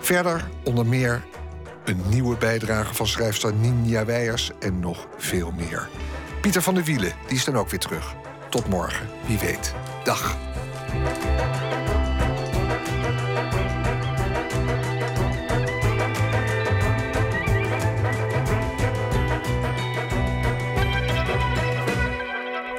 Verder 0.00 0.48
onder 0.62 0.86
meer 0.86 1.22
een 1.84 2.02
nieuwe 2.08 2.36
bijdrage 2.36 2.94
van 2.94 3.06
schrijfster 3.06 3.54
Ninja 3.54 4.04
Weijers 4.04 4.50
en 4.60 4.80
nog 4.80 5.06
veel 5.16 5.52
meer. 5.56 5.88
Pieter 6.40 6.62
van 6.62 6.74
der 6.74 6.84
Wielen, 6.84 7.12
die 7.26 7.36
is 7.36 7.44
dan 7.44 7.56
ook 7.56 7.70
weer 7.70 7.80
terug. 7.80 8.14
Tot 8.48 8.68
morgen, 8.68 9.08
wie 9.26 9.38
weet. 9.38 9.74
Dag. 10.04 10.36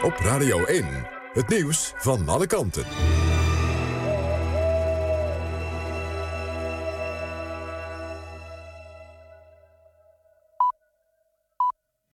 Op 0.01 0.17
Radio 0.19 0.63
1, 0.65 0.85
het 1.33 1.47
nieuws 1.47 1.93
van 1.97 2.29
alle 2.29 2.47
kanten. 2.47 2.83